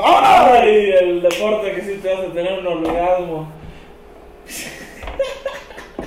¡Ay! 0.05 0.90
El 1.01 1.22
deporte 1.22 1.72
que 1.72 1.82
sí 1.82 2.01
te 2.02 2.12
hace 2.12 2.28
tener 2.28 2.59
un 2.60 2.66
orgasmo. 2.66 3.48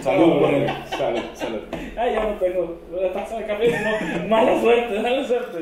Salud 0.01 0.39
por 0.39 0.53
él. 0.53 0.67
Salud, 0.89 1.21
salud. 1.33 1.61
Ah, 1.95 2.07
ya 2.07 2.23
no 2.23 2.33
tengo. 2.39 2.77
Taza 3.13 3.37
de 3.37 3.45
café, 3.45 3.69
no. 3.69 4.27
Mala 4.27 4.59
suerte, 4.59 4.99
mala 4.99 5.23
suerte. 5.25 5.59